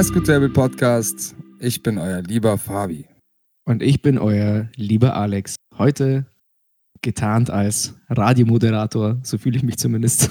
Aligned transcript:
Der 0.00 0.06
Scooter 0.06 0.48
Podcast. 0.48 1.36
Ich 1.58 1.82
bin 1.82 1.98
euer 1.98 2.22
lieber 2.22 2.56
Fabi. 2.56 3.06
Und 3.66 3.82
ich 3.82 4.00
bin 4.00 4.16
euer 4.16 4.70
lieber 4.74 5.14
Alex. 5.14 5.56
Heute 5.76 6.24
getarnt 7.02 7.50
als 7.50 7.96
Radiomoderator, 8.08 9.20
so 9.22 9.36
fühle 9.36 9.58
ich 9.58 9.62
mich 9.62 9.76
zumindest. 9.76 10.30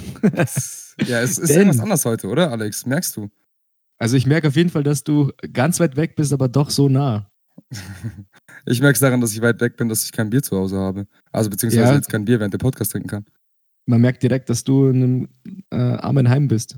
ja, 1.06 1.22
es 1.22 1.38
ist 1.38 1.50
Denn, 1.50 1.58
irgendwas 1.58 1.82
anders 1.82 2.04
heute, 2.06 2.30
oder, 2.30 2.50
Alex? 2.50 2.88
Merkst 2.88 3.16
du? 3.16 3.30
Also 4.00 4.18
ich 4.18 4.26
merke 4.26 4.48
auf 4.48 4.56
jeden 4.56 4.72
Fall, 4.72 4.82
dass 4.82 5.04
du 5.04 5.32
ganz 5.54 5.80
weit 5.80 5.96
weg 5.96 6.16
bist, 6.16 6.34
aber 6.34 6.48
doch 6.48 6.72
so 6.72 6.90
nah. 6.90 7.30
ich 8.66 8.82
merke 8.82 8.96
es 8.96 9.02
daran, 9.02 9.22
dass 9.22 9.34
ich 9.34 9.42
weit 9.44 9.62
weg 9.62 9.78
bin, 9.78 9.88
dass 9.88 10.04
ich 10.04 10.12
kein 10.12 10.32
Bier 10.32 10.42
zu 10.42 10.58
Hause 10.58 10.78
habe. 10.80 11.06
Also 11.32 11.52
beziehungsweise 11.52 11.90
ja. 11.90 11.94
jetzt 11.94 12.10
kein 12.10 12.26
Bier 12.26 12.40
während 12.40 12.56
der 12.56 12.58
Podcast 12.58 12.94
trinken 12.94 13.10
kann. 13.10 13.26
Man 13.86 14.02
merkt 14.02 14.24
direkt, 14.24 14.50
dass 14.50 14.64
du 14.64 14.88
in 14.88 14.96
einem 14.96 15.30
äh, 15.70 15.76
armen 15.76 16.28
Heim 16.28 16.48
bist. 16.48 16.76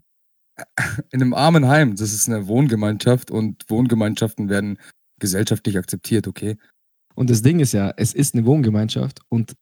In 1.11 1.21
einem 1.21 1.33
armen 1.33 1.67
Heim. 1.67 1.95
Das 1.95 2.13
ist 2.13 2.27
eine 2.27 2.47
Wohngemeinschaft 2.47 3.31
und 3.31 3.69
Wohngemeinschaften 3.69 4.49
werden 4.49 4.77
gesellschaftlich 5.19 5.77
akzeptiert, 5.77 6.27
okay? 6.27 6.57
Und 7.15 7.29
das 7.29 7.41
Ding 7.41 7.59
ist 7.59 7.73
ja, 7.73 7.93
es 7.97 8.13
ist 8.13 8.33
eine 8.33 8.45
Wohngemeinschaft 8.45 9.21
und 9.29 9.55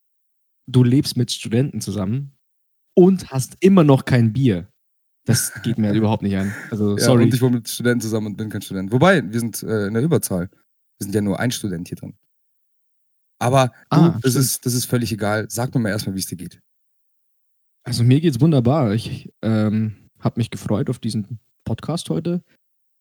du 0.66 0.84
lebst 0.84 1.16
mit 1.16 1.30
Studenten 1.30 1.80
zusammen 1.80 2.36
und 2.94 3.30
hast 3.30 3.56
immer 3.60 3.84
noch 3.84 4.04
kein 4.04 4.32
Bier. 4.32 4.68
Das 5.26 5.52
geht 5.62 5.78
mir 5.78 5.92
überhaupt 5.94 6.22
nicht 6.22 6.36
an. 6.36 6.54
Also, 6.70 6.96
ja, 6.96 7.04
sorry. 7.04 7.24
Und 7.24 7.34
ich 7.34 7.42
wohne 7.42 7.56
mit 7.56 7.68
Studenten 7.68 8.00
zusammen 8.00 8.28
und 8.28 8.36
bin 8.36 8.48
kein 8.48 8.62
Student. 8.62 8.92
Wobei, 8.92 9.22
wir 9.30 9.40
sind 9.40 9.62
äh, 9.62 9.86
in 9.86 9.94
der 9.94 10.02
Überzahl. 10.02 10.48
Wir 10.50 11.04
sind 11.04 11.14
ja 11.14 11.20
nur 11.20 11.38
ein 11.38 11.50
Student 11.50 11.88
hier 11.88 11.96
drin. 11.96 12.14
Aber 13.38 13.68
du, 13.90 13.96
ah, 13.96 14.18
das, 14.22 14.34
ist, 14.34 14.66
das 14.66 14.74
ist 14.74 14.84
völlig 14.84 15.12
egal. 15.12 15.46
Sag 15.50 15.74
mir 15.74 15.80
mal 15.80 15.88
erstmal, 15.88 16.14
wie 16.14 16.20
es 16.20 16.26
dir 16.26 16.36
geht. 16.36 16.60
Also 17.82 18.04
mir 18.04 18.20
geht's 18.20 18.40
wunderbar. 18.40 18.92
Ich 18.92 19.32
ähm, 19.42 19.99
habe 20.20 20.38
mich 20.38 20.50
gefreut 20.50 20.90
auf 20.90 20.98
diesen 20.98 21.38
Podcast 21.64 22.10
heute. 22.10 22.42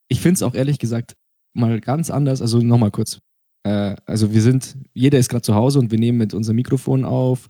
Ich 0.08 0.22
finde 0.22 0.36
es 0.36 0.44
auch 0.44 0.54
ehrlich 0.54 0.80
gesagt 0.80 1.16
mal 1.54 1.80
ganz 1.80 2.10
anders. 2.10 2.42
Also 2.42 2.60
nochmal 2.60 2.92
kurz. 2.92 3.20
Äh, 3.64 3.96
also 4.06 4.34
wir 4.34 4.42
sind, 4.42 4.78
jeder 4.94 5.20
ist 5.20 5.30
gerade 5.30 5.42
zu 5.42 5.56
Hause 5.56 5.80
und 5.80 5.92
wir 5.92 6.00
nehmen 6.00 6.18
mit 6.18 6.34
unserem 6.34 6.56
Mikrofon 6.56 7.06
auf, 7.06 7.50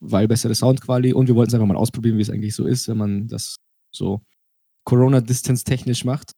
weil 0.00 0.28
bessere 0.28 0.54
Soundqualität 0.54 1.14
und 1.14 1.28
wir 1.28 1.34
wollten 1.34 1.50
es 1.50 1.54
einfach 1.54 1.66
mal 1.66 1.76
ausprobieren, 1.76 2.18
wie 2.18 2.22
es 2.22 2.30
eigentlich 2.30 2.54
so 2.54 2.66
ist, 2.66 2.88
wenn 2.88 2.98
man 2.98 3.28
das 3.28 3.56
so 3.94 4.22
Corona-Distance 4.84 5.64
technisch 5.64 6.04
macht. 6.04 6.32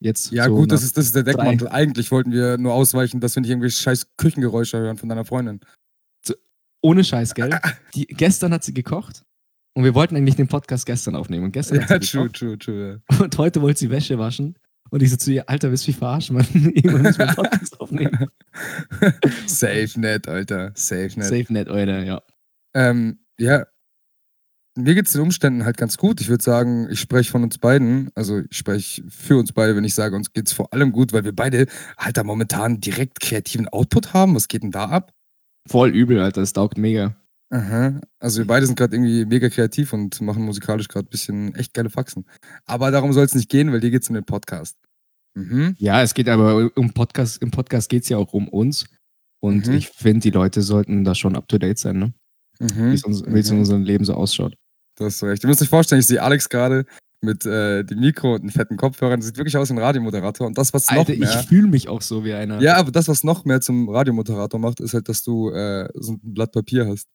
Jetzt 0.00 0.32
ja, 0.32 0.44
so 0.44 0.54
gut, 0.56 0.70
das 0.70 0.82
ist, 0.82 0.96
das 0.98 1.06
ist 1.06 1.14
der 1.14 1.22
Deckmantel. 1.22 1.68
Drei. 1.68 1.74
Eigentlich 1.74 2.10
wollten 2.10 2.30
wir 2.32 2.58
nur 2.58 2.74
ausweichen, 2.74 3.20
dass 3.20 3.34
wir 3.36 3.40
nicht 3.40 3.50
irgendwie 3.50 3.70
scheiß 3.70 4.06
Küchengeräusche 4.16 4.78
hören 4.78 4.96
von 4.96 5.08
deiner 5.08 5.24
Freundin. 5.24 5.60
Ohne 6.82 7.02
Scheiß, 7.02 7.34
gell? 7.34 7.58
Die, 7.94 8.06
gestern 8.06 8.52
hat 8.52 8.62
sie 8.62 8.74
gekocht 8.74 9.24
und 9.74 9.84
wir 9.84 9.94
wollten 9.94 10.16
eigentlich 10.16 10.36
den 10.36 10.48
Podcast 10.48 10.86
gestern 10.86 11.16
aufnehmen. 11.16 11.44
Und 11.44 11.52
gestern 11.52 11.80
ja, 11.80 11.98
true, 11.98 12.30
true, 12.30 12.58
true. 12.58 13.02
Und 13.20 13.36
heute 13.38 13.60
wollte 13.60 13.80
sie 13.80 13.90
Wäsche 13.90 14.18
waschen. 14.18 14.56
Und 14.90 15.02
ich 15.02 15.10
so 15.10 15.16
zu 15.16 15.32
ihr, 15.32 15.48
Alter, 15.48 15.70
willst 15.70 15.86
du 15.86 15.90
mich 15.90 15.98
verarschen, 15.98 16.36
Mann? 16.36 16.46
Irgendwann 16.54 17.02
müssen 17.02 17.18
wir 17.18 17.26
Podcast 17.34 17.80
aufnehmen. 17.80 18.28
Safe 19.46 19.90
net, 19.96 20.28
Alter. 20.28 20.72
Safe 20.74 21.10
net. 21.16 21.24
Safe 21.24 21.46
net, 21.52 21.68
Alter, 21.68 22.04
ja. 22.04 22.22
Ähm, 22.74 23.18
ja, 23.38 23.66
mir 24.76 24.94
geht 24.94 25.06
es 25.06 25.12
den 25.12 25.22
Umständen 25.22 25.64
halt 25.64 25.76
ganz 25.76 25.96
gut. 25.96 26.20
Ich 26.20 26.28
würde 26.28 26.42
sagen, 26.42 26.88
ich 26.90 27.00
spreche 27.00 27.30
von 27.30 27.42
uns 27.42 27.58
beiden, 27.58 28.10
also 28.14 28.42
ich 28.50 28.56
spreche 28.56 29.04
für 29.08 29.36
uns 29.38 29.52
beide, 29.52 29.76
wenn 29.76 29.84
ich 29.84 29.94
sage, 29.94 30.16
uns 30.16 30.32
geht 30.32 30.48
es 30.48 30.52
vor 30.52 30.72
allem 30.72 30.92
gut, 30.92 31.12
weil 31.12 31.24
wir 31.24 31.34
beide 31.34 31.66
halt 31.96 32.16
da 32.16 32.24
momentan 32.24 32.80
direkt 32.80 33.20
kreativen 33.20 33.68
Output 33.68 34.14
haben. 34.14 34.34
Was 34.34 34.48
geht 34.48 34.62
denn 34.62 34.72
da 34.72 34.86
ab? 34.86 35.12
Voll 35.68 35.90
übel, 35.90 36.20
Alter, 36.20 36.40
das 36.40 36.52
taugt 36.52 36.76
mega. 36.76 37.16
Aha. 37.54 38.00
Also 38.18 38.38
wir 38.38 38.48
beide 38.48 38.66
sind 38.66 38.76
gerade 38.76 38.96
irgendwie 38.96 39.24
mega 39.26 39.48
kreativ 39.48 39.92
und 39.92 40.20
machen 40.20 40.42
musikalisch 40.44 40.88
gerade 40.88 41.06
ein 41.06 41.10
bisschen 41.10 41.54
echt 41.54 41.72
geile 41.72 41.88
Faxen. 41.88 42.26
Aber 42.66 42.90
darum 42.90 43.12
soll 43.12 43.24
es 43.24 43.34
nicht 43.34 43.48
gehen, 43.48 43.70
weil 43.70 43.78
dir 43.78 43.92
geht 43.92 44.02
es 44.02 44.08
um 44.08 44.16
den 44.16 44.24
Podcast. 44.24 44.76
Mhm. 45.34 45.76
Ja, 45.78 46.02
es 46.02 46.14
geht 46.14 46.28
aber 46.28 46.72
um 46.74 46.92
Podcast, 46.92 47.40
im 47.40 47.52
Podcast 47.52 47.88
geht 47.88 48.02
es 48.02 48.08
ja 48.08 48.16
auch 48.16 48.32
um 48.32 48.48
uns. 48.48 48.86
Und 49.38 49.68
mhm. 49.68 49.74
ich 49.74 49.88
finde, 49.90 50.20
die 50.20 50.30
Leute 50.30 50.62
sollten 50.62 51.04
da 51.04 51.14
schon 51.14 51.36
up 51.36 51.46
to 51.46 51.58
date 51.58 51.78
sein, 51.78 51.98
ne? 51.98 52.12
Mhm. 52.58 52.90
Wie 52.90 52.94
es 52.94 53.06
mhm. 53.06 53.36
in 53.36 53.58
unserem 53.60 53.82
Leben 53.84 54.04
so 54.04 54.14
ausschaut. 54.14 54.56
Du 54.96 55.04
hast 55.04 55.22
recht. 55.22 55.44
Du 55.44 55.48
musst 55.48 55.60
dich 55.60 55.68
vorstellen, 55.68 56.00
ich 56.00 56.08
sehe 56.08 56.22
Alex 56.22 56.48
gerade 56.48 56.86
mit 57.20 57.46
äh, 57.46 57.84
dem 57.84 58.00
Mikro 58.00 58.34
und 58.34 58.40
einem 58.40 58.50
fetten 58.50 58.76
Kopfhörern. 58.76 59.20
Das 59.20 59.28
sieht 59.28 59.36
wirklich 59.36 59.56
aus 59.56 59.68
wie 59.70 59.74
ein 59.74 59.78
Radiomoderator. 59.78 60.44
Und 60.46 60.58
das, 60.58 60.74
was 60.74 60.88
Alter, 60.88 61.12
noch 61.12 61.18
mehr. 61.20 61.40
Ich 61.40 61.46
fühle 61.46 61.68
mich 61.68 61.88
auch 61.88 62.02
so 62.02 62.24
wie 62.24 62.32
einer. 62.32 62.60
Ja, 62.60 62.76
aber 62.76 62.90
das, 62.90 63.06
was 63.06 63.22
noch 63.22 63.44
mehr 63.44 63.60
zum 63.60 63.88
Radiomoderator 63.88 64.58
macht, 64.58 64.80
ist 64.80 64.94
halt, 64.94 65.08
dass 65.08 65.22
du 65.22 65.50
äh, 65.50 65.88
so 65.94 66.14
ein 66.14 66.20
Blatt 66.22 66.50
Papier 66.50 66.88
hast. 66.88 67.08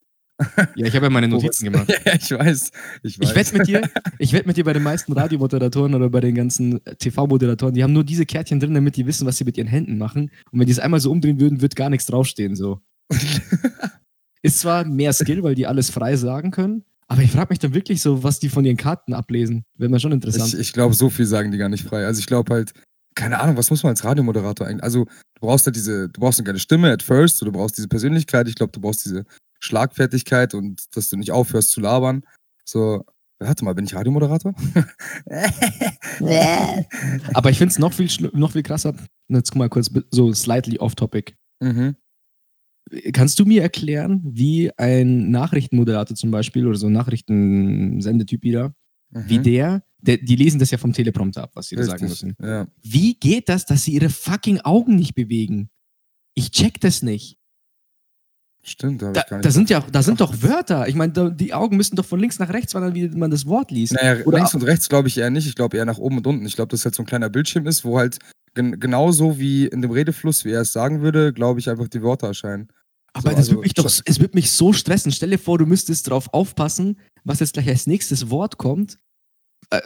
Ja, 0.75 0.85
ich 0.85 0.95
habe 0.95 1.07
ja 1.07 1.09
meine 1.09 1.27
Notizen 1.27 1.65
gemacht. 1.65 1.89
ja, 2.05 2.13
ich 2.15 2.31
weiß. 2.31 2.71
Ich, 3.03 3.19
weiß. 3.19 3.29
ich 3.29 3.35
wette 3.35 3.57
mit 3.57 3.67
dir, 3.67 3.81
ich 4.19 4.33
wette 4.33 4.47
mit 4.47 4.57
dir 4.57 4.63
bei 4.63 4.73
den 4.73 4.83
meisten 4.83 5.11
Radiomoderatoren 5.11 5.93
oder 5.93 6.09
bei 6.09 6.21
den 6.21 6.35
ganzen 6.35 6.79
TV-Moderatoren, 6.99 7.73
die 7.73 7.83
haben 7.83 7.93
nur 7.93 8.03
diese 8.03 8.25
Kärtchen 8.25 8.59
drin, 8.59 8.73
damit 8.73 8.95
die 8.95 9.05
wissen, 9.05 9.27
was 9.27 9.37
sie 9.37 9.43
mit 9.43 9.57
ihren 9.57 9.67
Händen 9.67 9.97
machen. 9.97 10.31
Und 10.51 10.59
wenn 10.59 10.65
die 10.65 10.71
es 10.71 10.79
einmal 10.79 10.99
so 10.99 11.11
umdrehen 11.11 11.39
würden, 11.39 11.61
wird 11.61 11.75
gar 11.75 11.89
nichts 11.89 12.05
draufstehen. 12.05 12.55
So. 12.55 12.79
Ist 14.41 14.59
zwar 14.59 14.85
mehr 14.85 15.11
Skill, 15.11 15.43
weil 15.43 15.55
die 15.55 15.67
alles 15.67 15.89
frei 15.89 16.15
sagen 16.15 16.51
können, 16.51 16.85
aber 17.07 17.23
ich 17.23 17.31
frage 17.31 17.47
mich 17.49 17.59
dann 17.59 17.73
wirklich 17.73 18.01
so, 18.01 18.23
was 18.23 18.39
die 18.39 18.49
von 18.49 18.63
ihren 18.63 18.77
Karten 18.77 19.13
ablesen. 19.13 19.65
Wäre 19.75 19.89
mir 19.89 19.99
schon 19.99 20.11
interessant. 20.11 20.53
Ich, 20.53 20.59
ich 20.59 20.73
glaube, 20.73 20.93
so 20.93 21.09
viel 21.09 21.25
sagen 21.25 21.51
die 21.51 21.57
gar 21.57 21.67
nicht 21.67 21.83
frei. 21.83 22.05
Also 22.05 22.19
ich 22.19 22.27
glaube 22.27 22.53
halt, 22.53 22.71
keine 23.15 23.39
Ahnung, 23.41 23.57
was 23.57 23.71
muss 23.71 23.83
man 23.83 23.89
als 23.89 24.03
Radiomoderator 24.03 24.67
eigentlich? 24.67 24.83
Also 24.83 25.05
du 25.05 25.41
brauchst 25.41 25.65
halt 25.65 25.75
diese, 25.75 26.07
du 26.07 26.21
brauchst 26.21 26.39
eine 26.39 26.45
geile 26.45 26.59
Stimme 26.59 26.91
at 26.91 27.03
first, 27.03 27.41
du 27.41 27.51
brauchst 27.51 27.77
diese 27.77 27.87
Persönlichkeit, 27.87 28.47
ich 28.47 28.55
glaube, 28.55 28.71
du 28.71 28.79
brauchst 28.79 29.05
diese 29.05 29.25
Schlagfertigkeit 29.59 30.53
und 30.53 30.95
dass 30.95 31.09
du 31.09 31.17
nicht 31.17 31.31
aufhörst 31.31 31.71
zu 31.71 31.81
labern. 31.81 32.23
So, 32.65 33.03
warte 33.39 33.65
mal, 33.65 33.73
bin 33.73 33.85
ich 33.85 33.95
Radiomoderator? 33.95 34.53
Aber 37.33 37.49
ich 37.49 37.57
finde 37.57 37.71
es 37.71 37.79
noch 37.79 37.93
viel, 37.93 38.09
noch 38.33 38.51
viel 38.51 38.63
krasser. 38.63 38.93
Jetzt 39.27 39.55
mal 39.55 39.69
kurz 39.69 39.91
so 40.11 40.33
slightly 40.33 40.79
off-topic. 40.79 41.35
Mhm. 41.59 41.95
Kannst 43.13 43.39
du 43.39 43.45
mir 43.45 43.61
erklären, 43.61 44.21
wie 44.23 44.71
ein 44.77 45.29
Nachrichtenmoderator 45.29 46.15
zum 46.15 46.31
Beispiel 46.31 46.65
oder 46.65 46.77
so 46.77 46.87
ein 46.87 46.93
Nachrichtensendetyp 46.93 48.41
wieder, 48.41 48.73
mhm. 49.11 49.29
wie 49.29 49.39
der, 49.39 49.83
der, 49.99 50.17
die 50.17 50.35
lesen 50.35 50.59
das 50.59 50.71
ja 50.71 50.77
vom 50.77 50.93
Teleprompter 50.93 51.43
ab, 51.43 51.51
was 51.53 51.67
sie 51.67 51.75
da 51.75 51.83
sagen 51.83 52.07
müssen. 52.07 52.35
Ja. 52.41 52.67
Wie 52.81 53.15
geht 53.15 53.49
das, 53.49 53.65
dass 53.65 53.83
sie 53.83 53.93
ihre 53.93 54.09
fucking 54.09 54.61
Augen 54.61 54.95
nicht 54.95 55.13
bewegen? 55.13 55.69
Ich 56.33 56.51
check 56.51 56.79
das 56.79 57.03
nicht. 57.03 57.38
Stimmt, 58.69 59.01
da, 59.01 59.11
da, 59.11 59.23
da 59.39 59.51
sind 59.51 59.69
ja, 59.71 59.83
da 59.91 60.03
sind 60.03 60.21
doch 60.21 60.43
Wörter. 60.43 60.87
Ich 60.87 60.93
meine, 60.93 61.31
die 61.31 61.53
Augen 61.55 61.75
müssen 61.75 61.95
doch 61.95 62.05
von 62.05 62.19
links 62.19 62.37
nach 62.37 62.53
rechts 62.53 62.75
wandern, 62.75 62.93
wie 62.93 63.09
man 63.09 63.31
das 63.31 63.47
Wort 63.47 63.71
liest. 63.71 63.93
Naja, 63.93 64.23
Oder 64.25 64.37
links 64.37 64.53
und 64.53 64.61
rechts 64.61 64.89
glaube 64.89 65.07
ich 65.07 65.17
eher 65.17 65.31
nicht. 65.31 65.47
Ich 65.47 65.55
glaube 65.55 65.75
eher 65.75 65.85
nach 65.85 65.97
oben 65.97 66.17
und 66.17 66.27
unten. 66.27 66.45
Ich 66.45 66.55
glaube, 66.55 66.69
dass 66.69 66.85
halt 66.85 66.93
so 66.93 67.01
ein 67.01 67.07
kleiner 67.07 67.29
Bildschirm 67.29 67.65
ist, 67.65 67.83
wo 67.83 67.97
halt 67.97 68.19
gen 68.53 68.79
genauso 68.79 69.39
wie 69.39 69.65
in 69.65 69.81
dem 69.81 69.89
Redefluss, 69.89 70.45
wie 70.45 70.51
er 70.51 70.61
es 70.61 70.71
sagen 70.71 71.01
würde, 71.01 71.33
glaube 71.33 71.59
ich, 71.59 71.69
einfach 71.69 71.87
die 71.87 72.03
Wörter 72.03 72.27
erscheinen. 72.27 72.69
Aber 73.13 73.31
so, 73.31 73.35
das 73.35 73.37
also, 73.37 73.51
wird 73.53 73.63
mich 73.63 73.73
doch, 73.73 73.85
es 74.05 74.19
wird 74.19 74.35
mich 74.35 74.51
so 74.51 74.71
stressen. 74.71 75.11
Stell 75.11 75.31
dir 75.31 75.39
vor, 75.39 75.57
du 75.57 75.65
müsstest 75.65 76.07
darauf 76.07 76.31
aufpassen, 76.31 76.99
was 77.23 77.39
jetzt 77.39 77.53
gleich 77.53 77.67
als 77.69 77.87
nächstes 77.87 78.29
Wort 78.29 78.57
kommt, 78.57 78.99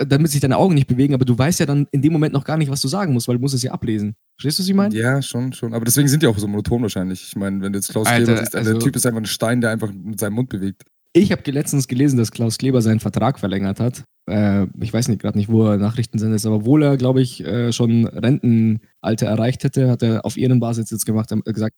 damit 0.08 0.32
sich 0.32 0.40
deine 0.40 0.58
Augen 0.58 0.76
nicht 0.76 0.88
bewegen, 0.88 1.14
aber 1.14 1.26
du 1.26 1.38
weißt 1.38 1.60
ja 1.60 1.66
dann 1.66 1.88
in 1.92 2.02
dem 2.02 2.14
Moment 2.14 2.34
noch 2.34 2.46
gar 2.46 2.58
nicht, 2.58 2.72
was 2.72 2.82
du 2.82 2.88
sagen 2.88 3.14
musst, 3.14 3.28
weil 3.28 3.36
du 3.36 3.42
musst 3.42 3.54
es 3.54 3.64
ja 3.64 3.72
ablesen. 3.72 4.16
Verstehst 4.38 4.60
du, 4.60 4.64
was 4.64 4.70
ich 4.70 4.76
meine? 4.76 4.96
Ja, 4.96 5.22
schon, 5.22 5.52
schon. 5.54 5.74
Aber 5.74 5.84
deswegen 5.86 6.08
sind 6.08 6.24
die 6.24 6.28
auch 6.28 6.38
so 6.38 6.48
monoton 6.48 6.82
wahrscheinlich. 6.82 7.24
Ich 7.28 7.36
meine, 7.36 7.62
wenn 7.62 7.74
du 7.74 7.80
jetzt 7.80 7.90
Klaus 7.90 8.08
Alter, 8.08 8.26
Kleber 8.26 8.40
siehst, 8.40 8.56
also, 8.56 8.72
der 8.72 8.80
Typ 8.80 8.96
ist 8.96 9.06
einfach 9.06 9.20
ein 9.20 9.26
Stein, 9.26 9.62
der 9.62 9.72
einfach 9.72 9.92
mit 9.92 10.20
seinem 10.20 10.34
Mund 10.34 10.50
bewegt. 10.50 10.84
Ich 11.12 11.32
habe 11.32 11.52
letztens 11.52 11.88
gelesen, 11.88 12.18
dass 12.18 12.32
Klaus 12.32 12.58
Kleber 12.58 12.82
seinen 12.82 13.00
Vertrag 13.00 13.40
verlängert 13.40 13.80
hat. 13.80 14.04
Äh, 14.30 14.68
ich 14.80 14.94
weiß 14.94 15.10
nicht 15.10 15.22
gerade 15.22 15.38
nicht, 15.38 15.50
wo 15.50 15.68
er 15.68 15.78
Nachrichten 15.78 16.18
sendet, 16.18 16.44
aber 16.46 16.56
obwohl 16.56 16.82
er, 16.82 16.98
glaube 16.98 17.22
ich, 17.22 17.44
äh, 17.46 17.72
schon 17.72 18.08
Rentenalter 18.08 19.28
erreicht 19.28 19.64
hätte, 19.64 19.92
hat 19.92 20.02
er 20.02 20.26
auf 20.26 20.38
ihren 20.38 20.60
Basis 20.60 20.90
jetzt 20.90 21.06
gemacht, 21.06 21.32
äh, 21.32 21.54
gesagt, 21.54 21.76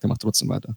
er 0.00 0.08
macht 0.08 0.22
trotzdem 0.22 0.48
weiter. 0.48 0.74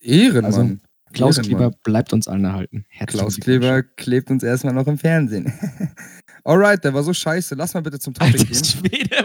Ehrenmann. 0.00 0.44
Also, 0.44 0.76
Klaus. 1.16 1.40
Kleber 1.40 1.70
bleibt 1.82 2.12
uns 2.12 2.28
allen 2.28 2.44
erhalten. 2.44 2.84
Herzlichen 2.88 3.20
Klaus 3.20 3.40
Kleber 3.40 3.82
klebt 3.82 4.30
uns 4.30 4.42
erstmal 4.42 4.74
noch 4.74 4.86
im 4.86 4.98
Fernsehen. 4.98 5.52
Alright, 6.44 6.84
der 6.84 6.94
war 6.94 7.02
so 7.02 7.12
scheiße. 7.12 7.54
Lass 7.56 7.74
mal 7.74 7.80
bitte 7.80 7.98
zum 7.98 8.14
Topic 8.14 8.38
Alter, 8.38 8.44
gehen. 8.44 8.64
Schwede, 8.64 9.16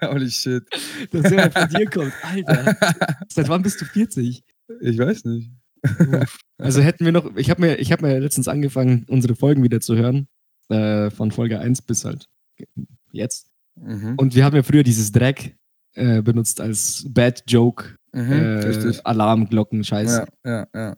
was 0.00 0.10
Holy 0.10 0.30
shit. 0.30 0.64
Dass 1.10 1.22
der 1.22 1.50
von 1.50 1.68
dir 1.68 1.86
kommt. 1.90 2.12
Alter. 2.22 2.76
Seit 3.28 3.48
wann 3.48 3.62
bist 3.62 3.80
du 3.80 3.84
40? 3.84 4.42
Ich 4.80 4.98
weiß 4.98 5.24
nicht. 5.26 5.50
Also 6.56 6.80
hätten 6.80 7.04
wir 7.04 7.12
noch, 7.12 7.36
ich 7.36 7.50
habe 7.50 7.60
mir, 7.60 7.76
hab 7.76 8.00
mir 8.00 8.18
letztens 8.18 8.48
angefangen, 8.48 9.04
unsere 9.08 9.34
Folgen 9.34 9.62
wieder 9.62 9.80
zu 9.80 9.96
hören. 9.96 10.28
Äh, 10.70 11.10
von 11.10 11.30
Folge 11.30 11.60
1 11.60 11.82
bis 11.82 12.06
halt 12.06 12.26
jetzt. 13.12 13.50
Mhm. 13.78 14.14
Und 14.16 14.34
wir 14.34 14.46
haben 14.46 14.56
ja 14.56 14.62
früher 14.62 14.82
dieses 14.82 15.12
Drag 15.12 15.34
äh, 15.92 16.22
benutzt 16.22 16.60
als 16.60 17.04
Bad 17.08 17.42
Joke 17.46 17.96
Mhm, 18.14 18.32
äh, 18.32 18.92
Alarmglocken, 19.04 19.84
Scheiße. 19.84 20.26
Ja, 20.44 20.50
ja, 20.50 20.66
ja. 20.74 20.96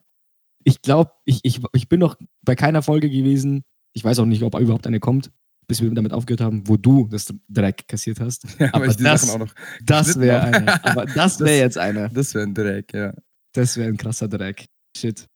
Ich 0.65 0.83
glaube, 0.83 1.13
ich, 1.25 1.41
ich, 1.45 1.61
ich 1.73 1.89
bin 1.89 2.01
noch 2.01 2.17
bei 2.43 2.55
keiner 2.55 2.83
Folge 2.83 3.09
gewesen. 3.09 3.65
Ich 3.93 4.05
weiß 4.05 4.19
auch 4.19 4.27
nicht, 4.27 4.43
ob 4.43 4.59
überhaupt 4.59 4.87
eine 4.87 5.01
kommt, 5.01 5.31
bis 5.69 5.81
wir 5.81 5.93
damit 5.95 6.13
aufgehört 6.13 6.41
haben, 6.41 6.69
wo 6.69 6.77
du 6.77 7.09
das 7.09 7.33
Dreck 7.49 7.89
kassiert 7.89 8.21
hast. 8.21 8.47
Ja, 8.59 8.69
aber, 8.73 8.87
aber 8.87 8.95
das, 8.95 9.31
auch 9.31 9.39
noch 9.39 9.55
das 9.83 10.19
wäre 10.19 10.43
eine. 10.43 10.85
Aber 10.85 11.07
das 11.07 11.41
wäre 11.41 11.59
jetzt 11.59 11.79
eine. 11.79 12.11
Das 12.13 12.35
wäre 12.35 12.47
ein 12.47 12.55
Dreck, 12.55 12.93
ja. 12.93 13.15
Das 13.53 13.77
wäre 13.77 13.89
ein 13.89 13.97
krasser 13.97 14.29
Dreck. 14.29 14.67
Shit. 14.97 15.27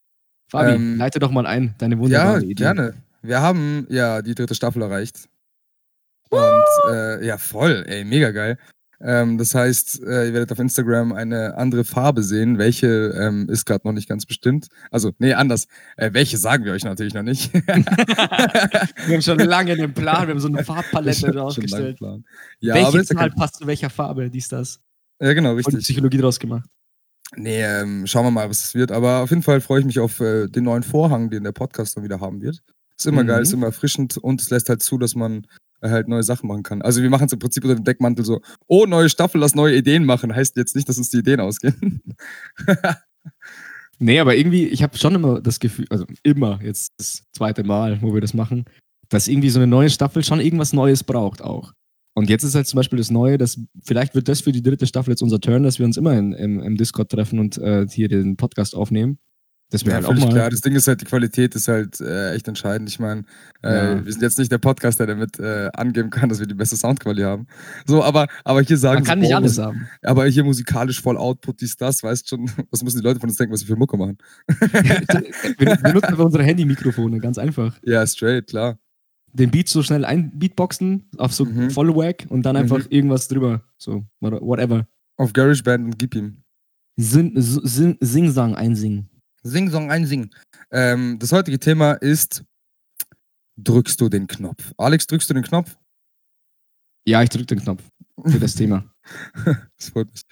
Fabi, 0.51 0.73
ähm, 0.73 0.97
leite 0.97 1.21
doch 1.21 1.31
mal 1.31 1.47
ein, 1.47 1.75
deine 1.79 1.99
wunderbare 1.99 2.41
ja, 2.41 2.45
Idee. 2.45 2.65
Ja, 2.65 2.73
gerne. 2.73 2.95
Wir 3.23 3.41
haben 3.41 3.87
ja 3.89 4.23
die 4.23 4.35
dritte 4.35 4.55
Staffel 4.55 4.83
erreicht. 4.83 5.29
Und 6.31 6.93
äh, 6.93 7.25
ja, 7.25 7.39
voll, 7.39 7.85
ey, 7.87 8.05
mega 8.05 8.31
geil. 8.31 8.59
Ähm, 9.03 9.39
das 9.39 9.55
heißt, 9.55 10.03
äh, 10.03 10.27
ihr 10.27 10.35
werdet 10.35 10.53
auf 10.53 10.59
Instagram 10.59 11.13
eine 11.13 11.57
andere 11.57 11.85
Farbe 11.85 12.23
sehen. 12.23 12.59
Welche 12.59 12.89
ähm, 13.19 13.49
ist 13.49 13.65
gerade 13.65 13.87
noch 13.87 13.93
nicht 13.93 14.09
ganz 14.09 14.27
bestimmt. 14.27 14.69
Also, 14.91 15.13
nee, 15.19 15.33
anders. 15.33 15.69
Äh, 15.97 16.11
welche 16.13 16.37
sagen 16.37 16.65
wir 16.65 16.73
euch 16.73 16.85
natürlich 16.85 17.15
noch 17.15 17.23
nicht. 17.23 17.53
wir 17.55 19.15
haben 19.15 19.23
schon 19.23 19.39
lange 19.39 19.73
einen 19.73 19.95
Plan, 19.95 20.27
wir 20.27 20.35
haben 20.35 20.41
so 20.41 20.49
eine 20.49 20.65
Farbpalette 20.65 21.35
rausgestellt. 21.35 21.99
Ja, 22.61 22.75
Welche 22.75 22.89
aber 22.89 23.05
Zahl 23.05 23.31
passt 23.31 23.57
zu 23.57 23.67
welcher 23.67 23.89
Farbe, 23.89 24.29
dies, 24.31 24.49
das? 24.49 24.81
Ja, 25.21 25.33
genau, 25.33 25.55
richtig. 25.55 25.75
Und 25.75 25.81
Psychologie 25.81 26.19
draus 26.19 26.39
gemacht. 26.39 26.69
Nee, 27.37 27.63
ähm, 27.63 28.07
schauen 28.07 28.27
wir 28.27 28.31
mal, 28.31 28.51
was 28.51 28.65
es 28.65 28.75
wird. 28.75 28.93
Aber 28.93 29.23
auf 29.23 29.31
jeden 29.31 29.43
Fall 29.43 29.61
freue 29.61 29.81
ich 29.81 29.87
mich 29.87 29.99
auf 29.99 30.21
äh, 30.21 30.49
den 30.49 30.65
neuen 30.65 30.83
Vorhang, 30.83 31.31
den 31.31 31.45
der 31.45 31.53
Podcast 31.53 31.97
dann 31.97 32.05
wieder 32.05 32.21
haben 32.21 32.43
wird. 32.43 32.63
Ist 32.99 33.07
immer 33.07 33.23
mhm. 33.23 33.29
geil, 33.29 33.43
ist 33.43 33.53
immer 33.53 33.67
erfrischend 33.67 34.19
und 34.19 34.43
es 34.43 34.51
lässt 34.51 34.69
halt 34.69 34.83
zu, 34.83 34.99
dass 34.99 35.15
man 35.15 35.47
halt 35.83 36.09
neue 36.09 36.23
Sachen 36.23 36.49
machen 36.49 36.63
kann. 36.63 36.83
Also 36.83 37.03
wir 37.03 37.11
machen 37.11 37.27
es 37.27 37.33
im 37.33 37.39
Prinzip 37.39 37.65
unter 37.65 37.77
dem 37.77 37.85
Deckmantel 37.85 38.25
so, 38.25 38.41
oh, 38.67 38.87
neue 38.87 39.09
Staffel, 39.09 39.41
lass 39.41 39.55
neue 39.55 39.77
Ideen 39.77 40.05
machen. 40.05 40.35
Heißt 40.35 40.57
jetzt 40.57 40.75
nicht, 40.75 40.89
dass 40.89 40.99
uns 40.99 41.11
die 41.11 41.19
Ideen 41.19 41.41
ausgehen. 41.41 42.03
nee, 43.99 44.19
aber 44.19 44.37
irgendwie, 44.37 44.67
ich 44.67 44.83
habe 44.83 44.97
schon 44.99 45.15
immer 45.15 45.41
das 45.41 45.61
Gefühl, 45.61 45.87
also 45.91 46.05
immer, 46.23 46.61
jetzt 46.63 46.93
das 46.99 47.25
zweite 47.33 47.65
Mal, 47.65 48.01
wo 48.03 48.15
wir 48.15 48.21
das 48.21 48.35
machen, 48.35 48.65
dass 49.09 49.29
irgendwie 49.29 49.51
so 49.51 49.59
eine 49.59 49.67
neue 49.67 49.91
Staffel 49.91 50.25
schon 50.25 50.41
irgendwas 50.41 50.73
Neues 50.73 51.05
braucht 51.05 51.43
auch. 51.43 51.73
Und 52.15 52.29
jetzt 52.29 52.43
ist 52.43 52.55
halt 52.55 52.67
zum 52.67 52.77
Beispiel 52.77 52.99
das 52.99 53.11
Neue, 53.11 53.39
dass 53.39 53.59
vielleicht 53.83 54.15
wird 54.15 54.29
das 54.29 54.41
für 54.41 54.53
die 54.53 54.63
dritte 54.63 54.87
Staffel 54.87 55.11
jetzt 55.11 55.23
unser 55.23 55.41
Turn, 55.41 55.63
dass 55.63 55.79
wir 55.79 55.87
uns 55.87 55.97
immer 55.97 56.17
in, 56.19 56.33
im, 56.33 56.61
im 56.61 56.77
Discord 56.77 57.11
treffen 57.11 57.39
und 57.39 57.57
äh, 57.59 57.87
hier 57.89 58.09
den 58.09 58.37
Podcast 58.37 58.75
aufnehmen. 58.75 59.19
Das 59.71 59.87
wäre 59.87 60.01
ja, 60.01 60.07
halt 60.07 60.19
auch 60.19 60.21
mal. 60.21 60.33
klar. 60.33 60.51
Das 60.51 60.61
Ding 60.61 60.75
ist 60.75 60.89
halt, 60.89 61.01
die 61.01 61.05
Qualität 61.05 61.55
ist 61.55 61.69
halt 61.69 62.01
äh, 62.01 62.35
echt 62.35 62.49
entscheidend. 62.49 62.89
Ich 62.89 62.99
meine, 62.99 63.23
äh, 63.63 63.97
ja. 63.97 64.05
wir 64.05 64.13
sind 64.13 64.21
jetzt 64.21 64.39
nicht 64.39 64.51
der 64.51 64.59
Podcaster, 64.59 65.07
der 65.07 65.15
damit 65.15 65.39
äh, 65.39 65.71
angeben 65.75 66.11
kann, 66.11 66.29
dass 66.29 66.41
wir 66.41 66.47
die 66.47 66.55
beste 66.55 66.77
Soundqualität 66.77 67.25
haben. 67.25 67.47
So, 67.87 68.03
aber, 68.03 68.27
aber 68.45 68.63
hier 68.63 68.77
sagen 68.77 68.97
Man 68.97 69.05
kann 69.05 69.19
so, 69.19 69.23
nicht 69.23 69.33
oh, 69.33 69.37
alles 69.37 69.59
haben. 69.59 69.89
Aber 70.03 70.27
hier 70.27 70.43
musikalisch 70.43 71.01
voll 71.01 71.17
Output, 71.17 71.61
dies, 71.61 71.77
das, 71.77 72.03
weißt 72.03 72.29
schon, 72.29 72.51
was 72.71 72.83
müssen 72.83 72.99
die 72.99 73.05
Leute 73.05 73.21
von 73.21 73.29
uns 73.29 73.39
denken, 73.39 73.55
was 73.55 73.61
wir 73.61 73.69
für 73.69 73.77
Mucke 73.77 73.97
machen? 73.97 74.19
wir, 74.49 75.79
wir 75.83 75.95
nutzen 75.95 76.07
einfach 76.07 76.25
unsere 76.25 76.43
Handy-Mikrofone, 76.43 77.21
ganz 77.21 77.39
einfach. 77.39 77.79
Ja, 77.85 78.05
straight, 78.07 78.49
klar. 78.49 78.79
Den 79.33 79.53
Beat 79.53 79.69
so 79.69 79.85
schnell 79.85 80.05
einbeatboxen 80.05 81.09
auf 81.17 81.33
so 81.33 81.45
mhm. 81.45 81.71
voll 81.71 81.95
Wack 81.95 82.27
und 82.29 82.43
dann 82.43 82.57
einfach 82.57 82.79
mhm. 82.79 82.87
irgendwas 82.91 83.29
drüber. 83.29 83.63
So, 83.79 84.05
whatever. 84.19 84.89
Auf 85.17 85.33
GarageBand 85.33 85.85
und 85.85 85.99
gib 85.99 86.17
ihm. 86.17 86.43
Sing-Sang 86.97 88.57
einsingen. 88.57 89.09
Sing-Song 89.43 89.91
einsingen. 89.91 90.31
Ähm, 90.71 91.19
das 91.19 91.33
heutige 91.33 91.59
Thema 91.59 91.93
ist: 91.93 92.45
Drückst 93.57 94.01
du 94.01 94.09
den 94.09 94.27
Knopf? 94.27 94.73
Alex, 94.77 95.07
drückst 95.07 95.31
du 95.31 95.35
den 95.35 95.45
Knopf? 95.45 95.77
Ja, 97.07 97.23
ich 97.23 97.31
drücke 97.31 97.47
den 97.47 97.61
Knopf 97.61 97.83
für 98.27 98.39
das 98.39 98.55
Thema. 98.55 98.85
das 99.45 99.89
freut 99.89 100.11
mich. 100.11 100.23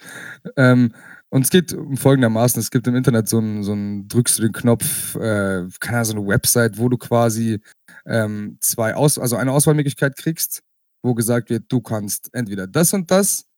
Ähm, 0.55 0.93
und 1.29 1.43
es 1.43 1.49
geht 1.49 1.73
um 1.73 1.97
folgendermaßen: 1.97 2.59
Es 2.59 2.71
gibt 2.71 2.87
im 2.87 2.95
Internet 2.95 3.27
so 3.29 3.39
ein, 3.39 3.63
so 3.63 3.73
ein 3.73 4.07
drückst 4.07 4.39
du 4.39 4.43
den 4.43 4.53
Knopf, 4.53 5.15
äh, 5.15 5.67
keine 5.79 5.97
Ahnung, 5.97 6.05
so 6.05 6.17
eine 6.17 6.27
Website, 6.27 6.77
wo 6.77 6.89
du 6.89 6.97
quasi 6.97 7.59
ähm, 8.05 8.57
zwei 8.61 8.95
Aus 8.95 9.17
also 9.17 9.35
eine 9.35 9.51
Auswahlmöglichkeit 9.51 10.15
kriegst, 10.15 10.61
wo 11.03 11.13
gesagt 11.13 11.49
wird, 11.49 11.65
du 11.69 11.81
kannst 11.81 12.33
entweder 12.33 12.67
das 12.67 12.93
und 12.93 13.11
das, 13.11 13.49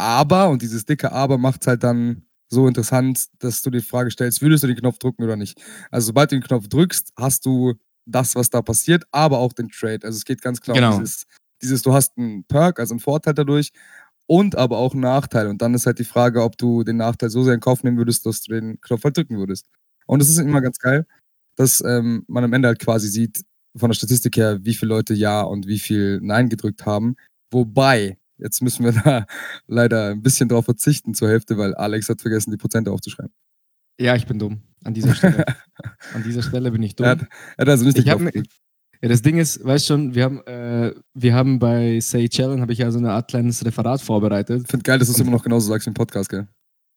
aber, 0.00 0.48
und 0.48 0.62
dieses 0.62 0.86
dicke 0.86 1.12
Aber 1.12 1.36
macht 1.36 1.66
halt 1.66 1.84
dann 1.84 2.22
so 2.50 2.66
interessant, 2.66 3.26
dass 3.38 3.62
du 3.62 3.70
die 3.70 3.80
Frage 3.80 4.10
stellst, 4.10 4.42
würdest 4.42 4.64
du 4.64 4.68
den 4.68 4.76
Knopf 4.76 4.98
drücken 4.98 5.22
oder 5.22 5.36
nicht? 5.36 5.60
Also 5.90 6.06
sobald 6.06 6.32
du 6.32 6.36
den 6.36 6.42
Knopf 6.42 6.68
drückst, 6.68 7.12
hast 7.16 7.46
du 7.46 7.74
das, 8.06 8.34
was 8.34 8.50
da 8.50 8.60
passiert, 8.60 9.04
aber 9.12 9.38
auch 9.38 9.52
den 9.52 9.68
Trade. 9.68 10.00
Also 10.02 10.16
es 10.16 10.24
geht 10.24 10.42
ganz 10.42 10.60
klar 10.60 10.74
genau. 10.74 10.94
um 10.94 11.00
dieses, 11.00 11.26
dieses, 11.62 11.82
du 11.82 11.92
hast 11.92 12.18
einen 12.18 12.44
Perk, 12.44 12.80
also 12.80 12.92
einen 12.92 13.00
Vorteil 13.00 13.34
dadurch 13.34 13.70
und 14.26 14.56
aber 14.56 14.78
auch 14.78 14.92
einen 14.92 15.02
Nachteil. 15.02 15.46
Und 15.46 15.62
dann 15.62 15.74
ist 15.74 15.86
halt 15.86 15.98
die 16.00 16.04
Frage, 16.04 16.42
ob 16.42 16.58
du 16.58 16.82
den 16.82 16.96
Nachteil 16.96 17.30
so 17.30 17.42
sehr 17.44 17.54
in 17.54 17.60
Kauf 17.60 17.84
nehmen 17.84 17.98
würdest, 17.98 18.26
dass 18.26 18.42
du 18.42 18.52
den 18.52 18.80
Knopf 18.80 19.04
halt 19.04 19.16
drücken 19.16 19.38
würdest. 19.38 19.66
Und 20.06 20.20
es 20.20 20.28
ist 20.28 20.38
immer 20.38 20.60
ganz 20.60 20.78
geil, 20.78 21.06
dass 21.56 21.80
ähm, 21.82 22.24
man 22.26 22.42
am 22.42 22.52
Ende 22.52 22.68
halt 22.68 22.80
quasi 22.80 23.08
sieht, 23.08 23.44
von 23.76 23.90
der 23.90 23.94
Statistik 23.94 24.36
her, 24.36 24.58
wie 24.64 24.74
viele 24.74 24.88
Leute 24.88 25.14
Ja 25.14 25.42
und 25.42 25.68
wie 25.68 25.78
viel 25.78 26.18
Nein 26.20 26.48
gedrückt 26.48 26.84
haben. 26.84 27.14
Wobei 27.52 28.18
Jetzt 28.40 28.62
müssen 28.62 28.84
wir 28.84 28.92
da 29.04 29.26
leider 29.66 30.10
ein 30.10 30.22
bisschen 30.22 30.48
drauf 30.48 30.64
verzichten 30.64 31.14
zur 31.14 31.28
Hälfte, 31.28 31.58
weil 31.58 31.74
Alex 31.74 32.08
hat 32.08 32.20
vergessen, 32.20 32.50
die 32.50 32.56
Prozente 32.56 32.90
aufzuschreiben. 32.90 33.32
Ja, 34.00 34.16
ich 34.16 34.26
bin 34.26 34.38
dumm. 34.38 34.62
An 34.82 34.94
dieser 34.94 35.14
Stelle. 35.14 35.44
An 36.14 36.22
dieser 36.24 36.42
Stelle 36.42 36.70
bin 36.70 36.82
ich 36.82 36.96
dumm. 36.96 37.04
Er 37.04 37.10
hat, 37.10 37.20
er 37.20 37.62
hat 37.62 37.68
also 37.68 37.84
nicht 37.84 37.98
ich 37.98 38.08
hab, 38.08 38.20
ja, 39.02 39.08
das 39.08 39.22
Ding 39.22 39.38
ist, 39.38 39.64
weißt 39.64 39.86
schon, 39.86 40.14
wir 40.14 40.24
haben, 40.24 40.46
äh, 40.46 40.92
wir 41.14 41.34
haben 41.34 41.58
bei 41.58 42.00
Say 42.00 42.28
Challenge 42.28 42.60
habe 42.60 42.72
ich 42.72 42.80
ja 42.80 42.90
so 42.90 42.98
eine 42.98 43.12
Art 43.12 43.28
kleines 43.28 43.64
Referat 43.64 44.02
vorbereitet. 44.02 44.62
Ich 44.64 44.70
finde 44.70 44.82
geil, 44.82 44.98
dass 44.98 45.08
du 45.08 45.14
es 45.14 45.20
immer 45.20 45.30
noch 45.30 45.42
genauso 45.42 45.68
sagst 45.68 45.86
im 45.86 45.94
Podcast, 45.94 46.28
gell? 46.28 46.46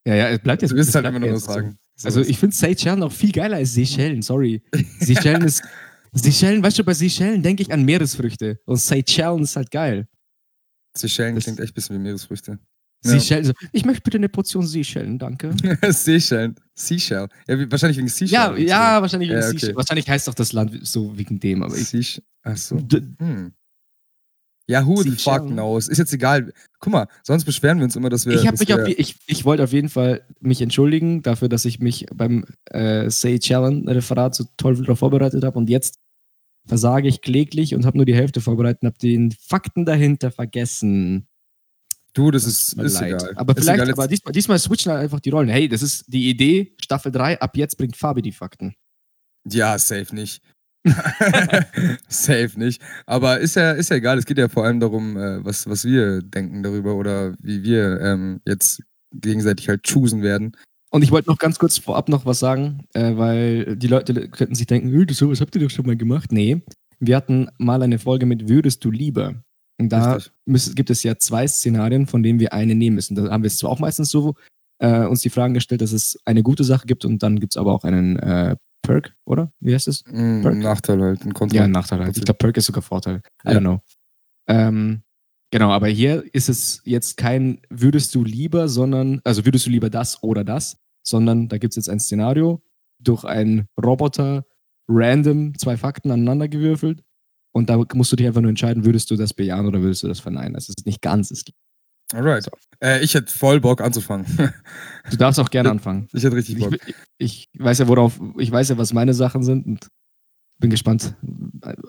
Ja, 0.06 0.16
ja, 0.16 0.30
es 0.30 0.40
bleibt 0.40 0.62
jetzt. 0.62 0.72
Du 0.72 0.76
wirst 0.76 0.94
halt 0.96 1.06
immer 1.06 1.20
nur 1.20 1.32
was 1.32 1.46
sagen. 1.46 1.78
So. 1.96 2.08
Also 2.08 2.22
ich 2.22 2.38
finde 2.38 2.56
Seychellen 2.56 3.04
auch 3.04 3.12
viel 3.12 3.32
geiler 3.32 3.58
als 3.58 3.74
Seychellen, 3.74 4.22
sorry. 4.22 4.62
Seychellen 5.00 5.42
ist. 5.46 5.64
Seychellen, 6.12 6.62
weißt 6.62 6.80
du, 6.80 6.84
bei 6.84 6.94
Seychellen 6.94 7.42
denke 7.42 7.64
ich 7.64 7.72
an 7.72 7.84
Meeresfrüchte. 7.84 8.60
Und 8.66 8.78
Seychellen 8.78 9.44
ist 9.44 9.56
halt 9.56 9.72
geil. 9.72 10.08
Seychellen 10.96 11.38
klingt 11.40 11.60
echt 11.60 11.72
ein 11.72 11.76
bisschen 11.76 11.96
wie 11.96 12.00
Meeresfrüchte. 12.00 12.60
Seychellen. 13.02 13.46
Ja. 13.46 13.54
Ich 13.72 13.86
möchte 13.86 14.02
bitte 14.02 14.18
eine 14.18 14.30
Portion 14.30 14.66
Seychellen, 14.66 15.20
danke. 15.20 15.54
Seychellen. 15.92 16.56
Seashell. 16.76 17.28
Ja, 17.48 17.72
wahrscheinlich 17.72 17.98
wegen 17.98 18.08
Seashell. 18.08 18.34
Ja, 18.34 18.56
ja 18.58 19.02
wahrscheinlich 19.02 19.30
wegen 19.30 19.40
ja, 19.40 19.48
okay. 19.48 19.58
Seashell. 19.58 19.76
Wahrscheinlich 19.76 20.10
heißt 20.10 20.28
doch 20.28 20.34
das 20.34 20.54
Land 20.54 20.80
so 20.88 21.18
wegen 21.18 21.40
dem. 21.40 21.64
Aber 21.64 21.76
ich, 21.76 22.22
Achso. 22.44 22.78
Hm. 23.20 23.54
Ja, 24.68 24.86
who 24.86 25.02
the 25.02 25.12
fuck 25.12 25.46
knows? 25.48 25.90
Ist 25.90 25.98
jetzt 25.98 26.14
egal. 26.14 26.54
Guck 26.80 26.94
mal, 26.94 27.08
sonst 27.24 27.44
beschweren 27.44 27.80
wir 27.80 27.84
uns 27.84 27.98
immer, 27.98 28.10
dass 28.10 28.26
wir. 28.26 28.42
Ich, 28.42 28.50
auf, 28.50 28.88
ich, 28.88 29.18
ich 29.28 29.46
wollte 29.46 29.64
auf 29.64 29.74
jeden 29.74 29.90
Fall 29.90 30.26
mich 30.40 30.62
entschuldigen 30.62 31.22
dafür, 31.22 31.50
dass 31.50 31.66
ich 31.66 31.80
mich 31.80 32.06
beim 32.14 32.46
äh, 32.66 33.10
Say 33.10 33.40
Challenge 33.40 33.94
Referat 33.94 34.36
so 34.36 34.46
toll 34.56 34.78
darauf 34.78 35.00
vorbereitet 35.00 35.44
habe 35.44 35.58
und 35.58 35.70
jetzt 35.70 36.00
versage 36.66 37.08
ich 37.08 37.22
kläglich 37.22 37.76
und 37.76 37.86
habe 37.86 37.98
nur 37.98 38.06
die 38.06 38.16
Hälfte 38.16 38.42
vorbereitet 38.42 38.84
und 38.84 38.88
habe 38.88 39.00
den 39.00 39.32
Fakten 39.32 39.86
dahinter 39.86 40.32
vergessen. 40.32 41.28
Du, 42.14 42.30
das, 42.30 42.46
ist, 42.46 42.74
ist 42.74 43.02
egal. 43.02 43.34
Aber 43.36 43.58
ist 43.58 43.64
vielleicht, 43.64 43.82
egal. 43.82 43.94
aber 43.94 44.08
diesmal, 44.08 44.32
diesmal 44.34 44.60
switchen 44.60 44.92
halt 44.92 45.02
einfach 45.02 45.20
die 45.20 45.32
Rollen. 45.32 45.50
Hey, 45.50 45.68
das 45.68 45.82
ist 45.82 46.06
die 46.08 46.30
Idee, 46.30 46.76
Staffel 46.80 47.12
3, 47.12 47.42
ab 47.42 47.58
jetzt 47.58 47.78
bringt 47.78 47.98
Fabi 47.98 48.22
die 48.22 48.32
Fakten. 48.32 48.76
Ja, 49.50 49.78
safe 49.78 50.14
nicht. 50.14 50.42
safe 52.08 52.52
nicht. 52.56 52.82
Aber 53.06 53.40
ist 53.40 53.56
ja, 53.56 53.72
ist 53.72 53.90
ja 53.90 53.96
egal, 53.96 54.18
es 54.18 54.26
geht 54.26 54.38
ja 54.38 54.48
vor 54.48 54.66
allem 54.66 54.80
darum, 54.80 55.18
äh, 55.18 55.44
was, 55.44 55.68
was 55.68 55.86
wir 55.86 56.22
denken 56.22 56.62
darüber 56.62 56.96
oder 56.96 57.36
wie 57.40 57.64
wir 57.64 58.00
ähm, 58.02 58.42
jetzt 58.46 58.84
gegenseitig 59.12 59.70
halt 59.70 59.84
choosen 59.84 60.22
werden. 60.22 60.56
Und 60.94 61.02
ich 61.02 61.10
wollte 61.10 61.28
noch 61.32 61.40
ganz 61.40 61.58
kurz 61.58 61.80
vorab 61.80 62.08
noch 62.08 62.28
was 62.28 62.38
sagen, 62.38 62.86
äh, 62.94 63.18
weil 63.18 63.76
die 63.76 63.88
Leute 63.88 64.30
könnten 64.30 64.54
sich 64.54 64.68
denken, 64.68 65.08
sowas 65.10 65.42
habt 65.42 65.56
ihr 65.56 65.62
doch 65.62 65.72
schon 65.72 65.88
mal 65.88 65.98
gemacht. 65.98 66.32
Nee, 66.32 66.62
wir 67.00 67.16
hatten 67.16 67.48
mal 67.58 67.82
eine 67.82 67.98
Folge 67.98 68.28
mit 68.28 68.48
Würdest 68.48 68.86
du 68.86 68.92
lieber? 68.92 69.34
Und 69.80 69.90
da 69.90 70.20
müssen, 70.46 70.76
gibt 70.76 70.92
es 70.92 71.02
ja 71.02 71.18
zwei 71.18 71.48
Szenarien, 71.48 72.06
von 72.06 72.22
denen 72.22 72.40
wir 72.40 72.54
eine 72.54 72.76
nehmen 72.76 72.96
müssen. 72.96 73.16
Da 73.16 73.32
haben 73.32 73.42
wir 73.42 73.48
es 73.48 73.58
zwar 73.58 73.72
auch 73.72 73.80
meistens 73.80 74.10
so 74.10 74.36
äh, 74.78 75.08
uns 75.08 75.22
die 75.22 75.32
Fragen 75.32 75.56
gestellt, 75.56 75.82
dass 75.82 75.94
es 75.94 76.20
eine 76.26 76.44
gute 76.44 76.64
Sache 76.64 76.86
gibt 76.86 77.06
und 77.06 77.24
dann 77.24 77.40
gibt 77.40 77.54
es 77.54 77.58
aber 77.58 77.74
auch 77.74 77.86
einen 77.86 78.20
äh, 78.20 78.56
Perk, 78.84 79.16
oder? 79.26 79.52
Wie 79.60 79.74
heißt 79.74 79.88
es? 79.88 80.04
Mm, 80.06 80.42
Nachteil 80.60 81.02
halt, 81.02 81.26
ein 81.26 81.34
Kontra. 81.34 81.58
Ja, 81.58 81.68
Nachteil 81.68 82.02
halt. 82.02 82.16
Ich 82.16 82.24
glaube, 82.24 82.38
Perk 82.38 82.58
ist 82.58 82.68
sogar 82.68 82.84
Vorteil. 82.84 83.22
I 83.48 83.54
ja. 83.54 83.58
don't 83.58 83.62
know. 83.62 83.82
Ähm, 84.48 85.02
Genau, 85.54 85.70
aber 85.70 85.88
hier 85.88 86.24
ist 86.34 86.50
es 86.50 86.82
jetzt 86.84 87.16
kein 87.16 87.62
würdest 87.70 88.16
du 88.16 88.24
lieber, 88.24 88.68
sondern, 88.68 89.22
also 89.24 89.46
würdest 89.46 89.68
du 89.68 89.70
lieber 89.70 89.92
das 89.92 90.24
oder 90.24 90.44
das, 90.44 90.78
sondern 91.04 91.50
da 91.50 91.58
gibt 91.58 91.74
es 91.74 91.76
jetzt 91.76 91.90
ein 91.90 92.00
Szenario 92.00 92.64
durch 93.00 93.24
einen 93.24 93.68
Roboter 93.82 94.46
random 94.88 95.58
zwei 95.58 95.78
Fakten 95.78 96.12
aneinander 96.12 96.48
gewürfelt 96.48 97.04
und 97.52 97.70
da 97.70 97.82
musst 97.94 98.12
du 98.12 98.16
dich 98.16 98.28
einfach 98.28 98.42
nur 98.42 98.50
entscheiden, 98.50 98.86
würdest 98.86 99.12
du 99.12 99.16
das 99.16 99.34
bejahen 99.34 99.68
oder 99.68 99.82
würdest 99.82 100.04
du 100.04 100.08
das 100.08 100.20
verneinen. 100.20 100.54
Das 100.54 100.70
ist 100.70 100.86
nicht 100.86 101.02
ganz 101.02 101.30
das 101.30 101.44
Alright. 102.14 102.44
So. 102.44 102.52
Äh, 102.82 103.04
ich 103.04 103.14
hätte 103.16 103.32
voll 103.32 103.60
Bock 103.60 103.82
anzufangen. 103.82 104.26
du 105.10 105.18
darfst 105.18 105.40
auch 105.40 105.50
gerne 105.50 105.72
anfangen. 105.72 106.08
Ich 106.14 106.24
hätte 106.24 106.36
richtig 106.36 106.60
Bock. 106.60 106.76
Ich, 107.18 107.50
ich, 107.54 107.62
weiß 107.62 107.80
ja, 107.80 107.88
worauf, 107.88 108.20
ich 108.38 108.52
weiß 108.52 108.70
ja, 108.70 108.78
was 108.78 108.94
meine 108.94 109.14
Sachen 109.14 109.44
sind 109.44 109.66
und 109.66 109.88
bin 110.60 110.70
gespannt, 110.70 111.16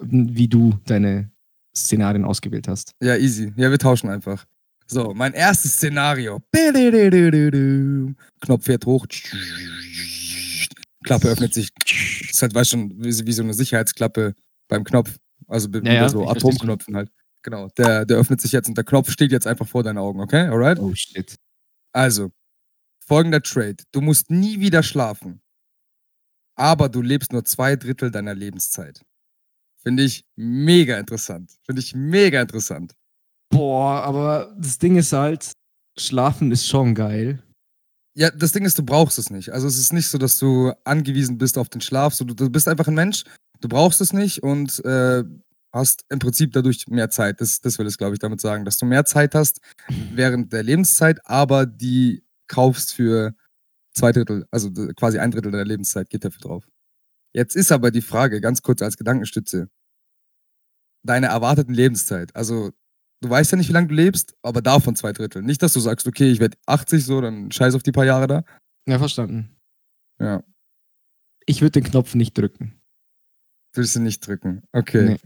wie 0.02 0.48
du 0.48 0.74
deine 0.86 1.30
Szenarien 1.76 2.24
ausgewählt 2.24 2.68
hast. 2.68 2.92
Ja, 3.02 3.16
easy. 3.16 3.52
Ja, 3.56 3.70
wir 3.70 3.78
tauschen 3.78 4.08
einfach. 4.08 4.46
So, 4.86 5.14
mein 5.14 5.32
erstes 5.32 5.74
Szenario. 5.74 6.40
Knopf 8.40 8.64
fährt 8.64 8.86
hoch. 8.86 9.06
Klappe 11.04 11.28
öffnet 11.28 11.54
sich. 11.54 11.72
Das 11.74 12.30
ist 12.32 12.42
halt, 12.42 12.54
weißt 12.54 12.70
schon, 12.70 12.90
wie, 13.02 13.26
wie 13.26 13.32
so 13.32 13.42
eine 13.42 13.54
Sicherheitsklappe 13.54 14.34
beim 14.68 14.84
Knopf. 14.84 15.18
Also 15.46 15.68
ja, 15.68 15.92
ja, 15.92 16.08
so 16.08 16.28
Atomknopfen 16.28 16.96
halt. 16.96 17.10
Genau. 17.42 17.68
Der, 17.76 18.06
der 18.06 18.16
öffnet 18.16 18.40
sich 18.40 18.52
jetzt 18.52 18.68
und 18.68 18.76
der 18.76 18.84
Knopf 18.84 19.10
steht 19.10 19.30
jetzt 19.30 19.46
einfach 19.46 19.68
vor 19.68 19.82
deinen 19.82 19.98
Augen, 19.98 20.20
okay? 20.20 20.48
Alright? 20.48 20.78
Oh 20.78 20.94
shit. 20.94 21.36
Also, 21.92 22.32
folgender 23.06 23.42
Trade. 23.42 23.76
Du 23.92 24.00
musst 24.00 24.30
nie 24.30 24.60
wieder 24.60 24.82
schlafen. 24.82 25.42
Aber 26.56 26.88
du 26.88 27.02
lebst 27.02 27.32
nur 27.32 27.44
zwei 27.44 27.76
Drittel 27.76 28.10
deiner 28.10 28.34
Lebenszeit. 28.34 29.04
Finde 29.82 30.04
ich 30.04 30.24
mega 30.36 30.98
interessant. 30.98 31.52
Finde 31.66 31.80
ich 31.80 31.94
mega 31.94 32.40
interessant. 32.40 32.94
Boah, 33.54 34.02
aber 34.02 34.52
das 34.58 34.78
Ding 34.78 34.96
ist 34.96 35.12
halt, 35.12 35.52
Schlafen 35.96 36.50
ist 36.50 36.66
schon 36.66 36.92
geil. 36.96 37.40
Ja, 38.16 38.30
das 38.30 38.50
Ding 38.50 38.64
ist, 38.64 38.78
du 38.78 38.82
brauchst 38.82 39.16
es 39.16 39.30
nicht. 39.30 39.50
Also 39.50 39.68
es 39.68 39.78
ist 39.78 39.92
nicht 39.92 40.08
so, 40.08 40.18
dass 40.18 40.38
du 40.38 40.72
angewiesen 40.82 41.38
bist 41.38 41.56
auf 41.56 41.68
den 41.68 41.80
Schlaf. 41.80 42.14
So, 42.14 42.24
du, 42.24 42.34
du 42.34 42.50
bist 42.50 42.66
einfach 42.66 42.88
ein 42.88 42.94
Mensch, 42.94 43.22
du 43.60 43.68
brauchst 43.68 44.00
es 44.00 44.12
nicht 44.12 44.42
und 44.42 44.84
äh, 44.84 45.22
hast 45.72 46.04
im 46.08 46.18
Prinzip 46.18 46.52
dadurch 46.52 46.88
mehr 46.88 47.10
Zeit. 47.10 47.40
Das, 47.40 47.60
das 47.60 47.78
will 47.78 47.86
ich, 47.86 47.96
glaube 47.96 48.14
ich, 48.14 48.18
damit 48.18 48.40
sagen, 48.40 48.64
dass 48.64 48.76
du 48.76 48.86
mehr 48.86 49.04
Zeit 49.04 49.36
hast 49.36 49.60
während 50.12 50.52
der 50.52 50.64
Lebenszeit, 50.64 51.20
aber 51.24 51.64
die 51.64 52.24
kaufst 52.48 52.92
für 52.92 53.34
zwei 53.92 54.10
Drittel, 54.10 54.46
also 54.50 54.72
quasi 54.96 55.20
ein 55.20 55.30
Drittel 55.30 55.52
deiner 55.52 55.64
Lebenszeit 55.64 56.10
geht 56.10 56.24
dafür 56.24 56.40
drauf. 56.40 56.68
Jetzt 57.32 57.54
ist 57.54 57.70
aber 57.70 57.92
die 57.92 58.02
Frage, 58.02 58.40
ganz 58.40 58.62
kurz 58.62 58.82
als 58.82 58.96
Gedankenstütze, 58.96 59.68
deine 61.04 61.26
erwarteten 61.26 61.74
Lebenszeit. 61.74 62.34
Also 62.34 62.72
du 63.24 63.30
weißt 63.30 63.52
ja 63.52 63.58
nicht, 63.58 63.68
wie 63.70 63.72
lange 63.72 63.88
du 63.88 63.94
lebst, 63.94 64.36
aber 64.42 64.60
davon 64.60 64.94
zwei 64.96 65.12
Drittel. 65.12 65.42
Nicht, 65.42 65.62
dass 65.62 65.72
du 65.72 65.80
sagst, 65.80 66.06
okay, 66.06 66.30
ich 66.30 66.40
werde 66.40 66.58
80 66.66 67.04
so, 67.04 67.20
dann 67.22 67.50
scheiß 67.50 67.74
auf 67.74 67.82
die 67.82 67.92
paar 67.92 68.04
Jahre 68.04 68.26
da. 68.26 68.44
Ja, 68.86 68.98
verstanden. 68.98 69.56
Ja. 70.20 70.44
Ich 71.46 71.62
würde 71.62 71.80
den 71.80 71.84
Knopf 71.84 72.14
nicht 72.14 72.36
drücken. 72.36 72.80
Du 73.72 73.80
willst 73.80 73.96
ihn 73.96 74.02
nicht 74.02 74.26
drücken. 74.26 74.62
Okay. 74.72 75.04
Nee, 75.04 75.16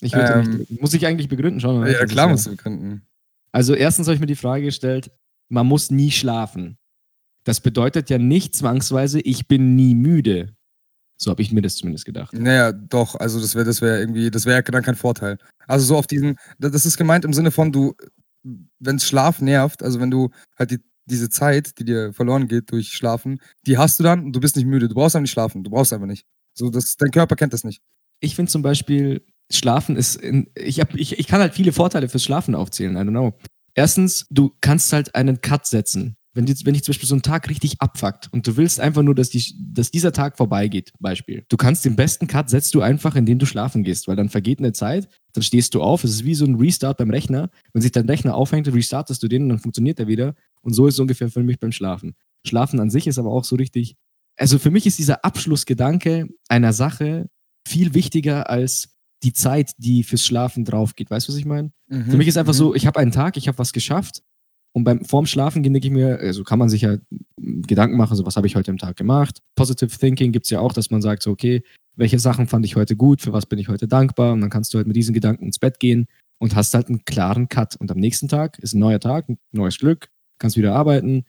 ich 0.00 0.12
würde 0.12 0.32
ähm, 0.32 0.40
nicht 0.40 0.58
drücken. 0.58 0.78
Muss 0.80 0.94
ich 0.94 1.06
eigentlich 1.06 1.28
begründen? 1.28 1.66
Mal. 1.66 1.90
Ja, 1.90 2.04
klar 2.04 2.28
musst 2.28 2.46
du 2.46 2.50
begründen. 2.50 3.02
Also 3.50 3.74
erstens 3.74 4.06
habe 4.06 4.14
ich 4.14 4.20
mir 4.20 4.26
die 4.26 4.36
Frage 4.36 4.64
gestellt, 4.64 5.10
man 5.48 5.66
muss 5.66 5.90
nie 5.90 6.10
schlafen. 6.10 6.76
Das 7.44 7.62
bedeutet 7.62 8.10
ja 8.10 8.18
nicht 8.18 8.54
zwangsweise, 8.54 9.20
ich 9.20 9.48
bin 9.48 9.74
nie 9.74 9.94
müde. 9.94 10.54
So 11.20 11.30
habe 11.30 11.42
ich 11.42 11.50
mir 11.50 11.62
das 11.62 11.74
zumindest 11.74 12.04
gedacht. 12.04 12.32
Naja, 12.32 12.72
doch, 12.72 13.16
also 13.16 13.40
das 13.40 13.56
wäre 13.56 13.64
das 13.64 13.82
wär 13.82 13.98
irgendwie, 13.98 14.30
das 14.30 14.46
wäre 14.46 14.62
dann 14.62 14.84
kein 14.84 14.94
Vorteil. 14.94 15.38
Also 15.66 15.84
so 15.84 15.96
auf 15.96 16.06
diesen, 16.06 16.36
das 16.58 16.86
ist 16.86 16.96
gemeint 16.96 17.24
im 17.24 17.32
Sinne 17.32 17.50
von, 17.50 17.72
du, 17.72 17.94
wenn 18.78 19.00
Schlaf 19.00 19.40
nervt, 19.40 19.82
also 19.82 19.98
wenn 20.00 20.12
du 20.12 20.30
halt 20.56 20.70
die, 20.70 20.78
diese 21.06 21.28
Zeit, 21.28 21.78
die 21.78 21.84
dir 21.84 22.12
verloren 22.12 22.46
geht 22.46 22.70
durch 22.70 22.92
Schlafen, 22.92 23.40
die 23.66 23.78
hast 23.78 23.98
du 23.98 24.04
dann 24.04 24.26
und 24.26 24.32
du 24.32 24.40
bist 24.40 24.54
nicht 24.54 24.66
müde. 24.66 24.88
Du 24.88 24.94
brauchst 24.94 25.16
einfach 25.16 25.22
nicht 25.22 25.32
schlafen, 25.32 25.64
du 25.64 25.70
brauchst 25.70 25.92
einfach 25.92 26.06
nicht. 26.06 26.24
So, 26.54 26.70
das, 26.70 26.96
dein 26.96 27.10
Körper 27.10 27.34
kennt 27.34 27.52
das 27.52 27.64
nicht. 27.64 27.82
Ich 28.20 28.36
finde 28.36 28.52
zum 28.52 28.62
Beispiel, 28.62 29.24
Schlafen 29.50 29.96
ist, 29.96 30.16
in, 30.16 30.50
ich, 30.54 30.78
hab, 30.78 30.94
ich, 30.94 31.18
ich 31.18 31.26
kann 31.26 31.40
halt 31.40 31.54
viele 31.54 31.72
Vorteile 31.72 32.08
fürs 32.08 32.22
Schlafen 32.22 32.54
aufzählen, 32.54 32.94
I 32.94 33.00
don't 33.00 33.10
know. 33.10 33.32
Erstens, 33.74 34.26
du 34.30 34.54
kannst 34.60 34.92
halt 34.92 35.14
einen 35.14 35.40
Cut 35.40 35.66
setzen 35.66 36.17
wenn, 36.34 36.46
die, 36.46 36.54
wenn 36.64 36.74
dich 36.74 36.84
zum 36.84 36.92
Beispiel 36.92 37.08
so 37.08 37.14
ein 37.14 37.22
Tag 37.22 37.48
richtig 37.48 37.80
abfuckt 37.80 38.28
und 38.32 38.46
du 38.46 38.56
willst 38.56 38.80
einfach 38.80 39.02
nur, 39.02 39.14
dass, 39.14 39.30
die, 39.30 39.54
dass 39.72 39.90
dieser 39.90 40.12
Tag 40.12 40.36
vorbeigeht, 40.36 40.92
Beispiel. 41.00 41.44
Du 41.48 41.56
kannst 41.56 41.84
den 41.84 41.96
besten 41.96 42.26
Cut 42.26 42.50
setzt 42.50 42.74
du 42.74 42.80
einfach, 42.80 43.16
indem 43.16 43.38
du 43.38 43.46
schlafen 43.46 43.82
gehst, 43.82 44.08
weil 44.08 44.16
dann 44.16 44.28
vergeht 44.28 44.58
eine 44.58 44.72
Zeit, 44.72 45.08
dann 45.32 45.42
stehst 45.42 45.74
du 45.74 45.82
auf, 45.82 46.04
es 46.04 46.12
ist 46.12 46.24
wie 46.24 46.34
so 46.34 46.44
ein 46.44 46.56
Restart 46.56 46.98
beim 46.98 47.10
Rechner. 47.10 47.50
Wenn 47.72 47.82
sich 47.82 47.92
dein 47.92 48.06
Rechner 48.06 48.34
aufhängt, 48.34 48.68
restartest 48.68 49.22
du 49.22 49.28
den 49.28 49.44
und 49.44 49.48
dann 49.48 49.58
funktioniert 49.58 49.98
er 49.98 50.06
wieder. 50.06 50.34
Und 50.60 50.74
so 50.74 50.86
ist 50.86 50.94
es 50.94 51.00
ungefähr 51.00 51.30
für 51.30 51.42
mich 51.42 51.58
beim 51.58 51.72
Schlafen. 51.72 52.14
Schlafen 52.46 52.78
an 52.80 52.90
sich 52.90 53.06
ist 53.06 53.18
aber 53.18 53.30
auch 53.30 53.44
so 53.44 53.56
richtig. 53.56 53.96
Also 54.36 54.58
für 54.58 54.70
mich 54.70 54.86
ist 54.86 54.98
dieser 54.98 55.24
Abschlussgedanke 55.24 56.28
einer 56.48 56.72
Sache 56.72 57.28
viel 57.66 57.94
wichtiger 57.94 58.48
als 58.50 58.94
die 59.24 59.32
Zeit, 59.32 59.72
die 59.78 60.04
fürs 60.04 60.24
Schlafen 60.24 60.64
drauf 60.64 60.94
geht. 60.94 61.10
Weißt 61.10 61.26
du, 61.26 61.32
was 61.32 61.38
ich 61.38 61.44
meine? 61.44 61.72
Mhm. 61.88 62.10
Für 62.10 62.16
mich 62.16 62.28
ist 62.28 62.36
einfach 62.36 62.52
mhm. 62.52 62.58
so, 62.58 62.74
ich 62.74 62.86
habe 62.86 63.00
einen 63.00 63.10
Tag, 63.10 63.36
ich 63.36 63.48
habe 63.48 63.58
was 63.58 63.72
geschafft 63.72 64.22
und 64.78 64.84
beim 64.84 65.04
vorm 65.04 65.26
Schlafen 65.26 65.64
denke 65.64 65.80
ich 65.80 65.90
mir, 65.90 66.20
also 66.20 66.44
kann 66.44 66.60
man 66.60 66.68
sich 66.68 66.82
ja 66.82 66.98
Gedanken 67.36 67.96
machen, 67.96 68.16
so 68.16 68.24
was 68.24 68.36
habe 68.36 68.46
ich 68.46 68.54
heute 68.54 68.70
am 68.70 68.78
Tag 68.78 68.96
gemacht. 68.96 69.40
Positive 69.56 69.90
Thinking 69.90 70.30
gibt 70.30 70.46
es 70.46 70.50
ja 70.50 70.60
auch, 70.60 70.72
dass 70.72 70.90
man 70.90 71.02
sagt, 71.02 71.24
so, 71.24 71.32
okay, 71.32 71.64
welche 71.96 72.20
Sachen 72.20 72.46
fand 72.46 72.64
ich 72.64 72.76
heute 72.76 72.94
gut, 72.94 73.20
für 73.20 73.32
was 73.32 73.46
bin 73.46 73.58
ich 73.58 73.68
heute 73.68 73.88
dankbar. 73.88 74.34
Und 74.34 74.40
dann 74.40 74.50
kannst 74.50 74.72
du 74.72 74.78
halt 74.78 74.86
mit 74.86 74.94
diesen 74.94 75.14
Gedanken 75.14 75.46
ins 75.46 75.58
Bett 75.58 75.80
gehen 75.80 76.06
und 76.38 76.54
hast 76.54 76.74
halt 76.74 76.86
einen 76.86 77.04
klaren 77.04 77.48
Cut. 77.48 77.74
Und 77.74 77.90
am 77.90 77.98
nächsten 77.98 78.28
Tag 78.28 78.60
ist 78.60 78.72
ein 78.72 78.78
neuer 78.78 79.00
Tag, 79.00 79.28
ein 79.28 79.38
neues 79.50 79.78
Glück, 79.78 80.10
kannst 80.38 80.56
wieder 80.56 80.76
arbeiten, 80.76 81.24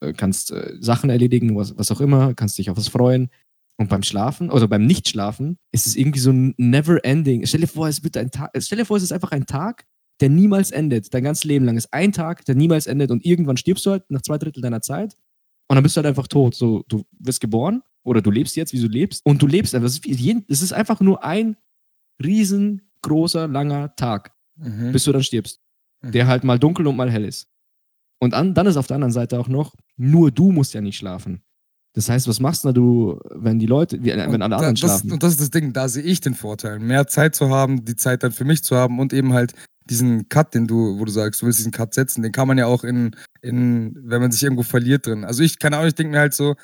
äh, 0.00 0.14
kannst 0.14 0.50
äh, 0.50 0.76
Sachen 0.80 1.10
erledigen, 1.10 1.54
was, 1.56 1.76
was 1.76 1.90
auch 1.90 2.00
immer, 2.00 2.32
kannst 2.32 2.56
dich 2.56 2.70
auf 2.70 2.78
was 2.78 2.88
freuen. 2.88 3.28
Und 3.76 3.90
beim 3.90 4.02
Schlafen 4.02 4.50
oder 4.50 4.66
beim 4.66 4.86
Nichtschlafen 4.86 5.58
ist 5.72 5.86
es 5.86 5.94
irgendwie 5.94 6.20
so 6.20 6.30
ein 6.30 6.54
never 6.56 7.04
ending. 7.04 7.44
Stell 7.44 7.60
dir 7.60 7.66
vor, 7.66 7.86
es 7.86 8.02
wird 8.02 8.16
ein 8.16 8.30
Tag, 8.30 8.50
stell 8.56 8.78
dir 8.78 8.86
vor, 8.86 8.96
es 8.96 9.02
ist 9.02 9.12
einfach 9.12 9.32
ein 9.32 9.44
Tag, 9.44 9.84
der 10.20 10.28
niemals 10.28 10.70
endet. 10.70 11.12
Dein 11.12 11.24
ganzes 11.24 11.44
Leben 11.44 11.64
lang 11.64 11.76
ist 11.76 11.92
ein 11.92 12.12
Tag, 12.12 12.44
der 12.44 12.54
niemals 12.54 12.86
endet 12.86 13.10
und 13.10 13.24
irgendwann 13.24 13.56
stirbst 13.56 13.84
du 13.86 13.90
halt 13.90 14.10
nach 14.10 14.22
zwei 14.22 14.38
Drittel 14.38 14.62
deiner 14.62 14.80
Zeit 14.80 15.16
und 15.68 15.76
dann 15.76 15.82
bist 15.82 15.96
du 15.96 15.98
halt 15.98 16.06
einfach 16.06 16.28
tot. 16.28 16.54
So, 16.54 16.84
du 16.88 17.04
wirst 17.18 17.40
geboren 17.40 17.82
oder 18.02 18.22
du 18.22 18.30
lebst 18.30 18.56
jetzt, 18.56 18.72
wie 18.72 18.80
du 18.80 18.88
lebst 18.88 19.24
und 19.24 19.42
du 19.42 19.46
lebst 19.46 19.74
einfach. 19.74 19.88
Es 19.88 20.62
ist 20.62 20.72
einfach 20.72 21.00
nur 21.00 21.24
ein 21.24 21.56
riesengroßer, 22.22 23.48
langer 23.48 23.94
Tag, 23.96 24.32
mhm. 24.56 24.92
bis 24.92 25.04
du 25.04 25.12
dann 25.12 25.22
stirbst, 25.22 25.60
mhm. 26.02 26.12
der 26.12 26.26
halt 26.26 26.44
mal 26.44 26.58
dunkel 26.58 26.86
und 26.86 26.96
mal 26.96 27.10
hell 27.10 27.24
ist. 27.24 27.48
Und 28.20 28.34
an, 28.34 28.54
dann 28.54 28.66
ist 28.66 28.76
auf 28.76 28.86
der 28.86 28.96
anderen 28.96 29.12
Seite 29.12 29.38
auch 29.38 29.48
noch, 29.48 29.74
nur 29.96 30.30
du 30.30 30.52
musst 30.52 30.74
ja 30.74 30.80
nicht 30.80 30.96
schlafen. 30.96 31.42
Das 31.94 32.08
heißt, 32.08 32.26
was 32.26 32.40
machst 32.40 32.64
du, 32.64 33.20
wenn 33.30 33.60
die 33.60 33.66
Leute, 33.66 34.02
wenn 34.02 34.42
alle 34.42 34.56
anderen 34.56 34.76
schlafen? 34.76 35.12
und 35.12 35.22
das 35.22 35.32
ist 35.32 35.40
das 35.40 35.50
Ding, 35.50 35.72
da 35.72 35.88
sehe 35.88 36.02
ich 36.02 36.20
den 36.20 36.34
Vorteil. 36.34 36.80
Mehr 36.80 37.06
Zeit 37.06 37.36
zu 37.36 37.50
haben, 37.50 37.84
die 37.84 37.94
Zeit 37.94 38.24
dann 38.24 38.32
für 38.32 38.44
mich 38.44 38.64
zu 38.64 38.76
haben 38.76 38.98
und 38.98 39.12
eben 39.12 39.32
halt 39.32 39.54
diesen 39.84 40.28
Cut, 40.28 40.54
den 40.54 40.66
du, 40.66 40.98
wo 40.98 41.04
du 41.04 41.12
sagst, 41.12 41.42
du 41.42 41.46
willst 41.46 41.58
diesen 41.58 41.72
Cut 41.72 41.94
setzen, 41.94 42.22
den 42.22 42.32
kann 42.32 42.48
man 42.48 42.58
ja 42.58 42.66
auch 42.66 42.84
in, 42.84 43.16
in 43.42 43.94
wenn 44.02 44.20
man 44.20 44.32
sich 44.32 44.42
irgendwo 44.42 44.62
verliert 44.62 45.06
drin. 45.06 45.24
Also 45.24 45.42
ich 45.42 45.58
kann 45.58 45.74
auch 45.74 45.84
nicht 45.84 45.98
denke 45.98 46.12
mir 46.12 46.20
halt 46.20 46.34
so, 46.34 46.54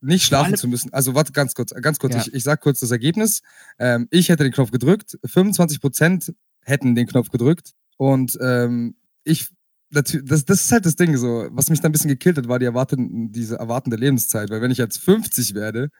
nicht 0.00 0.24
schlafen 0.24 0.56
zu 0.56 0.66
müssen. 0.68 0.92
Also 0.92 1.14
warte 1.14 1.32
ganz 1.32 1.54
kurz, 1.54 1.72
ganz 1.80 1.98
kurz. 1.98 2.14
Ja. 2.14 2.20
Ich, 2.20 2.34
ich 2.34 2.42
sag 2.42 2.60
kurz 2.60 2.80
das 2.80 2.90
Ergebnis. 2.90 3.42
Ähm, 3.78 4.08
ich 4.10 4.28
hätte 4.28 4.42
den 4.42 4.52
Knopf 4.52 4.70
gedrückt, 4.70 5.18
25% 5.24 6.34
hätten 6.62 6.94
den 6.94 7.06
Knopf 7.06 7.30
gedrückt 7.30 7.72
und 7.96 8.38
ähm, 8.40 8.96
ich 9.24 9.50
das, 9.92 10.44
das 10.46 10.62
ist 10.62 10.72
halt 10.72 10.86
das 10.86 10.96
Ding 10.96 11.16
so, 11.18 11.48
was 11.50 11.68
mich 11.68 11.80
da 11.80 11.88
ein 11.88 11.92
bisschen 11.92 12.08
gekillt 12.08 12.38
hat, 12.38 12.48
war 12.48 12.58
die 12.58 12.64
erwartende, 12.64 13.30
diese 13.30 13.56
erwartende 13.56 13.98
Lebenszeit, 13.98 14.48
weil 14.48 14.62
wenn 14.62 14.70
ich 14.70 14.78
jetzt 14.78 14.98
50 14.98 15.54
werde, 15.54 15.90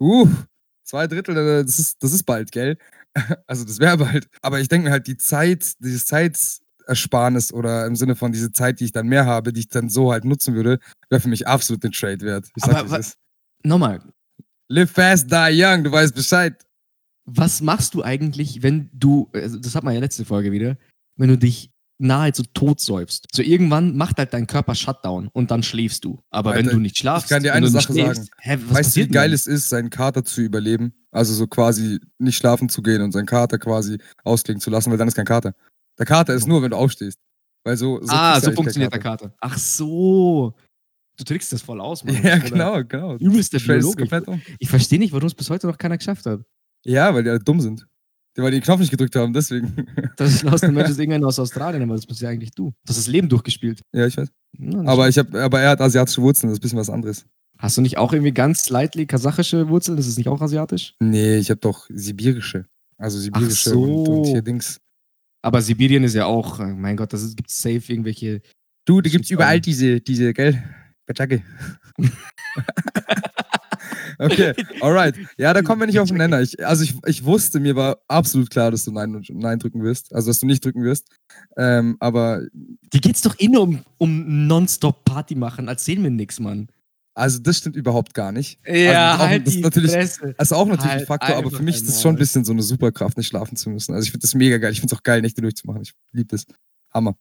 uh, 0.00 0.28
zwei 0.82 1.06
Drittel, 1.06 1.34
das 1.34 1.78
ist, 1.78 2.02
das 2.02 2.12
ist 2.12 2.22
bald, 2.24 2.52
gell? 2.52 2.78
Also 3.46 3.64
das 3.64 3.78
wäre 3.78 3.98
bald. 3.98 4.28
Aber 4.42 4.60
ich 4.60 4.68
denke 4.68 4.86
mir 4.86 4.92
halt, 4.92 5.06
die 5.06 5.16
Zeit, 5.16 5.74
dieses 5.78 6.06
Zeitersparnis 6.06 7.52
oder 7.52 7.86
im 7.86 7.96
Sinne 7.96 8.16
von 8.16 8.32
diese 8.32 8.52
Zeit, 8.52 8.80
die 8.80 8.86
ich 8.86 8.92
dann 8.92 9.06
mehr 9.06 9.26
habe, 9.26 9.52
die 9.52 9.60
ich 9.60 9.68
dann 9.68 9.88
so 9.88 10.12
halt 10.12 10.24
nutzen 10.24 10.54
würde, 10.54 10.78
wäre 11.10 11.20
für 11.20 11.28
mich 11.28 11.46
absolut 11.46 11.84
den 11.84 11.92
Trade 11.92 12.20
wert. 12.20 12.48
Ich 12.56 12.64
sag, 12.64 12.74
Aber 12.74 13.00
nochmal. 13.62 14.00
Live 14.68 14.90
fast, 14.90 15.30
die 15.30 15.62
young, 15.62 15.84
du 15.84 15.92
weißt 15.92 16.14
Bescheid. 16.14 16.64
Was 17.26 17.60
machst 17.60 17.94
du 17.94 18.02
eigentlich, 18.02 18.62
wenn 18.62 18.90
du, 18.92 19.30
also 19.32 19.58
das 19.58 19.74
hat 19.74 19.84
man 19.84 19.94
ja 19.94 20.00
letzte 20.00 20.24
Folge 20.24 20.52
wieder, 20.52 20.76
wenn 21.16 21.28
du 21.28 21.38
dich 21.38 21.70
nahezu 21.98 22.42
tot 22.54 22.80
säufst. 22.80 23.26
So 23.32 23.42
irgendwann 23.42 23.96
macht 23.96 24.18
halt 24.18 24.32
dein 24.32 24.46
Körper 24.46 24.74
Shutdown 24.74 25.28
und 25.32 25.50
dann 25.50 25.62
schläfst 25.62 26.04
du. 26.04 26.20
Aber 26.30 26.52
Alter, 26.52 26.66
wenn 26.66 26.76
du 26.76 26.80
nicht 26.80 26.98
schlafst, 26.98 27.26
ich 27.26 27.30
kann 27.30 27.42
dir 27.42 27.54
eine 27.54 27.68
Sache 27.68 27.92
schläfst, 27.92 28.26
sagen. 28.26 28.28
Hä, 28.38 28.58
weißt 28.68 28.96
du, 28.96 29.00
wie 29.00 29.08
geil 29.08 29.32
es 29.32 29.46
ist, 29.46 29.68
seinen 29.68 29.90
Kater 29.90 30.24
zu 30.24 30.40
überleben? 30.40 30.92
Also 31.10 31.32
so 31.34 31.46
quasi 31.46 32.00
nicht 32.18 32.36
schlafen 32.36 32.68
zu 32.68 32.82
gehen 32.82 33.00
und 33.00 33.12
seinen 33.12 33.26
Kater 33.26 33.58
quasi 33.58 33.98
ausklingen 34.24 34.60
zu 34.60 34.70
lassen, 34.70 34.90
weil 34.90 34.98
dann 34.98 35.08
ist 35.08 35.14
kein 35.14 35.24
Kater. 35.24 35.54
Der 35.98 36.06
Kater 36.06 36.34
ist 36.34 36.46
nur, 36.46 36.62
wenn 36.62 36.70
du 36.70 36.76
aufstehst. 36.76 37.18
Weil 37.64 37.76
so, 37.76 38.00
so 38.02 38.12
ah, 38.12 38.40
so 38.40 38.50
funktioniert 38.52 38.92
der 38.92 39.00
Kater. 39.00 39.34
Ach 39.40 39.56
so. 39.56 40.54
Du 41.16 41.24
trickst 41.24 41.52
das 41.52 41.62
voll 41.62 41.80
aus, 41.80 42.04
Mann. 42.04 42.20
Ja, 42.22 42.38
genau, 42.38 42.82
genau. 42.84 43.16
Übelst 43.16 43.52
der 43.52 43.60
Biologe. 43.60 44.04
Um. 44.26 44.42
Ich 44.58 44.68
verstehe 44.68 44.98
nicht, 44.98 45.12
warum 45.12 45.26
es 45.26 45.34
bis 45.34 45.48
heute 45.48 45.68
noch 45.68 45.78
keiner 45.78 45.96
geschafft 45.96 46.26
hat. 46.26 46.40
Ja, 46.84 47.14
weil 47.14 47.22
die 47.22 47.30
alle 47.30 47.38
dumm 47.38 47.60
sind. 47.60 47.86
Weil 48.36 48.50
die 48.50 48.58
den 48.58 48.64
Knopf 48.64 48.80
nicht 48.80 48.90
gedrückt 48.90 49.14
haben, 49.16 49.32
deswegen. 49.32 49.86
Das 50.16 50.32
ist 50.32 50.46
aus 50.46 50.60
dem 50.60 50.74
Mensch 50.74 50.90
ist 50.90 50.98
irgendeiner 50.98 51.26
aus 51.26 51.38
Australien, 51.38 51.82
aber 51.82 51.94
das 51.94 52.06
bist 52.06 52.20
ja 52.20 52.28
eigentlich 52.28 52.52
du. 52.52 52.72
Das 52.84 52.96
ist 52.96 53.06
das 53.06 53.12
Leben 53.12 53.28
durchgespielt. 53.28 53.80
Ja, 53.92 54.06
ich 54.06 54.16
weiß. 54.16 54.28
Ja, 54.58 54.80
aber, 54.86 55.08
ich 55.08 55.18
hab, 55.18 55.34
aber 55.34 55.60
er 55.60 55.70
hat 55.70 55.80
asiatische 55.80 56.22
Wurzeln, 56.22 56.50
das 56.50 56.54
ist 56.54 56.60
ein 56.60 56.62
bisschen 56.62 56.78
was 56.78 56.90
anderes. 56.90 57.26
Hast 57.58 57.76
du 57.76 57.80
nicht 57.80 57.98
auch 57.98 58.12
irgendwie 58.12 58.32
ganz 58.32 58.62
slightly 58.62 59.06
kasachische 59.06 59.68
Wurzeln? 59.68 59.96
Das 59.96 60.06
ist 60.06 60.16
nicht 60.16 60.28
auch 60.28 60.40
asiatisch? 60.40 60.94
Nee, 61.00 61.38
ich 61.38 61.50
habe 61.50 61.60
doch 61.60 61.86
sibirische. 61.88 62.66
Also 62.96 63.18
sibirische 63.18 63.70
so. 63.70 63.82
und, 63.82 64.08
und, 64.08 64.24
hier 64.26 64.42
Dings. 64.42 64.80
Aber 65.42 65.60
Sibirien 65.60 66.04
ist 66.04 66.14
ja 66.14 66.26
auch, 66.26 66.60
äh, 66.60 66.66
mein 66.74 66.96
Gott, 66.96 67.12
das 67.12 67.34
gibt 67.34 67.50
safe 67.50 67.82
irgendwelche. 67.88 68.40
Du, 68.86 69.00
da 69.00 69.10
gibt 69.10 69.24
es 69.24 69.30
überall 69.30 69.60
diese, 69.60 70.00
diese, 70.00 70.32
gell? 70.32 70.62
Batschacke. 71.06 71.42
okay, 74.18 74.52
alright. 74.80 75.14
Ja, 75.38 75.52
da 75.52 75.62
kommen 75.62 75.80
wir 75.80 75.86
nicht 75.86 76.00
auf 76.00 76.08
den 76.08 76.18
Nenner. 76.18 76.40
Ich, 76.40 76.64
also 76.64 76.84
ich, 76.84 76.94
ich 77.06 77.24
wusste, 77.24 77.60
mir 77.60 77.76
war 77.76 77.98
absolut 78.08 78.50
klar, 78.50 78.70
dass 78.70 78.84
du 78.84 78.92
Nein, 78.92 79.22
Nein 79.30 79.58
drücken 79.58 79.82
wirst. 79.82 80.14
Also 80.14 80.30
dass 80.30 80.40
du 80.40 80.46
nicht 80.46 80.64
drücken 80.64 80.82
wirst. 80.82 81.08
Ähm, 81.56 81.96
aber. 82.00 82.42
Die 82.92 83.00
geht's 83.00 83.22
doch 83.22 83.38
eh 83.38 83.48
nur 83.48 83.62
um, 83.62 83.84
um 83.98 84.46
Nonstop 84.46 85.04
Party 85.04 85.34
machen. 85.34 85.68
Erzähl 85.68 85.98
mir 85.98 86.10
nix, 86.10 86.40
Mann. 86.40 86.68
Also 87.14 87.38
das 87.38 87.58
stimmt 87.58 87.76
überhaupt 87.76 88.12
gar 88.12 88.32
nicht. 88.32 88.58
Ja, 88.66 89.12
also, 89.12 89.24
halt 89.24 89.46
das, 89.46 89.54
ist 89.54 89.62
natürlich, 89.62 89.92
das 89.92 90.18
ist 90.18 90.52
auch 90.52 90.66
natürlich 90.66 90.90
halt 90.90 91.00
ein 91.02 91.06
Faktor, 91.06 91.36
aber 91.36 91.50
für 91.50 91.62
mich 91.62 91.76
ist 91.76 91.88
es 91.88 92.02
schon 92.02 92.16
ein 92.16 92.18
bisschen 92.18 92.44
so 92.44 92.52
eine 92.52 92.62
Superkraft, 92.62 93.16
nicht 93.16 93.28
schlafen 93.28 93.56
zu 93.56 93.70
müssen. 93.70 93.94
Also 93.94 94.04
ich 94.04 94.10
finde 94.10 94.22
das 94.22 94.34
mega 94.34 94.58
geil. 94.58 94.72
Ich 94.72 94.80
finde 94.80 94.92
es 94.92 94.98
auch 94.98 95.02
geil, 95.04 95.22
Nächte 95.22 95.40
durchzumachen. 95.40 95.82
Ich 95.82 95.94
liebe 96.10 96.28
das. 96.28 96.44
Hammer. 96.92 97.16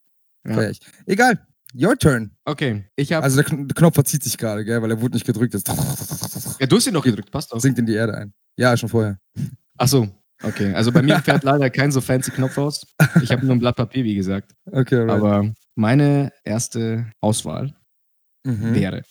Ja. 0.48 0.72
Egal. 1.06 1.46
Your 1.74 1.98
turn. 1.98 2.32
Okay, 2.46 2.86
ich 2.96 3.12
habe. 3.14 3.24
Also 3.24 3.42
der, 3.42 3.46
Knopf 3.46 3.96
verzieht 3.96 4.24
sich 4.24 4.38
gerade, 4.38 4.64
gell, 4.64 4.82
weil 4.82 4.92
er 4.92 5.02
wurde 5.02 5.16
nicht 5.16 5.26
gedrückt. 5.26 5.54
Ist. 5.54 5.70
Ja, 6.60 6.68
du 6.68 6.76
hast 6.76 6.86
ihn 6.88 6.94
noch 6.94 7.04
gedrückt, 7.04 7.32
passt 7.32 7.52
doch. 7.52 7.60
Sinkt 7.60 7.80
in 7.80 7.86
die 7.86 7.96
Erde 7.96 8.16
ein. 8.16 8.34
Ja, 8.58 8.78
schon 8.78 8.88
vorher. 8.88 9.20
Ach 9.78 9.88
so. 9.88 10.08
Okay, 10.44 10.74
also 10.74 10.92
bei 10.92 11.02
mir 11.02 11.20
fährt 11.20 11.44
leider 11.44 11.70
kein 11.70 11.92
so 11.92 12.00
fancy 12.02 12.32
Knopf 12.32 12.58
aus. 12.58 12.86
Ich 13.22 13.32
habe 13.32 13.46
nur 13.46 13.56
ein 13.56 13.60
Blatt 13.60 13.76
Papier, 13.76 14.04
wie 14.04 14.16
gesagt. 14.16 14.54
Okay, 14.72 14.98
right. 14.98 15.10
Aber 15.10 15.54
meine 15.76 16.32
erste 16.44 17.12
Auswahl 17.22 17.74
mhm. 18.46 18.76
wäre, 18.76 19.04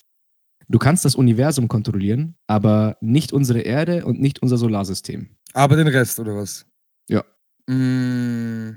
du 0.69 0.79
kannst 0.79 1.05
das 1.05 1.15
Universum 1.15 1.69
kontrollieren, 1.69 2.37
aber 2.47 2.97
nicht 3.01 3.33
unsere 3.33 3.61
Erde 3.61 4.05
und 4.05 4.21
nicht 4.21 4.43
unser 4.43 4.59
Solarsystem. 4.59 5.31
Aber 5.55 5.77
den 5.77 5.89
Rest, 5.89 6.21
oder 6.21 6.37
was? 6.37 6.67
Ja. 7.09 7.25
Mm, 7.67 8.71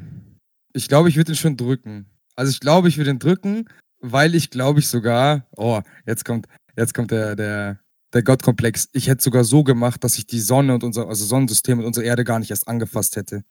Ich 0.73 0.87
glaube, 0.87 1.09
ich 1.09 1.17
würde 1.17 1.33
ihn 1.33 1.37
schon 1.37 1.57
drücken. 1.57 2.05
Also 2.35 2.51
ich 2.51 2.59
glaube, 2.59 2.87
ich 2.89 2.97
würde 2.97 3.11
ihn 3.11 3.19
drücken, 3.19 3.65
weil 3.99 4.35
ich 4.35 4.49
glaube 4.49 4.79
ich 4.79 4.87
sogar, 4.87 5.47
oh, 5.55 5.81
jetzt 6.05 6.25
kommt, 6.25 6.47
jetzt 6.77 6.93
kommt 6.93 7.11
der, 7.11 7.35
der, 7.35 7.79
der 8.13 8.23
Gottkomplex. 8.23 8.89
Ich 8.93 9.07
hätte 9.07 9.23
sogar 9.23 9.43
so 9.43 9.63
gemacht, 9.63 10.03
dass 10.03 10.17
ich 10.17 10.27
die 10.27 10.39
Sonne 10.39 10.73
und 10.73 10.83
unser, 10.83 11.07
also 11.07 11.25
Sonnensystem 11.25 11.79
und 11.79 11.85
unsere 11.85 12.05
Erde 12.05 12.23
gar 12.23 12.39
nicht 12.39 12.51
erst 12.51 12.67
angefasst 12.67 13.15
hätte. 13.15 13.43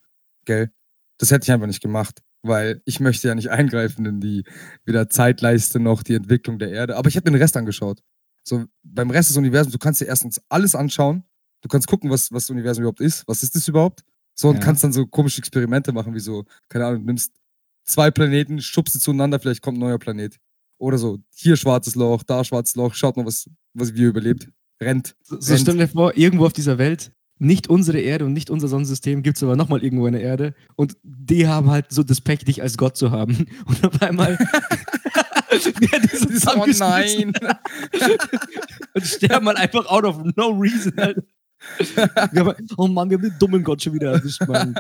Gell? 0.45 0.71
Das 1.19 1.31
hätte 1.31 1.45
ich 1.45 1.53
einfach 1.53 1.67
nicht 1.67 1.83
gemacht, 1.83 2.23
weil 2.43 2.83
ich 2.85 3.01
möchte 3.01 3.29
ja 3.29 3.35
nicht 3.35 3.51
eingreifen 3.51 4.05
in 4.05 4.21
die 4.21 4.45
wieder 4.85 5.09
Zeitleiste 5.09 5.81
noch, 5.81 6.03
die 6.03 6.15
Entwicklung 6.15 6.59
der 6.59 6.71
Erde. 6.71 6.97
Aber 6.97 7.09
ich 7.09 7.15
hätte 7.17 7.31
den 7.31 7.41
Rest 7.41 7.57
angeschaut. 7.57 8.03
So, 8.43 8.67
beim 8.83 9.11
Rest 9.11 9.31
des 9.31 9.37
Universums, 9.39 9.73
du 9.73 9.79
kannst 9.79 10.01
dir 10.03 10.07
erstens 10.07 10.41
alles 10.51 10.75
anschauen. 10.75 11.25
Du 11.63 11.69
kannst 11.69 11.89
gucken, 11.89 12.11
was, 12.11 12.31
was 12.31 12.45
das 12.45 12.51
Universum 12.51 12.83
überhaupt 12.83 13.01
ist. 13.01 13.27
Was 13.27 13.43
ist 13.43 13.55
das 13.55 13.67
überhaupt? 13.69 14.05
So, 14.35 14.49
und 14.49 14.57
Ja. 14.57 14.61
kannst 14.61 14.85
dann 14.85 14.93
so 14.93 15.07
komische 15.07 15.39
Experimente 15.39 15.93
machen, 15.93 16.15
wie 16.15 16.21
so, 16.21 16.45
keine 16.69 16.85
Ahnung, 16.85 17.01
du 17.01 17.07
nimmst 17.07 17.33
zwei 17.85 18.11
Planeten, 18.11 18.61
schubst 18.61 18.95
sie 18.95 19.01
zueinander, 19.01 19.39
vielleicht 19.39 19.63
kommt 19.63 19.79
ein 19.79 19.81
neuer 19.81 19.99
Planet. 19.99 20.39
Oder 20.79 20.99
so, 20.99 21.19
hier 21.35 21.57
schwarzes 21.57 21.95
Loch, 21.95 22.23
da 22.23 22.45
schwarzes 22.45 22.75
Loch, 22.75 22.95
schaut 22.95 23.17
mal, 23.17 23.27
was, 23.27 23.49
was 23.75 23.95
wie 23.95 24.03
ihr 24.03 24.09
überlebt. 24.09 24.49
Rennt. 24.83 25.15
So, 25.23 25.41
so 25.41 25.57
stell 25.57 25.77
dir 25.77 25.89
vor, 25.89 26.17
irgendwo 26.17 26.47
auf 26.47 26.53
dieser 26.53 26.79
Welt, 26.79 27.13
nicht 27.39 27.69
unsere 27.69 28.01
Erde 28.01 28.25
und 28.25 28.33
nicht 28.33 28.51
unser 28.51 28.69
Sonnensystem, 28.69 29.23
gibt 29.23 29.37
es 29.37 29.43
aber 29.43 29.57
nochmal 29.57 29.83
irgendwo 29.83 30.07
eine 30.07 30.21
Erde 30.21 30.55
und 30.77 30.97
die 31.03 31.47
haben 31.47 31.71
halt 31.71 31.87
so 31.91 32.03
das 32.03 32.21
Pech, 32.21 32.45
dich 32.45 32.63
als 32.63 32.77
Gott 32.77 32.97
zu 32.97 33.11
haben. 33.11 33.47
Und 33.67 33.85
auf 33.85 34.03
einmal 34.03 34.39
so 35.59 36.51
Oh 36.57 36.67
nein. 36.79 37.33
und 38.95 39.07
sterben 39.07 39.47
halt 39.47 39.59
einfach 39.59 39.87
out 39.87 40.05
of 40.05 40.19
no 40.37 40.51
reason. 40.51 40.93
Halt. 40.97 41.25
Oh 42.77 42.87
Mann, 42.87 43.11
wir 43.11 43.17
haben 43.17 43.23
den 43.23 43.35
dummen 43.39 43.63
Gott 43.63 43.83
schon 43.83 43.95
wieder 43.95 44.13
erwischt, 44.13 44.47
Mann. 44.47 44.75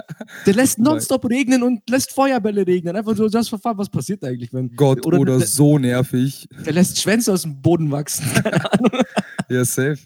Der 0.46 0.54
lässt 0.54 0.78
nonstop 0.78 1.24
regnen 1.28 1.62
und 1.62 1.88
lässt 1.88 2.12
Feuerbälle 2.12 2.66
regnen. 2.66 2.96
Einfach 2.96 3.16
so, 3.16 3.28
das 3.28 3.48
verfahren, 3.48 3.78
was 3.78 3.88
passiert 3.88 4.24
eigentlich, 4.24 4.52
wenn. 4.52 4.74
Gott 4.76 5.04
Oder 5.06 5.18
oder, 5.18 5.38
der- 5.38 5.46
so 5.46 5.78
nervig. 5.78 6.46
Der 6.64 6.72
lässt 6.72 7.00
Schwänze 7.00 7.32
aus 7.32 7.42
dem 7.42 7.60
Boden 7.60 7.90
wachsen. 7.90 8.24
Keine 8.42 8.72
Ahnung. 8.72 8.90
Ja, 9.48 9.64
safe. 9.64 9.98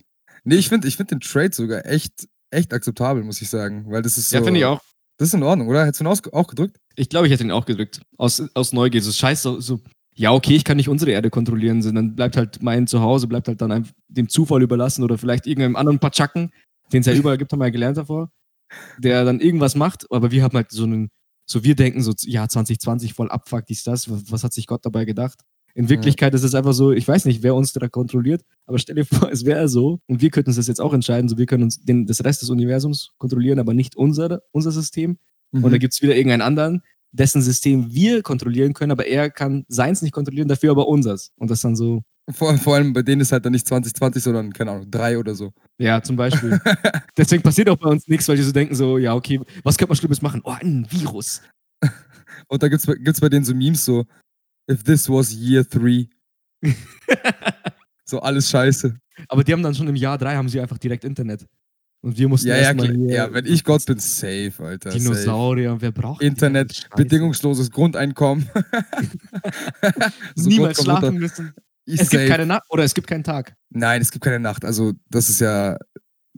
Nee, 0.44 0.56
ich 0.56 0.68
finde 0.68 0.88
ich 0.88 0.96
find 0.96 1.10
den 1.10 1.20
Trade 1.20 1.50
sogar 1.52 1.84
echt, 1.86 2.26
echt 2.50 2.72
akzeptabel, 2.72 3.22
muss 3.22 3.42
ich 3.42 3.50
sagen. 3.50 3.84
Weil 3.88 4.02
das 4.02 4.16
ist 4.18 4.30
so. 4.30 4.36
Ja, 4.36 4.42
finde 4.42 4.60
ich 4.60 4.66
auch. 4.66 4.80
Das 5.18 5.28
ist 5.28 5.34
in 5.34 5.42
Ordnung, 5.42 5.68
oder? 5.68 5.84
Hättest 5.84 6.00
du 6.00 6.04
ihn 6.04 6.32
auch 6.32 6.46
gedrückt? 6.46 6.76
Ich 6.94 7.08
glaube, 7.08 7.26
ich 7.26 7.32
hätte 7.32 7.42
ihn 7.44 7.50
auch 7.50 7.66
gedrückt. 7.66 8.00
Aus, 8.16 8.42
aus 8.54 8.72
Neugier. 8.72 9.02
So 9.02 9.10
scheiß 9.10 9.42
so, 9.42 9.60
so, 9.60 9.80
ja, 10.14 10.32
okay, 10.32 10.54
ich 10.54 10.64
kann 10.64 10.76
nicht 10.76 10.88
unsere 10.88 11.10
Erde 11.10 11.28
kontrollieren, 11.28 11.82
sondern 11.82 12.14
bleibt 12.14 12.36
halt 12.36 12.62
mein 12.62 12.86
Zuhause, 12.86 13.26
bleibt 13.26 13.48
halt 13.48 13.60
dann 13.60 13.72
einfach 13.72 13.92
dem 14.08 14.28
Zufall 14.28 14.62
überlassen 14.62 15.02
oder 15.02 15.18
vielleicht 15.18 15.46
irgendeinem 15.46 15.76
anderen 15.76 15.98
Patschacken, 15.98 16.50
den 16.92 17.00
es 17.00 17.06
ja 17.06 17.14
überall 17.14 17.38
gibt, 17.38 17.52
haben 17.52 17.60
wir 17.60 17.66
ja 17.66 17.70
gelernt 17.70 17.96
davor, 17.96 18.30
der 18.98 19.24
dann 19.24 19.40
irgendwas 19.40 19.74
macht, 19.74 20.06
aber 20.10 20.30
wir 20.30 20.42
haben 20.42 20.56
halt 20.56 20.70
so 20.70 20.84
einen, 20.84 21.10
so 21.46 21.64
wir 21.64 21.74
denken 21.74 22.02
so, 22.02 22.12
ja, 22.22 22.48
2020 22.48 23.14
voll 23.14 23.30
abfuck, 23.30 23.66
dies, 23.66 23.82
das, 23.84 24.10
was, 24.30 24.44
hat 24.44 24.52
sich 24.52 24.66
Gott 24.66 24.84
dabei 24.84 25.04
gedacht? 25.04 25.40
In 25.74 25.88
Wirklichkeit 25.88 26.34
ist 26.34 26.42
es 26.42 26.54
einfach 26.54 26.72
so, 26.72 26.92
ich 26.92 27.06
weiß 27.06 27.24
nicht, 27.24 27.42
wer 27.42 27.54
uns 27.54 27.72
da 27.72 27.88
kontrolliert, 27.88 28.42
aber 28.66 28.78
stell 28.78 28.96
dir 28.96 29.04
vor, 29.04 29.30
es 29.32 29.44
wäre 29.44 29.68
so 29.68 30.00
und 30.06 30.20
wir 30.20 30.30
könnten 30.30 30.50
uns 30.50 30.56
das 30.56 30.66
jetzt 30.66 30.80
auch 30.80 30.92
entscheiden, 30.92 31.28
so 31.28 31.38
wir 31.38 31.46
können 31.46 31.64
uns 31.64 31.82
den, 31.82 32.06
das 32.06 32.24
Rest 32.24 32.42
des 32.42 32.50
Universums 32.50 33.12
kontrollieren, 33.18 33.58
aber 33.58 33.74
nicht 33.74 33.96
unser, 33.96 34.42
unser 34.50 34.72
System. 34.72 35.18
Und 35.52 35.62
Mhm. 35.62 35.70
da 35.70 35.78
gibt 35.78 35.94
es 35.94 36.02
wieder 36.02 36.14
irgendeinen 36.14 36.42
anderen, 36.42 36.82
dessen 37.12 37.42
System 37.42 37.92
wir 37.92 38.22
kontrollieren 38.22 38.74
können, 38.74 38.92
aber 38.92 39.06
er 39.06 39.30
kann 39.30 39.64
seins 39.68 40.02
nicht 40.02 40.12
kontrollieren, 40.12 40.48
dafür 40.48 40.72
aber 40.72 40.88
unseres. 40.88 41.32
Und 41.36 41.50
das 41.50 41.60
dann 41.60 41.76
so, 41.76 42.02
vor, 42.30 42.56
vor 42.58 42.74
allem 42.74 42.92
bei 42.92 43.02
denen 43.02 43.20
ist 43.20 43.32
halt 43.32 43.44
dann 43.44 43.52
nicht 43.52 43.66
2020, 43.66 44.22
sondern, 44.22 44.52
keine 44.52 44.72
Ahnung, 44.72 44.90
drei 44.90 45.18
oder 45.18 45.34
so. 45.34 45.52
ja, 45.78 46.02
zum 46.02 46.16
Beispiel. 46.16 46.60
Deswegen 47.16 47.42
passiert 47.42 47.68
auch 47.70 47.76
bei 47.76 47.88
uns 47.88 48.06
nichts, 48.08 48.28
weil 48.28 48.36
die 48.36 48.42
so 48.42 48.52
denken, 48.52 48.74
so, 48.74 48.98
ja, 48.98 49.14
okay, 49.14 49.40
was 49.62 49.76
könnte 49.76 49.90
man 49.90 49.96
Schlimmes 49.96 50.22
machen? 50.22 50.40
Oh, 50.44 50.50
ein 50.50 50.86
Virus. 50.90 51.42
Und 52.48 52.62
da 52.62 52.68
gibt's, 52.68 52.86
gibt's 52.86 53.20
bei 53.20 53.28
denen 53.28 53.44
so 53.44 53.54
Memes 53.54 53.84
so, 53.84 54.04
if 54.70 54.82
this 54.82 55.08
was 55.08 55.32
year 55.34 55.66
three. 55.66 56.06
so 58.04 58.20
alles 58.20 58.50
scheiße. 58.50 58.96
Aber 59.28 59.44
die 59.44 59.52
haben 59.52 59.62
dann 59.62 59.74
schon 59.74 59.88
im 59.88 59.96
Jahr 59.96 60.18
drei, 60.18 60.36
haben 60.36 60.48
sie 60.48 60.60
einfach 60.60 60.78
direkt 60.78 61.04
Internet. 61.04 61.46
Und 62.00 62.16
wir 62.16 62.28
mussten 62.28 62.48
Ja, 62.48 62.56
ja, 62.56 62.62
erstmal 62.62 62.96
ja, 63.10 63.32
wenn 63.32 63.44
ich 63.46 63.64
Gott 63.64 63.84
bin, 63.84 63.98
safe, 63.98 64.52
Alter. 64.60 64.92
Safe. 64.92 65.02
Dinosaurier, 65.02 65.80
wer 65.80 65.90
braucht 65.90 66.22
Internet, 66.22 66.88
bedingungsloses 66.94 67.70
Grundeinkommen. 67.72 68.48
So 70.36 70.48
Niemals 70.48 70.82
schlafen 70.82 71.04
runter. 71.06 71.20
müssen. 71.20 71.54
Es 71.94 72.10
gibt 72.10 72.22
safe. 72.22 72.28
keine 72.28 72.46
Nacht 72.46 72.64
oder 72.70 72.84
es 72.84 72.94
gibt 72.94 73.06
keinen 73.06 73.24
Tag. 73.24 73.54
Nein, 73.70 74.00
es 74.02 74.10
gibt 74.10 74.24
keine 74.24 74.40
Nacht. 74.40 74.64
Also, 74.64 74.92
das 75.08 75.28
ist 75.28 75.40
ja, 75.40 75.78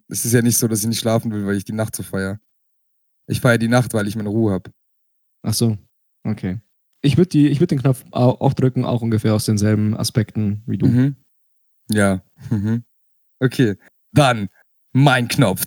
es 0.09 0.25
ist 0.25 0.33
ja 0.33 0.43
nicht 0.43 0.57
so, 0.57 0.69
dass 0.69 0.81
ich 0.81 0.87
nicht 0.89 1.01
schlafen 1.01 1.33
will, 1.33 1.47
weil 1.47 1.57
ich 1.57 1.65
die 1.65 1.73
Nacht 1.73 1.97
so 1.97 2.03
feiere. 2.03 2.39
Ich 3.29 3.41
feiere 3.41 3.59
die 3.59 3.69
Nacht, 3.69 3.93
weil 3.95 4.07
ich 4.09 4.17
meine 4.17 4.29
Ruhe 4.29 4.53
habe. 4.53 4.71
Ach 5.43 5.55
so, 5.55 5.77
okay. 6.25 6.61
Ich 7.03 7.17
würde 7.17 7.39
würd 7.39 7.71
den 7.71 7.81
Knopf 7.81 8.05
au- 8.11 8.37
auch 8.41 8.53
drücken, 8.55 8.85
auch 8.85 9.01
ungefähr 9.03 9.35
aus 9.35 9.47
denselben 9.47 9.97
Aspekten 9.97 10.63
wie 10.67 10.79
du. 10.79 10.87
Mhm. 10.87 11.17
Ja. 11.91 12.23
Mhm. 12.51 12.85
Okay. 13.43 13.77
Dann 14.13 14.49
mein 14.93 15.29
Knopf. 15.29 15.67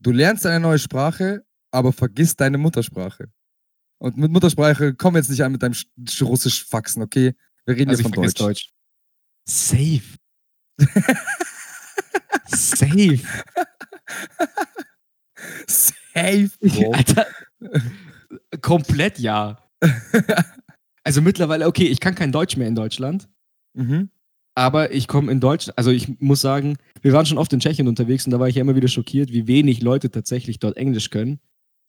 Du 0.00 0.10
lernst 0.10 0.44
eine 0.46 0.60
neue 0.60 0.78
Sprache, 0.78 1.44
aber 1.70 1.92
vergisst 1.92 2.40
deine 2.40 2.58
Muttersprache. 2.58 3.30
Und 4.02 4.16
mit 4.16 4.32
Muttersprache 4.32 4.94
komm 4.94 5.14
jetzt 5.14 5.30
nicht 5.30 5.44
an 5.44 5.52
mit 5.52 5.62
deinem 5.62 5.74
Sch- 5.74 5.86
Sch- 6.08 6.24
russisch 6.24 6.64
Faxen, 6.66 7.02
okay? 7.02 7.34
Wir 7.66 7.76
reden 7.76 7.90
Also 7.90 8.02
jetzt 8.02 8.08
ich 8.10 8.14
von 8.16 8.24
Deutsch. 8.24 8.40
Deutsch. 8.40 8.70
Safe. 9.48 10.02
Safe. 12.48 13.20
Safe, 15.66 16.50
Bro. 16.60 16.92
Alter. 16.92 17.26
Komplett 18.60 19.18
ja. 19.18 19.58
Also 21.04 21.20
mittlerweile, 21.20 21.66
okay, 21.66 21.86
ich 21.88 21.98
kann 21.98 22.14
kein 22.14 22.30
Deutsch 22.30 22.56
mehr 22.56 22.68
in 22.68 22.76
Deutschland, 22.76 23.28
mhm. 23.74 24.08
aber 24.54 24.92
ich 24.94 25.08
komme 25.08 25.32
in 25.32 25.40
Deutschland, 25.40 25.76
also 25.76 25.90
ich 25.90 26.20
muss 26.20 26.40
sagen, 26.40 26.76
wir 27.00 27.12
waren 27.12 27.26
schon 27.26 27.38
oft 27.38 27.52
in 27.52 27.58
Tschechien 27.58 27.88
unterwegs 27.88 28.24
und 28.24 28.30
da 28.30 28.38
war 28.38 28.46
ich 28.46 28.54
ja 28.54 28.60
immer 28.60 28.76
wieder 28.76 28.86
schockiert, 28.86 29.32
wie 29.32 29.48
wenig 29.48 29.82
Leute 29.82 30.12
tatsächlich 30.12 30.60
dort 30.60 30.76
Englisch 30.76 31.10
können. 31.10 31.40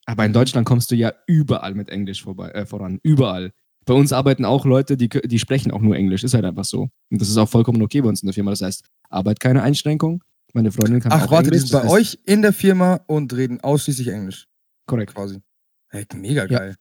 Aber 0.06 0.26
in 0.26 0.34
Deutschland 0.34 0.68
kommst 0.68 0.92
du 0.92 0.96
ja 0.96 1.14
überall 1.28 1.76
mit 1.76 1.90
Englisch 1.90 2.24
vorbei, 2.24 2.50
äh, 2.50 2.66
voran. 2.66 3.00
Überall. 3.04 3.52
Bei 3.86 3.94
uns 3.94 4.14
arbeiten 4.14 4.46
auch 4.46 4.66
Leute, 4.66 4.96
die, 4.98 5.10
die 5.10 5.40
sprechen 5.40 5.72
auch 5.72 5.82
nur 5.82 5.96
Englisch. 5.96 6.24
Ist 6.24 6.34
halt 6.34 6.46
einfach 6.46 6.66
so. 6.66 6.90
Und 7.12 7.22
das 7.22 7.30
ist 7.30 7.38
auch 7.38 7.50
vollkommen 7.50 7.82
okay 7.82 8.02
bei 8.02 8.10
uns 8.10 8.22
in 8.22 8.28
der 8.28 8.34
Firma. 8.34 8.52
Das 8.52 8.62
heißt, 8.62 8.86
Arbeit 9.10 9.40
keine 9.40 9.62
Einschränkung. 9.64 10.24
Meine 10.54 10.72
Freundin 10.72 11.00
kann 11.02 11.12
Ach, 11.12 11.26
auch 11.28 11.32
warte, 11.32 11.50
die 11.50 11.56
Englisch. 11.56 11.70
sind 11.72 11.80
bei 11.80 11.84
das 11.84 11.92
heißt- 11.92 11.96
euch 11.96 12.20
in 12.26 12.42
der 12.42 12.54
Firma 12.54 13.00
und 13.08 13.34
reden 13.34 13.60
ausschließlich 13.62 14.08
Englisch, 14.10 14.48
Korrekt. 14.88 15.16
quasi. 15.16 15.40
Hey, 15.90 16.06
mega 16.16 16.46
Ja. 16.46 16.60
geil. 16.60 16.76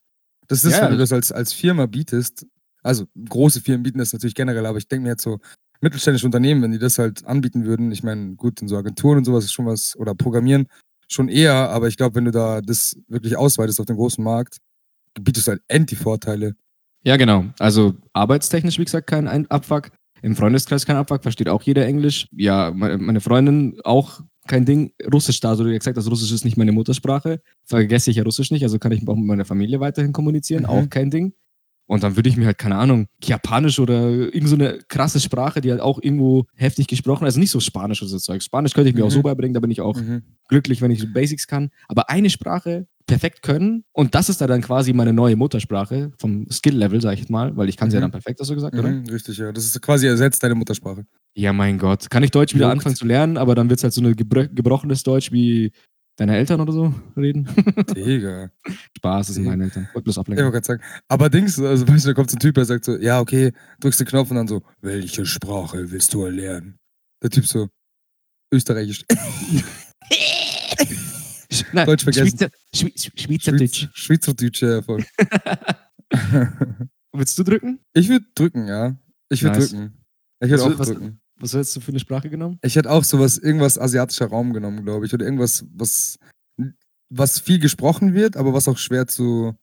Das 0.47 0.63
ist, 0.63 0.73
Ja, 0.73 0.83
wenn 0.83 0.91
du 0.91 0.97
das- 0.97 1.09
das 1.09 1.15
als, 1.15 1.31
als 1.31 1.53
Firma 1.53 1.85
bietest, 1.87 2.45
also 2.83 3.05
große 3.29 3.61
Firmen 3.61 3.83
bieten 3.83 3.97
das 3.99 4.13
natürlich 4.13 4.35
generell, 4.35 4.65
aber 4.65 4.77
ich 4.77 4.87
denke 4.87 5.03
mir 5.03 5.09
jetzt 5.09 5.23
so, 5.23 5.39
mittelständische 5.81 6.25
Unternehmen, 6.25 6.61
wenn 6.61 6.71
die 6.71 6.79
das 6.79 6.97
halt 6.99 7.25
anbieten 7.25 7.65
würden, 7.65 7.91
ich 7.91 8.03
meine, 8.03 8.35
gut, 8.35 8.61
in 8.61 8.67
so 8.67 8.77
Agenturen 8.77 9.17
und 9.19 9.25
sowas 9.25 9.43
ist 9.45 9.51
schon 9.53 9.65
was, 9.65 9.95
oder 9.97 10.13
Programmieren 10.15 10.67
schon 11.13 11.29
eher, 11.29 11.53
aber 11.69 11.87
ich 11.87 11.97
glaube, 11.97 12.15
wenn 12.15 12.25
du 12.25 12.31
da 12.31 12.61
das 12.61 12.95
wirklich 13.07 13.37
ausweitest 13.37 13.79
auf 13.79 13.85
den 13.85 13.95
großen 13.95 14.23
Markt, 14.23 14.57
bietest 15.21 15.47
du 15.47 15.51
halt 15.51 15.61
end 15.67 15.91
die 15.91 15.95
Vorteile. 15.95 16.55
Ja, 17.03 17.17
genau. 17.17 17.45
Also 17.59 17.93
arbeitstechnisch, 18.13 18.79
wie 18.79 18.85
gesagt, 18.85 19.07
kein 19.07 19.27
Ein- 19.27 19.49
Abfuck. 19.51 19.91
Im 20.21 20.35
Freundeskreis 20.37 20.85
kein 20.85 20.95
Abfuck, 20.95 21.21
versteht 21.21 21.49
auch 21.49 21.61
jeder 21.63 21.85
Englisch. 21.85 22.27
Ja, 22.31 22.71
me- 22.71 22.97
meine 22.97 23.19
Freundin 23.19 23.77
auch 23.83 24.21
kein 24.47 24.65
Ding. 24.65 24.93
Russisch 25.13 25.39
da, 25.41 25.55
so 25.55 25.65
wie 25.65 25.77
gesagt, 25.77 25.97
das 25.97 26.09
Russisch 26.09 26.31
ist 26.31 26.45
nicht 26.45 26.55
meine 26.57 26.71
Muttersprache. 26.71 27.41
Vergesse 27.65 28.09
ich 28.09 28.17
ja 28.17 28.23
Russisch 28.23 28.49
nicht, 28.51 28.63
also 28.63 28.79
kann 28.79 28.93
ich 28.93 29.05
auch 29.07 29.15
mit 29.15 29.25
meiner 29.25 29.43
Familie 29.45 29.79
weiterhin 29.81 30.13
kommunizieren, 30.13 30.63
Mhm. 30.63 30.69
auch 30.69 30.89
kein 30.89 31.11
Ding. 31.11 31.33
Und 31.85 32.03
dann 32.03 32.15
würde 32.15 32.29
ich 32.29 32.37
mir 32.37 32.45
halt, 32.45 32.57
keine 32.57 32.75
Ahnung, 32.77 33.07
Japanisch 33.23 33.77
oder 33.79 34.09
irgend 34.09 34.47
so 34.47 34.55
eine 34.55 34.79
krasse 34.87 35.19
Sprache, 35.19 35.59
die 35.61 35.69
halt 35.71 35.81
auch 35.81 35.99
irgendwo 36.01 36.45
heftig 36.55 36.87
gesprochen, 36.87 37.25
also 37.25 37.39
nicht 37.39 37.51
so 37.51 37.59
Spanisch 37.59 38.01
oder 38.01 38.09
so 38.09 38.17
Zeug. 38.19 38.41
Spanisch 38.41 38.73
könnte 38.73 38.89
ich 38.89 38.95
mir 38.95 39.03
auch 39.03 39.09
Mhm. 39.09 39.13
so 39.15 39.21
beibringen, 39.23 39.53
da 39.53 39.59
bin 39.59 39.69
ich 39.71 39.81
auch 39.81 39.97
Mhm. 39.97 40.21
glücklich, 40.47 40.81
wenn 40.81 40.91
ich 40.91 41.01
so 41.01 41.07
Basics 41.13 41.45
kann. 41.47 41.69
Aber 41.89 42.09
eine 42.09 42.29
Sprache 42.29 42.87
perfekt 43.05 43.41
können 43.43 43.83
und 43.91 44.15
das 44.15 44.29
ist 44.29 44.39
da 44.39 44.47
dann 44.47 44.61
quasi 44.61 44.93
meine 44.93 45.11
neue 45.11 45.35
Muttersprache 45.35 46.11
vom 46.17 46.49
Skill-Level, 46.49 47.01
sag 47.01 47.19
ich 47.19 47.27
mal, 47.27 47.55
weil 47.57 47.67
ich 47.67 47.75
kann 47.75 47.89
sie 47.91 47.95
ja 47.97 47.99
Mhm. 47.99 48.03
dann 48.05 48.11
perfekt, 48.11 48.39
hast 48.39 48.49
du 48.49 48.55
gesagt, 48.55 48.79
oder? 48.79 48.87
Mhm, 48.89 49.09
richtig, 49.09 49.37
ja. 49.37 49.51
Das 49.51 49.65
ist 49.65 49.81
quasi 49.81 50.07
ersetzt 50.07 50.41
deine 50.41 50.55
Muttersprache. 50.55 51.05
Ja, 51.35 51.51
mein 51.51 51.77
Gott. 51.79 52.09
Kann 52.09 52.23
ich 52.23 52.31
Deutsch 52.31 52.53
wieder 52.53 52.65
Juckt. 52.67 52.77
anfangen 52.77 52.95
zu 52.95 53.05
lernen, 53.05 53.37
aber 53.37 53.55
dann 53.55 53.69
wird 53.69 53.79
es 53.79 53.83
halt 53.83 53.91
so 53.93 53.99
eine 54.01 54.15
gebro 54.15 54.45
gebrochenes 54.53 55.03
Deutsch 55.03 55.31
wie 55.33 55.71
deine 56.15 56.35
Eltern 56.37 56.61
oder 56.61 56.71
so 56.73 56.93
reden. 57.17 57.47
Digga. 57.95 58.51
Spaß, 58.97 59.27
das 59.27 59.35
sind 59.35 59.45
meine 59.45 59.63
Eltern. 59.65 59.87
Wollte 59.93 60.03
bloß 60.03 60.15
Ich 60.15 60.19
ablenken. 60.19 60.45
wollte 60.45 60.53
gerade 60.61 60.65
sagen. 60.65 60.81
Aber 61.07 61.29
Dings, 61.29 61.59
also 61.59 61.87
weißt 61.87 62.05
du, 62.05 62.09
da 62.09 62.13
kommt 62.13 62.29
so 62.31 62.35
ein 62.37 62.39
Typ, 62.39 62.55
der 62.55 62.65
sagt 62.65 62.85
so, 62.85 62.97
ja, 62.97 63.19
okay, 63.19 63.51
drückst 63.79 63.99
den 64.01 64.07
Knopf 64.07 64.29
und 64.29 64.37
dann 64.37 64.47
so, 64.47 64.61
welche 64.81 65.25
Sprache 65.25 65.91
willst 65.91 66.13
du 66.13 66.23
erlernen? 66.25 66.77
Der 67.21 67.29
Typ 67.29 67.45
so, 67.45 67.67
Österreichisch. 68.53 69.05
Nein, 71.71 71.85
Deutsch 71.85 72.03
vergessen. 72.03 72.37
Schweizer, 72.37 72.49
Schweiz, 72.73 73.11
Schweizerdeutsch. 73.15 73.77
Schweiz- 73.77 73.89
Schweizerdeutsch, 73.93 74.61
ja, 74.61 74.81
voll. 74.81 75.03
Willst 77.15 77.37
du 77.37 77.43
drücken? 77.43 77.79
ich 77.93 78.09
würde 78.09 78.25
drücken, 78.35 78.67
ja. 78.67 78.97
Ich 79.29 79.43
würde 79.43 79.59
Nice. 79.59 79.69
drücken. 79.71 79.93
Ich 80.43 80.49
würde 80.49 80.63
Was- 80.63 80.89
auch 80.89 80.93
drücken. 80.93 81.19
Was 81.43 81.53
hättest 81.53 81.75
du 81.75 81.81
für 81.81 81.89
eine 81.91 81.99
Sprache 81.99 82.29
genommen? 82.29 82.57
Ich 82.63 82.75
hätte 82.75 82.89
auch 82.89 83.03
sowas, 83.03 83.37
irgendwas 83.37 83.77
asiatischer 83.77 84.27
Raum 84.27 84.53
genommen, 84.53 84.83
glaube 84.83 85.05
ich. 85.05 85.13
Oder 85.13 85.25
irgendwas, 85.25 85.65
was, 85.73 86.17
was 87.09 87.39
viel 87.39 87.59
gesprochen 87.59 88.13
wird, 88.13 88.37
aber 88.37 88.53
was 88.53 88.67
auch 88.67 88.77
schwer 88.77 89.07
zu, 89.07 89.53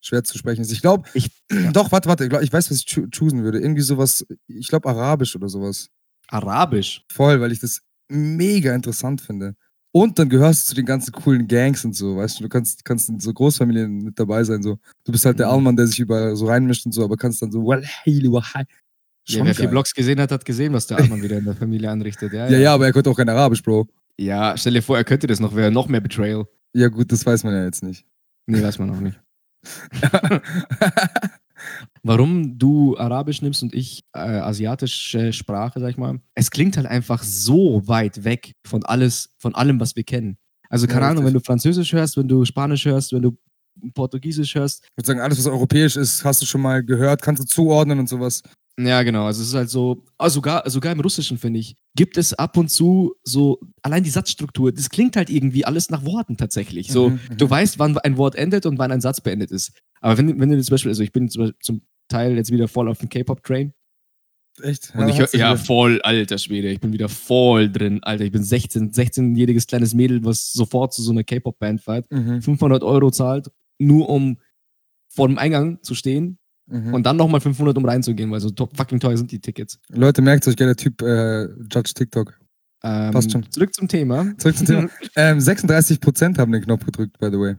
schwer 0.00 0.24
zu 0.24 0.38
sprechen 0.38 0.62
ist. 0.62 0.72
Ich 0.72 0.80
glaube, 0.80 1.08
Ich- 1.14 1.30
doch, 1.72 1.92
warte, 1.92 2.08
warte, 2.08 2.24
ich, 2.24 2.30
glaub, 2.30 2.42
ich 2.42 2.52
weiß, 2.52 2.70
was 2.70 2.78
ich 2.78 2.84
choo- 2.86 3.10
choosen 3.10 3.42
würde. 3.44 3.60
Irgendwie 3.60 3.82
sowas, 3.82 4.26
ich 4.46 4.68
glaube, 4.68 4.88
Arabisch 4.88 5.36
oder 5.36 5.48
sowas. 5.48 5.88
Arabisch. 6.28 7.04
Voll, 7.12 7.40
weil 7.40 7.52
ich 7.52 7.60
das 7.60 7.80
mega 8.08 8.74
interessant 8.74 9.20
finde. 9.20 9.54
Und 9.92 10.18
dann 10.18 10.28
gehörst 10.28 10.64
du 10.64 10.68
zu 10.70 10.74
den 10.76 10.86
ganzen 10.86 11.12
coolen 11.12 11.46
Gangs 11.48 11.84
und 11.84 11.94
so, 11.94 12.16
weißt 12.16 12.38
du, 12.38 12.44
du 12.44 12.48
kannst, 12.48 12.84
kannst 12.84 13.08
in 13.08 13.20
so 13.20 13.32
Großfamilien 13.32 13.98
mit 14.04 14.18
dabei 14.18 14.44
sein, 14.44 14.62
so. 14.62 14.78
Du 15.04 15.12
bist 15.12 15.24
halt 15.24 15.38
der 15.38 15.46
Mhm. 15.48 15.52
Allmann, 15.54 15.76
der 15.76 15.86
sich 15.86 15.98
überall 16.00 16.36
so 16.36 16.46
reinmischt 16.46 16.84
und 16.86 16.92
so, 16.92 17.04
aber 17.04 17.16
kannst 17.16 17.40
dann 17.42 17.50
so. 17.52 17.64
Ja, 19.28 19.44
wer 19.44 19.54
vier 19.54 19.64
geil. 19.64 19.70
Blogs 19.72 19.92
gesehen 19.94 20.20
hat, 20.20 20.30
hat 20.32 20.44
gesehen, 20.44 20.72
was 20.72 20.86
der 20.86 20.98
Arman 20.98 21.22
wieder 21.22 21.38
in 21.38 21.44
der 21.44 21.54
Familie 21.54 21.90
anrichtet. 21.90 22.32
Ja, 22.32 22.48
Ja, 22.50 22.58
ja, 22.58 22.74
aber 22.74 22.86
er 22.86 22.92
konnte 22.92 23.10
auch 23.10 23.16
kein 23.16 23.28
Arabisch, 23.28 23.62
Bro. 23.62 23.86
Ja, 24.18 24.56
stell 24.56 24.72
dir 24.74 24.82
vor, 24.82 24.96
er 24.96 25.04
könnte 25.04 25.26
das 25.26 25.38
noch, 25.40 25.54
wäre 25.54 25.70
noch 25.70 25.88
mehr 25.88 26.00
Betrayal. 26.00 26.46
Ja, 26.74 26.88
gut, 26.88 27.12
das 27.12 27.24
weiß 27.24 27.44
man 27.44 27.54
ja 27.54 27.64
jetzt 27.64 27.82
nicht. 27.82 28.04
Nee, 28.46 28.62
weiß 28.62 28.78
man 28.78 28.90
auch 28.90 29.00
nicht. 29.00 29.20
Warum 32.02 32.58
du 32.58 32.96
Arabisch 32.96 33.42
nimmst 33.42 33.62
und 33.62 33.74
ich 33.74 34.04
äh, 34.14 34.18
asiatische 34.20 35.32
Sprache, 35.32 35.80
sag 35.80 35.90
ich 35.90 35.96
mal. 35.96 36.20
Es 36.34 36.50
klingt 36.50 36.76
halt 36.76 36.86
einfach 36.86 37.22
so 37.22 37.82
weit 37.86 38.24
weg 38.24 38.52
von 38.66 38.84
alles, 38.84 39.30
von 39.38 39.54
allem, 39.54 39.80
was 39.80 39.96
wir 39.96 40.04
kennen. 40.04 40.38
Also 40.70 40.86
keine 40.86 41.02
Ja, 41.02 41.10
Ahnung, 41.10 41.24
wenn 41.24 41.34
du 41.34 41.40
Französisch 41.40 41.92
hörst, 41.92 42.16
wenn 42.16 42.28
du 42.28 42.44
Spanisch 42.44 42.84
hörst, 42.84 43.12
wenn 43.12 43.22
du 43.22 43.36
Portugiesisch 43.94 44.54
hörst. 44.54 44.82
Ich 44.84 44.96
würde 44.96 45.06
sagen, 45.06 45.20
alles, 45.20 45.38
was 45.38 45.46
europäisch 45.46 45.96
ist, 45.96 46.24
hast 46.24 46.40
du 46.42 46.46
schon 46.46 46.60
mal 46.60 46.84
gehört, 46.84 47.22
kannst 47.22 47.42
du 47.42 47.46
zuordnen 47.46 47.98
und 47.98 48.08
sowas. 48.08 48.42
Ja, 48.78 49.02
genau. 49.02 49.26
Also 49.26 49.42
es 49.42 49.48
ist 49.48 49.54
halt 49.54 49.70
so, 49.70 50.04
ah, 50.18 50.30
sogar, 50.30 50.68
sogar 50.70 50.92
im 50.92 51.00
Russischen, 51.00 51.36
finde 51.36 51.58
ich, 51.58 51.74
gibt 51.96 52.16
es 52.16 52.32
ab 52.32 52.56
und 52.56 52.68
zu 52.70 53.14
so, 53.24 53.58
allein 53.82 54.04
die 54.04 54.10
Satzstruktur, 54.10 54.70
das 54.70 54.88
klingt 54.88 55.16
halt 55.16 55.30
irgendwie 55.30 55.64
alles 55.64 55.90
nach 55.90 56.04
Worten 56.04 56.36
tatsächlich. 56.36 56.92
So, 56.92 57.10
Mhm, 57.10 57.20
mhm. 57.30 57.36
du 57.38 57.50
weißt, 57.50 57.80
wann 57.80 57.98
ein 57.98 58.16
Wort 58.16 58.36
endet 58.36 58.66
und 58.66 58.78
wann 58.78 58.92
ein 58.92 59.00
Satz 59.00 59.20
beendet 59.20 59.50
ist. 59.50 59.72
Aber 60.00 60.16
wenn, 60.16 60.38
wenn 60.38 60.50
du 60.50 60.62
zum 60.62 60.74
Beispiel, 60.74 60.90
also 60.92 61.02
ich 61.02 61.10
bin 61.10 61.28
zum 61.28 61.52
zum 61.60 61.82
Teil 62.08 62.36
jetzt 62.36 62.52
wieder 62.52 62.68
voll 62.68 62.88
auf 62.88 62.98
dem 62.98 63.08
K-Pop-Train. 63.08 63.74
Echt? 64.62 64.92
Und 64.94 65.08
ich 65.08 65.16
höre, 65.16 65.24
hast 65.24 65.34
du 65.34 65.38
ja, 65.38 65.56
voll, 65.56 66.00
alter 66.02 66.38
Schwede, 66.38 66.68
ich 66.68 66.80
bin 66.80 66.92
wieder 66.92 67.08
voll 67.08 67.70
drin. 67.70 68.02
Alter, 68.02 68.24
ich 68.24 68.32
bin 68.32 68.42
16, 68.42 68.92
16-jähriges 68.92 69.66
kleines 69.66 69.92
Mädel, 69.92 70.24
was 70.24 70.52
sofort 70.52 70.94
zu 70.94 71.02
so 71.02 71.10
einer 71.10 71.24
K-Pop-Band 71.24 71.80
fährt, 71.80 72.10
Mhm, 72.10 72.42
500 72.42 72.82
Euro 72.82 73.10
zahlt, 73.10 73.50
nur 73.78 74.08
um 74.08 74.38
vor 75.08 75.26
dem 75.28 75.36
Eingang 75.38 75.82
zu 75.82 75.94
stehen 75.94 76.37
mhm. 76.68 76.94
und 76.94 77.04
dann 77.04 77.16
nochmal 77.16 77.40
500, 77.40 77.76
um 77.76 77.84
reinzugehen, 77.84 78.30
weil 78.30 78.40
so 78.40 78.50
fucking 78.74 79.00
teuer 79.00 79.16
sind 79.16 79.30
die 79.32 79.40
Tickets. 79.40 79.78
Leute, 79.88 80.22
merkt 80.22 80.46
euch, 80.48 80.56
gell, 80.56 80.66
der 80.66 80.76
Typ 80.76 81.00
äh, 81.02 81.44
Judge 81.72 81.92
TikTok. 81.94 82.38
Ähm, 82.84 83.10
Passt 83.12 83.32
schon. 83.32 83.44
Zurück 83.50 83.74
zum 83.74 83.88
Thema. 83.88 84.26
Zurück 84.38 84.56
zum 84.56 84.66
Thema. 84.66 84.88
ähm, 85.16 85.38
36% 85.38 86.38
haben 86.38 86.52
den 86.52 86.62
Knopf 86.62 86.84
gedrückt, 86.84 87.18
by 87.18 87.26
the 87.26 87.38
way. 87.38 87.56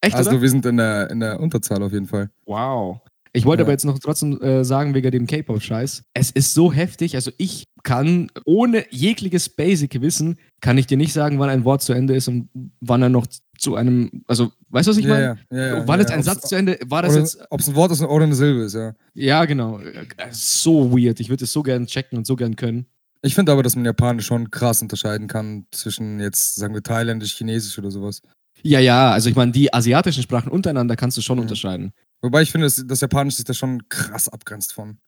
Echt, 0.00 0.14
Also 0.14 0.30
oder? 0.30 0.42
wir 0.42 0.50
sind 0.50 0.64
in 0.66 0.76
der, 0.76 1.10
in 1.10 1.20
der 1.20 1.40
Unterzahl 1.40 1.82
auf 1.82 1.92
jeden 1.92 2.06
Fall. 2.06 2.30
Wow. 2.44 3.00
Ich 3.32 3.44
wollte 3.44 3.62
Ja. 3.62 3.64
aber 3.66 3.72
jetzt 3.72 3.84
noch 3.84 3.98
trotzdem 3.98 4.40
äh, 4.40 4.64
sagen, 4.64 4.94
wegen 4.94 5.10
dem 5.10 5.26
K-Pop-Scheiß. 5.26 6.04
Es 6.14 6.30
ist 6.30 6.54
so 6.54 6.72
heftig, 6.72 7.16
also 7.16 7.30
ich 7.36 7.64
kann 7.82 8.30
ohne 8.44 8.84
jegliches 8.90 9.48
Basic-Wissen, 9.48 10.38
kann 10.60 10.78
ich 10.78 10.86
dir 10.86 10.96
nicht 10.96 11.12
sagen, 11.12 11.38
wann 11.38 11.50
ein 11.50 11.64
Wort 11.64 11.82
zu 11.82 11.92
Ende 11.92 12.14
ist 12.14 12.28
und 12.28 12.48
wann 12.80 13.02
er 13.02 13.08
noch 13.10 13.26
zu 13.58 13.74
einem, 13.76 14.22
also, 14.26 14.52
weißt 14.70 14.86
du, 14.86 14.90
was 14.92 14.98
ich 14.98 15.06
meine? 15.06 15.38
ja, 15.50 15.56
ja, 15.56 15.66
ja, 15.78 15.88
War 15.88 15.96
ja, 15.96 16.02
jetzt 16.02 16.12
ein 16.12 16.22
Satz 16.22 16.48
zu 16.48 16.54
Ende? 16.56 16.78
War 16.86 17.02
das 17.02 17.14
jetzt, 17.14 17.38
Ob 17.50 17.60
es 17.60 17.68
ein 17.68 17.74
Wort 17.74 17.92
ist 17.92 18.02
oder 18.02 18.24
eine 18.24 18.34
Silbe 18.34 18.62
ist, 18.62 18.74
ja. 18.74 18.94
ja 19.14 19.44
genau, 19.44 19.78
Äh, 19.80 20.06
so 20.30 20.90
weird. 20.96 21.20
Ich 21.20 21.28
würde 21.28 21.44
es 21.44 21.52
so 21.52 21.62
gern 21.62 21.86
checken 21.86 22.18
und 22.18 22.26
so 22.26 22.36
gern 22.36 22.56
können. 22.56 22.86
Ich 23.22 23.34
finde 23.34 23.52
aber, 23.52 23.62
dass 23.62 23.74
man 23.76 23.84
Japanisch 23.84 24.26
schon 24.26 24.50
krass 24.50 24.82
unterscheiden 24.82 25.26
kann 25.26 25.66
zwischen 25.72 26.20
jetzt, 26.20 26.54
sagen 26.56 26.74
wir, 26.74 26.82
Thailändisch, 26.82 27.34
Chinesisch 27.36 27.78
oder 27.78 27.90
sowas. 27.90 28.22
Ja, 28.62 28.78
ja, 28.80 29.10
also 29.10 29.28
ich 29.28 29.36
meine, 29.36 29.52
die 29.52 29.72
asiatischen 29.72 30.22
Sprachen 30.22 30.50
untereinander 30.50 30.96
kannst 30.96 31.16
du 31.16 31.22
schon 31.22 31.38
unterscheiden. 31.38 31.92
Wobei 32.22 32.42
ich 32.42 32.50
finde, 32.52 32.66
dass 32.66 32.82
das 32.86 33.00
Japanisch 33.00 33.34
sich 33.36 33.44
da 33.44 33.52
schon 33.54 33.88
krass 33.88 34.28
abgrenzt 34.28 34.72
von. 34.72 34.98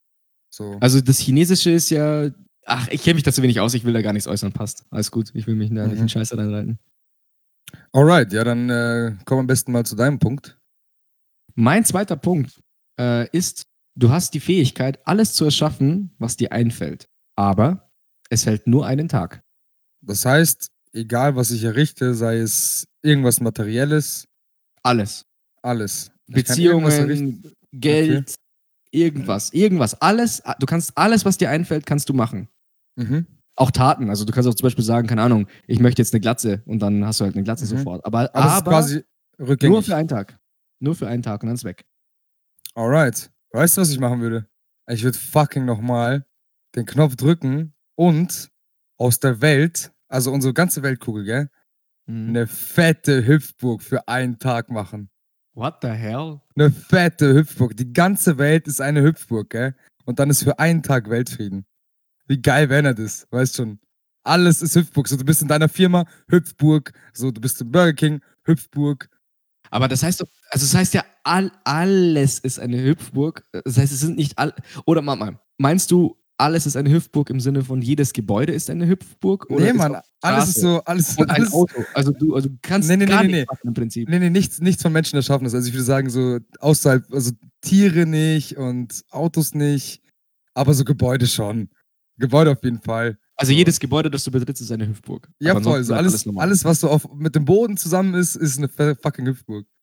So. 0.49 0.77
Also 0.79 1.01
das 1.01 1.19
Chinesische 1.19 1.71
ist 1.71 1.89
ja, 1.89 2.29
ach, 2.65 2.87
ich 2.89 3.03
kenne 3.03 3.15
mich 3.15 3.23
da 3.23 3.31
zu 3.31 3.41
wenig 3.41 3.59
aus, 3.59 3.73
ich 3.73 3.83
will 3.85 3.93
da 3.93 4.01
gar 4.01 4.13
nichts 4.13 4.27
äußern, 4.27 4.51
passt. 4.51 4.83
Alles 4.91 5.11
gut, 5.11 5.31
ich 5.33 5.47
will 5.47 5.55
mich 5.55 5.69
da 5.73 5.85
nicht 5.87 5.95
Mhm. 5.97 6.03
in 6.03 6.09
Scheiße 6.09 6.37
reinreiten. 6.37 6.79
Alright, 7.91 8.33
ja, 8.33 8.43
dann 8.43 8.69
äh, 8.69 9.15
komm 9.25 9.39
am 9.39 9.47
besten 9.47 9.71
mal 9.71 9.85
zu 9.85 9.95
deinem 9.95 10.19
Punkt. 10.19 10.59
Mein 11.55 11.85
zweiter 11.85 12.15
Punkt 12.15 12.61
äh, 12.99 13.27
ist, 13.35 13.63
du 13.95 14.09
hast 14.11 14.33
die 14.33 14.39
Fähigkeit, 14.39 15.05
alles 15.07 15.33
zu 15.33 15.45
erschaffen, 15.45 16.15
was 16.19 16.37
dir 16.37 16.51
einfällt. 16.51 17.07
Aber 17.35 17.91
es 18.29 18.45
hält 18.45 18.67
nur 18.67 18.85
einen 18.85 19.07
Tag. 19.07 19.43
Das 20.01 20.25
heißt, 20.25 20.71
egal 20.93 21.35
was 21.35 21.51
ich 21.51 21.63
errichte, 21.63 22.13
sei 22.13 22.37
es 22.37 22.87
irgendwas 23.01 23.39
Materielles, 23.41 24.27
Alles. 24.83 25.25
alles. 25.61 26.11
Ich. 26.27 26.35
Beziehungen, 26.35 27.43
Geld, 27.71 28.35
irgendwas. 28.91 29.51
Irgendwas. 29.51 29.99
Alles. 30.01 30.41
Du 30.59 30.65
kannst 30.65 30.97
alles, 30.97 31.25
was 31.25 31.37
dir 31.37 31.49
einfällt, 31.49 31.85
kannst 31.85 32.07
du 32.09 32.13
machen. 32.13 32.49
Mhm. 32.95 33.25
Auch 33.59 33.71
Taten. 33.71 34.09
Also 34.09 34.23
du 34.23 34.31
kannst 34.31 34.47
auch 34.47 34.53
zum 34.55 34.65
Beispiel 34.67 34.85
sagen, 34.85 35.07
keine 35.07 35.21
Ahnung, 35.21 35.47
ich 35.67 35.79
möchte 35.79 36.01
jetzt 36.01 36.13
eine 36.13 36.21
Glatze 36.21 36.63
und 36.65 36.79
dann 36.79 37.05
hast 37.05 37.19
du 37.19 37.25
halt 37.25 37.35
eine 37.35 37.43
Glatze 37.43 37.65
Mhm. 37.65 37.77
sofort. 37.79 38.05
Aber, 38.05 38.33
Aber, 38.33 38.51
aber 38.51 38.71
quasi 38.71 39.03
rückgängig. 39.37 39.73
nur 39.73 39.83
für 39.83 39.95
einen 39.95 40.07
Tag. 40.07 40.39
Nur 40.79 40.95
für 40.95 41.07
einen 41.07 41.21
Tag 41.23 41.43
und 41.43 41.47
dann 41.47 41.55
ist 41.55 41.65
weg. 41.65 41.85
Alright. 42.73 43.29
Weißt 43.51 43.77
du, 43.77 43.81
was 43.81 43.89
ich 43.91 43.99
machen 43.99 44.21
würde? 44.21 44.47
Ich 44.89 45.03
würde 45.03 45.17
fucking 45.17 45.65
nochmal 45.65 46.25
den 46.75 46.85
Knopf 46.85 47.15
drücken 47.15 47.73
und 47.95 48.49
aus 48.97 49.19
der 49.19 49.41
Welt, 49.41 49.91
also 50.07 50.31
unsere 50.31 50.53
ganze 50.53 50.81
Weltkugel, 50.83 51.23
gell, 51.25 51.49
Mhm. 52.07 52.29
eine 52.29 52.47
fette 52.47 53.25
Hüpfburg 53.27 53.81
für 53.83 54.07
einen 54.07 54.39
Tag 54.39 54.69
machen. 54.71 55.09
What 55.53 55.79
the 55.81 55.89
hell? 55.89 56.39
Eine 56.55 56.71
fette 56.71 57.33
Hüpfburg. 57.33 57.75
Die 57.75 57.91
ganze 57.91 58.37
Welt 58.37 58.67
ist 58.67 58.79
eine 58.81 59.01
Hüpfburg, 59.03 59.49
gell? 59.49 59.75
Und 60.05 60.19
dann 60.19 60.29
ist 60.29 60.43
für 60.43 60.57
einen 60.59 60.81
Tag 60.81 61.09
Weltfrieden. 61.09 61.65
Wie 62.29 62.41
geil 62.41 62.69
wäre 62.69 62.93
das? 62.93 63.27
Weißt 63.31 63.57
schon. 63.57 63.79
Alles 64.23 64.61
ist 64.61 64.75
Hüpfburg. 64.75 65.07
So, 65.07 65.17
du 65.17 65.25
bist 65.25 65.41
in 65.41 65.47
deiner 65.47 65.67
Firma, 65.67 66.05
Hüpfburg. 66.29 66.93
So, 67.11 67.31
du 67.31 67.41
bist 67.41 67.59
im 67.59 67.71
Burger 67.71 67.93
King, 67.93 68.21
Hüpfburg. 68.43 69.09
Aber 69.71 69.87
das 69.87 70.03
heißt 70.03 70.21
doch, 70.21 70.27
also 70.51 70.65
das 70.65 70.75
heißt 70.75 70.93
ja, 70.93 71.03
all, 71.23 71.51
alles 71.63 72.39
ist 72.39 72.59
eine 72.59 72.81
Hüpfburg. 72.83 73.43
Das 73.51 73.77
heißt, 73.77 73.91
es 73.91 73.99
sind 73.99 74.15
nicht 74.15 74.37
all. 74.37 74.53
Oder 74.85 75.01
mal, 75.01 75.15
mal, 75.15 75.39
meinst 75.57 75.89
du, 75.89 76.15
alles 76.37 76.67
ist 76.67 76.77
eine 76.77 76.91
Hüpfburg 76.91 77.31
im 77.31 77.39
Sinne 77.39 77.63
von 77.63 77.81
jedes 77.81 78.13
Gebäude 78.13 78.53
ist 78.53 78.69
eine 78.69 78.87
Hüpfburg? 78.87 79.49
Oder 79.49 79.65
nee, 79.65 79.71
ist 79.71 79.77
Mann, 79.77 79.97
alles 80.21 80.49
ist 80.49 80.61
so, 80.61 80.81
alles, 80.85 81.17
Und 81.17 81.29
ein 81.29 81.47
Auto. 81.51 81.83
Also 81.93 82.11
du, 82.11 82.35
also 82.35 82.49
du 82.49 82.57
kannst 82.61 82.89
Nee, 82.89 82.97
nee, 82.97 83.05
nee, 83.05 83.11
gar 83.11 83.23
nee, 83.23 83.27
nichts 83.27 83.41
nee. 83.41 83.55
machen 83.55 83.67
im 83.67 83.73
Prinzip. 83.73 84.09
Nee, 84.09 84.19
nee, 84.19 84.29
nichts, 84.29 84.59
nichts 84.61 84.81
von 84.83 84.93
Menschen 84.93 85.15
erschaffen 85.15 85.45
ist. 85.45 85.55
Also 85.55 85.67
ich 85.67 85.73
würde 85.73 85.83
sagen, 85.83 86.09
so 86.09 86.37
außerhalb, 86.59 87.11
also 87.11 87.31
Tiere 87.61 88.05
nicht 88.05 88.57
und 88.57 89.03
Autos 89.09 89.53
nicht, 89.53 90.01
aber 90.53 90.73
so 90.73 90.85
Gebäude 90.85 91.27
schon. 91.27 91.69
Gebäude 92.19 92.51
auf 92.51 92.63
jeden 92.63 92.81
Fall. 92.81 93.17
Also 93.35 93.53
jedes 93.53 93.79
Gebäude, 93.79 94.11
das 94.11 94.23
du 94.23 94.31
betrittst, 94.31 94.61
ist 94.61 94.71
eine 94.71 94.87
Hüpfburg. 94.87 95.29
Ja, 95.39 95.51
Aber 95.51 95.61
voll. 95.61 95.83
So 95.83 95.93
bleibt 95.93 96.07
alles, 96.07 96.25
normal. 96.25 96.47
alles, 96.47 96.65
was 96.65 96.81
so 96.81 96.89
auf, 96.89 97.07
mit 97.15 97.35
dem 97.35 97.45
Boden 97.45 97.77
zusammen 97.77 98.13
ist, 98.13 98.35
ist 98.35 98.57
eine 98.57 98.95
fucking 98.95 99.25
Hüpfburg. 99.25 99.65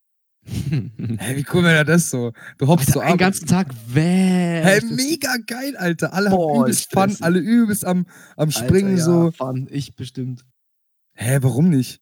Hey, 1.18 1.36
wie 1.36 1.46
cool 1.52 1.64
wäre 1.64 1.84
das 1.84 2.10
so? 2.10 2.32
Du 2.58 2.66
hoppst 2.66 2.92
so 2.92 3.00
Alter, 3.00 3.06
einen 3.06 3.12
ab. 3.14 3.18
ganzen 3.18 3.46
Tag 3.46 3.74
weg. 3.88 4.64
Hey, 4.64 4.80
mega 4.84 5.36
geil, 5.46 5.76
Alter. 5.76 6.12
Alle 6.12 6.30
Boah, 6.30 6.54
haben 6.54 6.64
übelst 6.64 6.92
Fun, 6.92 7.16
alle 7.20 7.38
übelst 7.38 7.84
am, 7.84 8.06
am 8.36 8.48
Alter, 8.48 8.52
Springen 8.52 8.96
ja, 8.96 9.04
so. 9.04 9.32
Fun, 9.32 9.66
ich 9.70 9.96
bestimmt. 9.96 10.44
Hä, 11.14 11.38
warum 11.40 11.70
nicht? 11.70 12.00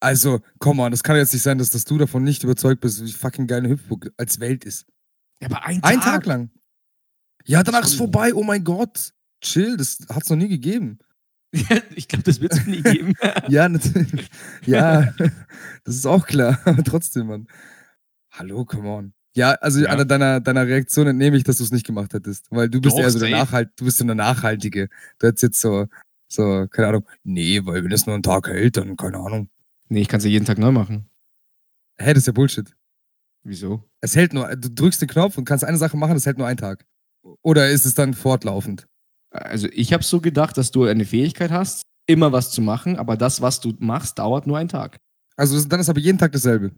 Also, 0.00 0.40
komm 0.58 0.78
mal, 0.78 0.90
das 0.90 1.04
kann 1.04 1.16
jetzt 1.16 1.32
nicht 1.32 1.42
sein, 1.42 1.58
dass, 1.58 1.70
dass 1.70 1.84
du 1.84 1.98
davon 1.98 2.24
nicht 2.24 2.42
überzeugt 2.42 2.80
bist, 2.80 3.04
wie 3.04 3.12
fucking 3.12 3.46
geil 3.46 3.58
eine 3.58 3.68
Hüpfburg 3.68 4.10
als 4.16 4.40
Welt 4.40 4.64
ist. 4.64 4.86
Ja, 5.40 5.48
aber 5.48 5.64
ein, 5.64 5.82
Ein 5.82 6.00
Tag 6.00 6.26
lang. 6.26 6.50
Ja, 7.44 7.62
danach 7.62 7.84
ist 7.84 7.94
vorbei. 7.94 8.34
Oh 8.34 8.42
mein 8.42 8.64
Gott. 8.64 9.12
Chill, 9.42 9.76
das 9.76 9.98
hat's 10.08 10.30
noch 10.30 10.36
nie 10.36 10.48
gegeben. 10.48 10.98
ich 11.94 12.08
glaube, 12.08 12.22
das 12.24 12.40
wird 12.40 12.52
es 12.54 12.66
nie 12.66 12.82
geben. 12.82 13.14
Ja, 13.48 13.68
natürlich. 13.68 14.28
ja, 14.66 15.12
das 15.84 15.96
ist 15.96 16.06
auch 16.06 16.26
klar. 16.26 16.58
Aber 16.64 16.82
trotzdem, 16.82 17.26
Mann. 17.26 17.46
Hallo, 18.30 18.64
come 18.64 18.88
on. 18.88 19.12
Ja, 19.34 19.52
also 19.54 19.80
Ja. 19.80 19.90
an 19.90 20.06
deiner, 20.08 20.40
deiner 20.40 20.66
Reaktion 20.66 21.06
entnehme 21.06 21.36
ich, 21.36 21.44
dass 21.44 21.58
du 21.58 21.64
es 21.64 21.70
nicht 21.72 21.86
gemacht 21.86 22.14
hättest. 22.14 22.46
Weil 22.50 22.68
du 22.70 22.80
bist 22.80 22.94
Doch, 22.96 23.00
eher 23.02 23.10
so 23.10 23.18
der. 23.18 23.30
Nachhalt, 23.30 23.70
du 23.76 23.84
bist 23.84 23.98
so 23.98 24.04
eine 24.04 24.14
Nachhaltige. 24.14 24.88
Du 25.18 25.26
hättest 25.26 25.42
jetzt 25.42 25.60
so, 25.60 25.86
so, 26.28 26.66
keine 26.70 26.88
Ahnung, 26.88 27.06
nee, 27.24 27.60
weil 27.64 27.84
wenn 27.84 27.92
es 27.92 28.06
nur 28.06 28.14
einen 28.14 28.22
Tag 28.22 28.48
hält, 28.48 28.76
dann 28.78 28.96
keine 28.96 29.18
Ahnung. 29.18 29.50
nee, 29.88 30.00
ich 30.02 30.08
kann 30.08 30.18
es 30.18 30.24
ja 30.24 30.30
jeden 30.30 30.46
Tag 30.46 30.58
neu 30.58 30.70
machen. 30.72 31.08
Hä, 31.98 32.14
das 32.14 32.22
ist 32.22 32.26
ja 32.28 32.32
Bullshit. 32.32 32.74
Wieso? 33.44 33.84
Es 34.00 34.14
hält 34.16 34.32
nur, 34.32 34.48
du 34.56 34.70
drückst 34.70 35.02
den 35.02 35.08
Knopf 35.08 35.36
und 35.36 35.44
kannst 35.44 35.64
eine 35.64 35.76
Sache 35.76 35.96
machen, 35.96 36.14
das 36.14 36.24
hält 36.26 36.38
nur 36.38 36.46
einen 36.46 36.56
Tag. 36.58 36.86
Oder 37.42 37.68
ist 37.70 37.84
es 37.86 37.94
dann 37.94 38.14
fortlaufend? 38.14 38.86
Also 39.32 39.68
ich 39.72 39.92
habe 39.92 40.04
so 40.04 40.20
gedacht, 40.20 40.56
dass 40.56 40.70
du 40.70 40.84
eine 40.84 41.04
Fähigkeit 41.04 41.50
hast, 41.50 41.82
immer 42.06 42.32
was 42.32 42.50
zu 42.50 42.60
machen, 42.60 42.96
aber 42.96 43.16
das, 43.16 43.40
was 43.40 43.60
du 43.60 43.74
machst, 43.78 44.18
dauert 44.18 44.46
nur 44.46 44.58
einen 44.58 44.68
Tag. 44.68 44.98
Also 45.36 45.62
dann 45.66 45.80
ist 45.80 45.88
aber 45.88 46.00
jeden 46.00 46.18
Tag 46.18 46.32
dasselbe. 46.32 46.72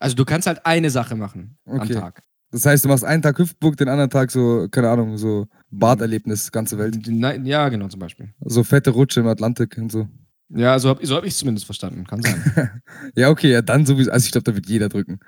Also 0.00 0.16
du 0.16 0.24
kannst 0.24 0.46
halt 0.46 0.64
eine 0.66 0.90
Sache 0.90 1.14
machen 1.16 1.56
am 1.66 1.80
Okay. 1.80 1.94
Tag. 1.94 2.22
Das 2.50 2.66
heißt, 2.66 2.84
du 2.84 2.88
machst 2.88 3.04
einen 3.04 3.22
Tag 3.22 3.38
Hüftburg, 3.38 3.76
den 3.76 3.88
anderen 3.88 4.10
Tag 4.10 4.30
so, 4.30 4.68
keine 4.70 4.88
Ahnung, 4.90 5.16
so 5.16 5.48
Baderlebnis, 5.70 6.52
ganze 6.52 6.78
Welt. 6.78 6.98
Nein, 7.08 7.46
ja, 7.46 7.68
genau, 7.68 7.88
zum 7.88 7.98
Beispiel. 8.00 8.32
So 8.44 8.62
fette 8.62 8.90
Rutsche 8.90 9.20
im 9.20 9.26
Atlantik 9.26 9.76
und 9.78 9.90
so. 9.90 10.06
Ja, 10.50 10.78
so 10.78 10.90
habe 10.90 11.04
so 11.04 11.16
hab 11.16 11.24
ich 11.24 11.32
es 11.32 11.38
zumindest 11.38 11.64
verstanden. 11.64 12.06
Kann 12.06 12.22
sein. 12.22 12.82
Ja, 13.16 13.30
okay, 13.30 13.50
ja, 13.50 13.62
dann 13.62 13.86
sowieso. 13.86 14.10
Also 14.10 14.26
ich 14.26 14.32
glaube, 14.32 14.44
da 14.44 14.54
wird 14.54 14.68
jeder 14.68 14.88
drücken. 14.88 15.18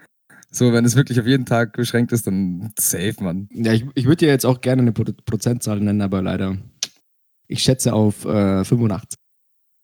So, 0.51 0.73
wenn 0.73 0.85
es 0.85 0.97
wirklich 0.97 1.21
auf 1.21 1.27
jeden 1.27 1.45
Tag 1.45 1.73
beschränkt 1.75 2.13
ist, 2.13 2.27
dann 2.27 2.73
safe, 2.79 3.17
Mann. 3.21 3.49
ja, 3.53 3.73
ich, 3.73 3.85
ich 3.95 4.05
würde 4.05 4.17
dir 4.17 4.29
jetzt 4.29 4.47
auch 4.47 4.61
gerne 4.61 4.83
eine 4.83 4.93
Pro 4.93 5.05
Prozentzahl 5.25 5.81
nennen, 5.81 6.01
aber 6.01 6.23
leider. 6.23 6.57
Ich 7.49 7.63
schätze 7.63 7.93
auf 7.93 8.25
äh, 8.25 8.65
85. 8.65 9.19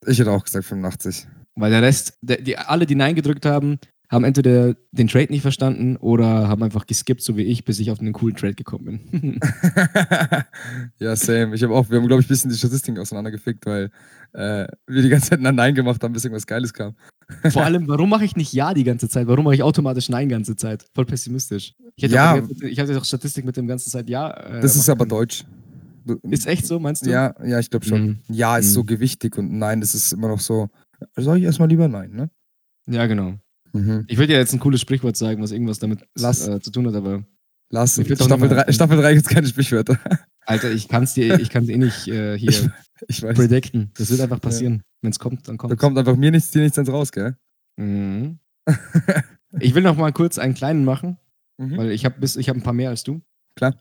Ich 0.07 0.19
hätte 0.19 0.33
auch 0.33 0.45
gesagt 0.45 0.65
85. 0.65 1.27
Weil 1.55 1.71
der 1.71 1.83
Rest, 1.83 2.19
der, 2.23 2.41
die, 2.41 2.57
alle, 2.57 2.87
die 2.87 2.95
Nein 2.95 3.15
gedrückt 3.15 3.47
haben, 3.47 3.79
haben 4.13 4.25
entweder 4.25 4.75
den 4.91 5.09
Trade 5.09 5.33
nicht 5.33 5.41
verstanden 5.41 5.97
oder 5.97 6.47
haben 6.47 6.63
einfach 6.63 6.87
geskippt, 6.87 7.23
so 7.23 7.37
wie 7.37 7.45
ich, 7.45 7.65
bis 7.65 7.79
ich 7.79 7.91
auf 7.91 8.01
einen 8.01 8.13
coolen 8.13 8.37
Trade 8.37 8.55
gekommen 8.55 9.01
bin. 9.11 9.41
ja, 10.99 11.17
same. 11.17 11.55
Ich 11.55 11.63
habe 11.63 11.75
auch, 11.75 11.89
wir 11.89 11.99
haben, 11.99 12.07
glaube 12.07 12.21
ich, 12.21 12.27
ein 12.27 12.29
bisschen 12.29 12.51
die 12.51 12.57
Statistiken 12.57 12.99
auseinandergefickt, 12.99 13.65
weil 13.65 13.91
äh, 14.33 14.67
wir 14.87 15.03
die 15.03 15.09
ganze 15.09 15.31
Zeit 15.31 15.45
ein 15.45 15.55
Nein 15.55 15.75
gemacht 15.75 16.03
haben, 16.03 16.13
bis 16.13 16.25
irgendwas 16.25 16.47
Geiles 16.47 16.73
kam. 16.73 16.95
Vor 17.51 17.65
allem, 17.65 17.89
warum 17.89 18.11
mache 18.11 18.25
ich 18.25 18.37
nicht 18.37 18.53
Ja 18.53 18.75
die 18.75 18.85
ganze 18.85 19.09
Zeit? 19.09 19.27
Warum 19.27 19.45
mache 19.45 19.55
ich 19.55 19.63
automatisch 19.63 20.09
Nein 20.09 20.29
die 20.29 20.35
ganze 20.35 20.57
Zeit? 20.57 20.85
Voll 20.95 21.07
pessimistisch. 21.07 21.75
Ich 21.97 22.05
hätte 22.05 22.15
Ja. 22.15 22.35
auch, 22.35 22.49
ich 22.63 22.79
hatte 22.79 22.97
auch 22.99 23.05
Statistik 23.05 23.45
mit 23.45 23.57
dem 23.57 23.67
ganzen 23.67 23.91
Zeit 23.91 24.09
Ja. 24.11 24.31
Äh, 24.31 24.61
Das 24.61 24.77
ist 24.77 24.89
aber 24.89 25.07
können. 25.07 25.11
deutsch. 25.21 25.45
Du- 26.05 26.19
Ist 26.31 26.47
echt 26.47 26.67
so, 26.67 26.81
meinst 26.81 27.07
du? 27.07 27.11
Ja, 27.11 27.35
ja, 27.45 27.59
ich 27.61 27.71
glaube 27.71 27.87
schon. 27.87 28.03
Mhm. 28.03 28.19
Ja 28.29 28.59
ist 28.59 28.73
so 28.73 28.83
Mhm. 28.83 28.87
gewichtig 28.87 29.39
und 29.39 29.53
Nein, 29.53 29.81
das 29.81 29.95
ist 29.95 30.13
immer 30.13 30.29
noch 30.29 30.41
so. 30.41 30.69
Soll 31.17 31.39
ich 31.39 31.45
erstmal 31.45 31.69
lieber 31.69 31.89
Nein, 31.89 32.11
ne? 32.11 32.31
Ja, 32.89 33.07
genau. 33.07 33.35
Mhm. 33.73 34.05
Ich 34.09 34.19
würde 34.19 34.33
dir 34.33 34.39
jetzt 34.39 34.53
ein 34.53 34.59
cooles 34.61 34.81
Sprichwort 34.81 35.17
sagen, 35.17 35.41
was 35.43 35.53
irgendwas 35.53 35.79
damit 35.79 36.03
äh, 36.21 36.61
zu 36.61 36.71
tun 36.73 36.87
hat, 36.89 36.95
aber 36.95 37.25
Lass. 37.71 37.97
Mir 37.97 38.05
fehlt 38.05 38.21
doch 38.21 38.27
Staffel 38.27 38.49
noch 38.49 38.57
mal- 38.57 38.65
3, 38.65 38.73
Staffel 38.73 38.97
3 38.99 39.15
gibt 39.15 39.27
es 39.27 39.33
keine 39.33 39.47
Sprichwörter. 39.47 39.99
Alter, 40.47 40.71
ich 40.73 40.89
kann 40.89 41.05
es 41.05 41.15
dir, 41.15 41.39
ich 41.41 41.51
kann's 41.51 41.69
eh 41.69 41.77
nicht 41.79 42.09
äh, 42.09 42.37
hier 42.39 42.51
Ich, 42.51 42.69
ich 43.09 43.23
weiß. 43.23 43.37
predikten. 43.37 43.91
Das 43.97 44.11
wird 44.11 44.21
einfach 44.21 44.41
passieren. 44.41 44.83
Wenn 45.03 45.11
es 45.11 45.19
kommt, 45.19 45.49
dann 45.49 45.57
Da 45.57 45.67
kommt 45.69 45.79
kommt 45.79 45.99
einfach 45.99 46.17
mir 46.17 46.31
nichts, 46.31 46.51
dir 46.51 46.63
nichts 46.63 46.79
ins 46.79 46.89
raus, 46.91 47.13
gell? 47.13 47.37
mhm. 47.77 48.39
Ich 49.61 49.75
will 49.75 49.83
noch 49.83 49.97
mal 49.97 50.13
kurz 50.13 50.39
einen 50.39 50.55
kleinen 50.55 50.85
machen, 50.85 51.19
Mhm. 51.59 51.77
weil 51.77 51.91
ich 51.91 52.05
habe 52.07 52.17
ich 52.25 52.49
hab 52.49 52.57
ein 52.57 52.63
paar 52.63 52.73
mehr 52.73 52.89
als 52.89 53.03
du. 53.03 53.21
Klar. 53.57 53.75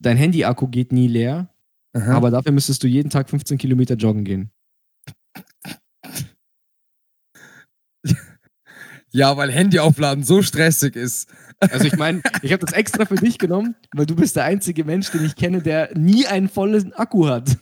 Dein 0.00 0.16
Handy-Akku 0.16 0.68
geht 0.68 0.90
nie 0.92 1.06
leer, 1.06 1.48
Aha. 1.92 2.14
aber 2.14 2.30
dafür 2.30 2.52
müsstest 2.52 2.82
du 2.82 2.88
jeden 2.88 3.10
Tag 3.10 3.28
15 3.28 3.58
Kilometer 3.58 3.94
joggen 3.96 4.24
gehen. 4.24 4.50
ja, 9.10 9.36
weil 9.36 9.52
Handyaufladen 9.52 10.24
so 10.24 10.42
stressig 10.42 10.96
ist. 10.96 11.28
Also 11.70 11.86
ich 11.86 11.96
meine, 11.96 12.22
ich 12.42 12.52
habe 12.52 12.64
das 12.64 12.74
extra 12.74 13.04
für 13.04 13.14
dich 13.14 13.38
genommen, 13.38 13.74
weil 13.92 14.06
du 14.06 14.16
bist 14.16 14.36
der 14.36 14.44
einzige 14.44 14.84
Mensch, 14.84 15.10
den 15.10 15.24
ich 15.24 15.36
kenne, 15.36 15.62
der 15.62 15.96
nie 15.96 16.26
einen 16.26 16.48
vollen 16.48 16.92
Akku 16.94 17.28
hat. 17.28 17.56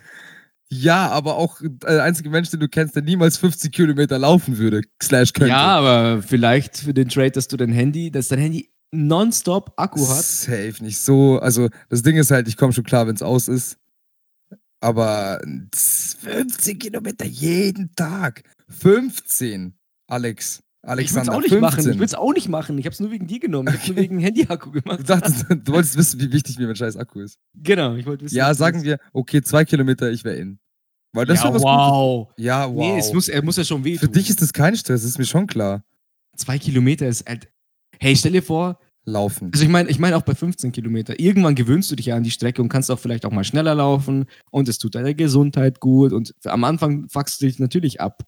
Ja, 0.73 1.09
aber 1.09 1.37
auch 1.37 1.61
äh, 1.61 1.69
der 1.69 2.05
einzige 2.05 2.31
Mensch, 2.31 2.51
den 2.51 2.61
du 2.61 2.69
kennst, 2.69 2.95
der 2.95 3.03
niemals 3.03 3.37
50 3.39 3.73
Kilometer 3.73 4.19
laufen 4.19 4.59
würde, 4.59 4.83
slash 5.03 5.33
könnte. 5.33 5.51
Ja, 5.51 5.79
aber 5.79 6.23
vielleicht 6.23 6.79
für 6.79 6.95
den 6.95 7.09
Trade, 7.09 7.33
dass 7.33 7.49
du 7.49 7.57
dein 7.57 7.73
Handy, 7.73 8.11
dass 8.11 8.29
dein 8.29 8.39
Handy 8.39 8.71
nonstop 8.93 9.73
Akku 9.77 10.01
hat. 10.09 10.25
Safe, 10.25 10.75
nicht 10.81 10.99
so. 10.99 11.41
Also, 11.41 11.69
das 11.89 12.03
Ding 12.03 12.17
ist 12.17 12.31
halt, 12.31 12.47
ich 12.47 12.57
komme 12.57 12.73
schon 12.73 12.85
klar, 12.85 13.07
wenn 13.07 13.17
es 13.17 13.23
aus 13.23 13.49
ist. 13.49 13.79
Aber 14.81 15.41
15 15.75 16.79
Kilometer 16.79 17.27
jeden 17.27 17.95
Tag. 17.95 18.45
15, 18.69 19.75
Alex. 20.07 20.63
Ich 20.83 20.88
will 20.88 21.05
es 21.05 21.14
Alexander, 21.16 21.33
auch 21.35 21.40
nicht 21.40 21.51
15. 21.51 21.61
machen. 21.61 21.93
Ich 21.93 21.99
will 21.99 22.07
es 22.07 22.14
auch 22.14 22.33
nicht 22.33 22.49
machen. 22.49 22.79
Ich 22.79 22.87
habe 22.87 22.95
es 22.95 23.01
nur 23.01 23.11
wegen 23.11 23.27
dir 23.27 23.38
genommen. 23.38 23.69
Ich 23.75 23.83
habe 23.83 23.93
nur 23.93 24.03
wegen 24.03 24.19
Handy-Akku 24.21 24.71
Du 24.71 24.81
gemacht. 24.81 25.09
dachtest, 25.09 25.45
du 25.49 25.73
wolltest 25.73 25.97
wissen, 25.97 26.21
wie 26.21 26.33
wichtig 26.33 26.59
mir 26.59 26.66
mein 26.66 26.77
scheiß 26.77 26.97
Akku 26.97 27.21
ist. 27.21 27.38
Genau, 27.55 27.95
ich 27.97 28.07
wollte 28.07 28.25
wissen. 28.25 28.35
Ja, 28.35 28.49
du 28.49 28.55
sagen 28.55 28.83
wir, 28.83 28.99
okay, 29.12 29.43
zwei 29.43 29.64
Kilometer, 29.64 30.11
ich 30.11 30.25
wäre 30.25 30.37
in. 30.37 30.59
Weil 31.12 31.27
das 31.27 31.43
ja, 31.43 31.53
was 31.53 31.62
wow. 31.62 32.29
Gutes. 32.29 32.45
Ja, 32.45 32.69
wow. 32.69 32.77
Nee, 32.77 32.99
es 32.99 33.12
muss, 33.12 33.29
er 33.29 33.43
muss 33.43 33.57
ja 33.57 33.64
schon 33.64 33.85
wehtun. 33.85 34.09
Für 34.09 34.09
dich 34.09 34.31
ist 34.31 34.40
das 34.40 34.53
kein 34.53 34.77
Stress, 34.77 35.05
ist 35.05 35.19
mir 35.19 35.27
schon 35.27 35.47
klar. 35.47 35.83
Zwei 36.37 36.59
Kilometer 36.59 37.07
ist 37.09 37.29
halt. 37.29 37.49
Hey, 37.99 38.16
stell 38.16 38.33
dir 38.33 38.43
vor, 38.43 38.79
Laufen. 39.05 39.51
also 39.53 39.64
ich 39.64 39.71
meine, 39.71 39.90
ich 39.90 39.99
meine 39.99 40.16
auch 40.16 40.23
bei 40.23 40.35
15 40.35 40.73
Kilometer. 40.73 41.19
Irgendwann 41.21 41.55
gewöhnst 41.55 41.90
du 41.90 41.97
dich 41.97 42.07
ja 42.07 42.16
an 42.16 42.23
die 42.23 42.31
Strecke 42.31 42.62
und 42.62 42.69
kannst 42.69 42.90
auch 42.90 42.99
vielleicht 42.99 43.27
auch 43.27 43.33
mal 43.33 43.45
schneller 43.45 43.75
laufen 43.75 44.27
und 44.51 44.69
es 44.69 44.79
tut 44.79 44.95
deiner 44.95 45.12
Gesundheit 45.14 45.81
gut 45.81 46.12
und 46.12 46.33
am 46.45 46.64
Anfang 46.64 47.09
fuckst 47.09 47.43
du 47.43 47.47
dich 47.47 47.59
natürlich 47.59 48.01
ab. 48.01 48.23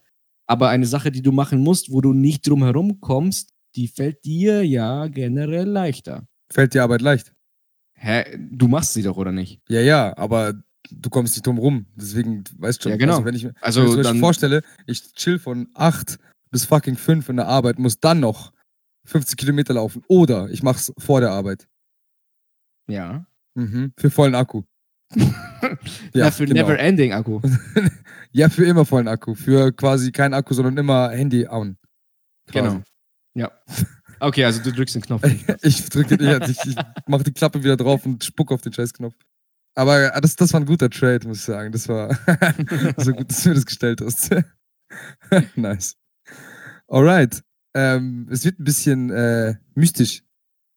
Aber 0.52 0.68
eine 0.68 0.84
Sache, 0.84 1.10
die 1.10 1.22
du 1.22 1.32
machen 1.32 1.60
musst, 1.60 1.90
wo 1.90 2.02
du 2.02 2.12
nicht 2.12 2.46
drum 2.46 2.62
herum 2.62 3.00
kommst, 3.00 3.54
die 3.74 3.88
fällt 3.88 4.22
dir 4.26 4.62
ja 4.66 5.06
generell 5.06 5.66
leichter. 5.66 6.26
Fällt 6.52 6.74
dir 6.74 6.82
Arbeit 6.82 7.00
leicht. 7.00 7.32
Hä? 7.94 8.36
Du 8.50 8.68
machst 8.68 8.92
sie 8.92 9.02
doch, 9.02 9.16
oder 9.16 9.32
nicht? 9.32 9.60
Ja, 9.70 9.80
ja, 9.80 10.14
aber 10.18 10.52
du 10.90 11.08
kommst 11.08 11.34
nicht 11.36 11.46
drum 11.46 11.56
rum. 11.56 11.86
Deswegen, 11.96 12.44
weißt 12.58 12.80
du 12.80 12.82
schon, 12.82 12.92
Ja, 12.92 12.98
genau. 12.98 13.12
also 13.14 13.24
wenn 13.24 13.34
ich 13.34 13.44
mir 13.44 13.54
Also 13.62 13.82
wenn 13.92 14.00
ich 14.00 14.06
dann- 14.06 14.18
vorstelle, 14.18 14.62
ich 14.86 15.14
chill 15.14 15.38
von 15.38 15.68
8 15.72 16.18
bis 16.50 16.66
fucking 16.66 16.96
5 16.98 17.30
in 17.30 17.36
der 17.36 17.48
Arbeit, 17.48 17.78
muss 17.78 17.98
dann 17.98 18.20
noch 18.20 18.52
50 19.06 19.38
Kilometer 19.38 19.72
laufen. 19.72 20.02
Oder 20.08 20.50
ich 20.50 20.62
mach's 20.62 20.92
vor 20.98 21.20
der 21.22 21.30
Arbeit. 21.30 21.66
Ja. 22.88 23.24
Mhm. 23.54 23.94
Für 23.96 24.10
vollen 24.10 24.34
Akku. 24.34 24.64
Ja, 26.14 26.30
für 26.30 26.46
genau. 26.46 26.62
Never 26.62 26.78
Ending 26.78 27.12
Akku. 27.12 27.40
Ja, 28.34 28.48
für 28.48 28.64
immer 28.64 28.86
vollen 28.86 29.08
Akku. 29.08 29.34
Für 29.34 29.72
quasi 29.72 30.10
kein 30.10 30.32
Akku, 30.32 30.54
sondern 30.54 30.78
immer 30.78 31.10
Handy 31.10 31.46
on. 31.46 31.76
Quasi. 32.50 32.66
Genau. 32.68 32.82
Ja. 33.34 33.52
Okay, 34.20 34.44
also 34.46 34.62
du 34.62 34.72
drückst 34.72 34.94
den 34.94 35.02
Knopf. 35.02 35.22
Ich 35.62 35.86
drücke, 35.90 36.16
ja, 36.22 36.40
ich, 36.48 36.58
ich 36.64 36.76
mache 37.06 37.24
die 37.24 37.32
Klappe 37.32 37.62
wieder 37.62 37.76
drauf 37.76 38.06
und 38.06 38.24
spuck 38.24 38.50
auf 38.50 38.62
den 38.62 38.72
Scheißknopf. 38.72 39.14
Aber 39.74 40.14
äh, 40.16 40.20
das, 40.22 40.34
das 40.36 40.52
war 40.54 40.60
ein 40.60 40.66
guter 40.66 40.88
Trade, 40.88 41.28
muss 41.28 41.38
ich 41.40 41.44
sagen. 41.44 41.72
Das 41.72 41.88
war 41.88 42.14
so 42.96 43.12
gut, 43.12 43.30
dass 43.30 43.42
du 43.42 43.50
mir 43.50 43.54
das 43.56 43.66
gestellt 43.66 44.00
hast. 44.00 44.30
nice. 45.54 45.96
Alright. 46.88 47.42
Ähm, 47.74 48.28
es 48.30 48.44
wird 48.46 48.58
ein 48.60 48.64
bisschen 48.64 49.10
äh, 49.10 49.56
mystisch, 49.74 50.22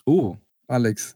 Oh. 0.06 0.38
Alex. 0.68 1.16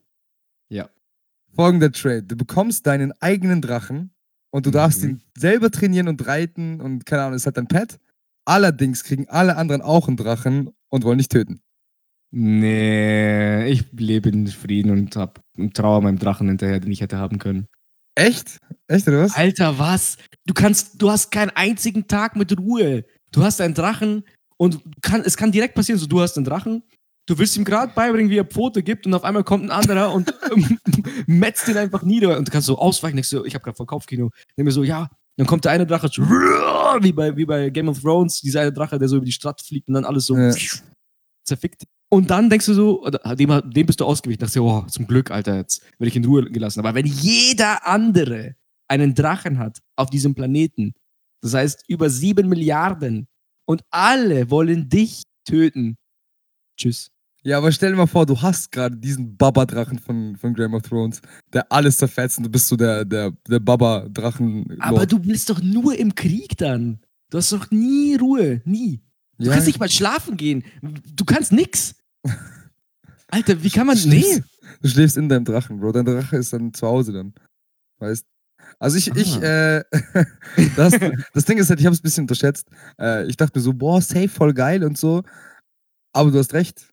Folgender 1.56 1.92
Trade. 1.92 2.24
Du 2.24 2.36
bekommst 2.36 2.86
deinen 2.88 3.12
eigenen 3.22 3.62
Drachen 3.62 4.12
und 4.52 4.66
du 4.66 4.72
darfst 4.72 5.04
Mhm. 5.04 5.10
ihn 5.10 5.22
selber 5.38 5.72
trainieren 5.72 6.08
und 6.08 6.26
reiten 6.26 6.80
und 6.82 7.06
keine 7.06 7.24
Ahnung, 7.24 7.36
es 7.36 7.46
hat 7.46 7.58
dein 7.58 7.68
Pet. 7.68 8.00
Allerdings 8.46 9.04
kriegen 9.04 9.28
alle 9.30 9.58
anderen 9.58 9.82
auch 9.82 10.08
einen 10.08 10.18
Drachen 10.18 10.72
und 10.90 11.04
wollen 11.04 11.18
dich 11.20 11.28
töten. 11.30 11.60
Nee, 12.32 13.68
ich 13.70 13.86
lebe 13.92 14.30
in 14.30 14.48
Frieden 14.48 14.92
und 14.92 15.16
hab 15.16 15.42
und 15.58 15.76
traue 15.76 16.02
meinem 16.02 16.20
Drachen 16.20 16.48
hinterher, 16.48 16.80
den 16.80 16.92
ich 16.92 17.02
hätte 17.02 17.18
haben 17.18 17.40
können. 17.40 17.68
Echt? 18.16 18.58
Echt, 18.88 19.08
oder 19.08 19.24
was? 19.24 19.36
Alter, 19.36 19.80
was? 19.80 20.18
Du 20.46 20.54
kannst, 20.54 21.02
du 21.02 21.10
hast 21.10 21.32
keinen 21.32 21.50
einzigen 21.52 22.08
Tag 22.08 22.36
mit 22.36 22.58
Ruhe. 22.58 23.06
Du 23.32 23.44
hast 23.44 23.62
einen 23.62 23.74
Drachen 23.74 24.24
und 24.58 24.80
kann, 25.02 25.22
es 25.26 25.38
kann 25.38 25.52
direkt 25.52 25.74
passieren, 25.76 26.00
so 26.00 26.06
du 26.08 26.22
hast 26.22 26.38
einen 26.38 26.46
Drachen, 26.46 26.84
du 27.30 27.38
willst 27.38 27.56
ihm 27.56 27.64
gerade 27.64 27.94
beibringen, 27.94 28.32
wie 28.32 28.38
er 28.38 28.46
Pfote 28.46 28.82
gibt 28.82 29.06
und 29.06 29.14
auf 29.14 29.24
einmal 29.24 29.44
kommt 29.44 29.64
ein 29.66 29.72
anderer 29.72 30.14
und 30.14 30.34
metzt 31.28 31.68
ihn 31.68 31.78
einfach 31.78 32.02
nieder 32.04 32.38
und 32.38 32.48
du 32.48 32.52
kannst 32.52 32.66
so 32.66 32.78
ausweichen, 32.78 33.16
denkst 33.18 33.30
so, 33.30 33.46
ich 33.46 33.54
habe 33.54 33.64
gerade 33.64 33.78
vor 33.78 33.86
Kopfkino, 33.86 34.32
denk 34.58 34.66
mir 34.66 34.72
so, 34.72 34.84
ja, 34.84 35.10
dann 35.38 35.46
kommt 35.46 35.66
der 35.66 35.72
eine 35.72 35.86
Drache, 35.86 36.10
so, 36.12 36.24
wie 36.24 37.14
bei, 37.14 37.36
wie 37.38 37.46
bei 37.46 37.70
Game 37.70 37.88
of 37.88 38.02
Thrones, 38.02 38.42
dieser 38.42 38.62
eine 38.62 38.74
Drache, 38.74 38.98
der 38.98 39.08
so 39.08 39.18
über 39.18 39.26
die 39.26 39.32
Stadt 39.32 39.62
fliegt 39.62 39.88
und 39.88 39.94
dann 39.94 40.06
alles 40.06 40.26
so 40.26 40.36
Ja. 40.36 40.54
zerfickt. 41.44 41.84
Und 42.12 42.32
dann 42.32 42.50
denkst 42.50 42.66
du 42.66 42.74
so, 42.74 43.08
dem, 43.36 43.62
dem 43.72 43.86
bist 43.86 44.00
du 44.00 44.06
ausgewichen, 44.06 44.40
dachtest 44.40 44.56
du, 44.56 44.68
oh, 44.68 44.86
zum 44.88 45.06
Glück, 45.06 45.30
Alter, 45.30 45.58
jetzt 45.58 45.84
werde 46.00 46.10
ich 46.10 46.16
in 46.16 46.26
Ruhe 46.26 46.50
gelassen. 46.50 46.80
Aber 46.80 46.96
wenn 46.96 47.06
jeder 47.06 47.86
andere 47.86 48.56
einen 48.88 49.14
Drachen 49.14 49.60
hat 49.60 49.80
auf 49.96 50.10
diesem 50.10 50.34
Planeten, 50.34 50.94
das 51.42 51.54
heißt 51.54 51.84
über 51.88 52.10
sieben 52.10 52.50
Milliarden, 52.50 53.28
und 53.66 53.84
alle 53.92 54.50
wollen 54.50 54.90
dich 54.90 55.24
töten. 55.46 55.96
Tschüss. 56.76 57.12
Ja, 57.44 57.58
aber 57.58 57.72
stell 57.72 57.92
dir 57.92 57.98
mal 57.98 58.06
vor, 58.08 58.26
du 58.26 58.42
hast 58.42 58.72
gerade 58.72 58.98
diesen 58.98 59.38
Baba-Drachen 59.38 59.98
von, 60.00 60.36
von 60.36 60.54
Game 60.54 60.74
of 60.74 60.84
Thrones, 60.84 61.22
der 61.54 61.72
alles 61.72 61.98
zerfetzt 61.98 62.38
und 62.38 62.44
du 62.44 62.50
bist 62.50 62.68
so 62.68 62.76
der, 62.76 63.06
der, 63.06 63.32
der 63.48 63.60
Baba-Drachen. 63.60 64.78
Aber 64.82 65.06
du 65.06 65.20
bist 65.20 65.50
doch 65.50 65.62
nur 65.62 65.98
im 65.98 66.14
Krieg 66.16 66.58
dann. 66.58 67.00
Du 67.30 67.38
hast 67.38 67.52
doch 67.54 67.72
nie 67.72 68.16
Ruhe. 68.16 68.62
Nie. 68.66 69.02
Du 69.38 69.46
ja, 69.46 69.54
kannst 69.54 69.68
nicht 69.68 69.80
mal 69.80 69.90
schlafen 69.90 70.36
gehen. 70.36 70.64
Du 71.16 71.24
kannst 71.24 71.54
nix. 71.54 71.96
Alter, 73.30 73.64
wie 73.64 73.70
kann 73.70 73.88
man. 73.88 73.98
du 73.98 74.10
Nee. 74.10 74.22
schläfst, 74.22 74.44
du 74.82 74.90
schläfst 74.90 75.18
in 75.18 75.30
deinem 75.30 75.46
Drachen, 75.46 75.80
Bro. 75.80 75.94
Dein 75.94 76.06
Drache 76.06 76.38
ist 76.38 76.52
dann 76.52 76.74
zu 76.74 76.86
Hause 76.88 77.14
dann. 77.14 77.34
Weißt 78.00 78.26
Also 78.80 78.98
ich, 78.98 79.16
ich, 79.16 79.42
äh, 79.42 79.84
das, 80.76 80.94
das 81.34 81.46
Ding 81.46 81.58
ist 81.58 81.70
halt, 81.70 81.80
ich 81.80 81.86
habe 81.86 81.94
es 81.94 82.00
ein 82.02 82.04
bisschen 82.04 82.24
unterschätzt. 82.24 82.68
Äh, 83.00 83.28
ich 83.28 83.38
dachte 83.38 83.58
mir 83.58 83.64
so, 83.64 83.72
boah, 83.74 84.02
safe, 84.02 84.28
voll 84.28 84.54
geil 84.54 84.84
und 84.84 84.98
so. 84.98 85.24
Aber 86.12 86.32
du 86.32 86.40
hast 86.40 86.54
recht. 86.54 86.89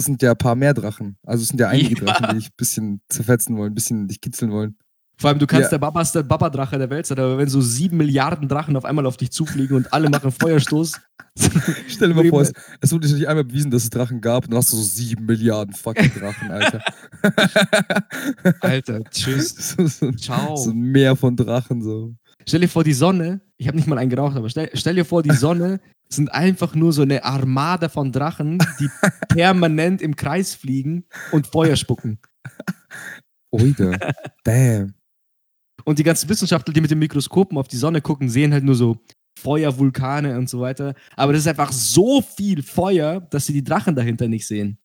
Das 0.00 0.06
sind 0.06 0.22
ja 0.22 0.30
ein 0.30 0.38
paar 0.38 0.54
mehr 0.54 0.72
Drachen. 0.72 1.18
Also 1.26 1.42
es 1.42 1.48
sind 1.48 1.60
ja 1.60 1.68
einige 1.68 2.02
Ja. 2.06 2.12
Drachen, 2.14 2.28
die 2.30 2.36
dich 2.36 2.46
ein 2.48 2.56
bisschen 2.56 3.02
zerfetzen 3.10 3.54
wollen, 3.58 3.72
ein 3.72 3.74
bisschen 3.74 4.08
dich 4.08 4.22
kitzeln 4.22 4.50
wollen. 4.50 4.78
Vor 5.18 5.28
allem, 5.28 5.38
du 5.38 5.46
kannst 5.46 5.64
Ja. 5.64 5.70
der 5.72 5.78
Babaste 5.78 6.24
Baba-Drache 6.24 6.78
der 6.78 6.88
Welt 6.88 7.04
sein, 7.04 7.18
aber 7.18 7.36
wenn 7.36 7.50
so 7.50 7.60
sieben 7.60 7.98
Milliarden 7.98 8.48
Drachen 8.48 8.74
auf 8.78 8.86
einmal 8.86 9.04
auf 9.04 9.18
dich 9.18 9.30
zufliegen 9.30 9.76
und 9.76 9.92
alle 9.92 10.08
machen 10.08 10.32
Feuerstoß. 10.32 10.98
Stell 11.88 12.08
dir 12.08 12.14
mal 12.14 12.26
vor, 12.30 12.40
es, 12.40 12.54
es 12.80 12.92
wurde 12.92 13.12
nicht 13.12 13.28
einmal 13.28 13.44
bewiesen, 13.44 13.70
dass 13.70 13.82
es 13.84 13.90
Drachen 13.90 14.22
gab 14.22 14.44
und 14.44 14.52
dann 14.52 14.58
hast 14.58 14.72
du 14.72 14.78
so 14.78 14.82
sieben 14.84 15.26
Milliarden 15.26 15.74
fucking 15.74 16.10
Drachen, 16.18 16.50
Alter. 16.50 16.82
Alter, 18.60 19.04
tschüss. 19.10 19.54
so, 19.76 19.86
so, 19.86 20.12
Ciao. 20.12 20.56
so 20.56 20.70
ein 20.70 20.78
Meer 20.78 21.14
von 21.14 21.36
Drachen, 21.36 21.82
so. 21.82 22.14
Stell 22.46 22.60
dir 22.60 22.68
vor, 22.68 22.84
die 22.84 22.92
Sonne, 22.92 23.40
ich 23.56 23.66
habe 23.66 23.76
nicht 23.76 23.86
mal 23.86 23.98
einen 23.98 24.10
geraucht, 24.10 24.36
aber 24.36 24.48
stell, 24.48 24.70
stell 24.74 24.94
dir 24.94 25.04
vor, 25.04 25.22
die 25.22 25.32
Sonne 25.34 25.80
sind 26.08 26.32
einfach 26.32 26.74
nur 26.74 26.92
so 26.92 27.02
eine 27.02 27.24
Armada 27.24 27.88
von 27.88 28.12
Drachen, 28.12 28.58
die 28.78 28.88
permanent 29.28 30.02
im 30.02 30.16
Kreis 30.16 30.54
fliegen 30.54 31.04
und 31.32 31.46
Feuer 31.46 31.76
spucken. 31.76 32.18
Oida. 33.50 33.96
Damn. 34.44 34.94
Und 35.84 35.98
die 35.98 36.02
ganzen 36.02 36.28
Wissenschaftler, 36.28 36.74
die 36.74 36.80
mit 36.80 36.90
den 36.90 36.98
Mikroskopen 36.98 37.56
auf 37.58 37.68
die 37.68 37.76
Sonne 37.76 38.00
gucken, 38.00 38.28
sehen 38.28 38.52
halt 38.52 38.64
nur 38.64 38.74
so 38.74 38.98
Feuer, 39.38 39.76
Vulkane 39.78 40.36
und 40.36 40.48
so 40.48 40.60
weiter. 40.60 40.94
Aber 41.16 41.32
das 41.32 41.42
ist 41.42 41.48
einfach 41.48 41.72
so 41.72 42.20
viel 42.20 42.62
Feuer, 42.62 43.20
dass 43.20 43.46
sie 43.46 43.52
die 43.52 43.64
Drachen 43.64 43.94
dahinter 43.94 44.28
nicht 44.28 44.46
sehen. 44.46 44.78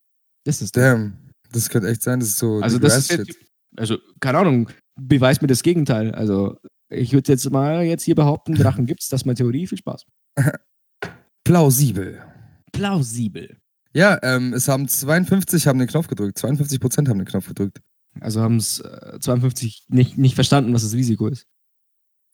Das 0.45 0.61
ist. 0.61 0.77
Damn. 0.77 1.17
Das 1.51 1.69
könnte 1.69 1.89
echt 1.89 2.03
sein, 2.03 2.19
das 2.19 2.29
ist 2.29 2.37
so. 2.37 2.59
Also 2.59 2.79
das 2.79 2.97
ist 2.97 3.11
jetzt, 3.11 3.37
also 3.77 3.97
keine 4.19 4.39
Ahnung, 4.39 4.69
beweist 4.99 5.41
mir 5.41 5.47
das 5.47 5.63
Gegenteil. 5.63 6.13
Also 6.13 6.57
ich 6.89 7.13
würde 7.13 7.31
jetzt 7.31 7.49
mal 7.51 7.83
jetzt 7.83 8.03
hier 8.03 8.15
behaupten, 8.15 8.55
Drachen 8.55 8.85
gibt's, 8.85 9.09
das 9.09 9.21
ist 9.21 9.25
meine 9.25 9.35
Theorie, 9.35 9.67
viel 9.67 9.77
Spaß. 9.77 10.05
Plausibel. 11.43 12.21
Plausibel. 12.71 13.57
Ja, 13.93 14.19
ähm, 14.23 14.53
es 14.53 14.67
haben 14.67 14.87
52 14.87 15.67
haben 15.67 15.79
den 15.79 15.87
Knopf 15.87 16.07
gedrückt. 16.07 16.37
52 16.37 16.79
Prozent 16.79 17.07
haben 17.07 17.19
den 17.19 17.27
Knopf 17.27 17.47
gedrückt. 17.47 17.81
Also 18.19 18.41
haben 18.41 18.57
es 18.57 18.79
äh, 18.79 19.19
52 19.19 19.85
nicht, 19.87 20.17
nicht 20.17 20.35
verstanden, 20.35 20.73
was 20.73 20.83
das 20.83 20.93
Risiko 20.93 21.27
ist. 21.27 21.47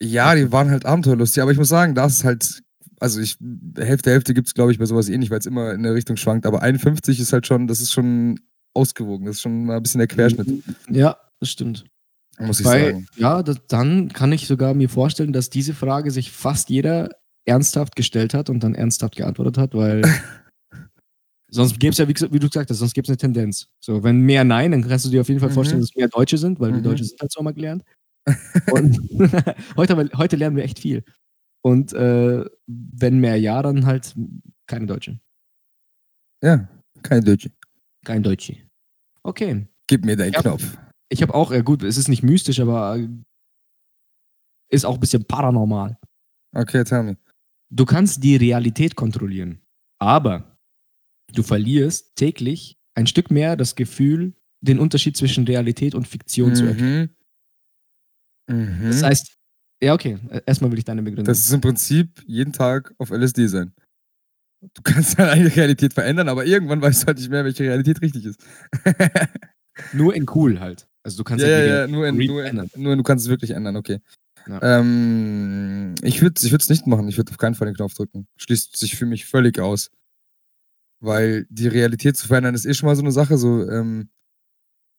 Ja, 0.00 0.34
die 0.34 0.50
waren 0.50 0.70
halt 0.70 0.84
abenteuerlustig, 0.84 1.40
aber 1.42 1.52
ich 1.52 1.58
muss 1.58 1.68
sagen, 1.68 1.94
das 1.94 2.16
ist 2.16 2.24
halt, 2.24 2.62
also 2.98 3.20
ich, 3.20 3.36
Hälfte, 3.76 4.10
Hälfte 4.10 4.34
gibt 4.34 4.48
es, 4.48 4.54
glaube 4.54 4.72
ich, 4.72 4.78
bei 4.78 4.86
sowas 4.86 5.08
eh 5.08 5.16
nicht, 5.16 5.30
weil 5.30 5.38
es 5.38 5.46
immer 5.46 5.72
in 5.72 5.84
der 5.84 5.94
Richtung 5.94 6.16
schwankt, 6.16 6.44
aber 6.44 6.62
51 6.62 7.20
ist 7.20 7.32
halt 7.32 7.46
schon, 7.46 7.68
das 7.68 7.80
ist 7.80 7.92
schon 7.92 8.40
ausgewogen, 8.74 9.26
das 9.26 9.36
ist 9.36 9.42
schon 9.42 9.64
mal 9.64 9.76
ein 9.76 9.82
bisschen 9.82 10.00
der 10.00 10.08
Querschnitt, 10.08 10.64
Ja, 10.88 11.16
das 11.38 11.50
stimmt. 11.50 11.84
Muss 12.46 12.60
ich 12.60 12.66
Weil, 12.66 12.92
sagen. 12.92 13.06
ja, 13.16 13.42
das, 13.42 13.56
dann 13.68 14.08
kann 14.08 14.32
ich 14.32 14.46
sogar 14.46 14.74
mir 14.74 14.88
vorstellen, 14.88 15.32
dass 15.32 15.50
diese 15.50 15.74
Frage 15.74 16.10
sich 16.10 16.30
fast 16.32 16.70
jeder 16.70 17.10
ernsthaft 17.44 17.96
gestellt 17.96 18.34
hat 18.34 18.50
und 18.50 18.62
dann 18.62 18.74
ernsthaft 18.74 19.16
geantwortet 19.16 19.58
hat, 19.58 19.74
weil 19.74 20.02
sonst 21.50 21.78
gäbe 21.80 21.92
es 21.92 21.98
ja, 21.98 22.08
wie, 22.08 22.14
wie 22.14 22.38
du 22.38 22.48
gesagt 22.48 22.70
hast, 22.70 22.78
sonst 22.78 22.94
gäbe 22.94 23.04
es 23.04 23.08
eine 23.10 23.16
Tendenz. 23.18 23.68
So, 23.80 24.02
wenn 24.02 24.20
mehr 24.20 24.44
Nein, 24.44 24.70
dann 24.72 24.86
kannst 24.86 25.04
du 25.06 25.10
dir 25.10 25.20
auf 25.20 25.28
jeden 25.28 25.40
Fall 25.40 25.50
Mhm. 25.50 25.54
vorstellen, 25.54 25.80
dass 25.80 25.90
es 25.90 25.96
mehr 25.96 26.08
Deutsche 26.08 26.38
sind, 26.38 26.60
weil 26.60 26.70
Mhm. 26.70 26.76
wir 26.76 26.82
Deutsche 26.82 27.04
sind 27.04 27.20
halt 27.20 27.32
so 27.32 27.42
mal 27.42 27.52
gelernt. 27.54 27.82
Und 28.70 29.00
heute, 29.76 30.10
heute 30.16 30.36
lernen 30.36 30.56
wir 30.56 30.64
echt 30.64 30.78
viel. 30.78 31.04
Und 31.62 31.92
äh, 31.92 32.44
wenn 32.66 33.18
mehr 33.18 33.36
Ja, 33.36 33.62
dann 33.62 33.86
halt 33.86 34.14
keine 34.66 34.86
Deutsche. 34.86 35.18
Ja, 36.42 36.68
kein 37.02 37.24
Deutsche. 37.24 37.50
Kein 38.04 38.22
Deutsche. 38.22 38.56
Okay. 39.22 39.66
Gib 39.86 40.04
mir 40.04 40.16
deinen 40.16 40.32
Ja. 40.32 40.40
Knopf. 40.40 40.76
Ich 41.12 41.20
habe 41.20 41.34
auch, 41.34 41.52
äh, 41.52 41.62
gut, 41.62 41.82
es 41.82 41.98
ist 41.98 42.08
nicht 42.08 42.22
mystisch, 42.22 42.58
aber 42.58 42.96
äh, 42.96 43.08
ist 44.70 44.86
auch 44.86 44.94
ein 44.94 45.00
bisschen 45.00 45.24
paranormal. 45.24 45.98
Okay, 46.54 46.84
tell 46.84 47.02
me. 47.02 47.18
Du 47.70 47.84
kannst 47.84 48.24
die 48.24 48.36
Realität 48.36 48.96
kontrollieren, 48.96 49.60
aber 49.98 50.56
du 51.34 51.42
verlierst 51.42 52.16
täglich 52.16 52.78
ein 52.94 53.06
Stück 53.06 53.30
mehr 53.30 53.56
das 53.56 53.74
Gefühl, 53.74 54.34
den 54.62 54.78
Unterschied 54.78 55.16
zwischen 55.16 55.44
Realität 55.44 55.94
und 55.94 56.08
Fiktion 56.08 56.54
zu 56.54 56.64
erkennen. 56.64 57.14
Mhm. 58.48 58.56
Mhm. 58.56 58.86
Das 58.86 59.02
heißt, 59.02 59.36
ja, 59.82 59.92
okay, 59.92 60.18
äh, 60.30 60.40
erstmal 60.46 60.70
will 60.70 60.78
ich 60.78 60.84
deine 60.84 61.02
Begründung. 61.02 61.26
Das 61.26 61.40
ist 61.40 61.52
im 61.52 61.60
Prinzip 61.60 62.22
jeden 62.26 62.54
Tag 62.54 62.94
auf 62.96 63.10
LSD 63.10 63.48
sein. 63.48 63.74
Du 64.62 64.82
kannst 64.82 65.18
deine 65.18 65.32
eigene 65.32 65.54
Realität 65.54 65.92
verändern, 65.92 66.30
aber 66.30 66.46
irgendwann 66.46 66.80
weißt 66.80 67.02
du 67.02 67.06
halt 67.08 67.18
nicht 67.18 67.30
mehr, 67.30 67.44
welche 67.44 67.64
Realität 67.64 68.00
richtig 68.00 68.24
ist. 68.24 68.42
Nur 69.92 70.14
in 70.14 70.26
cool 70.34 70.60
halt. 70.60 70.88
Also 71.02 71.18
du 71.18 71.24
kannst 71.24 71.44
ja, 71.44 71.54
halt 71.54 71.68
ja, 71.68 71.80
ja, 71.80 71.86
nur, 71.86 72.06
in, 72.06 72.16
nur, 72.16 72.44
in, 72.44 72.70
nur 72.76 72.96
du 72.96 73.02
kannst 73.02 73.24
es 73.24 73.30
wirklich 73.30 73.50
ändern, 73.50 73.76
okay. 73.76 73.98
Ja. 74.46 74.78
Ähm, 74.80 75.94
ich 76.02 76.20
würde 76.20 76.34
es 76.36 76.44
ich 76.44 76.52
würd's 76.52 76.68
nicht 76.68 76.86
machen. 76.86 77.08
Ich 77.08 77.16
würde 77.16 77.30
auf 77.30 77.38
keinen 77.38 77.54
Fall 77.54 77.66
den 77.66 77.76
Knopf 77.76 77.94
drücken. 77.94 78.26
Schließt 78.36 78.76
sich 78.76 78.96
für 78.96 79.06
mich 79.06 79.26
völlig 79.26 79.58
aus. 79.60 79.90
Weil 81.00 81.46
die 81.48 81.68
Realität 81.68 82.16
zu 82.16 82.28
verändern 82.28 82.54
ist 82.54 82.64
eh 82.64 82.74
schon 82.74 82.88
mal 82.88 82.96
so 82.96 83.02
eine 83.02 83.12
Sache. 83.12 83.36
So, 83.36 83.68
ähm, 83.68 84.10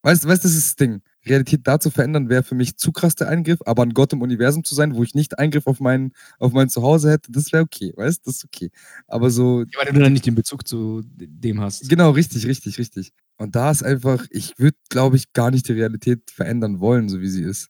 weißt 0.04 0.24
du, 0.24 0.28
weißt, 0.28 0.44
das 0.44 0.56
ist 0.56 0.68
das 0.68 0.76
Ding. 0.76 1.02
Realität 1.26 1.62
da 1.66 1.80
zu 1.80 1.90
verändern 1.90 2.30
wäre 2.30 2.44
für 2.44 2.56
mich 2.56 2.78
zu 2.78 2.92
krass 2.92 3.16
der 3.16 3.30
Eingriff, 3.30 3.60
aber 3.66 3.84
ein 3.84 3.94
Gott 3.94 4.14
im 4.14 4.22
Universum 4.22 4.64
zu 4.64 4.76
sein, 4.76 4.96
wo 4.96 5.04
ich 5.04 5.14
nicht 5.16 5.40
Eingriff 5.40 5.68
auf 5.68 5.80
mein, 5.80 6.12
auf 6.40 6.54
mein 6.54 6.70
Zuhause 6.70 7.12
hätte, 7.12 7.32
das 7.32 7.52
wäre 7.54 7.64
okay, 7.64 7.94
weißt 7.96 8.26
du, 8.26 8.30
das 8.30 8.38
ist 8.38 8.46
okay. 8.46 8.70
Aber 9.08 9.30
so, 9.30 9.62
Ja, 9.62 9.68
weil 9.86 9.94
du 9.94 10.00
dann 10.02 10.14
nicht 10.14 10.26
den 10.26 10.36
Bezug 10.36 10.68
zu 10.68 11.02
dem 11.06 11.62
hast. 11.62 11.88
Genau, 11.90 12.12
richtig, 12.12 12.46
richtig, 12.48 12.78
richtig. 12.78 13.14
Und 13.38 13.56
da 13.56 13.72
ist 13.72 13.84
einfach, 13.84 14.26
ich 14.30 14.54
würde, 14.60 14.78
glaube 14.90 15.16
ich, 15.16 15.34
gar 15.34 15.52
nicht 15.52 15.68
die 15.68 15.74
Realität 15.74 16.30
verändern 16.32 16.80
wollen, 16.80 17.10
so 17.10 17.20
wie 17.22 17.30
sie 17.30 17.44
ist. 17.44 17.70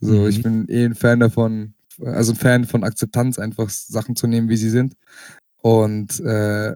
So, 0.00 0.12
Mhm. 0.12 0.26
ich 0.28 0.42
bin 0.42 0.68
eh 0.68 0.84
ein 0.84 0.94
Fan 0.94 1.20
davon, 1.20 1.74
also 2.02 2.32
ein 2.32 2.36
Fan 2.36 2.64
von 2.64 2.84
Akzeptanz, 2.84 3.38
einfach 3.38 3.68
Sachen 3.70 4.16
zu 4.16 4.26
nehmen, 4.26 4.48
wie 4.48 4.56
sie 4.56 4.70
sind. 4.70 4.94
Und 5.62 6.20
äh, 6.20 6.74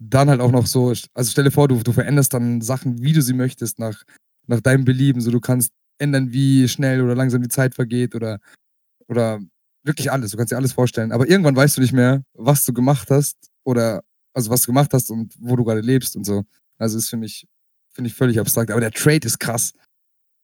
dann 0.00 0.30
halt 0.30 0.40
auch 0.40 0.52
noch 0.52 0.66
so, 0.66 0.88
also 1.14 1.30
stell 1.30 1.44
dir 1.44 1.50
vor, 1.50 1.68
du, 1.68 1.82
du 1.82 1.92
veränderst 1.92 2.34
dann 2.34 2.60
Sachen, 2.60 3.02
wie 3.02 3.12
du 3.12 3.22
sie 3.22 3.32
möchtest, 3.34 3.78
nach, 3.78 4.02
nach 4.48 4.60
deinem 4.60 4.84
Belieben. 4.84 5.20
So, 5.20 5.30
du 5.30 5.40
kannst 5.40 5.72
ändern, 5.98 6.32
wie 6.32 6.68
schnell 6.68 7.02
oder 7.02 7.14
langsam 7.14 7.42
die 7.42 7.48
Zeit 7.48 7.74
vergeht 7.74 8.14
oder, 8.14 8.40
oder 9.06 9.40
wirklich 9.84 10.10
alles. 10.10 10.30
Du 10.32 10.36
kannst 10.36 10.52
dir 10.52 10.56
alles 10.56 10.72
vorstellen. 10.72 11.12
Aber 11.12 11.28
irgendwann 11.28 11.56
weißt 11.56 11.76
du 11.76 11.80
nicht 11.80 11.92
mehr, 11.92 12.22
was 12.34 12.64
du 12.64 12.72
gemacht 12.72 13.10
hast 13.10 13.36
oder 13.64 14.02
also 14.34 14.50
was 14.50 14.62
du 14.62 14.66
gemacht 14.66 14.92
hast 14.92 15.10
und 15.10 15.34
wo 15.38 15.56
du 15.56 15.64
gerade 15.64 15.80
lebst 15.80 16.16
und 16.16 16.24
so. 16.24 16.44
Also 16.78 16.98
ist 16.98 17.08
für 17.08 17.16
mich, 17.16 17.46
finde 17.92 18.08
ich 18.08 18.14
völlig 18.14 18.38
abstrakt. 18.38 18.70
Aber 18.70 18.80
der 18.80 18.92
Trade 18.92 19.26
ist 19.26 19.38
krass. 19.38 19.72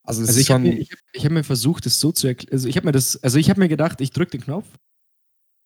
Also 0.02 0.22
Also 0.22 0.32
ist 0.32 0.38
ich 0.38 0.50
habe 0.50 0.62
mir, 0.64 0.78
ich 0.78 0.90
hab, 0.90 0.98
ich 1.12 1.24
hab 1.24 1.32
mir 1.32 1.44
versucht, 1.44 1.86
das 1.86 2.00
so 2.00 2.12
zu 2.12 2.26
erklären. 2.26 2.52
Also 2.52 2.68
ich 2.68 2.76
habe 2.76 2.86
mir 2.86 2.92
das, 2.92 3.22
also 3.22 3.38
ich 3.38 3.48
habe 3.50 3.60
mir 3.60 3.68
gedacht, 3.68 4.00
ich 4.00 4.10
drücke 4.10 4.32
den 4.32 4.42
Knopf 4.42 4.66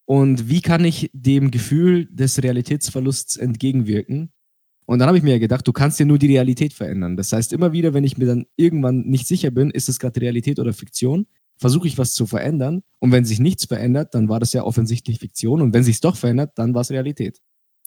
und 0.07 0.49
wie 0.49 0.61
kann 0.61 0.85
ich 0.85 1.11
dem 1.13 1.51
Gefühl 1.51 2.07
des 2.07 2.43
Realitätsverlusts 2.43 3.37
entgegenwirken? 3.37 4.31
Und 4.89 5.01
dann 5.01 5.09
habe 5.09 5.19
ich 5.19 5.23
mir 5.23 5.39
gedacht, 5.39 5.69
du 5.69 5.73
kannst 5.75 5.99
dir 6.01 6.07
nur 6.07 6.17
die 6.19 6.29
Realität 6.29 6.73
verändern. 6.73 7.19
Das 7.19 7.31
heißt, 7.33 7.53
immer 7.53 7.73
wieder, 7.73 7.93
wenn 7.93 8.05
ich 8.05 8.17
mir 8.17 8.25
dann 8.25 8.47
irgendwann 8.57 9.01
nicht 9.03 9.27
sicher 9.29 9.51
bin, 9.51 9.71
ist 9.71 9.91
es 9.91 9.99
gerade 9.99 10.19
Realität 10.21 10.59
oder 10.59 10.73
Fiktion, 10.73 11.27
versuche 11.59 11.87
ich 11.89 11.99
was 11.99 12.15
zu 12.15 12.27
verändern. 12.27 12.83
Und 12.99 13.13
wenn 13.13 13.27
sich 13.27 13.39
nichts 13.39 13.67
verändert, 13.67 14.15
dann 14.15 14.31
war 14.31 14.41
das 14.41 14.55
ja 14.55 14.63
offensichtlich 14.63 15.19
Fiktion. 15.19 15.61
Und 15.61 15.75
wenn 15.75 15.85
sich 15.85 16.01
doch 16.01 16.17
verändert, 16.17 16.53
dann 16.55 16.73
war 16.73 16.81
es 16.81 16.91
Realität. 16.91 17.39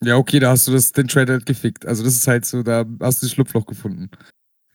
ja, 0.04 0.16
okay, 0.16 0.40
da 0.40 0.52
hast 0.52 0.68
du 0.68 0.74
das, 0.74 0.92
den 0.92 1.08
Trade 1.08 1.34
halt 1.34 1.46
gefickt. 1.48 1.88
Also 1.88 2.04
das 2.04 2.14
ist 2.16 2.28
halt 2.28 2.46
so, 2.46 2.62
da 2.62 2.86
hast 3.00 3.22
du 3.24 3.26
das 3.26 3.32
Schlupfloch 3.34 3.66
gefunden. 3.66 4.10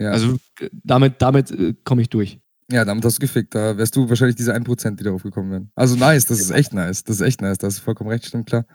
Ja, 0.00 0.10
Also 0.10 0.36
äh, 0.60 0.68
damit, 0.82 1.22
damit 1.22 1.52
äh, 1.52 1.74
komme 1.84 2.02
ich 2.02 2.08
durch. 2.10 2.40
ja, 2.72 2.84
damit 2.84 3.04
hast 3.04 3.18
du 3.18 3.20
gefickt. 3.20 3.54
Da 3.54 3.78
wärst 3.78 3.94
du 3.94 4.08
wahrscheinlich 4.08 4.34
diese 4.36 4.52
1%, 4.52 4.96
die 4.96 5.04
darauf 5.04 5.22
gekommen 5.22 5.52
wären. 5.52 5.70
Also 5.76 5.94
nice, 5.94 6.26
das 6.26 6.40
ist 6.40 6.50
echt 6.50 6.74
nice. 6.74 7.04
Das 7.04 7.16
ist 7.16 7.22
echt 7.22 7.40
nice. 7.40 7.58
Da 7.58 7.68
hast 7.68 7.78
du 7.78 7.82
vollkommen 7.82 8.10
recht, 8.10 8.26
stimmt 8.26 8.46
klar. 8.46 8.66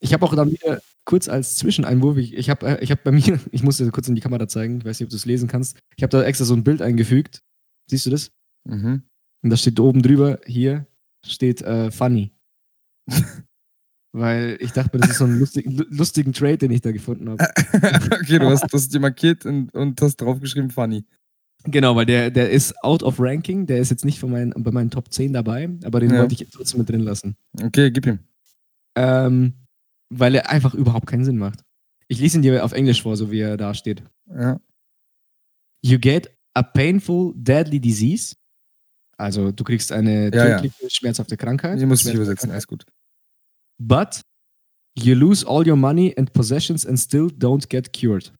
Ich 0.00 0.12
habe 0.12 0.24
auch 0.24 0.34
dann 0.34 0.50
wieder 0.52 0.80
kurz 1.04 1.28
als 1.28 1.56
Zwischeneinwurf, 1.56 2.16
ich, 2.18 2.34
ich 2.34 2.50
habe 2.50 2.66
äh, 2.66 2.84
ich 2.84 2.90
hab 2.90 3.02
bei 3.02 3.10
mir, 3.12 3.40
ich 3.52 3.62
muss 3.62 3.78
dir 3.78 3.90
kurz 3.90 4.08
in 4.08 4.14
die 4.14 4.20
Kamera 4.20 4.46
zeigen, 4.48 4.78
ich 4.78 4.84
weiß 4.84 5.00
nicht, 5.00 5.06
ob 5.06 5.10
du 5.10 5.16
es 5.16 5.26
lesen 5.26 5.48
kannst. 5.48 5.78
Ich 5.96 6.02
habe 6.02 6.10
da 6.10 6.22
extra 6.22 6.44
so 6.44 6.54
ein 6.54 6.64
Bild 6.64 6.82
eingefügt. 6.82 7.42
Siehst 7.90 8.06
du 8.06 8.10
das? 8.10 8.30
Mhm. 8.64 9.02
Und 9.42 9.50
da 9.50 9.56
steht 9.56 9.78
oben 9.80 10.02
drüber, 10.02 10.38
hier 10.46 10.86
steht 11.26 11.62
äh, 11.62 11.90
funny. 11.90 12.32
Weil 14.12 14.56
ich 14.60 14.72
dachte 14.72 14.96
mir, 14.96 15.02
das 15.02 15.10
ist 15.12 15.18
so 15.18 15.24
ein 15.24 15.38
lustig, 15.38 15.66
lu- 15.66 15.84
lustigen 15.90 16.32
Trade, 16.32 16.58
den 16.58 16.70
ich 16.70 16.80
da 16.80 16.92
gefunden 16.92 17.28
habe. 17.28 17.44
okay, 18.12 18.38
du 18.38 18.46
hast, 18.48 18.62
du 18.64 18.76
hast 18.76 18.92
dir 18.92 19.00
markiert 19.00 19.44
und, 19.44 19.72
und 19.74 20.00
hast 20.00 20.16
draufgeschrieben, 20.16 20.70
funny. 20.70 21.04
Genau, 21.64 21.94
weil 21.94 22.06
der, 22.06 22.30
der 22.30 22.50
ist 22.50 22.74
out 22.82 23.02
of 23.02 23.16
ranking, 23.20 23.66
der 23.66 23.78
ist 23.80 23.90
jetzt 23.90 24.04
nicht 24.04 24.18
von 24.18 24.30
meinen, 24.30 24.50
bei 24.56 24.70
meinen 24.70 24.90
Top 24.90 25.12
10 25.12 25.32
dabei, 25.34 25.68
aber 25.84 26.00
den 26.00 26.10
Ja. 26.10 26.20
wollte 26.20 26.32
ich 26.34 26.40
jetzt 26.40 26.52
trotzdem 26.54 26.78
mit 26.80 26.88
drin 26.88 27.00
lassen. 27.00 27.36
Okay, 27.62 27.90
gib 27.90 28.06
ihm. 28.06 28.20
Ähm, 28.96 29.52
weil 30.10 30.34
er 30.34 30.50
einfach 30.50 30.74
überhaupt 30.74 31.06
keinen 31.06 31.24
Sinn 31.24 31.38
macht. 31.38 31.62
Ich 32.08 32.18
lese 32.20 32.38
ihn 32.38 32.42
dir 32.42 32.64
auf 32.64 32.72
Englisch 32.72 33.02
vor, 33.02 33.16
so 33.16 33.30
wie 33.30 33.40
er 33.40 33.56
da 33.56 33.74
steht. 33.74 34.02
Ja. 34.30 34.60
You 35.82 35.98
get 35.98 36.34
a 36.54 36.62
painful, 36.62 37.32
deadly 37.36 37.78
disease. 37.80 38.34
Also 39.16 39.52
du 39.52 39.64
kriegst 39.64 39.92
eine 39.92 40.30
Ja, 40.34 40.48
ja. 40.48 40.56
tödliche, 40.60 40.90
schmerzhafte 40.90 41.36
Krankheit. 41.36 41.78
Hier 41.78 41.86
muss 41.86 42.04
ich 42.06 42.14
übersetzen, 42.14 42.50
alles 42.50 42.66
gut. 42.66 42.84
But 43.80 44.22
you 44.96 45.14
lose 45.14 45.46
all 45.46 45.68
your 45.68 45.76
money 45.76 46.14
and 46.16 46.32
possessions 46.32 46.86
and 46.86 46.98
still 46.98 47.26
don't 47.26 47.68
get 47.68 47.92
cured. 47.92 48.32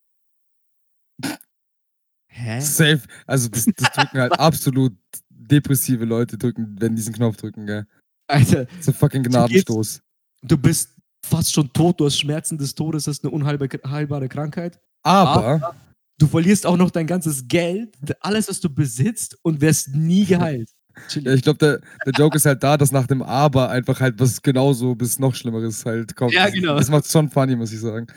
Hä? 2.29 2.61
Safe. 2.61 3.03
Also 3.27 3.49
das, 3.49 3.65
das 3.65 3.91
drücken 3.93 4.21
halt 4.21 4.33
absolut 4.39 4.97
depressive 5.31 6.05
Leute 6.05 6.39
drücken, 6.39 6.77
wenn 6.81 6.95
diesen 6.95 7.15
Knopf 7.15 7.37
drücken, 7.37 7.67
gell. 7.67 7.87
Alter, 8.29 8.67
So 8.81 8.93
fucking 8.93 9.23
Gnadenstoß. 9.23 10.03
du 10.43 10.59
bist 10.59 10.98
fast 11.29 11.53
schon 11.53 11.73
tot, 11.73 12.01
du 12.01 12.07
hast 12.07 12.19
Schmerzen 12.19 12.59
des 12.59 12.75
Todes, 12.75 13.07
hast 13.07 13.25
eine 13.25 13.33
unheilbare 13.33 14.29
Krankheit. 14.29 14.81
Aber 15.03 15.75
Du 16.19 16.27
verlierst 16.27 16.67
auch 16.67 16.77
noch 16.77 16.91
dein 16.91 17.07
ganzes 17.07 17.47
Geld, 17.47 17.97
alles, 18.21 18.49
was 18.49 18.59
du 18.61 18.69
besitzt 18.69 19.39
und 19.43 19.61
wirst 19.61 19.95
nie 19.95 20.25
geheilt. 20.25 20.71
Ja, 21.15 21.33
ich 21.33 21.43
glaube, 21.43 21.59
der, 21.59 21.81
der 22.05 22.13
Joke 22.13 22.37
ist 22.37 22.45
halt 22.45 22.61
da, 22.61 22.77
dass 22.77 22.91
nach 22.91 23.07
dem 23.07 23.23
Aber 23.23 23.71
einfach 23.71 24.01
halt 24.01 24.19
was 24.19 24.43
genauso 24.43 24.97
bis 24.97 25.21
noch 25.21 25.33
Schlimmeres 25.33 25.87
halt 25.87 26.17
kommt. 26.17 26.33
Ja, 26.33 26.49
genau. 26.51 26.77
Das 26.77 26.91
macht 26.91 27.09
schon 27.09 27.31
funny, 27.31 27.55
muss 27.55 27.73
ich 27.73 27.79
sagen. 27.79 28.09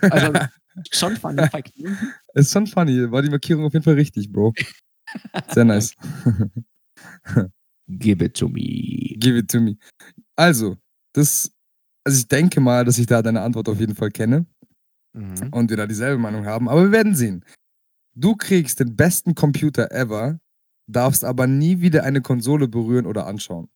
Also, 0.00 0.32
schon 0.90 1.18
funny. 1.18 1.46
Fact. 1.50 1.74
Ist 2.32 2.50
schon 2.50 2.66
funny. 2.66 3.12
War 3.12 3.20
die 3.20 3.28
Markierung 3.28 3.66
auf 3.66 3.74
jeden 3.74 3.84
Fall 3.84 3.92
richtig, 3.92 4.32
Bro. 4.32 4.54
Sehr 5.52 5.64
nice. 5.66 5.94
Give 7.88 8.24
it 8.24 8.38
to 8.38 8.48
me. 8.48 9.16
Give 9.18 9.36
it 9.36 9.50
to 9.50 9.60
me. 9.60 9.76
Also, 10.34 10.78
das, 11.12 11.52
also 12.04 12.18
ich 12.18 12.28
denke 12.28 12.60
mal, 12.60 12.84
dass 12.84 12.98
ich 12.98 13.06
da 13.06 13.22
deine 13.22 13.40
Antwort 13.42 13.68
auf 13.68 13.78
jeden 13.80 13.94
Fall 13.94 14.10
kenne 14.10 14.46
Mhm. 15.12 15.48
und 15.50 15.70
wir 15.70 15.76
da 15.76 15.86
dieselbe 15.88 16.18
Meinung 16.22 16.46
haben, 16.46 16.68
aber 16.68 16.82
wir 16.84 16.92
werden 16.92 17.14
sehen. 17.16 17.44
Du 18.14 18.36
kriegst 18.36 18.78
den 18.78 18.94
besten 18.94 19.34
Computer 19.34 19.90
ever, 19.90 20.38
darfst 20.86 21.24
aber 21.24 21.46
nie 21.48 21.80
wieder 21.80 22.04
eine 22.04 22.20
Konsole 22.20 22.68
berühren 22.68 23.06
oder 23.06 23.26
anschauen. 23.26 23.68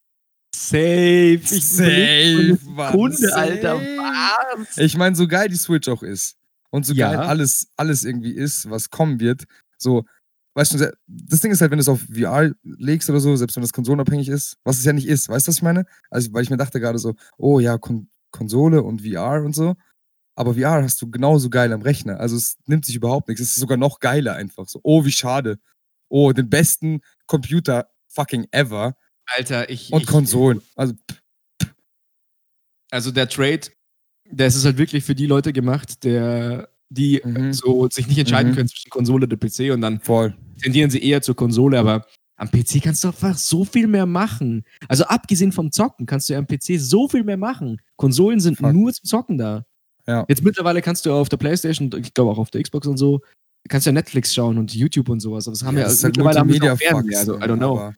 Safe. 0.55 1.35
Ich 1.43 1.67
Safe, 1.67 2.59
Mann, 2.67 2.93
Kunde, 2.93 3.17
safe. 3.17 3.35
Alter. 3.37 3.75
Was? 3.81 4.79
Ich 4.79 4.97
meine, 4.97 5.17
so 5.17 5.27
geil 5.27 5.49
die 5.49 5.57
Switch 5.57 5.89
auch 5.89 6.03
ist 6.05 6.37
und 6.71 6.87
so 6.87 6.95
Ja. 6.95 7.11
geil 7.13 7.21
alles, 7.27 7.69
alles 7.77 8.05
irgendwie 8.05 8.33
ist, 8.33 8.71
was 8.71 8.91
kommen 8.91 9.19
wird, 9.19 9.45
so, 9.77 10.05
weißt 10.55 10.75
du, 10.75 10.93
das 11.09 11.41
Ding 11.41 11.51
ist 11.51 11.61
halt, 11.61 11.73
wenn 11.73 11.79
du 11.79 11.83
es 11.83 11.89
auf 11.89 12.01
VR 12.03 12.53
legst 12.63 13.11
oder 13.11 13.19
so, 13.19 13.35
selbst 13.35 13.57
wenn 13.57 13.63
das 13.63 13.73
konsolenabhängig 13.73 14.29
ist, 14.29 14.57
was 14.63 14.79
es 14.79 14.85
ja 14.85 14.93
nicht 14.93 15.09
ist, 15.09 15.29
weißt 15.29 15.49
du, 15.49 15.51
was 15.51 15.57
ich 15.57 15.63
meine? 15.63 15.85
Also, 16.11 16.33
weil 16.33 16.45
ich 16.45 16.51
mir 16.51 16.57
dachte 16.57 16.79
gerade 16.79 16.99
so, 17.01 17.15
oh 17.37 17.59
ja, 17.59 17.77
Kon 17.77 18.09
Konsole 18.35 18.83
und 18.83 19.03
VR 19.03 19.43
und 19.45 19.55
so, 19.55 19.75
aber 20.37 20.55
VR 20.55 20.83
hast 20.83 21.01
du 21.01 21.11
genauso 21.11 21.49
geil 21.49 21.73
am 21.73 21.83
Rechner, 21.83 22.19
also 22.21 22.37
es 22.37 22.57
nimmt 22.67 22.85
sich 22.85 22.97
überhaupt 22.97 23.29
nichts, 23.29 23.41
es 23.43 23.51
ist 23.51 23.61
sogar 23.61 23.79
noch 23.79 24.01
geiler 24.01 24.35
einfach 24.35 24.67
so, 24.69 24.81
oh, 24.83 25.05
wie 25.05 25.13
schade, 25.13 25.59
oh, 26.09 26.33
den 26.33 26.51
besten 26.51 27.01
Computer 27.27 27.89
fucking 28.09 28.47
ever 28.51 28.97
Alter, 29.27 29.71
ich. 29.71 29.93
und 29.93 30.03
ich, 30.03 30.07
Konsolen, 30.09 30.61
also, 30.77 30.93
Also 32.91 33.11
der 33.11 33.29
Trade, 33.29 33.63
der 34.31 34.47
ist 34.49 34.65
halt 34.65 34.79
wirklich 34.79 35.05
für 35.05 35.15
die 35.15 35.27
Leute 35.27 35.53
gemacht, 35.53 36.05
der, 36.05 36.69
die 36.91 37.21
Mhm. 37.25 37.53
so 37.53 37.89
sich 37.89 38.07
nicht 38.07 38.19
entscheiden 38.19 38.53
Mhm. 38.53 38.57
können 38.57 38.69
zwischen 38.69 38.91
Konsole 38.91 39.27
oder 39.27 39.37
PC 39.37 39.73
und 39.73 39.81
dann 39.81 40.01
voll. 40.01 40.37
tendieren 40.63 40.91
sie 40.91 41.03
eher 41.03 41.23
zur 41.23 41.35
Konsole, 41.37 41.79
aber 41.79 42.07
am 42.37 42.51
PC 42.51 42.83
kannst 42.83 43.05
du 43.05 43.09
einfach 43.09 43.37
so 43.39 43.65
viel 43.65 43.87
mehr 43.87 44.07
machen. 44.07 44.65
Also 44.89 45.05
abgesehen 45.05 45.53
vom 45.53 45.71
Zocken 45.71 46.07
kannst 46.07 46.29
du 46.29 46.33
ja 46.33 46.39
am 46.39 46.47
PC 46.47 46.79
so 46.81 47.09
viel 47.09 47.23
mehr 47.25 47.37
machen. 47.37 47.81
Konsolen 47.97 48.41
sind 48.41 48.59
Fuck. 48.59 48.73
nur 48.73 48.93
zum 48.93 49.05
Zocken 49.05 49.39
da. 49.39 49.65
Ja. 50.07 50.25
Jetzt 50.29 50.43
mittlerweile 50.43 50.83
kannst 50.83 51.07
du 51.07 51.13
auf 51.13 51.29
der 51.29 51.37
Playstation, 51.37 51.91
ich 51.99 52.13
glaube 52.13 52.33
auch 52.33 52.39
auf 52.39 52.51
der 52.51 52.63
Xbox 52.63 52.87
und 52.87 52.97
so, 52.99 53.21
kannst 53.69 53.87
du 53.87 53.91
ja 53.91 53.93
Netflix 53.95 54.35
schauen 54.35 54.59
und 54.59 54.75
YouTube 54.75 55.09
und 55.09 55.21
sowas. 55.21 55.47
Aber 55.47 55.55
das 55.55 55.65
haben 55.65 55.77
ja, 55.79 55.85
das 55.85 55.95
ist 55.95 56.05
halt 56.05 56.17
mittlerweile 56.17 56.41
haben 56.41 56.49
Multimedia-Fucks, 56.49 56.89
Fernseher, 57.09 57.19
also 57.19 57.37
I 57.39 57.43
don't 57.45 57.57
know. 57.59 57.79
aber- 57.79 57.95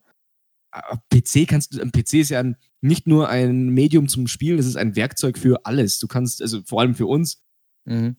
PC 1.10 1.46
kannst 1.48 1.74
du, 1.74 1.80
am 1.82 1.90
PC 1.90 2.14
ist 2.20 2.28
ja 2.30 2.40
ein, 2.40 2.56
nicht 2.82 3.06
nur 3.06 3.28
ein 3.30 3.70
Medium 3.70 4.08
zum 4.08 4.26
Spielen, 4.28 4.58
es 4.58 4.66
ist 4.66 4.76
ein 4.76 4.94
Werkzeug 4.94 5.38
für 5.38 5.64
alles. 5.64 5.98
Du 5.98 6.06
kannst, 6.06 6.42
also 6.42 6.60
vor 6.64 6.80
allem 6.82 6.94
für 6.94 7.06
uns, 7.06 7.40
Mhm. 7.86 8.16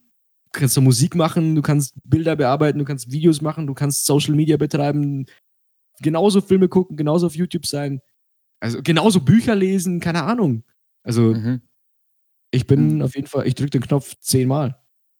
kannst 0.53 0.75
du 0.75 0.81
Musik 0.81 1.13
machen, 1.13 1.55
du 1.55 1.61
kannst 1.61 1.93
Bilder 2.03 2.35
bearbeiten, 2.35 2.79
du 2.79 2.85
kannst 2.85 3.11
Videos 3.11 3.41
machen, 3.41 3.67
du 3.67 3.73
kannst 3.75 4.05
Social 4.05 4.33
Media 4.33 4.57
betreiben, 4.57 5.27
genauso 6.01 6.41
Filme 6.41 6.67
gucken, 6.69 6.97
genauso 6.97 7.27
auf 7.27 7.35
YouTube 7.35 7.65
sein, 7.65 8.01
also 8.59 8.81
genauso 8.83 9.21
Bücher 9.21 9.55
lesen, 9.55 9.99
keine 9.99 10.23
Ahnung. 10.23 10.63
Also 11.03 11.33
Mhm. 11.33 11.61
ich 12.51 12.67
bin 12.67 13.01
auf 13.01 13.15
jeden 13.15 13.27
Fall, 13.27 13.47
ich 13.47 13.55
drücke 13.55 13.71
den 13.71 13.81
Knopf 13.81 14.15
zehnmal. 14.19 14.79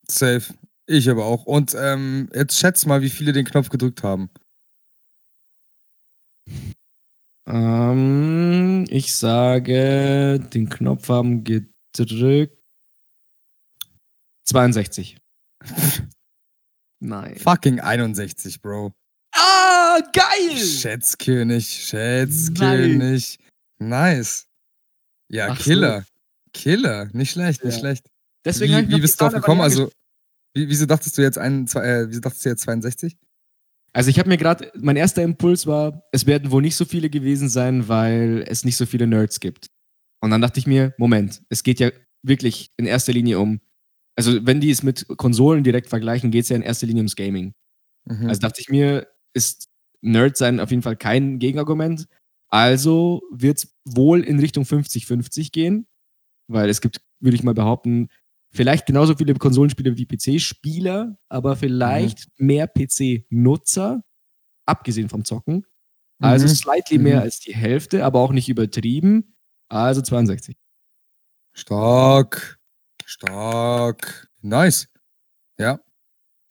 Safe. 0.09 0.53
Ich 0.87 1.09
aber 1.09 1.25
auch. 1.25 1.45
Und 1.45 1.75
ähm, 1.77 2.29
jetzt 2.33 2.57
schätz 2.57 2.85
mal, 2.85 3.01
wie 3.01 3.09
viele 3.09 3.33
den 3.33 3.45
Knopf 3.45 3.69
gedrückt 3.69 4.03
haben. 4.03 4.29
Ähm, 7.45 8.85
ich 8.89 9.15
sage, 9.15 10.39
den 10.53 10.69
Knopf 10.69 11.09
haben 11.09 11.43
gedrückt 11.43 12.57
62. 14.45 15.17
Nein. 16.99 17.35
Fucking 17.37 17.79
61, 17.79 18.61
Bro. 18.61 18.93
Ah, 19.37 19.99
geil! 20.13 20.57
Schätzkönig, 20.57 21.67
Schätzkönig. 21.67 23.39
Nice. 23.79 24.47
Ja, 25.29 25.49
Ach 25.51 25.57
so. 25.59 25.63
Killer. 25.63 26.05
Killer. 26.53 27.09
Nicht 27.13 27.31
schlecht, 27.31 27.63
nicht 27.63 27.75
Ja. 27.75 27.79
schlecht. 27.79 28.09
Deswegen 28.45 28.89
wie 28.89 28.95
wie 28.95 29.01
bist 29.01 29.19
du 29.19 29.25
drauf 29.25 29.33
gekommen? 29.33 29.61
Also, 29.61 29.91
wie, 30.55 30.67
wieso 30.69 30.85
dachtest 30.85 31.17
du 31.17 31.21
jetzt 31.21 31.37
ein, 31.37 31.67
zwei, 31.67 31.83
äh, 31.85 32.09
wieso 32.09 32.21
dachtest 32.21 32.45
du 32.45 32.49
jetzt 32.49 32.61
62? 32.63 33.17
Also 33.93 34.09
ich 34.09 34.19
habe 34.19 34.29
mir 34.29 34.37
gerade, 34.37 34.71
mein 34.75 34.95
erster 34.95 35.23
Impuls 35.23 35.65
war, 35.67 36.03
es 36.11 36.25
werden 36.25 36.51
wohl 36.51 36.61
nicht 36.61 36.75
so 36.75 36.85
viele 36.85 37.09
gewesen 37.09 37.49
sein, 37.49 37.87
weil 37.87 38.43
es 38.47 38.63
nicht 38.63 38.77
so 38.77 38.85
viele 38.85 39.07
Nerds 39.07 39.39
gibt. 39.39 39.67
Und 40.21 40.31
dann 40.31 40.41
dachte 40.41 40.59
ich 40.59 40.67
mir, 40.67 40.93
Moment, 40.97 41.41
es 41.49 41.63
geht 41.63 41.79
ja 41.79 41.91
wirklich 42.23 42.69
in 42.77 42.85
erster 42.85 43.13
Linie 43.13 43.39
um, 43.39 43.59
also 44.15 44.45
wenn 44.45 44.59
die 44.61 44.71
es 44.71 44.83
mit 44.83 45.05
Konsolen 45.17 45.63
direkt 45.63 45.89
vergleichen, 45.89 46.31
geht 46.31 46.43
es 46.43 46.49
ja 46.49 46.55
in 46.55 46.61
erster 46.63 46.87
Linie 46.87 47.01
ums 47.01 47.15
Gaming. 47.15 47.53
Mhm. 48.05 48.27
Also 48.29 48.41
dachte 48.41 48.61
ich 48.61 48.69
mir, 48.69 49.07
ist 49.37 49.69
Nerd 50.01 50.37
sein 50.37 50.59
auf 50.59 50.69
jeden 50.71 50.83
Fall 50.83 50.95
kein 50.97 51.39
Gegenargument. 51.39 52.07
Also 52.49 53.21
wird 53.31 53.57
es 53.59 53.75
wohl 53.85 54.23
in 54.23 54.39
Richtung 54.39 54.63
50-50 54.65 55.51
gehen, 55.51 55.87
weil 56.47 56.69
es 56.69 56.81
gibt, 56.81 57.01
würde 57.19 57.35
ich 57.35 57.43
mal 57.43 57.53
behaupten, 57.53 58.09
vielleicht 58.51 58.85
genauso 58.85 59.15
viele 59.15 59.33
Konsolenspieler 59.35 59.97
wie 59.97 60.05
PC-Spieler, 60.05 61.17
aber 61.29 61.55
vielleicht 61.57 62.27
mehr 62.37 62.67
PC-Nutzer, 62.67 64.03
abgesehen 64.65 65.09
vom 65.09 65.25
Zocken. 65.25 65.65
Also 66.21 66.45
Mhm. 66.45 66.51
slightly 66.51 66.97
mehr 66.99 67.17
Mhm. 67.17 67.21
als 67.23 67.39
die 67.39 67.53
Hälfte, 67.55 68.05
aber 68.05 68.19
auch 68.19 68.31
nicht 68.31 68.49
übertrieben. 68.49 69.35
Also 69.69 70.01
62. 70.01 70.55
Stark. 71.53 72.59
Stark. 73.05 74.27
Nice. 74.41 74.87
Ja, 75.59 75.79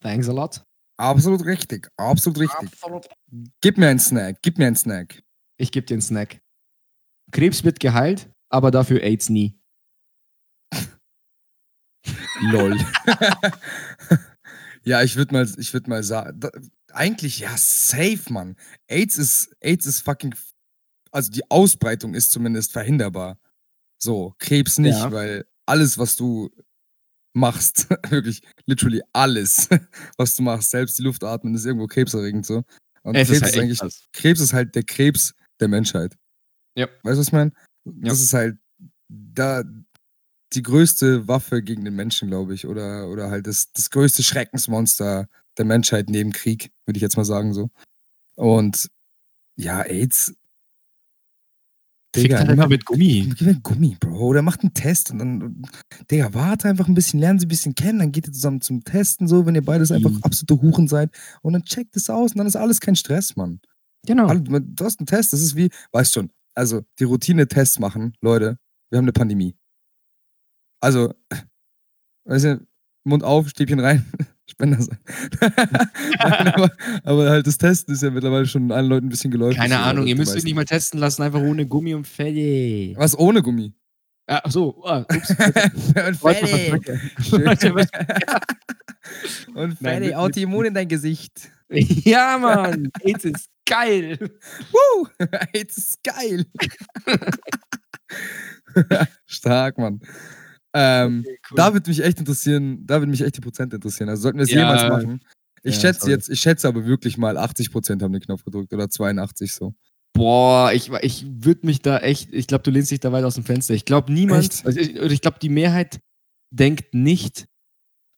Thanks 0.02 0.28
a 0.28 0.32
lot. 0.32 0.62
Absolut 0.96 1.44
richtig. 1.44 1.88
Absolut 1.96 2.38
richtig. 2.38 2.70
Gib 3.60 3.78
mir 3.78 3.88
einen 3.88 3.98
Snack. 3.98 4.38
Gib 4.42 4.58
mir 4.58 4.66
einen 4.66 4.76
Snack. 4.76 5.22
Ich 5.58 5.72
gebe 5.72 5.86
dir 5.86 5.94
einen 5.94 6.02
Snack. 6.02 6.40
Krebs 7.32 7.64
wird 7.64 7.80
geheilt, 7.80 8.30
aber 8.50 8.70
dafür 8.70 9.02
AIDS 9.02 9.28
nie. 9.28 9.58
Lol. 12.40 12.78
ja, 14.84 15.02
ich 15.02 15.16
würde 15.16 15.32
mal, 15.34 15.48
ich 15.58 15.72
würde 15.72 15.90
mal 15.90 16.02
sagen, 16.02 16.38
da, 16.40 16.50
eigentlich 16.92 17.40
ja 17.40 17.54
safe, 17.56 18.32
Mann. 18.32 18.56
AIDS 18.88 19.18
ist, 19.18 19.54
AIDS 19.60 19.86
ist 19.86 20.00
fucking, 20.02 20.34
also 21.10 21.30
die 21.30 21.48
Ausbreitung 21.50 22.14
ist 22.14 22.30
zumindest 22.30 22.72
verhinderbar. 22.72 23.38
So, 23.98 24.34
Krebs 24.38 24.78
nicht, 24.78 24.96
Ja. 24.98 25.10
weil 25.10 25.46
alles, 25.66 25.98
was 25.98 26.16
du 26.16 26.50
machst, 27.36 27.88
wirklich, 28.10 28.40
literally 28.64 29.02
alles, 29.12 29.68
was 30.16 30.34
du 30.36 30.42
machst, 30.42 30.70
selbst 30.70 30.98
die 30.98 31.02
Luft 31.02 31.22
atmen, 31.22 31.54
ist 31.54 31.66
irgendwo 31.66 31.86
krebserregend 31.86 32.46
so. 32.46 32.64
Und 33.02 33.14
Krebs 33.14 33.30
ist 33.30 33.42
halt 33.42 33.54
ist 33.54 33.60
eigentlich. 33.82 34.08
Krebs 34.12 34.40
ist 34.40 34.52
halt 34.52 34.74
der 34.74 34.82
Krebs 34.82 35.34
der 35.60 35.68
Menschheit. 35.68 36.16
Ja. 36.76 36.88
Weißt 37.02 37.16
du, 37.16 37.20
was 37.20 37.26
ich 37.28 37.32
meine? 37.32 37.52
Ja. 37.84 37.92
Das 38.10 38.20
ist 38.20 38.32
halt 38.32 38.58
da 39.08 39.62
die 40.52 40.62
größte 40.62 41.28
Waffe 41.28 41.62
gegen 41.62 41.84
den 41.84 41.94
Menschen, 41.94 42.28
glaube 42.28 42.54
ich. 42.54 42.66
Oder, 42.66 43.08
oder 43.08 43.30
halt 43.30 43.46
das, 43.46 43.70
das 43.72 43.90
größte 43.90 44.22
Schreckensmonster 44.22 45.28
der 45.56 45.64
Menschheit 45.64 46.08
neben 46.08 46.32
Krieg, 46.32 46.72
würde 46.84 46.98
ich 46.98 47.02
jetzt 47.02 47.16
mal 47.16 47.24
sagen 47.24 47.54
so. 47.54 47.70
Und 48.34 48.88
ja, 49.56 49.82
AIDS. 49.82 50.34
Fickt 52.22 52.34
halt 52.34 52.48
einfach 52.48 52.68
mit 52.68 52.84
Gummi. 52.84 53.32
Einen 53.40 53.62
Gummi, 53.62 53.96
Bro. 54.00 54.18
Oder 54.18 54.42
macht 54.42 54.60
einen 54.62 54.74
Test 54.74 55.10
und 55.10 55.18
dann, 55.18 55.62
Digga, 56.10 56.32
warte 56.34 56.68
einfach 56.68 56.88
ein 56.88 56.94
bisschen, 56.94 57.20
lernen 57.20 57.38
sie 57.38 57.46
ein 57.46 57.48
bisschen 57.48 57.74
kennen, 57.74 57.98
dann 57.98 58.12
geht 58.12 58.26
ihr 58.26 58.32
zusammen 58.32 58.60
zum 58.60 58.82
Testen, 58.84 59.28
so, 59.28 59.46
wenn 59.46 59.54
ihr 59.54 59.64
beides 59.64 59.90
einfach 59.92 60.10
Mhm. 60.10 60.22
absolute 60.22 60.60
Huren 60.62 60.88
seid. 60.88 61.10
Und 61.42 61.52
dann 61.52 61.62
checkt 61.64 61.96
es 61.96 62.10
aus 62.10 62.32
und 62.32 62.38
dann 62.38 62.46
ist 62.46 62.56
alles 62.56 62.80
kein 62.80 62.96
Stress, 62.96 63.36
Mann. 63.36 63.60
Genau. 64.06 64.32
Du 64.34 64.84
hast 64.84 65.00
einen 65.00 65.06
Test, 65.06 65.32
das 65.32 65.40
ist 65.40 65.56
wie, 65.56 65.68
weißt 65.92 66.14
schon, 66.14 66.30
also 66.54 66.82
die 66.98 67.04
Routine-Tests 67.04 67.78
machen, 67.78 68.14
Leute, 68.20 68.58
wir 68.90 68.98
haben 68.98 69.04
eine 69.04 69.12
Pandemie. 69.12 69.54
Also, 70.80 71.12
weißt 72.24 72.44
du, 72.44 72.66
Mund 73.04 73.24
auf, 73.24 73.48
Stäbchen 73.48 73.80
rein, 73.80 74.04
Spender 74.58 74.80
sein. 74.80 74.98
Nein, 76.18 76.48
aber, 76.48 76.70
aber 77.04 77.30
halt 77.30 77.46
das 77.46 77.58
Testen 77.58 77.94
ist 77.94 78.02
ja 78.02 78.10
mittlerweile 78.10 78.46
schon 78.46 78.72
allen 78.72 78.86
Leuten 78.86 79.06
ein 79.06 79.10
bisschen 79.10 79.30
geläufig. 79.30 79.58
Keine 79.58 79.80
Ahnung, 79.80 80.06
ihr 80.06 80.16
müsst 80.16 80.34
euch 80.34 80.44
nicht 80.44 80.54
mal 80.54 80.64
testen 80.64 80.98
lassen, 80.98 81.22
einfach 81.22 81.40
ohne 81.40 81.66
Gummi 81.66 81.94
und 81.94 82.06
fertig. 82.06 82.96
Was 82.96 83.18
ohne 83.18 83.42
Gummi? 83.42 83.74
Ah, 84.26 84.40
ach 84.44 84.50
so, 84.50 84.82
ah, 84.84 85.00
ups. 85.14 85.30
Und 85.30 86.16
fertig. 86.16 86.72
Und 89.54 89.78
fertig, 89.78 90.16
Autoimmun 90.16 90.64
in 90.64 90.74
dein 90.74 90.88
Gesicht. 90.88 91.50
ja, 91.68 92.38
Mann, 92.38 92.90
AIDS 93.02 93.26
ist 93.26 93.50
geil. 93.66 94.18
Woo! 94.72 95.06
Jetzt 95.54 95.78
ist 95.78 96.02
geil. 96.02 96.46
Stark, 99.26 99.78
Mann. 99.78 100.00
Ähm, 100.78 101.20
Okay, 101.26 101.38
cool. 101.50 101.56
Da 101.56 101.72
würde 101.72 101.88
mich 101.90 102.02
echt 102.04 102.18
interessieren, 102.18 102.86
da 102.86 103.00
würde 103.00 103.10
mich 103.10 103.22
echt 103.22 103.36
die 103.36 103.40
Prozente 103.40 103.76
interessieren. 103.76 104.08
Also 104.10 104.22
sollten 104.22 104.38
wir 104.38 104.44
es 104.44 104.50
Ja. 104.50 104.60
jemals 104.60 104.82
machen. 104.88 105.20
Ich 105.62 105.74
Ja, 105.76 105.80
schätze 105.80 106.00
sorry. 106.00 106.12
jetzt, 106.12 106.28
ich 106.28 106.38
schätze 106.40 106.68
aber 106.68 106.84
wirklich 106.84 107.16
mal 107.18 107.36
80% 107.38 108.02
haben 108.02 108.12
den 108.12 108.20
Knopf 108.22 108.44
gedrückt 108.44 108.72
oder 108.72 108.88
82 108.90 109.52
so. 109.54 109.74
Boah, 110.12 110.72
ich, 110.72 110.90
ich 111.02 111.26
würde 111.28 111.66
mich 111.66 111.80
da 111.82 111.98
echt, 111.98 112.32
ich 112.32 112.46
glaube, 112.46 112.62
du 112.62 112.70
lehnst 112.70 112.90
dich 112.90 113.00
da 113.00 113.10
weit 113.12 113.24
aus 113.24 113.34
dem 113.34 113.44
Fenster. 113.44 113.74
Ich 113.74 113.84
glaube, 113.84 114.12
niemand, 114.12 114.64
also 114.64 114.78
ich, 114.78 114.96
oder 114.96 115.10
ich 115.10 115.20
glaube, 115.20 115.38
die 115.40 115.48
Mehrheit 115.48 116.00
denkt 116.50 116.94
nicht 116.94 117.46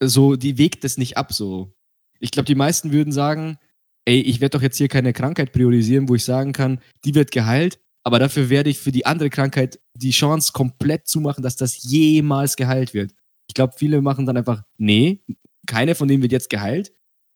so, 0.03 0.37
die 0.37 0.59
wägt 0.59 0.85
das 0.85 0.97
nicht 0.99 1.17
ab 1.17 1.33
so. 1.33 1.75
Ich 2.21 2.31
glaube, 2.31 2.47
die 2.47 2.55
meisten 2.55 2.93
würden 2.93 3.13
sagen, 3.13 3.57
ey, 4.05 4.21
ich 4.21 4.41
werde 4.41 4.57
doch 4.59 4.63
jetzt 4.63 4.77
hier 4.77 4.89
keine 4.89 5.13
Krankheit 5.13 5.53
priorisieren, 5.53 6.09
wo 6.09 6.15
ich 6.15 6.25
sagen 6.25 6.53
kann, 6.53 6.81
die 7.05 7.15
wird 7.15 7.31
geheilt, 7.31 7.81
aber 8.05 8.19
dafür 8.19 8.49
werde 8.51 8.71
ich 8.71 8.79
für 8.79 8.93
die 8.93 9.07
andere 9.07 9.31
Krankheit 9.31 9.81
die 9.95 10.11
Chance 10.11 10.53
komplett 10.53 11.07
zumachen, 11.09 11.43
dass 11.43 11.57
das 11.57 11.83
jemals 11.83 12.57
geheilt 12.57 12.95
wird. 12.95 13.15
Ich 13.49 13.55
glaube, 13.55 13.75
viele 13.77 14.01
machen 14.03 14.27
dann 14.27 14.37
einfach, 14.37 14.63
nee, 14.77 15.23
keine 15.67 15.95
von 15.95 16.09
denen 16.09 16.23
wird 16.23 16.33
jetzt 16.33 16.51
geheilt, 16.51 16.93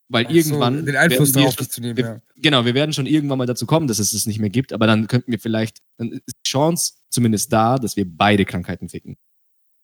weil 0.08 0.24
Ach 0.26 0.30
so, 0.30 0.36
irgendwann 0.36 0.84
den 0.86 0.96
Einfluss 0.96 1.32
darauf 1.32 1.54
schon- 1.54 1.68
zu 1.70 1.80
nehmen, 1.80 1.96
wir, 1.96 2.04
ja. 2.04 2.22
Genau, 2.36 2.64
wir 2.64 2.74
werden 2.74 2.92
schon 2.92 3.06
irgendwann 3.06 3.38
mal 3.38 3.46
dazu 3.46 3.66
kommen, 3.66 3.86
dass 3.86 3.98
es 3.98 4.12
es 4.12 4.26
nicht 4.26 4.38
mehr 4.38 4.50
gibt, 4.50 4.72
aber 4.72 4.86
dann 4.86 5.06
könnten 5.06 5.30
wir 5.32 5.38
vielleicht, 5.38 5.78
dann 5.98 6.12
ist 6.12 6.22
die 6.28 6.48
Chance 6.50 6.94
zumindest 7.10 7.52
da, 7.52 7.78
dass 7.78 7.96
wir 7.96 8.04
beide 8.06 8.44
Krankheiten 8.44 8.88
ficken. 8.88 9.16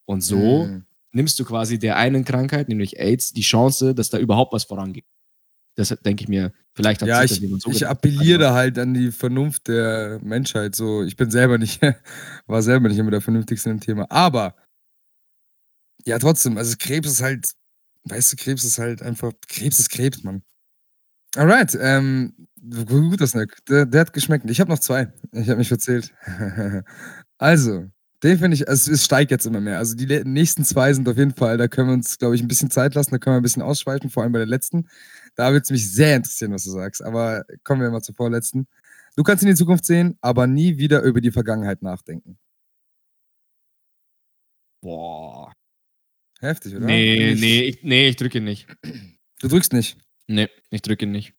Und 0.07 0.22
so 0.22 0.64
Mhm. 0.66 0.85
nimmst 1.12 1.39
du 1.39 1.45
quasi 1.45 1.79
der 1.79 1.97
einen 1.97 2.24
Krankheit, 2.24 2.68
nämlich 2.68 2.99
AIDS, 2.99 3.33
die 3.33 3.43
Chance, 3.43 3.95
dass 3.95 4.11
da 4.11 4.18
überhaupt 4.18 4.53
was 4.53 4.64
vorangeht. 4.64 5.05
Das 5.79 5.91
denke 6.05 6.24
ich 6.24 6.29
mir, 6.29 6.53
vielleicht 6.74 7.03
hat 7.03 7.09
Ja, 7.09 7.22
sich 7.22 7.33
ich, 7.35 7.39
jemand 7.39 7.62
so 7.62 7.70
ich 7.70 7.79
gedacht. 7.79 7.93
appelliere 7.93 8.39
da 8.41 8.53
halt 8.55 8.79
an 8.81 8.95
die 8.95 9.12
Vernunft 9.12 9.68
der 9.68 10.18
Menschheit. 10.24 10.74
So, 10.74 11.05
ich 11.05 11.16
bin 11.16 11.31
selber 11.31 11.57
nicht, 11.57 11.81
war 12.49 12.62
selber 12.62 12.89
nicht 12.89 12.99
immer 12.99 13.12
der 13.12 13.20
vernünftigste 13.20 13.70
im 13.70 13.79
Thema. 13.81 14.07
Aber 14.11 14.57
ja, 16.05 16.18
trotzdem, 16.18 16.59
also 16.59 16.74
Krebs 16.79 17.09
ist 17.11 17.22
halt, 17.22 17.53
weißt 18.05 18.33
du, 18.33 18.37
Krebs 18.37 18.64
ist 18.64 18.79
halt 18.79 19.03
einfach, 19.03 19.33
Krebs 19.49 19.79
ist 19.79 19.91
Krebs, 19.91 20.24
Mann. 20.24 20.43
Alright, 21.37 21.76
ähm, 21.81 22.35
gut 22.87 23.20
das 23.20 23.31
Snack. 23.31 23.59
Der, 23.68 23.87
der 23.87 24.01
hat 24.03 24.12
geschmeckt. 24.12 24.51
Ich 24.51 24.61
habe 24.61 24.70
noch 24.70 24.79
zwei. 24.81 25.12
Ich 25.33 25.49
habe 25.49 25.59
mich 25.59 25.68
verzählt. 25.68 26.12
also, 27.39 27.87
den 28.22 28.39
finde 28.39 28.57
ich, 28.57 28.68
also 28.68 28.91
es 28.93 29.05
steigt 29.05 29.31
jetzt 29.31 29.47
immer 29.47 29.61
mehr. 29.61 29.79
Also 29.79 29.95
die 29.95 30.07
nächsten 30.24 30.64
zwei 30.64 30.93
sind 30.93 31.09
auf 31.09 31.16
jeden 31.18 31.35
Fall, 31.35 31.57
da 31.59 31.68
können 31.68 31.89
wir 31.89 31.95
uns, 31.95 32.18
glaube 32.18 32.35
ich, 32.35 32.43
ein 32.43 32.49
bisschen 32.49 32.70
Zeit 32.70 32.95
lassen, 32.95 33.12
da 33.12 33.18
können 33.18 33.37
wir 33.37 33.41
ein 33.41 33.45
bisschen 33.45 33.62
ausschweifen, 33.62 34.11
vor 34.11 34.22
allem 34.24 34.33
bei 34.33 34.39
der 34.41 34.49
letzten. 34.49 34.89
Da 35.39 35.53
wird 35.53 35.64
es 35.64 35.70
mich 35.70 35.89
sehr 35.93 36.16
interessieren, 36.16 36.53
was 36.53 36.64
du 36.64 36.70
sagst. 36.70 37.01
Aber 37.03 37.45
kommen 37.62 37.80
wir 37.80 37.91
mal 37.91 38.03
zur 38.03 38.16
vorletzten. 38.16 38.66
Du 39.14 39.22
kannst 39.22 39.45
in 39.45 39.49
die 39.49 39.55
Zukunft 39.55 39.84
sehen, 39.84 40.18
aber 40.20 40.49
nie 40.49 40.78
wieder 40.78 41.03
über 41.03 41.20
die 41.20 41.30
Vergangenheit 41.30 41.80
nachdenken. 41.80 42.39
Boah. 44.82 45.53
Heftig, 46.41 46.74
oder? 46.76 46.86
Nee, 46.86 47.32
Ich- 47.32 47.41
nee, 47.41 47.61
ich, 47.62 47.82
nee, 47.82 48.09
ich 48.09 48.16
drücke 48.16 48.41
nicht. 48.41 48.66
Du 49.41 49.49
drückst 49.49 49.72
nicht. 49.72 49.97
Nee, 50.26 50.49
ich 50.70 50.82
drücke 50.82 51.07
nicht. 51.07 51.34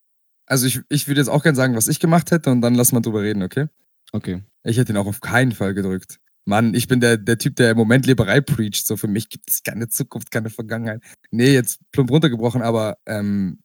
Also 0.45 0.65
ich, 0.65 0.79
ich 0.89 1.07
würde 1.07 1.19
jetzt 1.21 1.27
auch 1.27 1.43
gerne 1.43 1.55
sagen, 1.55 1.75
was 1.75 1.87
ich 1.89 1.99
gemacht 1.99 2.31
hätte 2.31 2.49
und 2.51 2.61
dann 2.61 2.75
lass 2.75 2.91
mal 2.91 3.01
drüber 3.01 3.21
reden, 3.21 3.43
okay? 3.43 3.67
Okay. 4.13 4.43
Ich 4.63 4.77
hätte 4.77 4.93
ihn 4.93 4.97
auch 4.97 5.05
auf 5.07 5.21
keinen 5.21 5.51
Fall 5.51 5.73
gedrückt. 5.73 6.19
Mann, 6.45 6.73
ich 6.73 6.87
bin 6.87 6.99
der, 7.01 7.17
der 7.17 7.37
Typ, 7.37 7.55
der 7.57 7.71
im 7.71 7.77
Moment 7.77 8.05
Leberei 8.07 8.41
preacht. 8.41 8.87
So 8.87 8.97
für 8.97 9.07
mich 9.07 9.29
gibt 9.29 9.49
es 9.49 9.61
keine 9.61 9.87
Zukunft, 9.89 10.31
keine 10.31 10.49
Vergangenheit. 10.49 11.03
Nee, 11.31 11.53
jetzt 11.53 11.79
plump 11.91 12.09
runtergebrochen, 12.11 12.61
aber 12.61 12.97
ähm, 13.05 13.59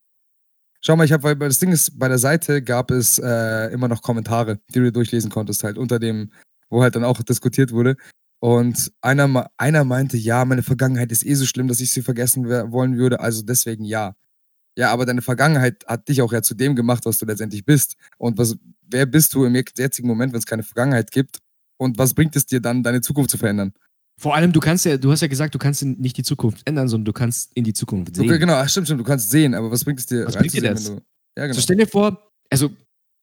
schau 0.84 0.96
mal, 0.96 1.04
ich 1.04 1.12
habe, 1.12 1.22
weil 1.24 1.36
das 1.48 1.58
Ding 1.58 1.72
ist, 1.72 1.98
bei 1.98 2.08
der 2.08 2.18
Seite 2.18 2.62
gab 2.62 2.90
es 2.90 3.18
äh, 3.18 3.72
immer 3.72 3.88
noch 3.88 4.02
Kommentare, 4.02 4.60
die 4.74 4.80
du 4.80 4.92
durchlesen 4.92 5.30
konntest, 5.30 5.64
halt 5.64 5.78
unter 5.78 5.98
dem, 5.98 6.30
wo 6.68 6.82
halt 6.82 6.94
dann 6.94 7.04
auch 7.04 7.22
diskutiert 7.22 7.72
wurde. 7.72 7.96
Und 8.40 8.92
einer, 9.00 9.50
einer 9.56 9.84
meinte, 9.84 10.18
ja, 10.18 10.44
meine 10.44 10.62
Vergangenheit 10.62 11.10
ist 11.10 11.24
eh 11.24 11.34
so 11.34 11.46
schlimm, 11.46 11.68
dass 11.68 11.80
ich 11.80 11.90
sie 11.90 12.02
vergessen 12.02 12.46
wollen 12.48 12.98
würde, 12.98 13.20
also 13.20 13.42
deswegen 13.42 13.84
ja. 13.84 14.14
Ja, 14.76 14.90
aber 14.90 15.06
deine 15.06 15.22
Vergangenheit 15.22 15.84
hat 15.86 16.08
dich 16.08 16.20
auch 16.20 16.32
ja 16.32 16.42
zu 16.42 16.54
dem 16.54 16.74
gemacht, 16.74 17.06
was 17.06 17.18
du 17.18 17.26
letztendlich 17.26 17.64
bist. 17.64 17.94
Und 18.18 18.38
was, 18.38 18.56
wer 18.82 19.06
bist 19.06 19.32
du 19.34 19.44
im 19.44 19.54
jetzigen 19.54 20.08
Moment, 20.08 20.32
wenn 20.32 20.40
es 20.40 20.46
keine 20.46 20.64
Vergangenheit 20.64 21.12
gibt? 21.12 21.38
Und 21.78 21.96
was 21.96 22.12
bringt 22.12 22.34
es 22.36 22.46
dir 22.46 22.60
dann, 22.60 22.82
deine 22.82 23.00
Zukunft 23.00 23.30
zu 23.30 23.38
verändern? 23.38 23.72
Vor 24.16 24.34
allem, 24.34 24.52
du 24.52 24.60
kannst 24.60 24.84
ja, 24.84 24.96
du 24.96 25.10
hast 25.10 25.20
ja 25.22 25.26
gesagt, 25.28 25.54
du 25.54 25.58
kannst 25.58 25.82
nicht 25.84 26.16
die 26.16 26.22
Zukunft 26.22 26.62
ändern, 26.66 26.88
sondern 26.88 27.04
du 27.06 27.12
kannst 27.12 27.50
in 27.54 27.64
die 27.64 27.72
Zukunft 27.72 28.14
sehen. 28.14 28.24
Okay, 28.28 28.38
genau, 28.38 28.64
stimmt, 28.66 28.86
stimmt, 28.86 29.00
du 29.00 29.04
kannst 29.04 29.30
sehen, 29.30 29.54
aber 29.54 29.70
was 29.70 29.84
bringt 29.84 29.98
es 29.98 30.06
dir 30.06 30.24
Was 30.26 30.36
bringt 30.36 30.52
dir 30.54 30.62
das? 30.62 30.84
du. 30.84 31.00
Ja, 31.36 31.44
genau. 31.46 31.54
So 31.54 31.60
stell 31.60 31.76
dir 31.76 31.86
vor, 31.86 32.30
also 32.50 32.70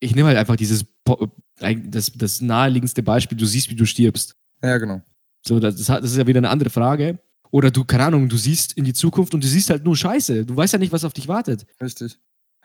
ich 0.02 0.16
nehme 0.16 0.28
halt 0.28 0.38
einfach 0.38 0.56
dieses 0.58 0.84
po- 1.06 1.32
das, 1.60 2.12
das 2.16 2.42
naheliegendste 2.42 3.04
Beispiel, 3.04 3.38
du 3.38 3.46
siehst, 3.46 3.70
wie 3.70 3.76
du 3.76 3.86
stirbst. 3.86 4.36
Ja, 4.64 4.78
genau. 4.78 5.02
So, 5.46 5.60
das, 5.60 5.76
das 5.78 6.04
ist 6.04 6.18
ja 6.18 6.28
wieder 6.28 6.40
eine 6.40 6.50
andere 6.50 6.70
Frage. 6.70 7.20
Oder 7.52 7.70
du, 7.72 7.84
keine 7.84 8.06
Ahnung, 8.06 8.30
du 8.30 8.38
siehst 8.38 8.74
in 8.74 8.84
die 8.86 8.94
Zukunft 8.94 9.34
und 9.34 9.44
du 9.44 9.48
siehst 9.48 9.70
halt 9.70 9.84
nur 9.84 9.96
Scheiße. 9.96 10.46
Du 10.46 10.56
weißt 10.56 10.74
ja 10.74 10.80
nicht, 10.80 10.92
was 10.94 11.04
auf 11.04 11.14
dich 11.14 11.28
wartet. 11.28 11.66
Richtig. 11.82 12.18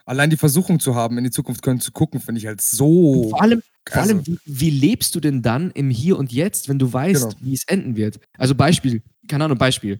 Allein 0.07 0.29
die 0.29 0.37
Versuchung 0.37 0.79
zu 0.79 0.95
haben, 0.95 1.17
in 1.17 1.23
die 1.25 1.31
Zukunft 1.31 1.61
können 1.61 1.79
zu 1.81 1.91
gucken, 1.91 2.19
finde 2.19 2.39
ich 2.39 2.47
halt 2.47 2.61
so. 2.61 3.29
Vor 3.29 3.41
allem, 3.41 3.61
vor 3.87 4.01
allem 4.01 4.25
wie, 4.25 4.39
wie 4.45 4.69
lebst 4.69 5.13
du 5.15 5.19
denn 5.19 5.41
dann 5.41 5.69
im 5.71 5.89
Hier 5.89 6.17
und 6.17 6.31
Jetzt, 6.31 6.69
wenn 6.69 6.79
du 6.79 6.91
weißt, 6.91 7.23
Genau. 7.31 7.35
wie 7.41 7.53
es 7.53 7.65
enden 7.67 7.95
wird? 7.95 8.19
Also 8.37 8.55
Beispiel, 8.55 9.03
keine 9.27 9.43
Ahnung, 9.45 9.57
Beispiel. 9.57 9.99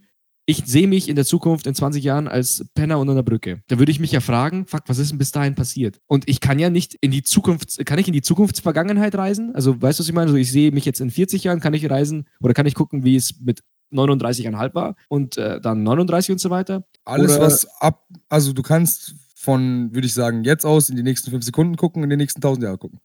Ich 0.50 0.64
sehe 0.66 0.88
mich 0.88 1.10
in 1.10 1.18
der 1.18 1.26
Zukunft 1.26 1.68
in 1.68 1.76
20 1.76 2.02
Jahren 2.06 2.30
als 2.30 2.64
Penner 2.74 3.00
unter 3.00 3.12
einer 3.12 3.22
Brücke. 3.24 3.62
Da 3.68 3.80
würde 3.80 3.92
ich 3.92 4.00
mich 4.00 4.14
ja 4.14 4.22
fragen, 4.22 4.66
fuck, 4.66 4.84
was 4.88 4.98
ist 4.98 5.12
denn 5.12 5.18
bis 5.18 5.32
dahin 5.34 5.56
passiert? 5.56 6.00
Und 6.08 6.30
ich 6.30 6.40
kann 6.40 6.58
ja 6.58 6.70
nicht 6.70 6.96
in 7.02 7.12
die 7.12 7.22
Zukunft, 7.22 7.86
kann 7.86 8.00
ich 8.00 8.08
in 8.08 8.14
die 8.14 8.22
Zukunftsvergangenheit 8.22 9.14
reisen? 9.16 9.54
Also, 9.54 9.82
weißt 9.82 10.00
du, 10.00 10.04
was 10.04 10.08
ich 10.08 10.14
meine? 10.16 10.28
Also, 10.28 10.38
ich 10.38 10.50
sehe 10.50 10.72
mich 10.72 10.86
jetzt 10.86 11.02
in 11.02 11.12
40 11.12 11.44
Jahren, 11.44 11.60
kann 11.60 11.74
ich 11.74 11.90
reisen 11.90 12.30
oder 12.40 12.54
kann 12.54 12.66
ich 12.66 12.76
gucken, 12.76 13.04
wie 13.04 13.18
es 13.18 13.42
mit 13.42 13.60
39,5 13.92 14.74
war 14.74 14.96
und 15.10 15.36
äh, 15.38 15.60
dann 15.60 15.84
39 15.84 16.32
und 16.32 16.40
so 16.40 16.50
weiter? 16.50 16.86
Alles, 17.04 17.34
Oder- 17.36 17.42
was 17.48 17.68
ab. 17.82 18.08
Also, 18.30 18.54
du 18.54 18.62
kannst 18.62 19.16
von, 19.48 19.94
würde 19.94 20.06
ich 20.06 20.14
sagen, 20.14 20.44
jetzt 20.44 20.66
aus 20.66 20.90
in 20.90 20.98
die 20.98 21.04
nächsten 21.04 21.32
fünf 21.32 21.46
Sekunden 21.46 21.78
gucken, 21.78 22.04
in 22.04 22.10
die 22.10 22.18
nächsten 22.18 22.42
tausend 22.42 22.66
Jahre 22.66 22.78
gucken. 22.78 23.00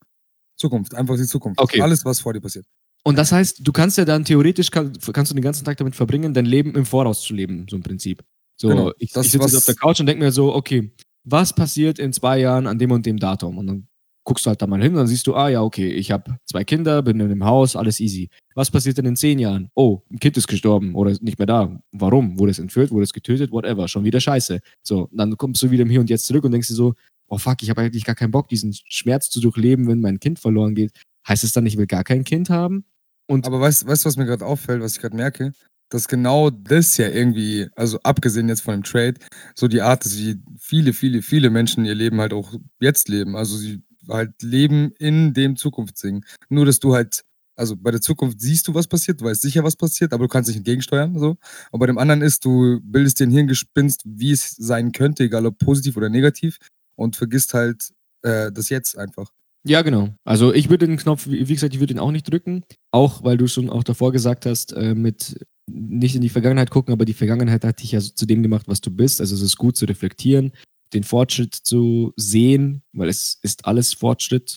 Zukunft, 0.57 0.93
einfach 0.93 1.15
die 1.15 1.23
Zukunft. 1.23 1.61
Okay. 1.61 1.81
Alles, 1.81 2.05
was 2.05 2.19
vor 2.19 2.33
dir 2.33 2.41
passiert. 2.41 2.67
Und 3.05 3.17
das 3.17 3.31
heißt, 3.31 3.61
du 3.65 3.71
kannst 3.71 3.97
ja 3.97 4.05
dann 4.05 4.25
theoretisch, 4.25 4.73
kann, 4.73 4.93
kannst 5.13 5.31
du 5.31 5.37
den 5.37 5.45
ganzen 5.45 5.65
Tag 5.65 5.77
damit 5.77 5.95
verbringen, 5.95 6.35
dein 6.35 6.47
Leben 6.47 6.75
im 6.75 6.85
Voraus 6.85 7.23
zu 7.23 7.33
leben, 7.33 7.67
so 7.71 7.77
im 7.77 7.85
Prinzip. 7.85 8.25
So, 8.57 8.69
Genau, 8.69 8.91
ich, 8.99 9.11
ich 9.11 9.13
sitze 9.13 9.39
jetzt 9.39 9.55
auf 9.55 9.67
der 9.67 9.77
Couch 9.77 10.01
und 10.01 10.07
denke 10.07 10.25
mir 10.25 10.33
so, 10.33 10.53
okay, 10.53 10.93
was 11.23 11.55
passiert 11.55 12.01
in 12.01 12.13
zwei 12.13 12.41
Jahren 12.41 12.67
an 12.67 12.77
dem 12.77 12.91
und 12.91 13.07
dem 13.07 13.19
Datum? 13.19 13.59
Und 13.59 13.67
dann 13.69 13.89
guckst 14.25 14.47
du 14.47 14.51
halt 14.51 14.63
da 14.63 14.67
mal 14.67 14.81
hin 14.83 14.95
dann 14.95 15.07
siehst 15.07 15.27
du, 15.27 15.35
ah 15.35 15.49
ja, 15.49 15.63
okay, 15.63 15.89
ich 15.89 16.11
habe 16.11 16.39
zwei 16.45 16.65
Kinder, 16.65 17.03
bin 17.03 17.19
in 17.19 17.27
einem 17.27 17.45
Haus, 17.45 17.77
alles 17.77 18.01
easy. 18.01 18.29
Was 18.55 18.71
passiert 18.71 18.99
denn 18.99 19.07
in 19.07 19.17
zehn 19.17 19.39
Jahren? 19.39 19.71
Oh, 19.75 20.03
ein 20.11 20.19
Kind 20.19 20.37
ist 20.37 20.47
gestorben 20.47 20.95
oder 20.95 21.11
ist 21.11 21.23
nicht 21.23 21.39
mehr 21.39 21.47
da. 21.47 21.81
Warum? 21.93 22.39
Wurde 22.39 22.53
es 22.53 22.59
entführt, 22.59 22.91
wurde 22.91 23.05
es 23.05 23.13
getötet, 23.13 23.51
whatever, 23.51 23.89
schon 23.89 24.05
wieder 24.05 24.21
scheiße. 24.21 24.61
So, 24.83 25.09
dann 25.13 25.37
kommst 25.37 25.63
du 25.63 25.71
wieder 25.71 25.83
im 25.83 25.91
Hier 25.91 26.01
und 26.01 26.11
Jetzt 26.11 26.27
zurück 26.27 26.45
und 26.45 26.53
denkst 26.53 26.69
dir 26.69 26.75
so, 26.75 26.95
oh 27.29 27.39
fuck, 27.39 27.63
ich 27.63 27.71
habe 27.71 27.81
eigentlich 27.81 28.05
gar 28.05 28.15
keinen 28.15 28.31
Bock, 28.31 28.49
diesen 28.49 28.75
Schmerz 28.89 29.31
zu 29.31 29.41
durchleben, 29.41 29.89
wenn 29.89 30.01
mein 30.01 30.21
Kind 30.21 30.39
verloren 30.39 30.75
geht. 30.75 30.93
Heißt 31.27 31.45
es 31.45 31.53
dann, 31.53 31.67
ich 31.67 31.77
will 31.77 31.87
gar 31.87 32.05
kein 32.05 32.25
Kind 32.25 32.51
haben? 32.51 32.85
Und 33.27 33.47
Aber 33.47 33.61
weißt 33.61 33.83
du, 33.85 33.87
was 33.87 34.17
mir 34.17 34.27
gerade 34.27 34.45
auffällt, 34.45 34.83
was 34.83 34.97
ich 34.97 35.01
gerade 35.01 35.17
merke? 35.17 35.53
Dass 35.89 36.09
genau 36.09 36.51
das 36.51 36.97
ja 36.97 37.09
irgendwie, 37.09 37.69
also 37.77 37.99
abgesehen 38.03 38.49
jetzt 38.49 38.63
von 38.63 38.75
dem 38.75 38.83
Trade, 38.83 39.15
so 39.55 39.69
die 39.69 39.83
Art 39.83 40.05
ist, 40.05 40.19
wie 40.19 40.43
viele, 40.59 40.93
viele, 40.93 41.23
viele 41.23 41.51
Menschen 41.51 41.85
ihr 41.85 41.95
Leben 41.95 42.21
halt 42.21 42.33
auch 42.33 42.55
jetzt 42.81 43.09
leben. 43.09 43.37
Also 43.37 43.57
sie 43.57 43.83
halt 44.09 44.43
leben 44.43 44.93
in 44.99 45.35
dem 45.35 45.57
Zukunftssingen. 45.57 46.25
Nur, 46.49 46.67
dass 46.67 46.81
du 46.81 46.95
halt, 46.95 47.23
also 47.57 47.77
bei 47.77 47.91
der 47.91 48.01
Zukunft 48.01 48.41
siehst 48.41 48.69
du, 48.69 48.75
was 48.75 48.87
passiert, 48.87 49.21
du 49.21 49.25
weißt 49.25 49.43
sicher, 49.43 49.65
was 49.65 49.77
passiert, 49.77 50.13
aber 50.13 50.25
du 50.25 50.29
kannst 50.29 50.49
nicht 50.49 50.57
entgegensteuern. 50.57 51.19
So. 51.19 51.37
Und 51.71 51.81
bei 51.81 51.87
dem 51.87 51.99
anderen 51.99 52.23
ist, 52.23 52.45
du 52.45 52.81
bildest 52.83 53.21
dir 53.21 53.27
ein 53.27 53.31
Hirngespinst, 53.31 54.03
wie 54.05 54.33
es 54.33 54.51
sein 54.51 54.93
könnte, 54.93 55.25
egal 55.25 55.47
ob 55.47 55.59
positiv 55.59 55.97
oder 55.97 56.09
negativ, 56.09 56.59
und 56.97 57.17
vergisst 57.17 57.55
halt 57.55 57.91
äh, 58.23 58.53
das 58.53 58.69
jetzt 58.69 58.97
einfach. 58.99 59.33
Ja, 59.65 59.83
genau. 59.83 60.09
Also 60.25 60.53
ich 60.53 60.71
würde 60.71 60.87
den 60.87 60.97
Knopf, 60.97 61.27
wie 61.29 61.45
gesagt, 61.45 61.75
ich 61.75 61.81
würde 61.81 61.95
ihn 61.95 62.01
auch 62.01 62.11
nicht 62.11 62.31
drücken. 62.31 62.65
Auch 62.91 63.23
weil 63.23 63.37
du 63.37 63.47
schon 63.47 63.71
auch 63.71 63.85
davor 63.85 64.11
gesagt 64.13 64.45
hast, 64.45 64.73
äh, 64.73 64.95
mit 64.95 65.39
nicht 65.71 66.17
in 66.17 66.21
die 66.21 66.29
Vergangenheit 66.29 66.71
gucken, 66.71 66.93
aber 66.93 67.05
die 67.05 67.15
Vergangenheit 67.15 67.65
hat 67.65 67.81
dich 67.81 67.93
ja 67.93 68.01
zu 68.01 68.27
dem 68.27 68.43
gemacht, 68.43 68.67
was 68.67 68.81
du 68.81 68.91
bist. 68.91 69.21
Also 69.21 69.35
es 69.37 69.43
ist 69.43 69.57
gut 69.57 69.77
zu 69.77 69.85
reflektieren, 69.85 70.53
den 70.93 71.05
Fortschritt 71.05 71.55
zu 71.55 72.13
sehen, 72.17 72.83
weil 72.93 73.09
es 73.09 73.39
ist 73.43 73.65
alles 73.67 73.95
Fortschritt. 73.95 74.57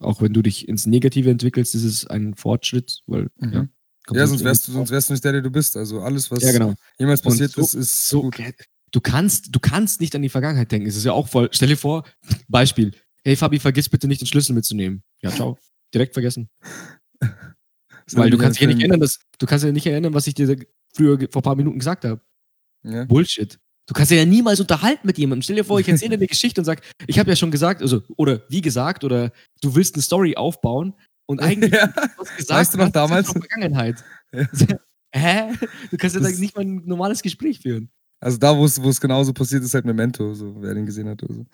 Auch 0.00 0.20
wenn 0.20 0.32
du 0.32 0.42
dich 0.42 0.68
ins 0.68 0.86
Negative 0.86 1.30
entwickelst, 1.30 1.74
ist 1.74 1.84
es 1.84 2.06
ein 2.06 2.34
Fortschritt, 2.34 3.00
weil 3.06 3.28
Mhm. 3.36 3.52
ja. 3.52 3.68
Ja, 4.12 4.26
sonst 4.26 4.44
wärst, 4.44 4.68
du, 4.68 4.72
sonst 4.72 4.90
wärst 4.90 5.08
du 5.08 5.14
nicht 5.14 5.24
der, 5.24 5.32
der 5.32 5.40
du 5.40 5.50
bist. 5.50 5.76
Also 5.78 6.00
alles, 6.02 6.30
was 6.30 6.42
Ja, 6.42 6.52
genau. 6.52 6.74
jemals 6.98 7.22
passiert 7.22 7.52
so- 7.52 7.62
ist, 7.62 7.72
ist 7.74 8.08
So, 8.08 8.20
gut. 8.22 8.36
du 8.92 9.00
kannst, 9.00 9.48
du 9.54 9.58
kannst 9.60 10.00
nicht 10.02 10.14
an 10.14 10.20
die 10.20 10.28
Vergangenheit 10.28 10.70
denken. 10.72 10.86
Es 10.86 10.96
ist 10.96 11.04
ja 11.04 11.12
auch 11.12 11.26
voll. 11.28 11.48
Stell 11.52 11.68
dir 11.68 11.76
vor, 11.78 12.04
Beispiel. 12.48 12.92
Hey 13.24 13.34
Fabi, 13.36 13.58
vergiss 13.58 13.88
bitte 13.88 14.06
nicht 14.06 14.20
den 14.20 14.26
Schlüssel 14.26 14.52
mitzunehmen. 14.54 15.02
Ja, 15.22 15.30
ciao. 15.30 15.56
Direkt 15.94 16.12
vergessen. 16.12 16.50
Weil 18.12 18.28
du 18.30 18.36
kannst 18.36 18.56
dich 18.60 18.62
ja 18.62 18.66
nicht 18.68 18.80
erinnern, 18.80 19.00
dass, 19.00 19.18
du 19.38 19.46
kannst 19.46 19.64
ja 19.64 19.72
nicht 19.72 19.86
erinnern, 19.86 20.12
was 20.12 20.26
ich 20.26 20.34
dir 20.34 20.54
früher 20.92 21.18
vor 21.30 21.40
ein 21.40 21.42
paar 21.42 21.56
Minuten 21.56 21.78
gesagt 21.78 22.04
habe. 22.04 22.20
Ja. 22.82 23.04
Bullshit. 23.06 23.58
Du 23.86 23.92
kannst 23.94 24.10
ja 24.12 24.24
niemals 24.24 24.60
unterhalten 24.60 25.06
mit 25.06 25.18
jemandem. 25.18 25.42
Stell 25.42 25.56
dir 25.56 25.64
vor, 25.64 25.78
ich 25.78 25.88
erzähle 25.88 26.10
dir 26.10 26.16
eine 26.16 26.26
Geschichte 26.26 26.60
und 26.60 26.64
sag, 26.64 26.80
ich 27.06 27.18
habe 27.18 27.28
ja 27.30 27.36
schon 27.36 27.50
gesagt, 27.50 27.82
also, 27.82 28.02
oder 28.16 28.42
wie 28.48 28.60
gesagt, 28.62 29.04
oder 29.04 29.30
du 29.60 29.74
willst 29.74 29.94
eine 29.94 30.02
Story 30.02 30.36
aufbauen 30.36 30.94
und 31.26 31.40
eigentlich 31.40 31.72
Ja. 31.72 31.92
was 32.16 32.34
gesagt 32.36 32.50
Weißt 32.50 32.74
du 32.74 32.78
noch 32.78 32.84
hast, 32.84 32.88
ist 32.88 32.94
damals? 32.94 33.26
doch 33.26 33.34
Vergangenheit. 33.34 34.04
Ja. 34.32 34.76
Hä? 35.16 35.52
Du 35.90 35.96
kannst 35.96 36.16
ja 36.16 36.22
Das- 36.22 36.32
da 36.34 36.40
nicht 36.40 36.56
mal 36.56 36.62
ein 36.62 36.82
normales 36.86 37.22
Gespräch 37.22 37.60
führen. 37.60 37.88
Also 38.20 38.38
da, 38.38 38.56
wo 38.56 38.64
es 38.64 39.00
genauso 39.00 39.34
passiert, 39.34 39.62
ist 39.62 39.74
halt 39.74 39.84
Memento, 39.84 40.32
so, 40.34 40.56
wer 40.62 40.72
den 40.72 40.86
gesehen 40.86 41.08
hat 41.10 41.22
oder 41.22 41.34
so. 41.34 41.46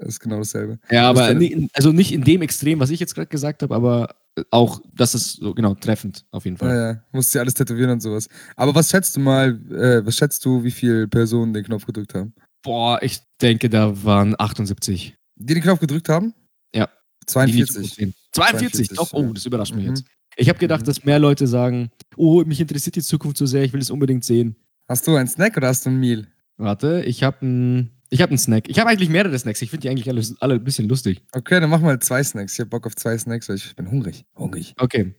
Das 0.00 0.08
ist 0.08 0.20
genau 0.20 0.38
dasselbe. 0.38 0.78
Ja, 0.90 1.10
aber 1.10 1.34
ni- 1.34 1.68
also 1.74 1.92
nicht 1.92 2.10
in 2.10 2.24
dem 2.24 2.40
Extrem, 2.40 2.80
was 2.80 2.88
ich 2.88 3.00
jetzt 3.00 3.14
gerade 3.14 3.26
gesagt 3.28 3.62
habe, 3.62 3.74
aber 3.74 4.16
auch, 4.50 4.80
das 4.94 5.14
ist 5.14 5.34
so 5.36 5.54
genau 5.54 5.74
treffend 5.74 6.24
auf 6.30 6.44
jeden 6.44 6.56
Fall. 6.56 6.68
Ja, 6.68 6.90
ja, 6.92 7.02
musst 7.12 7.34
ja 7.34 7.40
alles 7.40 7.54
tätowieren 7.54 7.90
und 7.90 8.00
sowas. 8.00 8.28
Aber 8.56 8.74
was 8.74 8.90
schätzt 8.90 9.16
du 9.16 9.20
mal, 9.20 9.50
äh, 9.72 10.04
was 10.04 10.16
schätzt 10.16 10.44
du, 10.44 10.62
wie 10.62 10.70
viele 10.70 11.08
Personen 11.08 11.52
den 11.52 11.64
Knopf 11.64 11.86
gedrückt 11.86 12.14
haben? 12.14 12.34
Boah, 12.62 12.98
ich 13.02 13.20
denke, 13.40 13.68
da 13.70 14.04
waren 14.04 14.34
78. 14.38 15.16
Die 15.36 15.54
den 15.54 15.62
Knopf 15.62 15.80
gedrückt 15.80 16.08
haben? 16.08 16.34
Ja. 16.74 16.88
Die 17.22 17.26
42. 17.26 17.96
42. 17.96 18.14
42, 18.32 18.88
Doch, 18.96 19.12
oh, 19.12 19.32
das 19.32 19.46
überrascht 19.46 19.74
mich 19.74 19.84
Mhm. 19.84 19.90
jetzt. 19.90 20.04
Ich 20.36 20.48
habe 20.50 20.58
gedacht, 20.58 20.82
Mhm. 20.82 20.86
dass 20.86 21.04
mehr 21.04 21.18
Leute 21.18 21.46
sagen, 21.46 21.90
oh, 22.16 22.42
mich 22.44 22.60
interessiert 22.60 22.96
die 22.96 23.02
Zukunft 23.02 23.38
so 23.38 23.46
sehr, 23.46 23.62
ich 23.62 23.72
will 23.72 23.80
es 23.80 23.90
unbedingt 23.90 24.24
sehen. 24.24 24.56
Hast 24.88 25.06
du 25.06 25.14
einen 25.16 25.28
Snack 25.28 25.56
oder 25.56 25.68
hast 25.68 25.86
du 25.86 25.90
ein 25.90 25.98
Meal? 25.98 26.26
Warte, 26.58 27.02
ich 27.06 27.22
habe 27.22 27.38
einen 27.42 27.90
ich 28.10 28.22
hab 28.22 28.30
einen 28.30 28.38
Snack. 28.38 28.68
Ich 28.68 28.78
habe 28.78 28.90
eigentlich 28.90 29.08
mehrere 29.08 29.38
Snacks. 29.38 29.62
Ich 29.62 29.70
finde 29.70 29.82
die 29.82 29.88
eigentlich 29.90 30.08
alle, 30.08 30.22
alle 30.40 30.54
ein 30.54 30.64
bisschen 30.64 30.88
lustig. 30.88 31.22
Okay, 31.32 31.60
dann 31.60 31.70
mach 31.70 31.80
mal 31.80 31.98
zwei 32.00 32.22
Snacks. 32.22 32.54
Ich 32.54 32.60
hab 32.60 32.70
Bock 32.70 32.86
auf 32.86 32.94
zwei 32.96 33.16
Snacks, 33.18 33.48
weil 33.48 33.56
ich 33.56 33.74
bin 33.76 33.90
hungrig. 33.90 34.24
Hungrig. 34.36 34.74
Okay. 34.78 35.14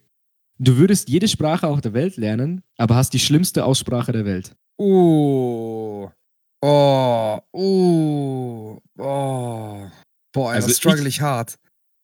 Du 0.60 0.78
würdest 0.78 1.10
jede 1.10 1.28
Sprache 1.28 1.68
auf 1.68 1.82
der 1.82 1.94
Welt 1.94 2.18
lernen, 2.18 2.64
aber 2.78 2.96
hast 2.96 3.14
die 3.14 3.20
schlimmste 3.20 3.64
Aussprache 3.66 4.12
der 4.12 4.26
Welt. 4.26 4.56
Oh. 4.78 6.10
Oh. 6.62 7.40
Oh. 7.52 8.80
Oh. 8.98 9.88
Boah, 10.32 10.52
Also 10.52 10.70
struggle 10.70 11.08
ich 11.08 11.22
hart. 11.22 11.56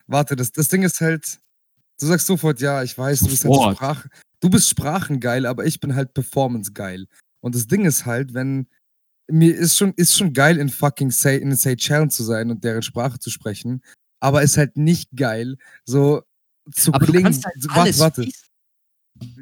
Warte, 0.07 0.35
das, 0.35 0.51
das 0.51 0.67
Ding 0.67 0.83
ist 0.83 1.01
halt, 1.01 1.39
du 1.99 2.05
sagst 2.05 2.27
sofort, 2.27 2.59
ja, 2.61 2.83
ich 2.83 2.97
weiß, 2.97 3.21
du 3.21 3.27
bist 3.27 3.45
halt. 3.45 3.75
Sprachen, 3.75 4.09
du 4.41 4.49
bist 4.49 4.69
Sprachengeil, 4.69 5.45
aber 5.45 5.65
ich 5.65 5.79
bin 5.79 5.95
halt 5.95 6.13
Performance 6.13 6.73
geil. 6.73 7.07
Und 7.41 7.55
das 7.55 7.67
Ding 7.67 7.85
ist 7.85 8.05
halt, 8.05 8.33
wenn 8.33 8.67
mir 9.29 9.55
ist 9.55 9.77
schon, 9.77 9.93
ist 9.95 10.17
schon 10.17 10.33
geil, 10.33 10.57
in 10.57 10.69
fucking 10.69 11.11
Say, 11.11 11.37
in 11.37 11.55
Seychellen 11.55 12.09
zu 12.09 12.23
sein 12.23 12.51
und 12.51 12.63
deren 12.63 12.81
Sprache 12.81 13.19
zu 13.19 13.29
sprechen, 13.29 13.81
aber 14.19 14.41
ist 14.43 14.57
halt 14.57 14.77
nicht 14.77 15.09
geil, 15.15 15.57
so 15.85 16.23
zu 16.71 16.93
Aber 16.93 17.05
du 17.05 17.11
klingen. 17.11 17.25
kannst 17.25 17.45
halt 17.45 17.55
warte, 17.69 17.99
warte. 17.99 18.21
fließen. 18.23 18.47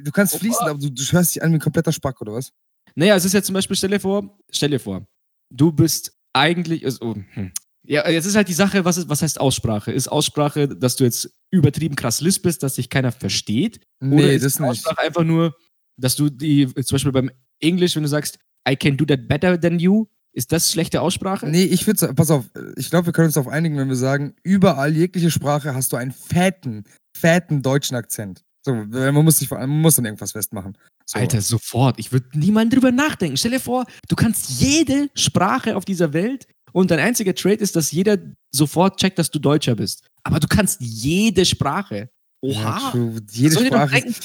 Du 0.03 0.11
kannst 0.11 0.35
Oh, 0.35 0.39
fließen, 0.39 0.65
oh. 0.65 0.69
aber 0.69 0.79
du, 0.79 0.89
du 0.91 1.03
hörst 1.11 1.35
dich 1.35 1.41
an 1.43 1.51
wie 1.51 1.55
ein 1.55 1.59
kompletter 1.61 1.91
Spack, 1.91 2.19
oder 2.21 2.33
was? 2.33 2.51
Naja, 2.95 3.15
es 3.15 3.25
ist 3.25 3.33
jetzt 3.33 3.45
zum 3.47 3.53
Beispiel, 3.53 3.75
stell 3.75 3.89
dir 3.91 3.99
vor, 3.99 4.37
stell 4.51 4.69
dir 4.69 4.79
vor, 4.79 5.07
du 5.49 5.71
bist 5.71 6.13
eigentlich, 6.33 6.83
also, 6.85 6.99
oh, 7.05 7.15
hm. 7.33 7.51
ja, 7.83 8.07
jetzt 8.09 8.25
ist 8.25 8.35
halt 8.35 8.47
die 8.49 8.53
Sache, 8.53 8.83
was, 8.85 8.97
ist, 8.97 9.09
was 9.09 9.21
heißt 9.21 9.39
Aussprache? 9.39 9.91
Ist 9.91 10.07
Aussprache, 10.09 10.67
dass 10.67 10.95
du 10.97 11.03
jetzt 11.05 11.31
übertrieben 11.51 11.95
krass 11.95 12.21
lispelst, 12.21 12.61
dass 12.63 12.75
dich 12.75 12.89
keiner 12.89 13.11
versteht? 13.11 13.81
Oder 14.01 14.09
Nee, 14.09 14.35
ist 14.35 14.43
das 14.45 14.59
nicht. 14.59 14.69
Aussprache 14.69 14.99
einfach 14.99 15.23
nur, 15.23 15.55
dass 15.97 16.15
du 16.15 16.29
die, 16.29 16.67
zum 16.67 16.95
Beispiel 16.95 17.11
beim 17.11 17.31
Englisch, 17.59 17.95
wenn 17.95 18.03
du 18.03 18.09
sagst, 18.09 18.39
I 18.67 18.75
can 18.75 18.97
do 18.97 19.05
that 19.05 19.27
better 19.27 19.59
than 19.59 19.79
you, 19.79 20.05
ist 20.33 20.51
das 20.51 20.71
schlechte 20.71 21.01
Aussprache? 21.01 21.47
Nee, 21.47 21.63
ich 21.63 21.85
würde, 21.87 22.13
pass 22.13 22.31
auf, 22.31 22.45
ich 22.77 22.89
glaube, 22.89 23.07
wir 23.07 23.13
können 23.13 23.25
uns 23.25 23.35
darauf 23.35 23.51
einigen, 23.51 23.77
wenn 23.77 23.89
wir 23.89 23.95
sagen, 23.95 24.33
überall 24.43 24.95
jegliche 24.95 25.29
Sprache 25.29 25.75
hast 25.75 25.91
du 25.91 25.97
einen 25.97 26.11
fetten, 26.11 26.85
fetten 27.17 27.61
deutschen 27.61 27.97
Akzent. 27.97 28.43
So, 28.63 28.73
man 28.73 29.25
muss 29.25 29.39
sich 29.39 29.47
vor 29.47 29.57
allem, 29.57 29.71
man 29.71 29.81
muss 29.81 29.95
dann 29.95 30.05
irgendwas 30.05 30.31
festmachen. 30.33 30.77
So. 31.05 31.19
Alter, 31.19 31.41
sofort. 31.41 31.99
Ich 31.99 32.11
würde 32.11 32.27
niemand 32.37 32.73
drüber 32.73 32.91
nachdenken. 32.91 33.35
Stell 33.35 33.51
dir 33.51 33.59
vor, 33.59 33.85
du 34.07 34.15
kannst 34.15 34.61
jede 34.61 35.09
Sprache 35.15 35.75
auf 35.75 35.83
dieser 35.83 36.13
Welt 36.13 36.47
und 36.71 36.91
dein 36.91 36.99
einziger 36.99 37.35
Trade 37.35 37.55
ist, 37.55 37.75
dass 37.75 37.91
jeder 37.91 38.17
sofort 38.51 38.99
checkt, 38.99 39.19
dass 39.19 39.31
du 39.31 39.39
Deutscher 39.39 39.75
bist. 39.75 40.05
Aber 40.23 40.39
du 40.39 40.47
kannst 40.47 40.79
jede 40.79 41.43
Sprache. 41.43 42.09
Ja, 42.43 42.77
Oha. 42.77 42.91
true. 42.91 43.19
Jede 43.31 43.65
Sprache. 43.65 43.91
denken? 43.91 44.15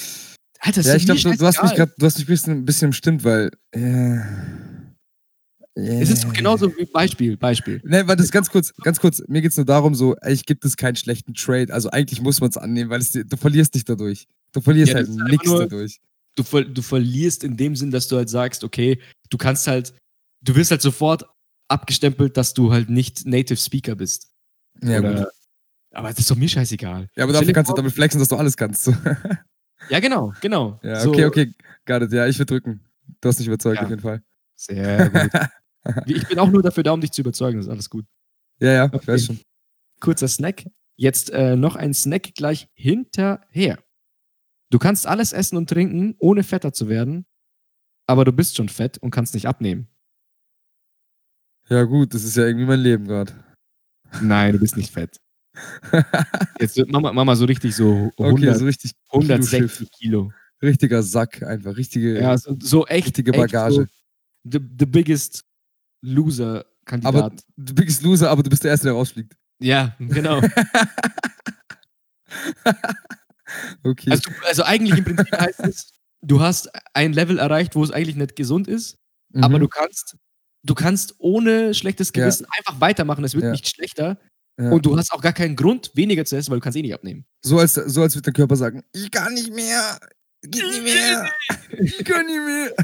Alter, 0.60 0.80
ist 0.80 0.86
Ja, 0.86 0.94
ich 0.96 1.04
glaube, 1.06 1.20
du, 1.20 1.36
du 1.36 1.46
hast 1.46 1.62
mich 1.62 1.74
gerade, 1.74 1.92
du 1.96 2.06
hast 2.06 2.18
mich 2.18 2.26
ein 2.26 2.30
bisschen, 2.30 2.52
ein 2.58 2.64
bisschen 2.64 2.90
bestimmt, 2.90 3.24
weil. 3.24 3.50
Äh, 3.72 4.18
Es 5.74 6.08
ist 6.10 6.32
genauso 6.34 6.74
wie 6.76 6.86
Beispiel, 6.86 7.36
Beispiel. 7.36 7.82
Ne, 7.84 8.06
warte, 8.08 8.22
das 8.22 8.30
ganz 8.30 8.48
kurz, 8.50 8.72
ganz 8.82 8.98
kurz. 8.98 9.22
Mir 9.28 9.42
geht's 9.42 9.56
nur 9.58 9.66
darum, 9.66 9.94
so, 9.94 10.16
eigentlich 10.22 10.46
gibt 10.46 10.64
es 10.64 10.76
keinen 10.76 10.96
schlechten 10.96 11.34
Trade. 11.34 11.72
Also 11.72 11.90
eigentlich 11.90 12.20
muss 12.22 12.40
man 12.40 12.48
es 12.50 12.56
annehmen, 12.56 12.88
weil 12.90 13.00
es, 13.00 13.12
du 13.12 13.36
verlierst 13.36 13.74
dich 13.74 13.84
dadurch. 13.84 14.26
Du 14.52 14.60
verlierst 14.62 14.92
Ja, 14.92 14.98
halt 14.98 15.08
einfach 15.10 15.28
nichts 15.28 15.46
nur- 15.46 15.60
dadurch. 15.60 16.00
Du, 16.34 16.42
ver 16.42 16.64
du 16.64 16.82
verlierst 16.82 17.44
in 17.44 17.56
dem 17.56 17.76
Sinn, 17.76 17.90
dass 17.90 18.08
du 18.08 18.16
halt 18.16 18.28
sagst, 18.28 18.62
okay, 18.64 19.00
du 19.30 19.38
kannst 19.38 19.66
halt, 19.66 19.94
du 20.42 20.54
wirst 20.54 20.70
halt 20.70 20.82
sofort 20.82 21.24
abgestempelt, 21.68 22.36
dass 22.36 22.52
du 22.54 22.72
halt 22.72 22.90
nicht 22.90 23.26
Native 23.26 23.56
Speaker 23.58 23.94
bist. 23.94 24.28
Ja, 24.82 24.98
Oder, 24.98 25.14
gut. 25.14 25.26
aber 25.94 26.10
das 26.10 26.18
ist 26.18 26.30
doch 26.30 26.36
mir 26.36 26.48
scheißegal. 26.48 27.08
Ja, 27.16 27.24
aber 27.24 27.32
dafür 27.32 27.52
kannst 27.54 27.70
du 27.70 27.74
damit 27.74 27.92
flexen, 27.92 28.18
dass 28.18 28.28
du 28.28 28.36
alles 28.36 28.56
kannst. 28.56 28.90
Ja, 29.90 30.00
genau, 30.00 30.32
genau. 30.40 30.80
Ja, 30.82 31.00
So, 31.00 31.10
okay, 31.10 31.24
okay. 31.26 31.54
Got 31.84 32.02
it. 32.02 32.12
Ja, 32.12 32.26
ich 32.26 32.38
will 32.38 32.46
drücken. 32.46 32.80
Du 33.20 33.28
hast 33.28 33.38
mich 33.38 33.46
überzeugt, 33.48 33.76
Ja. 33.76 33.82
auf 33.84 33.90
jeden 33.90 34.02
Fall. 34.02 34.22
Sehr 34.54 35.10
gut. 35.10 35.30
Ich 36.06 36.26
bin 36.26 36.40
auch 36.40 36.50
nur 36.50 36.62
dafür 36.62 36.82
da, 36.82 36.90
um 36.90 37.00
dich 37.00 37.12
zu 37.12 37.20
überzeugen, 37.20 37.58
das 37.58 37.66
ist 37.66 37.70
alles 37.70 37.88
gut. 37.88 38.04
Ja, 38.58 38.72
ja, 38.72 38.84
Okay. 38.86 38.98
ich 39.02 39.06
weiß 39.06 39.24
schon. 39.26 39.40
Kurzer 40.00 40.26
Snack. 40.26 40.64
Jetzt 40.96 41.30
äh, 41.30 41.54
noch 41.54 41.76
ein 41.76 41.94
Snack 41.94 42.34
gleich 42.34 42.68
hinterher. 42.74 43.78
Du 44.70 44.80
kannst 44.80 45.06
alles 45.06 45.32
essen 45.32 45.56
und 45.56 45.70
trinken, 45.70 46.16
ohne 46.18 46.42
fetter 46.42 46.72
zu 46.72 46.88
werden, 46.88 47.24
aber 48.08 48.24
du 48.24 48.32
bist 48.32 48.56
schon 48.56 48.68
fett 48.68 48.98
und 48.98 49.12
kannst 49.12 49.34
nicht 49.34 49.46
abnehmen. 49.46 49.86
Ja, 51.68 51.84
gut, 51.84 52.14
das 52.14 52.24
ist 52.24 52.36
ja 52.36 52.44
irgendwie 52.46 52.66
mein 52.66 52.80
Leben 52.80 53.06
gerade. 53.06 53.32
Nein, 54.20 54.54
du 54.54 54.58
bist 54.58 54.76
nicht 54.76 54.92
fett. 54.92 55.20
Jetzt 56.60 56.76
wird 56.76 56.90
Mama, 56.90 57.12
Mama 57.12 57.34
so 57.36 57.44
richtig 57.46 57.74
so 57.74 58.10
100, 58.18 58.18
okay, 58.18 58.54
so 58.58 58.64
richtig 58.64 58.92
160 59.10 59.90
Kilo. 59.90 60.32
richtiger 60.62 61.02
Sack 61.02 61.42
einfach, 61.42 61.76
richtige, 61.76 62.20
Ja, 62.20 62.36
so, 62.36 62.56
so 62.60 62.86
echt. 62.86 63.06
richtige 63.06 63.32
echt 63.32 63.40
Bagage. 63.52 63.74
So 63.74 63.84
the, 64.44 64.58
the 64.78 64.86
biggest 64.86 65.44
Loser-Kandidat. 66.02 67.14
aber 67.14 67.32
du 67.56 67.74
bist 67.74 68.02
Loser, 68.02 68.30
aber 68.30 68.42
du 68.42 68.50
bist 68.50 68.64
der 68.64 68.70
Erste, 68.72 68.86
der 68.86 68.94
rausfliegt. 68.94 69.34
Ja, 69.60 69.96
genau. 69.98 70.40
okay. 73.84 74.10
Also, 74.10 74.30
also 74.46 74.62
eigentlich 74.64 74.98
im 74.98 75.04
Prinzip 75.04 75.32
heißt 75.32 75.60
es, 75.60 75.92
du 76.22 76.40
hast 76.40 76.68
ein 76.94 77.12
Level 77.12 77.38
erreicht, 77.38 77.74
wo 77.74 77.82
es 77.84 77.90
eigentlich 77.90 78.16
nicht 78.16 78.36
gesund 78.36 78.68
ist, 78.68 78.96
aber 79.34 79.56
Mhm. 79.56 79.62
du 79.62 79.68
kannst, 79.68 80.16
du 80.62 80.74
kannst 80.74 81.14
ohne 81.18 81.74
schlechtes 81.74 82.08
Ja. 82.14 82.22
Gewissen 82.24 82.46
einfach 82.58 82.80
weitermachen, 82.80 83.24
es 83.24 83.34
wird 83.34 83.44
Ja. 83.44 83.50
nicht 83.52 83.68
schlechter 83.68 84.18
Ja. 84.58 84.70
und 84.70 84.86
du 84.86 84.96
hast 84.96 85.12
auch 85.12 85.20
gar 85.20 85.32
keinen 85.34 85.54
Grund, 85.56 85.90
weniger 85.94 86.24
zu 86.24 86.34
essen, 86.36 86.50
weil 86.50 86.58
du 86.58 86.64
kannst 86.64 86.78
eh 86.78 86.82
nicht 86.82 86.94
abnehmen. 86.94 87.26
so, 87.44 87.58
als, 87.58 87.74
so 87.74 88.02
als 88.02 88.14
würde 88.14 88.24
der 88.24 88.32
Körper 88.32 88.56
sagen, 88.56 88.82
ich 88.94 89.10
kann 89.10 89.34
nicht 89.34 89.52
mehr, 89.54 89.98
geht 90.42 90.62
nicht 90.66 90.82
mehr, 90.82 91.30
ich 91.78 92.04
kann 92.04 92.24
nicht 92.26 92.40
mehr. 92.44 92.74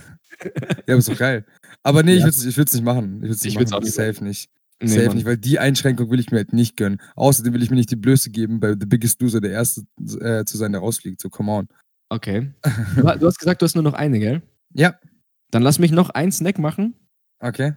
ja, 0.86 0.94
aber 0.94 0.96
ist 0.98 1.08
doch 1.08 1.18
geil. 1.18 1.46
Aber 1.82 2.02
nee, 2.02 2.12
ich 2.14 2.18
Ja. 2.20 2.26
würde 2.26 2.36
es 2.36 2.44
ich 2.44 2.56
würd's 2.56 2.74
nicht 2.74 2.84
machen. 2.84 3.16
Ich 3.16 3.22
würde 3.22 3.32
es 3.34 3.38
Ich 3.40 3.44
nicht 3.46 3.58
würd's 3.58 3.70
machen. 3.70 3.80
auch 3.80 3.84
nicht 3.84 3.94
Safe 3.94 4.22
nicht. 4.22 4.50
Nee, 4.82 4.88
Safe 4.88 5.06
Mann. 5.06 5.16
nicht, 5.16 5.26
weil 5.26 5.36
die 5.36 5.58
Einschränkung 5.60 6.10
will 6.10 6.18
ich 6.20 6.30
mir 6.30 6.38
halt 6.38 6.52
nicht 6.52 6.76
gönnen. 6.76 7.00
Außerdem 7.14 7.54
will 7.54 7.62
ich 7.62 7.70
mir 7.70 7.76
nicht 7.76 7.90
die 7.90 7.96
Blöße 7.96 8.30
geben, 8.30 8.58
bei 8.60 8.70
The 8.78 8.86
Biggest 8.86 9.20
Loser 9.22 9.40
der 9.40 9.52
Erste 9.52 9.82
äh, 10.20 10.44
zu 10.44 10.56
sein, 10.58 10.72
der 10.72 10.80
rausfliegt. 10.80 11.20
So, 11.20 11.30
come 11.30 11.50
on. 11.52 11.68
Okay. 12.08 12.52
Du 12.96 13.26
hast 13.26 13.38
gesagt, 13.38 13.62
du 13.62 13.64
hast 13.64 13.74
nur 13.76 13.84
noch 13.84 13.94
eine, 13.94 14.18
gell? 14.18 14.42
Ja, 14.74 14.94
Dann 15.52 15.62
lass 15.62 15.78
mich 15.78 15.92
noch 15.92 16.10
einen 16.10 16.32
Snack 16.32 16.58
machen. 16.58 16.94
okay. 17.40 17.74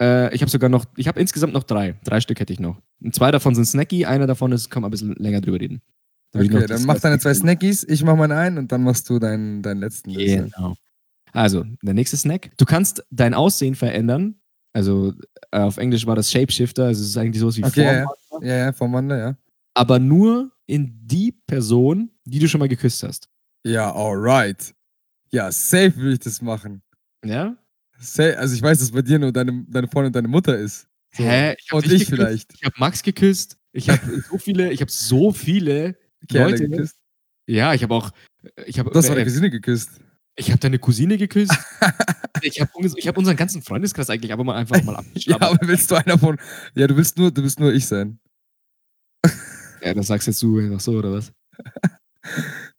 Äh, 0.00 0.34
ich 0.34 0.40
habe 0.42 0.50
sogar 0.50 0.70
noch, 0.70 0.86
ich 0.96 1.08
habe 1.08 1.20
insgesamt 1.20 1.52
noch 1.52 1.64
drei. 1.64 1.96
Drei 2.04 2.20
Stück 2.20 2.40
hätte 2.40 2.52
ich 2.52 2.60
noch. 2.60 2.80
Und 3.00 3.14
zwei 3.14 3.30
davon 3.30 3.54
sind 3.54 3.64
snacky, 3.64 4.04
einer 4.06 4.26
davon 4.26 4.52
ist, 4.52 4.70
kann 4.70 4.82
man 4.82 4.88
ein 4.88 4.92
bisschen 4.92 5.14
länger 5.14 5.40
drüber 5.40 5.60
reden. 5.60 5.82
Da 6.32 6.40
Okay, 6.40 6.66
dann 6.66 6.84
mach 6.84 7.00
deine 7.00 7.18
zwei 7.18 7.32
Snackies, 7.32 7.84
ich 7.84 8.04
mach 8.04 8.14
meinen 8.16 8.32
einen 8.32 8.58
und 8.58 8.70
dann 8.70 8.82
machst 8.82 9.08
du 9.08 9.18
deinen, 9.18 9.62
deinen 9.62 9.80
letzten. 9.80 10.12
Genau. 10.12 10.74
Also, 11.32 11.64
der 11.82 11.94
nächste 11.94 12.16
Snack. 12.16 12.50
Du 12.58 12.64
kannst 12.64 13.04
dein 13.10 13.34
Aussehen 13.34 13.74
verändern. 13.74 14.34
Also, 14.74 15.14
äh, 15.50 15.60
auf 15.60 15.78
Englisch 15.78 16.06
war 16.06 16.16
das 16.16 16.30
Shapeshifter, 16.30 16.84
also 16.84 17.02
es 17.02 17.08
ist 17.08 17.16
eigentlich 17.16 17.40
sowas 17.40 17.56
wie 17.56 17.64
Okay, 17.64 17.82
ja, 17.82 18.06
Formwandler, 18.06 18.48
Ja, 18.48 18.56
ja, 18.66 18.72
vom 18.72 18.92
Wandler, 18.92 19.18
ja. 19.18 19.36
aber 19.74 19.98
nur 19.98 20.52
in 20.66 21.00
die 21.06 21.32
Person, 21.46 22.10
die 22.24 22.38
du 22.38 22.46
schon 22.46 22.58
mal 22.58 22.68
geküsst 22.68 23.02
hast. 23.02 23.30
Ja, 23.64 23.92
alright. 23.94 24.74
Ja, 25.30 25.50
safe 25.50 25.96
will 25.96 26.12
ich 26.12 26.20
das 26.20 26.42
machen. 26.42 26.82
Ja? 27.24 27.56
Also 27.98 28.54
ich 28.54 28.62
weiß, 28.62 28.78
dass 28.78 28.92
bei 28.92 29.02
dir 29.02 29.18
nur 29.18 29.32
deine, 29.32 29.64
deine 29.68 29.88
Freundin 29.88 30.08
und 30.08 30.16
deine 30.16 30.28
Mutter 30.28 30.56
ist. 30.56 30.86
So. 31.14 31.24
Hä? 31.24 31.56
Ich 31.58 31.70
hab 31.70 31.76
und 31.78 31.84
ich 31.86 31.90
geküsst. 31.92 32.10
vielleicht. 32.10 32.54
Ich 32.54 32.64
habe 32.64 32.74
Max 32.78 33.02
geküsst. 33.02 33.56
Ich 33.72 33.88
habe 33.90 34.00
so 34.30 34.38
viele, 34.38 34.72
ich 34.72 34.80
habe 34.80 34.90
so 34.90 35.32
viele 35.32 35.96
Kerle 36.28 36.52
Leute. 36.52 36.68
geküsst. 36.68 36.96
Ja, 37.46 37.74
ich 37.74 37.82
habe 37.82 37.94
auch, 37.94 38.10
ich 38.66 38.78
habe, 38.78 38.90
Du 38.90 38.98
hast 38.98 39.08
äh, 39.08 39.24
Cousine 39.24 39.50
geküsst. 39.50 39.90
ich 40.36 40.50
habe 40.50 40.60
deine 40.60 40.78
Cousine 40.78 41.16
geküsst. 41.16 41.52
ich 42.42 42.60
habe 42.60 42.70
ich 42.96 43.08
hab 43.08 43.16
unseren 43.18 43.36
ganzen 43.36 43.62
Freundeskreis 43.62 44.10
eigentlich 44.10 44.32
aber 44.32 44.44
mal 44.44 44.54
einfach 44.56 44.82
mal 44.84 44.92
Ja, 44.92 44.98
abgeschlagen. 44.98 45.42
aber 45.44 45.58
willst 45.66 45.90
du 45.90 45.94
einer 45.96 46.18
von. 46.18 46.36
Ja, 46.74 46.86
du 46.86 46.96
willst 46.96 47.16
nur, 47.18 47.30
du 47.30 47.42
willst 47.42 47.58
nur 47.58 47.72
ich 47.72 47.86
sein. 47.86 48.18
Ja, 49.80 49.94
das 49.94 50.08
sagst 50.08 50.26
jetzt 50.26 50.42
du 50.42 50.58
einfach 50.58 50.80
so, 50.80 50.98
oder 50.98 51.12
was? 51.12 51.32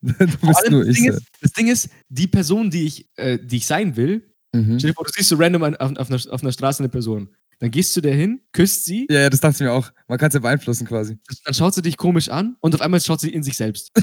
du 0.02 0.14
allem 0.48 0.72
nur 0.72 0.86
das, 0.86 0.96
ich 0.98 1.02
Ding 1.02 1.12
sein. 1.12 1.18
ist, 1.18 1.28
das 1.42 1.52
Ding 1.54 1.68
ist, 1.70 1.90
die 2.10 2.28
Person, 2.28 2.70
die 2.70 2.86
ich, 2.86 3.08
äh, 3.16 3.40
die 3.42 3.56
ich 3.58 3.66
sein 3.66 3.96
will, 3.96 4.34
Mhm. 4.54 4.80
stell 4.80 4.92
dir 4.92 4.96
vor, 4.96 5.06
du 5.06 5.12
siehst 5.14 5.30
so 5.30 5.36
random 5.36 5.64
an, 5.64 5.76
auf, 5.76 5.96
auf, 5.98 6.10
einer, 6.10 6.20
auf 6.34 6.42
einer 6.42 6.52
Straße 6.52 6.82
eine 6.82 6.90
Person. 6.90 7.30
Dann 7.60 7.72
gehst 7.72 7.96
du 7.96 8.02
der 8.02 8.16
hin, 8.16 8.42
küsst 8.54 8.86
sie, 8.86 9.06
Ja, 9.10 9.22
ja, 9.22 9.30
das 9.30 9.42
dachte 9.42 9.56
ich 9.56 9.62
mir 9.62 9.74
auch. 9.74 9.92
Man 10.08 10.18
kann 10.18 10.30
es 10.30 10.34
ja 10.34 10.40
beeinflussen 10.40 10.88
quasi. 10.88 11.20
dann 11.44 11.54
schaut 11.54 11.74
sie 11.74 11.82
dich 11.82 11.98
komisch 11.98 12.30
an 12.30 12.56
und 12.62 12.74
auf 12.74 12.82
einmal 12.82 13.02
schaut 13.02 13.20
sie 13.20 13.34
in 13.34 13.44
sich 13.44 13.58
selbst. 13.58 13.92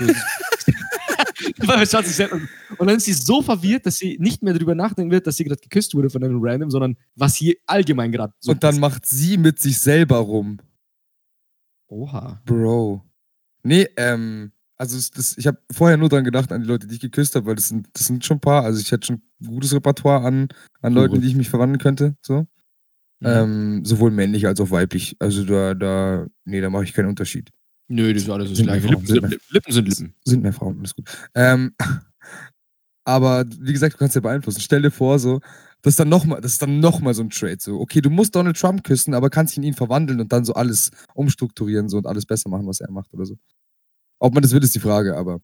Auf 1.62 1.68
einmal 1.68 1.86
schaut 1.86 2.02
sie 2.04 2.08
sich 2.08 2.16
selbst 2.16 2.34
an 2.34 2.48
Und 2.78 2.86
dann 2.86 2.96
ist 2.96 3.04
sie 3.04 3.12
so 3.12 3.42
verwirrt, 3.42 3.86
dass 3.86 3.96
sie 3.96 4.16
nicht 4.20 4.42
mehr 4.42 4.52
darüber 4.54 4.74
nachdenken 4.74 5.10
wird, 5.10 5.26
dass 5.26 5.36
sie 5.36 5.44
gerade 5.44 5.60
geküsst 5.60 5.94
wurde 5.94 6.10
von 6.10 6.22
einem 6.22 6.38
Random, 6.40 6.70
sondern 6.70 6.96
was 7.14 7.34
hier 7.36 7.54
allgemein 7.66 8.12
gerade 8.12 8.34
so 8.40 8.52
Und 8.52 8.62
dann 8.62 8.78
macht 8.78 9.06
sie 9.06 9.38
mit 9.38 9.58
sich 9.58 9.78
selber 9.78 10.18
rum. 10.18 10.58
Oha. 11.88 12.42
Bro. 12.44 13.04
Nee, 13.62 13.88
ähm, 13.96 14.52
also 14.78 14.96
das, 15.14 15.38
ich 15.38 15.46
habe 15.46 15.58
vorher 15.72 15.96
nur 15.96 16.08
dran 16.08 16.24
gedacht, 16.24 16.52
an 16.52 16.60
die 16.60 16.66
Leute, 16.66 16.86
die 16.86 16.94
ich 16.94 17.00
geküsst 17.00 17.34
habe, 17.34 17.46
weil 17.46 17.54
das 17.54 17.68
sind, 17.68 17.88
das 17.94 18.06
sind 18.06 18.24
schon 18.24 18.38
ein 18.38 18.40
paar. 18.40 18.64
Also 18.64 18.80
ich 18.80 18.92
hätte 18.92 19.06
schon 19.06 19.22
ein 19.40 19.46
gutes 19.46 19.72
Repertoire 19.72 20.24
an, 20.24 20.48
an 20.82 20.92
Leuten, 20.92 21.20
die 21.20 21.28
ich 21.28 21.34
mich 21.34 21.48
verwandeln 21.48 21.80
könnte. 21.80 22.16
So. 22.20 22.46
Mhm. 23.20 23.26
Ähm, 23.26 23.84
sowohl 23.84 24.10
männlich 24.10 24.46
als 24.46 24.60
auch 24.60 24.70
weiblich. 24.70 25.16
Also 25.18 25.44
da, 25.44 25.74
da, 25.74 26.26
nee, 26.44 26.60
da 26.60 26.68
mache 26.68 26.84
ich 26.84 26.92
keinen 26.92 27.08
Unterschied. 27.08 27.50
Nö, 27.88 28.12
das 28.12 28.24
ist 28.24 28.30
alles 28.30 28.50
das 28.50 28.62
gleiche. 28.62 28.88
Lippen 28.88 29.06
sind 29.06 29.14
sind 29.14 29.30
Lippen. 29.30 29.46
Lippen 29.50 29.72
sind 29.72 29.88
Lippen. 29.88 30.14
Sind 30.24 30.42
mehr 30.42 30.52
Frauen, 30.52 30.78
alles 30.78 30.94
gut. 30.94 31.08
Ähm, 31.34 31.72
aber 33.04 33.44
wie 33.60 33.72
gesagt, 33.72 33.94
du 33.94 33.98
kannst 33.98 34.14
ja 34.16 34.20
beeinflussen. 34.20 34.60
Stell 34.60 34.82
dir 34.82 34.90
vor, 34.90 35.18
so, 35.18 35.40
das 35.82 35.92
ist 35.92 36.00
dann 36.00 36.08
nochmal, 36.08 36.40
das 36.40 36.52
ist 36.52 36.62
dann 36.62 36.80
noch 36.80 37.00
mal 37.00 37.14
so 37.14 37.22
ein 37.22 37.30
Trade. 37.30 37.58
So, 37.60 37.80
okay, 37.80 38.00
du 38.00 38.10
musst 38.10 38.34
Donald 38.34 38.58
Trump 38.58 38.82
küssen, 38.84 39.14
aber 39.14 39.30
kannst 39.30 39.56
ihn 39.56 39.62
in 39.62 39.68
ihn 39.68 39.74
verwandeln 39.74 40.20
und 40.20 40.32
dann 40.32 40.44
so 40.44 40.54
alles 40.54 40.90
umstrukturieren 41.14 41.88
so 41.88 41.96
und 41.98 42.06
alles 42.06 42.26
besser 42.26 42.50
machen, 42.50 42.66
was 42.66 42.80
er 42.80 42.90
macht 42.90 43.14
oder 43.14 43.24
so. 43.24 43.36
Ob 44.18 44.34
man 44.34 44.42
das 44.42 44.52
will, 44.52 44.62
ist 44.62 44.74
die 44.74 44.80
Frage, 44.80 45.16
aber. 45.16 45.40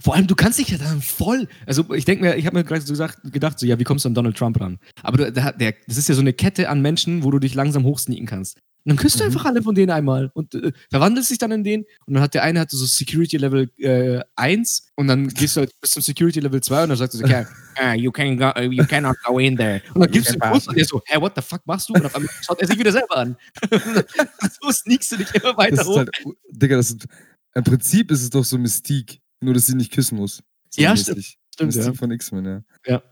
Vor 0.00 0.14
allem, 0.14 0.26
du 0.26 0.34
kannst 0.34 0.58
dich 0.58 0.68
ja 0.70 0.78
dann 0.78 1.02
voll. 1.02 1.48
Also, 1.66 1.92
ich 1.94 2.06
denke 2.06 2.24
mir, 2.24 2.36
ich 2.36 2.46
habe 2.46 2.56
mir 2.56 2.64
gerade 2.64 2.80
so 2.80 2.92
gesagt, 2.92 3.18
gedacht, 3.30 3.58
so, 3.58 3.66
ja, 3.66 3.78
wie 3.78 3.84
kommst 3.84 4.04
du 4.04 4.08
an 4.08 4.14
Donald 4.14 4.36
Trump 4.36 4.58
ran? 4.58 4.78
Aber 5.02 5.18
du, 5.18 5.30
der, 5.32 5.52
der, 5.52 5.74
das 5.86 5.98
ist 5.98 6.08
ja 6.08 6.14
so 6.14 6.22
eine 6.22 6.32
Kette 6.32 6.70
an 6.70 6.80
Menschen, 6.80 7.22
wo 7.24 7.30
du 7.30 7.38
dich 7.38 7.54
langsam 7.54 7.84
hochsneaken 7.84 8.26
kannst. 8.26 8.56
Und 8.56 8.90
dann 8.90 8.96
küsst 8.96 9.16
du 9.18 9.24
Mhm. 9.24 9.30
einfach 9.30 9.44
alle 9.46 9.62
von 9.62 9.74
denen 9.74 9.90
einmal 9.90 10.30
und 10.32 10.54
äh, 10.54 10.72
verwandelst 10.90 11.30
dich 11.30 11.38
dann 11.38 11.50
in 11.50 11.64
den. 11.64 11.84
Und 12.06 12.14
dann 12.14 12.22
hat 12.22 12.34
der 12.34 12.44
eine 12.44 12.60
hat 12.60 12.70
so 12.70 12.86
Security 12.86 13.36
Level 13.36 13.68
äh, 13.78 14.20
1 14.36 14.92
und 14.94 15.08
dann 15.08 15.26
gehst 15.28 15.56
du 15.56 15.60
halt 15.60 15.72
bis 15.80 15.90
zum 15.90 16.02
Security 16.02 16.38
Level 16.40 16.60
2 16.62 16.84
und 16.84 16.88
dann 16.90 16.96
sagst 16.98 17.14
du 17.14 17.18
so, 17.18 17.24
okay, 17.24 17.44
ah, 17.78 17.92
you, 17.94 18.12
can 18.12 18.38
go, 18.38 18.52
you 18.60 18.84
cannot 18.86 19.16
go 19.24 19.38
in 19.40 19.56
there. 19.56 19.82
Und 19.92 20.02
dann 20.02 20.10
gibst 20.10 20.34
du 20.34 20.40
einen 20.40 20.52
Kuss 20.52 20.68
und 20.68 20.76
der 20.78 20.84
so, 20.86 21.02
hey, 21.06 21.20
what 21.20 21.32
the 21.34 21.42
fuck 21.42 21.60
machst 21.66 21.88
du? 21.88 21.94
Und 21.94 22.06
auf 22.06 22.14
einmal 22.14 22.30
schaut 22.42 22.60
er 22.62 22.66
sich 22.68 22.78
wieder 22.78 22.92
selber 22.92 23.16
an. 23.16 23.36
so 24.62 24.70
sneakst 24.70 25.12
du 25.12 25.16
dich 25.16 25.34
immer 25.34 25.56
weiter 25.56 25.76
Das 25.76 25.86
hoch. 25.86 25.98
halt, 25.98 26.10
Digga, 26.50 26.76
das 26.76 26.90
ist, 26.90 27.06
im 27.56 27.64
Prinzip 27.64 28.10
ist 28.10 28.22
es 28.22 28.30
doch 28.30 28.44
so 28.44 28.58
Mystique, 28.58 29.18
nur 29.40 29.54
dass 29.54 29.66
sie 29.66 29.74
nicht 29.74 29.92
küssen 29.92 30.16
muss. 30.16 30.42
So 30.70 30.82
Ja, 30.82 30.92
mäßig. 30.92 31.38
Stimmt, 31.54 31.68
Mystique 31.74 31.86
ja. 31.94 31.98
von 31.98 32.10
X-Men, 32.10 32.44
ja. 32.44 32.62
Ja. 32.86 33.02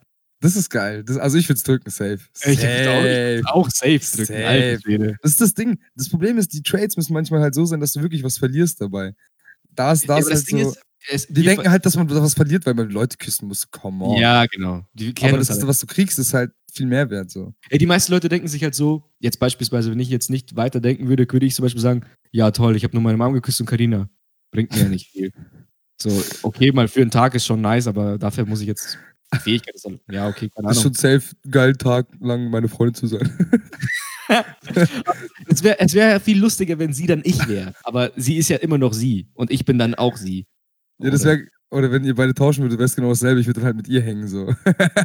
Das 0.41 0.57
ist 0.57 0.69
geil. 0.69 1.03
Das, 1.05 1.17
also 1.17 1.39
ich 1.39 1.49
würde 1.49 1.57
es 1.57 1.63
drücken, 1.63 1.89
safe. 1.91 2.19
Ich 2.45 2.59
würd's 2.61 2.87
auch- 2.89 3.03
Safe. 3.03 3.43
Auch 3.47 3.71
safe 3.71 4.17
drücken. 4.27 4.79
Safe. 5.07 5.17
Das 5.23 5.31
ist 5.33 5.41
das 5.41 5.55
Ding. 5.55 5.79
Das 5.97 6.11
Problem 6.11 6.37
ist, 6.37 6.53
die 6.53 6.63
Trades 6.63 6.97
müssen 6.99 7.15
manchmal 7.15 7.41
halt 7.41 7.55
so 7.55 7.65
sein, 7.65 7.81
dass 7.81 7.93
du 7.93 8.03
wirklich 8.03 8.23
was 8.23 8.37
verlierst 8.37 8.81
dabei. 8.81 9.15
Da 9.71 9.93
ist, 9.93 10.07
da 10.09 10.19
Ja, 10.19 10.25
das 10.29 10.35
halt 10.35 10.51
Ding 10.51 10.63
so. 10.65 10.71
ist, 10.71 10.79
es, 11.11 11.27
die 11.29 11.43
denken 11.43 11.71
halt, 11.71 11.85
dass 11.87 11.97
man 11.97 12.09
was 12.11 12.35
verliert, 12.35 12.67
weil 12.67 12.75
man 12.75 12.91
Leute 12.91 13.17
küssen 13.17 13.49
muss. 13.49 13.71
Come 13.71 14.05
on. 14.05 14.21
Ja, 14.21 14.45
genau. 14.47 14.87
Aber 15.23 15.39
das 15.39 15.49
das, 15.49 15.59
halt. 15.59 15.67
was 15.67 15.79
du 15.81 15.87
kriegst, 15.87 16.19
ist 16.19 16.35
halt 16.35 16.53
viel 16.73 16.87
mehr 16.87 17.09
wert. 17.09 17.31
So. 17.31 17.55
Ey, 17.71 17.79
die 17.79 17.87
meisten 17.87 18.13
Leute 18.13 18.29
denken 18.29 18.49
sich 18.49 18.63
halt 18.63 18.75
so, 18.75 19.11
jetzt 19.21 19.39
beispielsweise, 19.39 19.91
wenn 19.91 20.01
ich 20.01 20.09
jetzt 20.11 20.29
nicht 20.29 20.57
weiterdenken 20.57 21.09
würde, 21.09 21.27
würde 21.31 21.47
ich 21.47 21.55
zum 21.55 21.63
Beispiel 21.65 21.81
sagen, 21.83 22.05
ja 22.33 22.51
toll, 22.51 22.77
ich 22.77 22.85
habe 22.85 22.95
nur 22.95 23.03
meine 23.03 23.17
Mom 23.17 23.33
geküsst 23.33 23.61
und 23.61 23.67
Karina. 23.67 24.09
Bringt 24.55 24.73
mir 24.73 24.83
ja 24.85 24.89
nicht 24.89 25.11
viel. 25.11 25.33
So, 26.01 26.23
okay, 26.43 26.73
mal 26.73 26.89
für 26.89 27.03
einen 27.03 27.11
Tag 27.11 27.35
ist 27.35 27.45
schon 27.45 27.61
nice, 27.61 27.87
aber 27.89 28.19
dafür 28.19 28.47
muss 28.47 28.61
ich 28.61 28.69
jetzt 28.69 28.99
die 29.35 29.39
Fähigkeit 29.41 29.75
ist 29.75 29.85
dann, 29.85 30.01
ja, 30.11 30.29
okay, 30.29 30.49
keine 30.49 30.69
Das 30.69 30.77
ist 30.77 30.85
Ahnung. 30.85 30.95
schon 30.95 31.21
safe 31.21 31.35
geil, 31.51 31.75
Tag 31.75 32.07
lang 32.21 32.51
meine 32.51 32.69
Freundin 32.69 32.95
zu 32.95 33.07
sein. 33.09 33.59
Es 35.49 35.63
wäre 35.65 35.79
es 35.81 35.95
wär 35.95 36.21
viel 36.21 36.39
lustiger, 36.39 36.79
wenn 36.79 36.93
sie 36.93 37.07
dann 37.07 37.23
ich 37.25 37.47
wäre. 37.49 37.75
Aber 37.83 38.13
sie 38.17 38.37
ist 38.37 38.49
ja 38.49 38.59
immer 38.59 38.79
noch 38.79 38.93
sie. 38.93 39.29
Und 39.35 39.51
ich 39.51 39.65
bin 39.65 39.79
dann 39.79 39.95
auch 39.95 40.17
sie. 40.17 40.47
ja, 40.99 41.11
das 41.11 41.25
wäre. 41.25 41.47
Oder 41.71 41.91
wenn 41.91 42.05
ihr 42.05 42.15
beide 42.15 42.35
tauschen 42.35 42.63
würdet, 42.63 42.79
wäre 42.79 42.87
es 42.87 42.95
genau 42.95 43.09
dasselbe. 43.09 43.41
Ich 43.41 43.49
würde 43.49 43.59
dann 43.61 43.67
halt 43.67 43.77
mit 43.77 43.89
ihr 43.89 44.01
hängen. 44.01 44.29
so. 44.29 44.55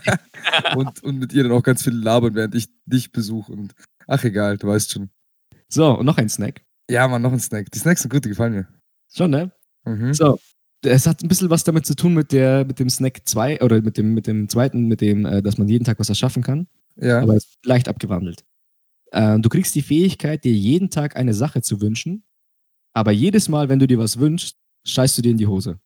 und, 0.76 1.04
und 1.04 1.18
mit 1.18 1.34
ihr 1.34 1.42
dann 1.42 1.52
auch 1.52 1.64
ganz 1.64 1.84
viel 1.84 1.94
labern, 1.94 2.36
während 2.36 2.54
ich 2.54 2.68
dich 2.86 3.12
besuche. 3.12 3.52
Und 3.52 3.74
ach 4.06 4.24
egal, 4.24 4.58
du 4.58 4.68
weißt 4.68 4.92
schon. 4.92 5.10
So, 5.68 5.98
und 5.98 6.06
noch 6.06 6.18
ein 6.18 6.30
Snack. 6.30 6.62
Ja, 6.88 7.08
Mann, 7.08 7.24
noch 7.24 7.34
ein 7.34 7.40
Snack. 7.40 7.72
Die 7.72 7.80
Snacks 7.80 8.02
sind 8.02 8.12
gut, 8.12 8.24
die 8.26 8.30
gefallen 8.30 8.54
mir. 8.54 8.68
Schon, 9.14 9.32
ne? 9.32 9.52
Mhm. 9.86 10.14
So. 10.14 10.40
Es 10.82 11.08
hat 11.08 11.22
ein 11.22 11.28
bisschen 11.28 11.50
was 11.50 11.66
damit 11.66 11.86
zu 11.86 11.96
tun 11.96 12.14
mit 12.14 12.32
der, 12.32 12.64
mit 12.66 12.80
dem 12.80 12.90
Snack 12.90 13.28
2 13.28 13.62
oder 13.62 13.82
mit 13.82 13.98
dem, 13.98 14.14
mit 14.14 14.28
dem 14.28 14.48
zweiten, 14.48 14.88
mit 14.88 15.02
dem, 15.02 15.26
äh, 15.26 15.42
dass 15.42 15.58
man 15.58 15.68
jeden 15.68 15.84
Tag 15.84 16.00
was 16.00 16.10
erschaffen 16.10 16.42
kann. 16.42 16.68
Ja. 16.96 17.22
aber 17.22 17.36
es 17.36 17.46
ist 17.46 17.66
leicht 17.66 17.88
abgewandelt. 17.88 18.44
Äh, 19.12 19.40
du 19.40 19.50
kriegst 19.50 19.74
die 19.76 19.82
Fähigkeit, 19.82 20.44
dir 20.44 20.54
jeden 20.54 20.90
Tag 20.90 21.16
eine 21.16 21.34
Sache 21.34 21.62
zu 21.62 21.82
wünschen, 21.82 22.24
aber 22.94 23.12
jedes 23.12 23.50
Mal, 23.50 23.70
wenn 23.70 23.80
du 23.80 23.88
dir 23.88 24.00
was 24.00 24.20
wünschst, 24.20 24.58
scheißt 24.86 25.18
du 25.18 25.22
dir 25.22 25.32
in 25.32 25.38
die 25.38 25.48
Hose. 25.48 25.80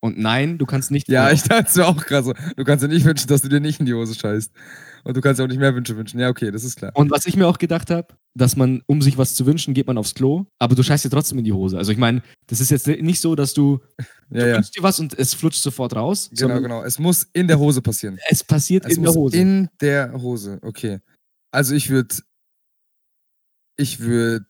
Und 0.00 0.18
nein, 0.18 0.58
du 0.58 0.66
kannst 0.66 0.90
nicht. 0.90 1.08
Ja, 1.08 1.30
ich 1.32 1.42
dachte 1.42 1.66
es 1.68 1.74
mir 1.76 1.86
auch 1.86 2.04
gerade 2.04 2.24
so. 2.26 2.34
Du 2.56 2.64
kannst 2.64 2.84
dir 2.84 2.88
nicht 2.88 3.04
wünschen, 3.04 3.26
dass 3.28 3.42
du 3.42 3.48
dir 3.48 3.60
nicht 3.60 3.80
in 3.80 3.86
die 3.86 3.94
Hose 3.94 4.14
scheißt. 4.14 4.52
Und 5.04 5.16
du 5.16 5.20
kannst 5.20 5.38
dir 5.40 5.44
auch 5.44 5.48
nicht 5.48 5.58
mehr 5.58 5.74
Wünsche 5.74 5.96
wünschen. 5.96 6.20
Ja, 6.20 6.28
okay, 6.28 6.50
das 6.50 6.64
ist 6.64 6.76
klar. 6.76 6.92
Und 6.94 7.10
was 7.10 7.26
ich 7.26 7.36
mir 7.36 7.46
auch 7.48 7.58
gedacht 7.58 7.90
habe, 7.90 8.08
dass 8.34 8.56
man, 8.56 8.82
um 8.86 9.00
sich 9.02 9.16
was 9.18 9.34
zu 9.34 9.46
wünschen, 9.46 9.72
geht 9.72 9.86
man 9.86 9.96
aufs 9.98 10.14
Klo, 10.14 10.46
aber 10.58 10.74
du 10.74 10.82
scheißt 10.82 11.04
dir 11.04 11.10
trotzdem 11.10 11.38
in 11.38 11.44
die 11.44 11.52
Hose. 11.52 11.78
Also 11.78 11.92
ich 11.92 11.98
meine, 11.98 12.22
das 12.48 12.60
ist 12.60 12.70
jetzt 12.70 12.86
nicht 12.88 13.20
so, 13.20 13.34
dass 13.34 13.54
du, 13.54 13.80
Ja, 14.30 14.40
du 14.40 14.48
ja. 14.50 14.56
wünschst 14.56 14.76
dir 14.76 14.82
was 14.82 14.98
und 15.00 15.18
es 15.18 15.32
flutscht 15.34 15.62
sofort 15.62 15.94
raus, 15.96 16.28
Genau, 16.36 16.60
genau. 16.60 16.82
Es 16.84 16.98
muss 16.98 17.26
in 17.32 17.48
der 17.48 17.58
Hose 17.58 17.80
passieren. 17.82 18.18
es 18.28 18.44
passiert 18.44 18.84
Es 18.84 18.96
in 18.96 19.02
der 19.04 19.14
Hose. 19.14 19.36
in 19.36 19.68
der 19.80 20.12
Hose. 20.12 20.58
Okay. 20.62 20.98
Also 21.52 21.74
ich 21.74 21.88
würde. 21.90 22.16
Ich 23.78 24.00
würde. 24.00 24.46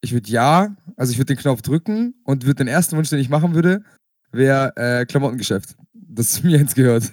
Ich 0.00 0.12
würde 0.12 0.30
ja. 0.30 0.76
Also 0.96 1.12
ich 1.12 1.18
würde 1.18 1.34
den 1.34 1.38
Knopf 1.40 1.62
drücken 1.62 2.14
und 2.24 2.44
würde 2.46 2.56
den 2.64 2.68
ersten 2.68 2.96
Wunsch, 2.96 3.10
den 3.10 3.18
ich 3.18 3.28
machen 3.28 3.54
würde, 3.54 3.82
wäre 4.32 4.72
äh, 4.76 5.06
Klamottengeschäft. 5.06 5.76
Das 5.92 6.42
mir 6.42 6.58
jetzt 6.58 6.74
gehört. 6.74 7.12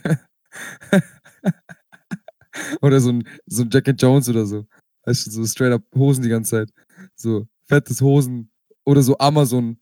oder 2.82 3.00
so 3.00 3.10
ein, 3.12 3.28
so 3.46 3.64
ein 3.64 3.70
Jack 3.72 3.88
and 3.88 4.02
Jones 4.02 4.30
oder 4.30 4.46
so. 4.46 4.66
Weißt 5.06 5.28
du, 5.28 5.32
so 5.32 5.46
straight 5.46 5.74
up 5.74 5.84
Hosen 5.96 6.24
die 6.24 6.30
ganze 6.30 6.52
Zeit. 6.52 6.70
So 7.16 7.48
fettes 7.66 8.02
Hosen. 8.02 8.50
Oder 8.86 9.02
so 9.02 9.18
Amazon 9.18 9.78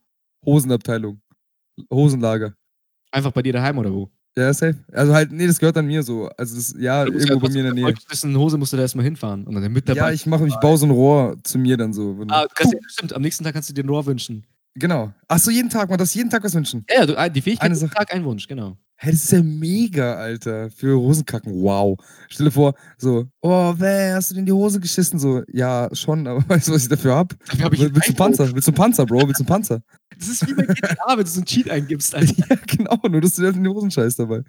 Hosenabteilung. 0.46 1.22
Hosenlager. 1.92 2.54
Einfach 3.12 3.32
bei 3.32 3.42
dir 3.42 3.54
daheim 3.54 3.78
oder 3.78 3.92
wo? 3.94 4.10
Ja, 4.36 4.52
safe. 4.54 4.84
Also 4.92 5.14
halt, 5.14 5.32
nee, 5.32 5.46
das 5.46 5.60
gehört 5.60 5.78
an 5.78 5.86
mir 5.86 6.02
so. 6.02 6.28
Also 6.38 6.56
das, 6.56 6.74
ja, 6.80 7.06
Du 7.06 7.12
irgendwo 7.14 7.34
ja 7.36 7.40
bei 7.40 7.50
mir 7.50 7.60
in 7.60 7.66
der 7.66 7.74
Nähe. 7.74 7.94
Eine 8.24 8.40
Hose 8.40 8.58
musst 8.58 8.74
du 8.74 8.78
da 8.78 8.84
erstmal 8.84 9.06
hinfahren. 9.06 9.46
Und 9.46 9.54
dann 9.54 9.72
mit 9.72 9.88
der 9.88 9.96
Ja, 9.96 10.12
ich 10.12 10.26
mache, 10.26 10.48
ich 10.48 10.56
baue 10.56 10.78
so 10.78 10.86
ein 10.88 10.92
Rohr 10.92 11.38
zu 11.44 11.60
mir 11.60 11.78
dann 11.78 11.94
so. 11.94 12.18
Wenn- 12.18 12.32
Ah, 12.32 12.44
du 12.44 12.50
kannst, 12.56 12.74
ja, 12.74 12.80
stimmt, 12.88 13.14
am 13.14 13.22
nächsten 13.22 13.44
Tag 13.44 13.54
kannst 13.54 13.70
du 13.70 13.74
dir 13.74 13.84
ein 13.84 13.90
Rohr 13.90 14.06
wünschen. 14.08 14.44
Genau. 14.76 15.14
Ach 15.28 15.38
so, 15.40 15.52
jeden 15.52 15.70
Tag, 15.70 15.90
man 15.90 15.98
das 15.98 16.14
jeden 16.14 16.30
Tag 16.30 16.44
was 16.44 16.56
wünschen. 16.56 16.86
Ja, 16.90 17.06
du, 17.06 17.14
die 17.32 17.42
Fähigkeit 17.42 17.66
Eine 17.66 17.76
jeden 17.76 17.88
Sache. 17.88 17.96
Tag 17.96 18.14
ein 18.14 18.24
Wunsch, 18.24 18.48
genau. 18.48 18.78
Hä, 18.98 19.12
das 19.12 19.24
ist 19.26 19.32
ja 19.32 19.44
mega, 19.44 20.16
Alter. 20.16 20.70
Für 20.70 20.98
Hosenkacken. 20.98 21.62
Wow. 21.62 22.00
Stell 22.30 22.46
dir 22.46 22.52
vor, 22.52 22.74
so, 22.98 23.26
oh, 23.42 23.74
wer, 23.78 24.16
hast 24.16 24.32
du 24.32 24.36
dir 24.36 24.40
in 24.40 24.46
die 24.46 24.52
Hose 24.52 24.80
geschissen? 24.80 25.20
So, 25.20 25.44
ja, 25.52 25.90
schon, 25.94 26.26
aber 26.26 26.44
weißt 26.48 26.70
du, 26.70 26.74
was 26.74 26.84
ich 26.84 26.90
dafür 26.90 27.16
hab? 27.16 27.38
Dafür 27.48 27.66
hab 27.66 27.74
ich 27.74 27.82
Willst 27.82 28.08
du 28.08 28.14
ein 28.14 28.16
Panzer? 28.16 28.52
Willst 28.54 28.68
du 28.68 28.72
einen 28.72 28.78
Panzer, 28.78 29.06
Bro? 29.06 29.28
Willst 29.28 29.40
du 29.40 29.44
einen 29.44 29.48
Panzer? 29.48 29.82
Das 30.18 30.28
ist 30.30 30.48
wie 30.48 30.54
bei 30.54 30.64
GTA, 30.64 31.18
wenn 31.18 31.24
du 31.24 31.26
so 31.30 31.40
einen 31.40 31.46
Cheat 31.46 31.70
eingibst, 31.70 32.16
Alter. 32.16 32.34
ja, 32.50 32.56
genau, 32.66 32.98
nur 33.10 33.22
dass 33.22 33.36
du 33.36 33.42
dir 33.42 33.50
in 33.50 33.64
die 33.64 33.70
Hosen 33.70 33.92
scheißt 33.92 34.20
dabei. 34.20 34.42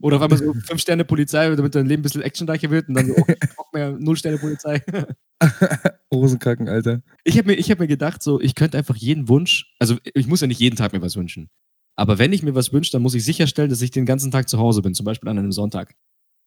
Oder 0.00 0.16
auf 0.16 0.22
einmal 0.22 0.38
so 0.38 0.52
5 0.66 0.80
Sterne 0.80 1.04
Polizei, 1.04 1.54
damit 1.54 1.74
dein 1.74 1.86
Leben 1.86 2.00
ein 2.00 2.02
bisschen 2.02 2.22
actionreicher 2.22 2.70
wird 2.70 2.88
und 2.88 2.94
dann 2.94 3.06
so, 3.06 3.14
okay, 3.18 3.36
Bock 3.56 3.72
mehr 3.72 3.92
0 3.98 4.16
Sterne 4.16 4.38
Polizei. 4.38 4.82
Hosenkacken, 6.12 6.68
Alter. 6.68 7.02
Ich 7.24 7.36
habe 7.38 7.48
mir, 7.48 7.54
ich 7.54 7.70
hab 7.70 7.78
mir 7.78 7.86
gedacht, 7.86 8.22
so, 8.22 8.40
ich 8.40 8.54
könnte 8.54 8.78
einfach 8.78 8.96
jeden 8.96 9.28
Wunsch, 9.28 9.74
also 9.78 9.96
ich 10.14 10.26
muss 10.26 10.40
ja 10.40 10.46
nicht 10.46 10.60
jeden 10.60 10.76
Tag 10.76 10.92
mir 10.92 11.02
was 11.02 11.16
wünschen. 11.16 11.50
Aber 11.96 12.18
wenn 12.18 12.32
ich 12.32 12.42
mir 12.42 12.54
was 12.54 12.72
wünsche, 12.72 12.90
dann 12.92 13.02
muss 13.02 13.14
ich 13.14 13.24
sicherstellen, 13.24 13.70
dass 13.70 13.80
ich 13.82 13.90
den 13.92 14.04
ganzen 14.06 14.30
Tag 14.30 14.48
zu 14.48 14.58
Hause 14.58 14.82
bin, 14.82 14.94
zum 14.94 15.04
Beispiel 15.04 15.28
an 15.28 15.38
einem 15.38 15.52
Sonntag. 15.52 15.94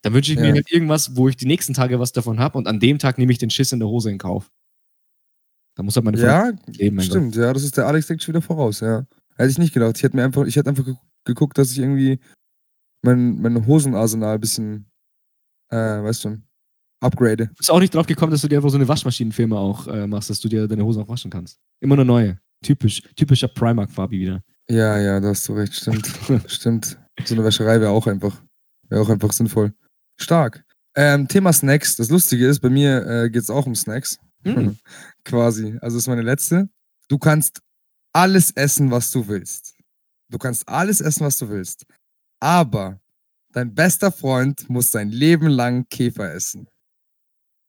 Dann 0.04 0.14
wünsche 0.14 0.34
ich 0.34 0.40
mir 0.40 0.48
Ja. 0.50 0.54
halt 0.54 0.72
irgendwas, 0.72 1.16
wo 1.16 1.30
ich 1.30 1.38
die 1.38 1.46
nächsten 1.46 1.74
Tage 1.74 2.00
was 2.00 2.12
davon 2.12 2.40
habe 2.40 2.58
und 2.58 2.68
an 2.68 2.80
dem 2.80 3.00
Tag 3.00 3.18
nehme 3.18 3.32
ich 3.32 3.38
den 3.38 3.50
Schiss 3.50 3.72
in 3.72 3.80
der 3.80 3.88
Hose 3.88 4.12
in 4.12 4.18
Kauf. 4.18 4.52
Da 5.76 5.84
muss 5.84 5.96
halt 5.96 6.06
meine 6.06 6.20
Ja, 6.20 6.52
leben, 6.68 7.00
stimmt, 7.02 7.36
ja, 7.36 7.54
das 7.54 7.64
ist 7.64 7.78
der 7.78 7.88
Alex 7.88 8.08
denkt 8.08 8.24
schon 8.24 8.34
wieder 8.34 8.42
voraus, 8.42 8.80
ja. 8.82 9.06
Hätte 9.36 9.52
ich 9.52 9.58
nicht 9.60 9.74
gedacht. 9.74 9.96
Ich 9.98 10.04
hätte 10.04 10.16
mir 10.16 10.24
einfach, 10.24 10.46
ich 10.46 10.56
hätte 10.56 10.70
einfach 10.70 10.84
ge- 10.86 10.96
geguckt, 11.24 11.58
dass 11.58 11.72
ich 11.72 11.78
irgendwie 11.80 12.20
mein, 13.02 13.40
mein 13.42 13.66
Hosenarsenal 13.66 14.36
ein 14.36 14.42
bisschen, 14.42 14.92
äh, 15.70 15.76
weißt 15.76 16.26
du, 16.26 16.38
upgrade. 17.00 17.48
Du 17.48 17.54
bist 17.56 17.72
auch 17.72 17.80
nicht 17.80 17.94
drauf 17.94 18.08
gekommen, 18.08 18.32
dass 18.32 18.42
du 18.42 18.48
dir 18.48 18.58
einfach 18.58 18.70
so 18.70 18.78
eine 18.78 18.88
Waschmaschinenfirma 18.88 19.58
auch 19.58 19.88
äh, 19.88 20.08
machst, 20.08 20.30
dass 20.30 20.40
du 20.40 20.50
dir 20.50 20.68
deine 20.68 20.84
Hosen 20.84 21.04
auch 21.04 21.08
waschen 21.08 21.32
kannst. 21.32 21.60
Immer 21.80 21.96
eine 21.96 22.06
neue. 22.06 22.40
Typisch, 22.64 23.02
typischer 23.16 23.48
Primark-Fabi 23.48 24.20
wieder. 24.20 24.42
Ja, 24.70 25.00
ja, 25.00 25.20
da 25.20 25.30
hast 25.30 25.48
du 25.48 25.54
recht, 25.54 25.74
stimmt. 25.74 26.08
stimmt. 26.48 26.98
So 27.24 27.36
eine 27.36 27.44
Wäscherei 27.44 27.80
wäre 27.80 27.92
auch 27.92 28.08
einfach, 28.08 28.42
wäre 28.90 29.02
auch 29.02 29.10
einfach 29.10 29.32
sinnvoll. 29.32 29.74
Stark. 30.20 30.66
Ähm, 30.96 31.28
Thema 31.28 31.54
Snacks. 31.54 31.96
Das 31.96 32.10
Lustige 32.10 32.48
ist, 32.48 32.60
bei 32.60 32.70
mir 32.70 33.06
äh, 33.06 33.30
geht 33.30 33.44
es 33.44 33.50
auch 33.50 33.66
um 33.66 33.76
Snacks. 33.76 34.20
Hm. 34.44 34.78
Quasi. 35.24 35.78
Also 35.82 35.98
das 35.98 36.04
ist 36.04 36.08
meine 36.08 36.24
letzte. 36.24 36.70
Du 37.08 37.18
kannst 37.18 37.62
alles 38.14 38.52
essen, 38.52 38.92
was 38.92 39.12
du 39.12 39.28
willst. 39.28 39.76
Du 40.30 40.38
kannst 40.38 40.68
alles 40.68 41.00
essen, 41.00 41.26
was 41.26 41.38
du 41.38 41.50
willst. 41.50 41.86
Aber 42.42 43.00
dein 43.52 43.74
bester 43.74 44.12
Freund 44.12 44.70
muss 44.70 44.92
sein 44.92 45.10
Leben 45.10 45.48
lang 45.48 45.88
Käfer 45.90 46.34
essen. 46.34 46.68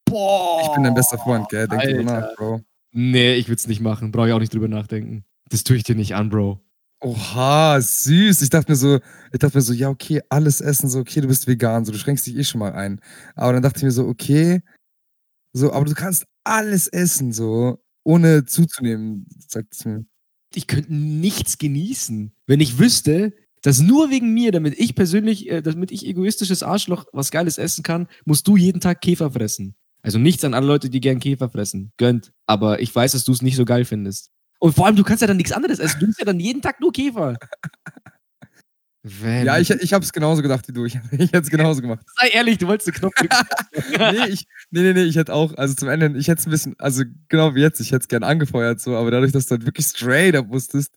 Boah! 0.07 0.61
Ich 0.63 0.73
bin 0.75 0.85
dein 0.85 0.95
bester 0.95 1.19
Freund, 1.19 1.49
gell? 1.49 1.69
Denk 1.69 1.83
drüber 1.83 2.03
nach, 2.05 2.37
Bro. 2.37 2.61
Nee, 2.93 3.35
ich 3.35 3.49
würde 3.49 3.57
es 3.59 3.67
nicht 3.67 3.81
machen. 3.81 4.11
Brauche 4.11 4.29
ich 4.29 4.33
auch 4.35 4.41
nicht 4.41 4.55
drüber 4.55 4.69
nachdenken. 4.69 5.25
Das 5.51 5.65
tue 5.65 5.77
ich 5.77 5.85
dir 5.85 5.95
nicht 5.95 6.15
an, 6.15 6.31
Bro. 6.31 6.61
Oha, 7.01 7.81
süß. 7.81 8.43
Ich 8.43 8.51
dachte 8.51 8.73
mir 8.73 8.77
so 8.77 8.99
ich 9.33 9.39
dachte 9.39 9.57
mir 9.57 9.63
so: 9.63 9.73
„Ja, 9.73 9.89
okay, 9.89 10.21
alles 10.31 10.61
essen, 10.61 10.89
so 10.89 10.99
okay, 11.01 11.21
du 11.21 11.29
bist 11.29 11.47
vegan, 11.47 11.85
so 11.85 11.93
du 11.93 11.99
schränkst 11.99 12.27
dich 12.27 12.37
eh 12.37 12.45
schon 12.45 12.59
mal 12.59 12.73
ein.“ 12.73 13.01
Aber 13.37 13.53
dann 13.53 13.63
dachte 13.63 13.79
ich 13.79 13.85
mir 13.85 13.91
so: 13.93 14.07
„Okay, 14.09 14.63
so, 15.53 15.73
aber 15.73 15.85
du 15.87 15.95
kannst 15.95 16.27
alles 16.45 16.89
essen 16.89 17.33
so, 17.33 17.79
ohne 18.05 18.45
zuzunehmen“, 18.47 19.27
sagt 19.49 19.75
es 19.75 19.85
mir. 19.85 20.05
Ich 20.55 20.67
könnte 20.67 20.93
nichts 20.95 21.59
genießen, 21.59 22.33
wenn 22.47 22.61
ich 22.61 22.79
wüsste, 22.79 23.33
dass 23.63 23.81
nur 23.81 24.11
wegen 24.11 24.33
mir, 24.33 24.53
damit 24.53 24.79
ich 24.79 24.95
persönlich 24.95 25.49
äh, 25.49 25.63
damit 25.63 25.91
ich 25.91 26.07
egoistisches 26.07 26.63
Arschloch 26.63 27.07
was 27.13 27.31
Geiles 27.31 27.59
essen 27.59 27.83
kann, 27.83 28.09
musst 28.25 28.47
du 28.49 28.57
jeden 28.57 28.81
Tag 28.81 29.01
Käfer 29.01 29.31
fressen. 29.31 29.75
Also 30.03 30.19
nichts 30.19 30.45
an 30.45 30.55
alle 30.55 30.67
Leute, 30.67 30.91
die 30.91 31.01
gern 31.01 31.19
Käfer 31.19 31.51
fressen. 31.51 31.93
Gönnt. 31.97 32.33
Aber 32.47 32.81
ich 32.81 32.95
weiß, 32.95 33.13
dass 33.13 33.25
du's 33.25 33.43
nicht 33.43 33.57
so 33.57 33.65
geil 33.65 33.85
findest. 33.85 34.31
Und 34.61 34.75
vor 34.75 34.87
allem, 34.87 34.97
du 34.97 35.05
kannst 35.05 35.21
ja 35.21 35.27
dann 35.27 35.37
nix 35.37 35.53
anderes 35.53 35.79
essen. 35.79 36.01
Du 36.01 36.07
isst 36.07 36.19
ja 36.19 36.25
dann 36.25 36.41
jeden 36.41 36.63
Tag 36.63 36.81
nur 36.81 36.93
Käfer. 36.93 37.37
Wenn 39.05 39.47
Ja, 39.47 39.59
ich 39.59 39.71
ich 39.71 39.93
habe 39.93 40.05
es 40.05 40.13
genauso 40.13 40.43
gedacht 40.43 40.67
wie 40.69 40.73
du. 40.73 40.85
Ich 40.85 40.95
ich 41.13 41.21
hätte 41.33 41.39
es 41.39 41.51
genauso 41.51 41.81
gemacht. 41.83 42.01
Sei 42.21 42.29
ehrlich, 42.31 42.59
du 42.59 42.67
wolltest 42.67 42.89
den 42.89 42.95
Knopf 42.95 43.15
drücken. 43.15 43.37
Ne, 44.13 44.29
ich 44.29 44.47
ne, 44.71 44.83
ne, 44.83 44.95
ne, 44.95 45.03
ich 45.05 45.17
hätte 45.17 45.33
auch 45.35 45.55
also 45.57 45.75
zum 45.75 45.89
Ende 45.89 46.19
ich 46.19 46.27
hätte 46.29 46.41
es 46.41 46.47
'n 46.47 46.51
bisschen 46.51 46.75
also 46.79 47.05
genau 47.29 47.55
wie 47.55 47.61
jetzt, 47.61 47.81
ich 47.81 47.93
hätte 47.93 48.03
es 48.03 48.09
gern 48.09 48.25
angefeuert 48.25 48.81
so, 48.81 48.97
aber 48.97 49.11
dadurch, 49.11 49.31
dass 49.33 49.47
du 49.47 49.53
halt 49.53 49.67
wirklich 49.67 49.87
straight 49.87 50.35
up 50.35 50.49
wusstest, 50.51 50.93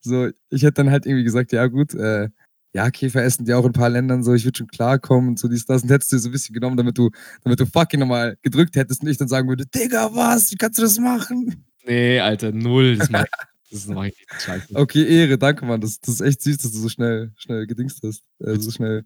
so, 0.00 0.28
ich 0.50 0.62
hätte 0.62 0.74
dann 0.74 0.90
halt 0.90 1.04
irgendwie 1.06 1.24
gesagt: 1.24 1.52
„Ja 1.52 1.66
gut, 1.66 1.94
äh, 1.94 2.28
ja, 2.74 2.90
Käfer 2.90 3.22
essen 3.22 3.44
die 3.44 3.52
auch 3.54 3.64
in 3.64 3.70
'n 3.70 3.72
paar 3.74 3.90
Ländern 3.90 4.22
so, 4.24 4.32
ich 4.34 4.44
würde 4.44 4.56
schon 4.58 4.66
klarkommen“ 4.68 5.30
und 5.30 5.38
so 5.38 5.48
dies, 5.48 5.66
das 5.66 5.82
und 5.82 5.90
hättest 5.90 6.12
dir 6.12 6.18
so 6.20 6.28
'n 6.30 6.32
bisschen 6.32 6.54
genommen, 6.54 6.76
damit 6.78 6.96
du 6.96 7.10
damit 7.44 7.60
du 7.60 7.66
fucking 7.66 8.00
noch 8.00 8.06
mal 8.06 8.36
gedrückt 8.42 8.76
hättest 8.76 9.02
und 9.02 9.08
ich 9.08 9.18
dann 9.18 9.28
sagen 9.28 9.48
würde: 9.48 9.66
„Digga, 9.66 10.10
was? 10.14 10.50
Wie 10.52 10.56
kannst 10.56 10.78
du 10.78 10.82
das 10.82 10.98
machen?“ 10.98 11.64
Ne, 11.86 12.20
Alter, 12.20 12.52
null. 12.52 12.96
Das 12.96 13.10
mache 13.10 13.24
ich 13.28 13.30
das 13.72 13.86
mache 13.86 14.08
ich 14.08 14.16
nicht. 14.18 14.42
Scheiße. 14.42 14.74
Okay, 14.74 15.04
Ehre, 15.04 15.38
danke, 15.38 15.64
Mann. 15.64 15.80
Das 15.80 15.98
das 16.00 16.14
ist 16.16 16.20
echt 16.20 16.42
süß, 16.42 16.58
dass 16.58 16.72
du 16.72 16.78
so 16.78 16.88
schnell 16.88 17.32
schnell 17.36 17.66
gedingst 17.66 18.00
hast 18.04 18.22
äh, 18.40 18.56
so 18.58 18.70
schnell 18.70 19.04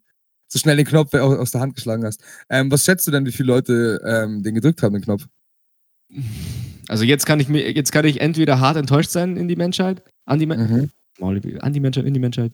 so 0.48 0.58
schnell 0.58 0.76
den 0.76 0.86
Knopf 0.86 1.12
au 1.14 1.34
aus 1.36 1.50
der 1.50 1.60
Hand 1.60 1.74
geschlagen 1.74 2.04
hast. 2.04 2.22
Ähm, 2.50 2.70
was 2.70 2.84
schätzt 2.84 3.06
du 3.06 3.10
denn, 3.10 3.26
wie 3.26 3.32
viele 3.32 3.48
Leute, 3.48 4.00
ähm, 4.06 4.42
den 4.42 4.54
gedrückt 4.54 4.82
haben, 4.82 4.92
den 4.94 5.02
Knopf? 5.02 5.26
Also, 6.88 7.04
jetzt 7.04 7.26
kann 7.26 7.40
ich 7.40 7.48
mir 7.48 7.72
jetzt 7.72 7.90
kann 7.90 8.04
ich 8.04 8.20
entweder 8.20 8.60
hart 8.60 8.76
enttäuscht 8.76 9.10
sein 9.10 9.36
in 9.36 9.48
die 9.48 9.56
Menschheit 9.56 10.02
an 10.24 10.38
die 10.38 10.46
Men 10.46 10.60
Mhm. 10.60 10.90
an 11.60 11.72
die 11.72 11.80
Menschheit, 11.80 12.04
in 12.04 12.14
die 12.14 12.20
Menschheit. 12.20 12.52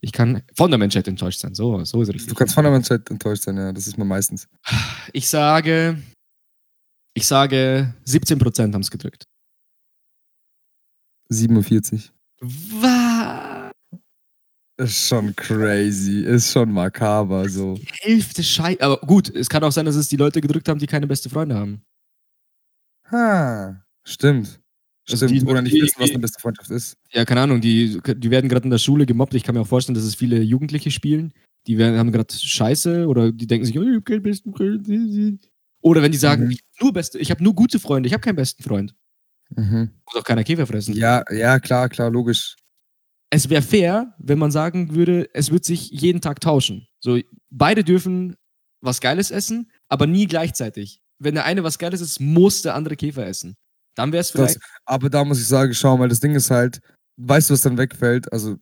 Ich 0.00 0.12
kann 0.12 0.42
von 0.56 0.70
der 0.70 0.78
Menschheit 0.78 1.08
enttäuscht 1.08 1.40
sein. 1.40 1.54
So 1.54 1.82
so 1.84 2.02
ist 2.02 2.08
richtig. 2.08 2.28
Du 2.28 2.34
kannst 2.34 2.54
von 2.54 2.62
der 2.64 2.72
Menschheit 2.72 3.10
enttäuscht 3.10 3.42
sein, 3.44 3.56
ja, 3.56 3.72
das 3.72 3.86
ist 3.88 3.98
man 3.98 4.06
meistens. 4.06 4.46
Ich 5.12 5.28
sage 5.28 5.98
ich 7.16 7.26
sage, 7.26 7.94
17% 8.06 8.74
haben's 8.74 8.90
gedrückt. 8.90 9.24
47. 11.30 12.12
Wa 12.42 13.72
Ist 14.78 15.06
schon 15.08 15.36
crazy, 15.36 16.22
ist 16.24 16.50
schon 16.52 16.72
makaber 16.72 17.48
so. 17.48 17.74
Die 17.76 17.86
Hälfte 18.00 18.42
Schei 18.42 18.76
aber 18.80 18.98
gut, 19.06 19.28
es 19.34 19.48
kann 19.48 19.62
auch 19.64 19.70
sein, 19.72 19.86
dass 19.86 19.94
es 19.96 20.08
die 20.08 20.16
Leute 20.16 20.40
gedrückt 20.40 20.68
haben, 20.68 20.78
die 20.80 20.86
keine 20.86 21.06
beste 21.06 21.30
Freunde 21.30 21.54
haben. 21.56 21.84
Ha, 23.10 23.82
stimmt. 24.04 24.60
Also, 25.10 25.26
Stimmt. 25.26 25.42
die 25.42 25.46
Oder 25.46 25.60
nicht 25.60 25.74
die 25.74 25.82
wissen, 25.82 25.96
was 26.00 26.08
die 26.10 26.16
'ne 26.16 26.22
beste 26.22 26.40
Freundschaft 26.40 26.70
ist. 26.70 26.96
Ja, 27.12 27.24
keine 27.26 27.42
Ahnung, 27.42 27.60
die 27.60 28.00
die 28.16 28.30
werden 28.30 28.48
grad 28.48 28.64
in 28.64 28.70
der 28.70 28.78
Schule 28.78 29.04
gemobbt. 29.04 29.34
Ich 29.34 29.42
kann 29.42 29.54
mir 29.54 29.60
auch 29.60 29.66
vorstellen, 29.66 29.94
dass 29.94 30.04
es 30.04 30.14
viele 30.14 30.40
Jugendliche 30.40 30.90
spielen. 30.90 31.32
Die 31.66 31.76
werden 31.76 31.98
haben 31.98 32.10
grad 32.12 32.32
Scheiße 32.32 33.06
oder 33.06 33.30
die 33.30 33.46
denken 33.46 33.66
sich: 33.66 33.78
„Oh, 33.78 33.82
ich 33.82 33.88
habe 33.94 34.02
keinen 34.02 34.22
besten 34.22 34.54
Freund.“ 34.54 34.88
Oder 35.82 36.02
wenn 36.02 36.12
die 36.12 36.18
sagen: 36.18 36.44
Mhm. 36.46 36.50
„Ich 36.52 36.60
habe 36.62 36.84
nur 36.84 36.92
beste 36.94 37.18
ich 37.18 37.30
habe 37.30 37.42
nur 37.44 37.54
gute 37.54 37.78
Freunde, 37.78 38.06
ich 38.06 38.14
habe 38.14 38.22
keinen 38.22 38.36
besten 38.36 38.62
Freund.“ 38.62 38.94
Mhm. 39.50 39.90
Muss 40.06 40.20
auch 40.20 40.24
keiner 40.24 40.44
Käfer 40.44 40.66
fressen. 40.66 40.94
Ja, 40.94 41.24
ja, 41.30 41.58
klar, 41.60 41.88
klar, 41.88 42.10
logisch. 42.10 42.56
Es 43.30 43.50
wäre 43.50 43.62
fair, 43.62 44.14
wenn 44.18 44.38
man 44.38 44.50
sagen 44.50 44.94
würde, 44.94 45.28
es 45.34 45.50
wird 45.50 45.64
sich 45.64 45.90
jeden 45.90 46.20
Tag 46.20 46.40
tauschen. 46.40 46.86
So, 47.00 47.18
beide 47.50 47.82
dürfen 47.82 48.36
was 48.80 49.00
Geiles 49.00 49.30
essen, 49.30 49.70
aber 49.88 50.06
nie 50.06 50.26
gleichzeitig. 50.26 51.00
Wenn 51.18 51.34
der 51.34 51.44
eine 51.44 51.64
was 51.64 51.78
Geiles 51.78 52.00
isst, 52.00 52.20
muss 52.20 52.62
der 52.62 52.74
andere 52.74 52.96
Käfer 52.96 53.26
essen. 53.26 53.56
Dann 53.96 54.12
wäre 54.12 54.20
es 54.20 54.32
Das 54.32 54.52
vielleicht 54.52 54.58
aber 54.84 55.08
da 55.08 55.24
muss 55.24 55.40
ich 55.40 55.46
sagen, 55.46 55.72
schau 55.72 55.96
mal, 55.96 56.08
das 56.08 56.20
Ding 56.20 56.34
ist 56.34 56.50
halt 56.50 56.80
weißt 57.16 57.50
du, 57.50 57.54
was 57.54 57.62
dann 57.62 57.78
wegfällt? 57.78 58.32
Also, 58.32 58.56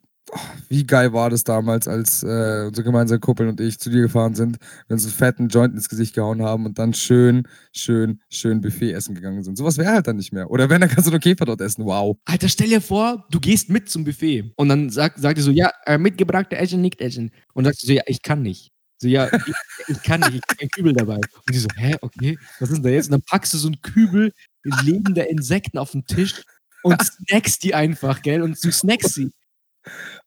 wie 0.69 0.85
geil 0.85 1.13
war 1.13 1.29
das 1.29 1.43
damals, 1.43 1.87
als, 1.87 2.23
äh, 2.23 2.65
unsere 2.67 2.83
gemeinsamen 2.83 3.21
Kumpel 3.21 3.47
und 3.47 3.59
ich 3.61 3.79
zu 3.79 3.89
dir 3.89 4.01
gefahren 4.01 4.35
sind, 4.35 4.57
wir 4.87 4.93
uns 4.95 5.05
'n 5.05 5.11
fetten 5.11 5.47
Joint 5.49 5.73
ins 5.75 5.89
Gesicht 5.89 6.15
gehauen 6.15 6.41
haben 6.41 6.65
und 6.65 6.79
dann 6.79 6.93
schön, 6.93 7.47
schön, 7.73 8.21
schön 8.29 8.61
Buffet 8.61 8.91
essen 8.93 9.15
gegangen 9.15 9.43
sind. 9.43 9.57
So 9.57 9.65
was 9.65 9.77
wäre 9.77 9.91
halt 9.93 10.07
dann 10.07 10.15
nicht 10.17 10.33
mehr. 10.33 10.49
Oder 10.49 10.69
wenn, 10.69 10.81
dann 10.81 10.89
kannst 10.89 11.07
du 11.07 11.11
nur 11.11 11.19
Käfer 11.19 11.45
dort 11.45 11.61
essen. 11.61 11.85
Wow. 11.85 12.17
Alter, 12.25 12.49
stell 12.49 12.69
dir 12.69 12.81
vor, 12.81 13.25
du 13.31 13.39
gehst 13.39 13.69
mit 13.69 13.89
zum 13.89 14.03
Buffet 14.03 14.53
und 14.57 14.69
dann 14.69 14.89
sagt 14.89 15.19
sagt 15.19 15.37
er 15.37 15.43
so: 15.43 15.51
„Ja, 15.51 15.71
äh, 15.85 15.97
mitgebrachte 15.97 16.55
Essen, 16.57 16.81
nicht 16.81 17.01
essen.“ 17.01 17.31
Und 17.53 17.65
sagst 17.65 17.83
du 17.83 17.87
so: 17.87 17.93
„Ja, 17.93 18.03
ich 18.07 18.21
kann 18.21 18.41
nicht.“ 18.41 18.71
So: 19.01 19.07
„Ja, 19.07 19.29
ich 19.45 19.55
ich 19.87 20.01
kann 20.01 20.21
nicht, 20.21 20.35
ich 20.35 20.41
habe 20.49 20.55
keinen 20.57 20.69
Kübel 20.69 20.93
dabei.“ 20.93 21.15
Und 21.17 21.53
die 21.53 21.57
so: 21.59 21.69
„Hä, 21.75 21.95
okay, 22.01 22.39
was 22.59 22.69
ist 22.69 22.77
denn 22.77 22.83
da 22.83 22.89
jetzt?“ 22.89 23.07
Und 23.07 23.11
dann 23.13 23.23
packst 23.23 23.53
du 23.53 23.57
so 23.57 23.67
'n 23.69 23.81
Kübel 23.81 24.31
lebender 24.63 25.29
Insekten 25.29 25.77
auf 25.77 25.93
'n 25.93 26.05
Tisch 26.07 26.41
und 26.81 26.99
snackst 27.03 27.63
die 27.63 27.75
einfach, 27.75 28.21
gell? 28.21 28.41
Und 28.41 28.63
du 28.63 28.71
snackst 28.71 29.13
sie. 29.15 29.31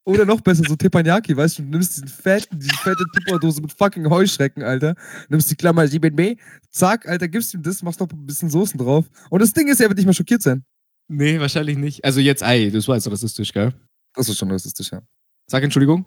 Oder 0.07 0.24
noch 0.24 0.40
besser, 0.40 0.62
so 0.68 0.76
Teppanyaki, 0.76 1.36
weißt 1.36 1.59
du, 1.59 1.62
du 1.64 1.68
nimmst 1.70 1.96
diesen 1.96 2.07
fetten 2.07 2.61
diese 2.61 2.76
fette 2.76 3.04
Tupperdose 3.12 3.61
mit 3.61 3.72
fucking 3.72 4.09
Heuschrecken, 4.09 4.62
Alter, 4.62 4.94
nimmst 5.28 5.50
die 5.50 5.57
Klammer 5.57 5.82
7b, 5.82 6.38
zack, 6.70 7.09
Alter, 7.09 7.26
gibst 7.26 7.52
ihm 7.54 7.62
das, 7.64 7.82
machst 7.82 7.98
noch 7.98 8.09
'n 8.09 8.24
bisschen 8.24 8.48
Soßen 8.48 8.78
drauf. 8.78 9.07
Und 9.30 9.42
das 9.42 9.52
Ding 9.52 9.66
ist, 9.66 9.80
er 9.80 9.88
wird 9.88 9.96
nicht 9.98 10.07
mehr 10.07 10.14
schockiert 10.14 10.42
sein. 10.42 10.64
Ne, 11.09 11.40
wahrscheinlich 11.40 11.76
nicht. 11.76 12.04
Also 12.04 12.20
jetzt 12.20 12.42
ey, 12.42 12.70
das 12.70 12.86
war 12.86 12.94
jetzt 12.94 13.11
rassistisch, 13.11 13.52
gell? 13.52 13.72
Das 14.14 14.28
ist 14.28 14.38
schon 14.38 14.50
rassistisch, 14.52 14.92
ja. 14.92 15.02
Sag 15.50 15.64
Entschuldigung. 15.64 16.07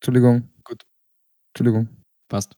Entschuldigung. 0.00 0.48
Gut. 0.62 0.82
Entschuldigung. 1.52 1.88
Passt. 2.28 2.54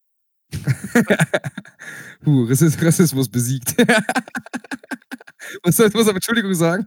Puh, 2.23 2.45
Rassis 2.45 2.81
Rassismus 2.83 3.29
besiegt. 3.29 3.77
Was 5.65 5.77
soll 5.77 5.91
mit 5.95 6.09
Entschuldigung 6.09 6.55
sagen? 6.55 6.87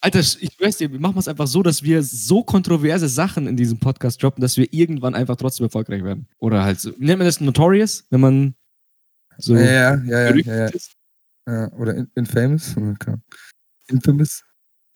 Alter, 0.00 0.20
ich 0.20 0.56
es 0.60 0.76
dir, 0.78 0.90
wir 0.92 1.00
machen 1.00 1.18
es 1.18 1.28
einfach 1.28 1.46
so, 1.46 1.62
dass 1.62 1.82
wir 1.82 2.02
so 2.02 2.42
kontroverse 2.42 3.08
Sachen 3.08 3.46
in 3.46 3.56
diesem 3.56 3.78
Podcast 3.78 4.22
droppen, 4.22 4.40
dass 4.40 4.56
wir 4.56 4.72
irgendwann 4.72 5.14
einfach 5.14 5.36
trotzdem 5.36 5.64
erfolgreich 5.64 6.02
werden. 6.02 6.26
Oder 6.38 6.64
halt 6.64 6.80
so 6.80 6.90
nennt 6.98 7.18
man 7.18 7.26
das 7.26 7.40
notorious, 7.40 8.04
wenn 8.10 8.20
man 8.20 8.54
so 9.38 9.54
Ja, 9.56 9.94
ja, 10.04 10.34
ja, 10.34 10.36
ja, 10.36 10.70
ja, 11.48 11.72
oder 11.74 11.94
in 11.96 12.10
infamous? 12.14 12.74
Klar. 12.98 13.20
Infamous? 13.88 14.42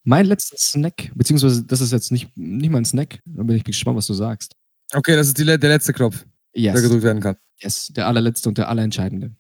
Mein 0.05 0.26
letzter 0.26 0.57
Snack, 0.59 1.11
beziehungsweise 1.14 1.64
das 1.64 1.80
ist 1.82 1.93
jetzt 1.93 2.11
nicht 2.12 2.34
nicht 2.36 2.70
mal 2.70 2.78
'n 2.78 2.84
Snack, 2.84 3.20
da 3.26 3.43
bin 3.43 3.57
ich 3.57 3.64
gespannt, 3.64 3.97
was 3.99 4.07
du 4.07 4.14
sagst. 4.14 4.55
Okay, 4.95 5.16
das 5.16 5.28
ist 5.28 5.39
die 5.39 5.45
der 5.45 5.59
letzte 5.59 5.93
Knopf, 5.93 6.24
der 6.55 6.62
Yes. 6.62 6.82
gedrückt 6.82 7.03
werden 7.03 7.20
kann. 7.20 7.36
Yes, 7.61 7.89
der 7.89 8.07
allerletzte 8.07 8.49
und 8.49 8.57
der 8.57 8.68
allerentscheidende. 8.68 9.34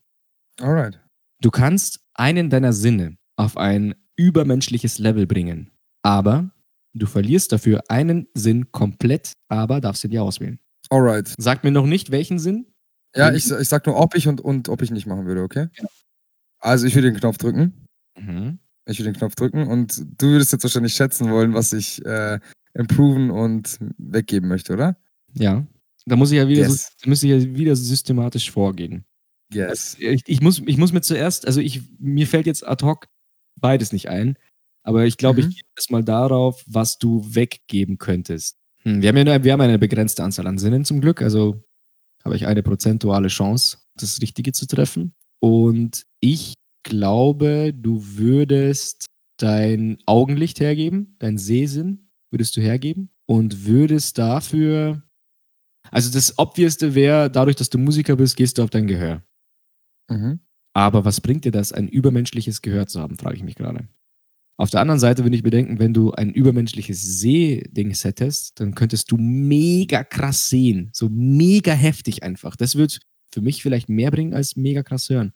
Alright. 0.60 1.00
Du 1.40 1.50
kannst 1.50 2.00
einen 2.14 2.50
deiner 2.50 2.72
Sinne 2.74 3.16
auf 3.36 3.56
ein 3.56 3.94
übermenschliches 4.18 4.98
Level 4.98 5.26
bringen, 5.26 5.70
aber 6.02 6.50
du 6.92 7.06
verlierst 7.06 7.52
dafür 7.52 7.84
einen 7.88 8.26
Sinn 8.34 8.70
komplett, 8.72 9.32
aber 9.48 9.80
darfst 9.80 10.04
ihn 10.04 10.10
dir 10.10 10.22
auswählen. 10.22 10.58
Alright. 10.90 11.34
Sag 11.38 11.64
mir 11.64 11.70
noch 11.70 11.86
nicht, 11.86 12.10
welchen 12.10 12.38
Sinn. 12.38 12.66
Ja, 13.16 13.32
ich 13.32 13.50
ich 13.50 13.68
sage 13.68 13.88
nur, 13.90 13.98
ob 13.98 14.14
ich 14.14 14.28
und 14.28 14.40
und 14.40 14.68
ob 14.68 14.82
ich 14.82 14.90
nicht 14.90 15.06
machen 15.06 15.24
würde, 15.26 15.42
okay? 15.42 15.68
Genau. 15.74 15.88
Also, 16.60 16.86
ich 16.86 16.94
würde 16.94 17.10
den 17.10 17.18
Knopf 17.20 17.38
drücken. 17.38 17.86
Mhm. 18.18 18.58
Ich 18.86 18.98
würde 18.98 19.12
den 19.12 19.18
Knopf 19.18 19.34
drücken 19.36 19.66
und 19.68 19.98
du 20.20 20.26
würdest 20.28 20.52
jetzt 20.52 20.62
wahrscheinlich 20.64 20.94
schätzen 20.94 21.30
wollen, 21.30 21.54
was 21.54 21.72
ich, 21.72 22.04
äh, 22.04 22.40
improven 22.74 23.30
und 23.30 23.78
weggeben 23.98 24.48
möchte, 24.48 24.72
oder? 24.74 24.96
Ja. 25.34 25.66
Da 26.06 26.16
muss 26.16 26.30
ich 26.32 26.38
ja 26.38 26.48
wieder 26.48 26.62
Yes. 26.62 26.92
so 26.96 27.08
müsste 27.08 27.26
ich 27.26 27.44
ja 27.44 27.54
wieder 27.56 27.76
systematisch 27.76 28.50
vorgehen. 28.50 29.04
Yes. 29.52 29.96
Ich 29.98 30.22
ich 30.26 30.40
muss 30.40 30.62
ich 30.66 30.76
muss 30.78 30.92
mir 30.92 31.00
zuerst 31.02 31.46
also, 31.46 31.60
ich 31.60 31.82
mir 31.98 32.26
fällt 32.26 32.46
jetzt 32.46 32.66
ad 32.66 32.84
hoc 32.84 33.06
beides 33.60 33.92
nicht 33.92 34.08
ein, 34.08 34.36
aber 34.82 35.06
ich 35.06 35.16
glaube, 35.16 35.42
Mhm. 35.42 35.48
ich 35.48 35.54
gehe 35.56 35.64
erst 35.76 35.90
mal 35.90 36.04
darauf, 36.04 36.64
was 36.66 36.98
du 36.98 37.22
weggeben 37.34 37.98
könntest. 37.98 38.56
Hm, 38.82 39.02
wir 39.02 39.08
haben 39.08 39.16
ja 39.16 39.24
nur 39.24 39.44
wir 39.44 39.52
haben 39.52 39.60
eine 39.60 39.78
begrenzte 39.78 40.22
Anzahl 40.24 40.46
an 40.46 40.58
Sinnen 40.58 40.84
zum 40.84 41.00
Glück, 41.00 41.22
also 41.22 41.62
habe 42.24 42.36
ich 42.36 42.46
eine 42.46 42.62
prozentuale 42.62 43.28
Chance, 43.28 43.78
das 43.96 44.20
Richtige 44.20 44.52
zu 44.52 44.66
treffen. 44.66 45.14
Und 45.40 46.02
ich 46.20 46.54
glaube, 46.84 47.72
du 47.74 48.02
würdest 48.16 49.06
dein 49.38 49.98
Augenlicht 50.06 50.60
hergeben, 50.60 51.16
dein 51.20 51.38
Sehsinn 51.38 52.10
würdest 52.30 52.56
du 52.56 52.60
hergeben 52.60 53.10
und 53.26 53.66
würdest 53.66 54.18
dafür 54.18 55.02
also, 55.90 56.10
das 56.12 56.38
Obviousste 56.38 56.94
wäre, 56.94 57.30
dadurch, 57.30 57.56
dass 57.56 57.70
du 57.70 57.78
Musiker 57.78 58.16
bist, 58.16 58.36
gehst 58.36 58.58
du 58.58 58.62
auf 58.62 58.68
dein 58.68 58.86
Gehör. 58.86 59.22
Mhm. 60.10 60.40
Aber 60.74 61.04
was 61.04 61.20
bringt 61.20 61.44
dir 61.44 61.52
das, 61.52 61.72
ein 61.72 61.88
übermenschliches 61.88 62.62
Gehör 62.62 62.86
zu 62.86 63.00
haben, 63.00 63.16
frage 63.16 63.36
ich 63.36 63.42
mich 63.42 63.56
gerade. 63.56 63.88
Auf 64.60 64.70
der 64.70 64.80
anderen 64.80 64.98
Seite 64.98 65.22
würde 65.22 65.36
ich 65.36 65.44
bedenken, 65.44 65.78
wenn 65.78 65.94
du 65.94 66.10
ein 66.12 66.30
übermenschliches 66.32 67.20
Sehdings 67.20 68.04
hättest, 68.04 68.58
dann 68.58 68.74
könntest 68.74 69.10
du 69.10 69.16
mega 69.16 70.02
krass 70.02 70.48
sehen. 70.48 70.90
So 70.92 71.08
mega 71.08 71.72
heftig 71.72 72.24
einfach. 72.24 72.56
Das 72.56 72.74
wird 72.74 72.98
für 73.32 73.40
mich 73.40 73.62
vielleicht 73.62 73.88
mehr 73.88 74.10
bringen 74.10 74.34
als 74.34 74.56
mega 74.56 74.82
krass 74.82 75.08
hören. 75.10 75.32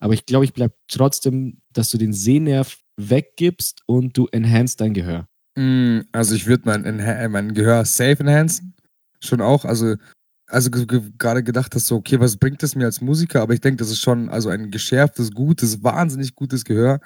Aber 0.00 0.12
ich 0.12 0.26
glaube, 0.26 0.44
ich 0.44 0.52
bleibe 0.52 0.74
trotzdem, 0.86 1.62
dass 1.72 1.90
du 1.90 1.96
den 1.96 2.12
Sehnerv 2.12 2.78
weggibst 2.98 3.82
und 3.86 4.16
du 4.16 4.28
enhance 4.32 4.76
dein 4.76 4.92
Gehör. 4.92 5.26
Hm, 5.56 6.04
also, 6.12 6.34
ich 6.34 6.46
würde 6.46 6.64
mein 6.66 6.84
Enha 6.84 7.26
mein 7.28 7.54
Gehör 7.54 7.84
safe 7.84 8.20
enhancen. 8.20 8.74
Schon 9.20 9.40
auch. 9.40 9.64
Also 9.64 9.96
also, 10.48 10.70
ge 10.70 10.86
ge 10.86 11.02
grade 11.18 11.42
gedacht 11.42 11.74
hast 11.74 11.86
so: 11.86 11.96
„Okay, 11.96 12.20
was 12.20 12.36
bringt 12.36 12.62
es 12.62 12.74
mir 12.74 12.86
als 12.86 13.00
Musiker?“ 13.00 13.42
Aber 13.42 13.54
ich 13.54 13.60
denke, 13.60 13.78
das 13.78 13.90
ist 13.90 14.00
schon 14.00 14.28
also, 14.30 14.48
ein 14.50 14.70
geschärftes, 14.70 15.32
gutes, 15.32 15.82
wahnsinnig 15.84 16.34
gutes 16.34 16.64
Gehör. 16.64 17.00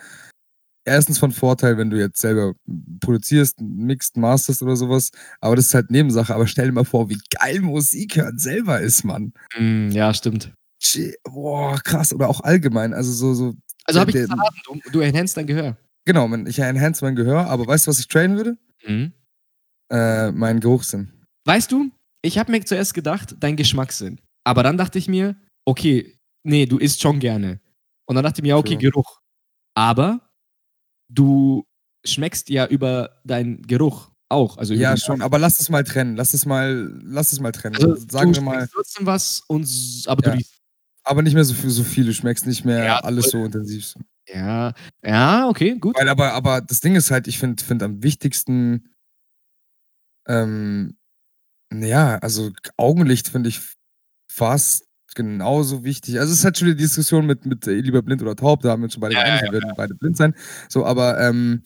Erstens 0.85 1.19
von 1.19 1.31
Vorteil, 1.33 1.79
wenn 1.79 1.91
du 1.91 1.99
jetzt 1.99 2.21
selber 2.21 2.55
produzierst, 3.01 3.61
mixt, 3.61 4.17
masterst 4.17 4.63
oder 4.63 4.77
so 4.77 4.89
was, 4.91 5.11
aber 5.41 5.57
das 5.57 5.67
ist 5.67 5.75
halt 5.75 5.91
Nebensache. 5.93 6.35
Aber 6.35 6.47
stell 6.49 6.67
dir 6.67 6.73
mal 6.73 6.85
vor, 6.85 7.09
wie 7.11 7.21
geil 7.31 7.61
Musik 7.61 8.17
hören 8.17 8.39
selber 8.39 8.81
ist, 8.81 9.05
Mann. 9.05 9.33
Hm, 9.55 9.91
ja, 9.93 10.13
stimmt. 10.15 10.53
Boah, 11.25 11.79
krass. 11.85 12.13
Oder 12.13 12.29
auch 12.29 12.41
allgemein. 12.41 12.95
Also, 12.95 13.13
so 13.13 13.35
so 13.35 13.55
Also, 13.85 14.01
habe 14.01 14.11
ich 14.11 14.17
verraten, 14.19 14.61
du 14.85 14.91
du 14.91 15.01
enhanced 15.01 15.37
dein 15.37 15.47
Gehör? 15.47 15.77
Genau, 16.05 16.29
ich 16.47 16.59
enhance 16.59 17.05
mein 17.05 17.15
Gehör, 17.17 17.47
aber 17.47 17.67
weißt 17.67 17.87
du, 17.87 17.91
was 17.91 18.01
ich 18.01 18.09
trainen 18.09 18.37
würde? 18.37 18.57
Mhm. 18.87 19.13
Äh, 19.91 20.33
meinen 20.33 20.61
Geruchssinn. 20.61 21.13
Weißt 21.45 21.71
du, 21.71 21.91
ich 22.23 22.39
habe 22.39 22.53
mir 22.53 22.65
zuerst 22.65 22.95
gedacht, 22.95 23.37
dein 23.41 23.57
Geschmackssinn. 23.57 24.21
Aber 24.45 24.63
dann 24.63 24.77
dachte 24.79 24.99
ich 24.99 25.09
mir: 25.09 25.37
„Okay, 25.67 26.19
ne, 26.45 26.67
du 26.67 26.79
isst 26.79 27.01
schon 27.03 27.21
gerne.“ 27.21 27.61
Und 28.07 28.17
dann 28.17 28.25
dachte 28.25 28.41
ich 28.41 28.43
mir: 28.43 28.51
„Ja, 28.51 28.57
okay, 28.59 28.77
True. 28.77 28.91
Geruch.“ 28.91 29.21
Aber 29.75 30.21
du 31.11 31.65
schmeckst 32.07 32.51
ja 32.51 32.67
über 32.67 33.21
deinen 33.25 33.63
Geruch 33.63 34.11
auch, 34.31 34.59
also 34.59 34.75
Ja, 34.75 34.97
schon, 34.97 35.17
Atem. 35.17 35.23
aber 35.23 35.39
lass 35.41 35.61
es 35.61 35.69
mal 35.71 35.85
trennen. 35.85 36.17
Lass 36.17 36.35
es 36.35 36.47
mal 36.47 36.93
lass 37.05 37.33
es 37.33 37.41
mal 37.41 37.53
trennen. 37.53 37.77
Also, 37.77 37.97
Sagen 38.09 38.33
du 38.33 38.41
wir 38.41 38.43
mal 38.43 38.69
trotzdem 38.73 39.07
was 39.07 39.43
und 39.49 39.69
aber 40.07 40.23
du 40.23 40.31
Ja. 40.31 40.37
riechst 40.37 40.61
Aber 41.05 41.23
nicht 41.23 41.35
mehr 41.35 41.45
so 41.45 41.55
viel 41.55 41.71
so 41.71 41.85
viel. 41.85 42.07
Du 42.07 42.15
schmeckst 42.15 42.47
nicht 42.47 42.65
Ja, 42.67 42.99
mehr 42.99 43.05
alles 43.05 43.27
voll. 43.27 43.41
so 43.41 43.47
intensiv. 43.47 43.95
Ja, 44.29 44.75
ja, 45.05 45.49
okay, 45.49 45.77
gut. 45.79 45.97
Weil 45.97 46.09
aber 46.09 46.33
aber 46.35 46.61
das 46.61 46.81
Ding 46.81 46.97
ist 46.97 47.11
halt, 47.11 47.29
ich 47.29 47.39
finde 47.39 47.63
finde 47.65 47.85
am 47.87 48.03
wichtigsten 48.03 48.89
ähm, 50.27 50.97
ja, 51.73 52.19
also, 52.19 52.51
Augenlicht 52.77 53.29
finde 53.29 53.49
ich 53.49 53.61
fast 54.31 54.85
genauso 55.15 55.85
wichtig. 55.85 56.19
Also, 56.21 56.33
es 56.33 56.41
ist 56.41 56.45
halt 56.45 56.59
schon 56.59 56.69
die 56.69 56.77
Diskussion 56.77 57.27
mit 57.27 57.47
mit, 57.47 57.67
äh, 57.67 57.75
lieber 57.81 58.03
blind 58.03 58.23
oder 58.23 58.37
taub, 58.37 58.63
da 58.63 58.71
haben 58.71 58.83
wir 58.83 58.85
uns 58.87 58.95
schon 58.95 59.01
beide 59.03 59.15
Ja, 59.15 59.21
ja, 59.21 59.25
geeinigt, 59.27 59.43
wir 59.45 59.49
ja, 59.49 59.53
werden 59.55 59.69
ja. 59.71 59.75
beide 59.77 59.95
blind 59.95 60.17
sein. 60.17 60.35
So, 60.69 60.85
aber, 60.87 61.21
ähm, 61.21 61.63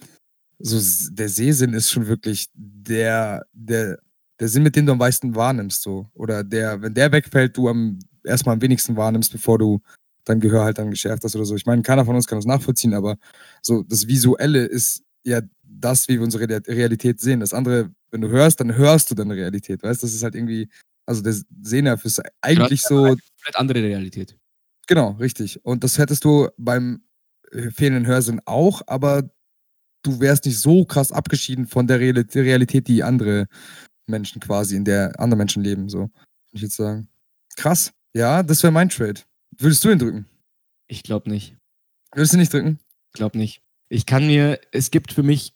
so 0.61 0.77
s 0.79 1.11
der 1.13 1.29
Sehsinn 1.31 1.75
ist 1.75 1.91
schon 1.93 2.09
wirklich 2.09 2.49
der 2.55 3.45
der 3.53 3.99
der 4.41 4.49
Sinn, 4.49 4.63
mit 4.65 4.77
dem 4.77 4.87
du 4.87 4.93
am 4.93 4.99
meisten 4.99 5.35
wahrnimmst 5.37 5.83
so. 5.83 6.11
Oder 6.15 6.45
der 6.45 6.83
wenn 6.83 6.95
der 6.95 7.13
wegfällt, 7.13 7.57
du 7.57 7.69
am 7.69 7.99
erst 8.25 8.47
mal 8.47 8.53
am 8.55 8.63
wenigsten 8.63 8.97
wahrnimmst, 8.97 9.33
bevor 9.33 9.59
du 9.59 9.81
dein 10.25 10.41
Gehör 10.41 10.65
halt 10.65 10.79
dann 10.79 10.91
geschärft 10.91 11.25
hast 11.25 11.37
oder 11.37 11.45
so. 11.47 11.57
Ich 11.57 11.67
meine, 11.67 11.83
keiner 11.83 12.05
von 12.07 12.17
uns 12.17 12.27
kann 12.29 12.39
das 12.39 12.47
nachvollziehen, 12.47 12.95
aber 12.95 13.17
so 13.63 13.83
das 13.85 14.09
Visuelle 14.09 14.65
ist 14.67 15.03
ja 15.25 15.43
das, 15.65 16.09
wie 16.09 16.15
wir 16.15 16.23
unsere 16.25 16.49
Real 16.49 16.63
Realität 16.69 17.21
sehen. 17.21 17.41
Das 17.41 17.55
andere, 17.55 17.91
wenn 18.11 18.21
du 18.21 18.29
hörst, 18.29 18.61
dann 18.61 18.75
hörst 18.75 19.11
du 19.11 19.15
deine 19.15 19.35
Realität, 19.35 19.83
weißt 19.83 20.03
du? 20.03 20.07
Das 20.07 20.15
ist 20.15 20.23
halt 20.23 20.35
irgendwie 20.35 20.69
also, 21.07 21.23
der 21.23 21.35
Sehnerv 21.63 22.05
ist 22.05 22.21
eigentlich 22.41 22.83
so 22.83 23.05
eine 23.05 23.17
komplett 23.17 23.57
andere 23.57 23.83
Realität. 23.83 24.37
Genau, 24.89 25.13
richtig. 25.13 25.65
Und 25.65 25.85
das 25.85 25.99
hättest 25.99 26.25
du 26.25 26.49
beim, 26.59 27.03
äh, 27.53 27.71
fehlenden 27.71 28.07
Hörsinn 28.07 28.41
auch, 28.45 28.83
aber 28.87 29.31
du 30.03 30.21
wärst 30.21 30.45
nicht 30.45 30.59
so 30.59 30.85
krass 30.85 31.13
abgeschieden 31.13 31.67
von 31.67 31.87
der 31.87 32.01
Reali 32.01 32.25
Realität, 32.35 32.89
die 32.89 33.05
andere 33.05 33.47
Menschen 34.07 34.41
quasi 34.41 34.77
in 34.77 34.85
der 34.85 35.19
andere 35.19 35.39
Menschen 35.39 35.63
leben, 35.63 35.89
so, 35.89 36.01
würde 36.01 36.13
ich 36.53 36.63
jetzt 36.63 36.77
sagen. 36.77 37.09
Krass. 37.57 37.93
Ja, 38.13 38.43
das 38.43 38.63
wäre 38.63 38.73
mein 38.73 38.89
Trade. 38.89 39.21
Würdest 39.59 39.85
du 39.85 39.91
ihn 39.91 39.99
drücken? 39.99 40.27
Ich 40.89 41.03
glaube 41.03 41.31
nicht. 41.31 41.57
Würdest 42.15 42.33
du 42.33 42.37
nicht 42.37 42.53
drücken? 42.53 42.79
Glaube 43.13 43.39
nicht. 43.39 43.63
Ich 43.89 44.07
kann 44.07 44.27
mir 44.27 44.61
es 44.73 44.91
gibt 44.91 45.13
für 45.13 45.23
mich 45.23 45.55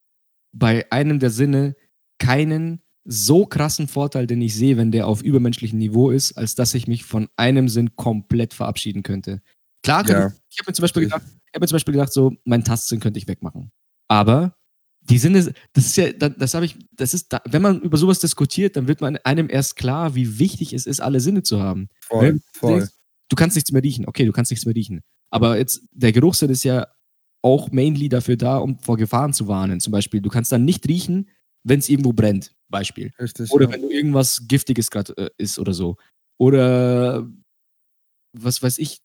bei 0.53 0.91
einem 0.91 1.19
der 1.19 1.31
Sinne 1.31 1.75
keinen 2.21 2.81
so 3.05 3.47
krassen 3.47 3.89
Vorteil, 3.89 4.29
den 4.29 4.41
ich 4.43 4.55
sehe, 4.55 4.77
wenn 4.77 4.93
der 4.93 5.09
auf 5.09 5.23
übermenschlichem 5.23 5.79
Niveau 5.79 6.11
ist, 6.11 6.35
als 6.39 6.55
dass 6.55 6.75
ich 6.75 6.87
mich 6.87 7.05
von 7.05 7.29
einem 7.37 7.69
Sinn 7.69 7.97
komplett 7.97 8.55
verabschieden 8.55 9.03
könnte. 9.03 9.41
Klar 9.83 10.09
Ja. 10.09 10.29
ich 10.29 10.35
ich 10.51 10.59
habe 10.61 10.71
mir 10.71 10.75
zum 10.75 10.83
Beispiel 10.83 11.03
gedacht 11.05 11.23
ich 11.25 11.55
habe 11.55 11.65
mir 11.65 11.69
zum 11.69 11.75
Beispiel 11.77 11.93
gedacht, 11.95 12.13
so, 12.13 12.33
meinen 12.45 12.63
Tastsinn 12.63 13.01
könnte 13.01 13.19
ich 13.19 13.27
wegmachen. 13.27 13.73
Aber 14.07 14.55
die 15.01 15.19
Sinne 15.19 15.53
das 15.73 15.87
ist 15.87 15.97
ja 15.97 16.13
da 16.13 16.29
das 16.29 16.55
habe 16.55 16.67
ich 16.67 16.77
das 16.93 17.15
ist 17.15 17.35
wenn 17.47 17.63
man 17.63 17.81
über 17.81 17.97
so 17.97 18.07
was 18.07 18.21
diskutiert, 18.21 18.77
dann 18.77 18.87
wird 18.87 19.01
man 19.01 19.17
einem 19.25 19.49
erst 19.51 19.75
klar, 19.77 20.15
wie 20.15 20.39
wichtig 20.39 20.75
es 20.75 20.87
ist, 20.87 21.01
alle 21.01 21.19
Sinne 21.21 21.43
zu 21.43 21.61
haben. 21.61 21.89
Voll, 22.03 22.35
Ne, 22.35 22.41
voll. 22.53 22.89
du 23.31 23.35
kannst 23.37 23.57
nichts 23.57 23.73
mehr 23.73 23.83
riechen. 23.83 24.07
Okay, 24.07 24.27
du 24.27 24.33
kannst 24.33 24.51
nichts 24.53 24.67
mehr 24.67 24.75
riechen. 24.77 25.01
Aber 25.31 25.57
jetzt 25.59 25.81
der 25.93 26.13
Geruchssinn 26.13 26.51
ist 26.51 26.65
ja 26.65 26.87
auch 27.43 27.71
mainly 27.73 28.11
dafür 28.11 28.37
da, 28.37 28.59
um 28.59 28.79
vor 28.79 28.99
Gefahren 28.99 29.33
zu 29.33 29.49
warnen. 29.49 29.81
Zum 29.81 29.93
Beispiel, 29.93 30.21
du 30.21 30.29
kannst 30.29 30.53
dann 30.53 30.67
nicht 30.67 30.87
riechen, 30.87 31.31
wenn's 31.65 31.89
irgendwo 31.89 32.13
brennt, 32.13 32.55
Beispiel. 32.69 33.11
Richtig, 33.21 33.51
Oder 33.51 33.67
ja. 33.67 33.73
wenn 33.73 33.83
du 33.83 33.91
irgendwas 33.91 34.43
Giftiges 34.49 34.91
grad, 34.91 35.17
äh, 35.19 35.31
ist 35.39 35.59
oder 35.59 35.73
so. 35.75 35.97
Oder 36.39 37.29
was 38.37 38.63
weiß 38.63 38.79
ich, 38.79 38.99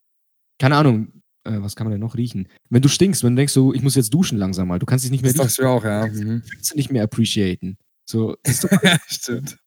keine 0.59 0.77
Ahnung, 0.77 1.21
äh, 1.45 1.61
was 1.61 1.75
kann 1.75 1.85
man 1.85 1.91
denn 1.91 2.01
noch 2.01 2.15
riechen? 2.17 2.47
Wenn 2.69 2.81
du 2.81 2.89
stinkst, 2.89 3.23
wenn 3.23 3.35
du 3.35 3.39
denkst 3.41 3.53
so: 3.53 3.73
„Ich 3.73 3.81
muss 3.81 3.95
jetzt 3.95 4.13
duschen 4.13 4.37
langsam 4.37 4.67
mal“, 4.67 4.79
du 4.79 4.85
kannst 4.85 5.05
dich 5.05 5.11
nicht 5.11 5.23
mehr 5.23 5.33
Das 5.33 5.39
dachte 5.39 5.53
ich 5.53 5.59
mir 5.59 5.69
auch, 5.69 5.83
ja. 5.83 6.07
Mhm. 6.07 6.41
Du 6.43 6.49
kannst 6.55 6.75
nicht 6.75 6.91
mehr 6.91 7.03
appreciaten. 7.03 7.77
So, 8.09 8.35
ist 8.43 8.63
doch 8.63 8.69
Ja, 8.83 8.97
stimmt. 9.07 9.57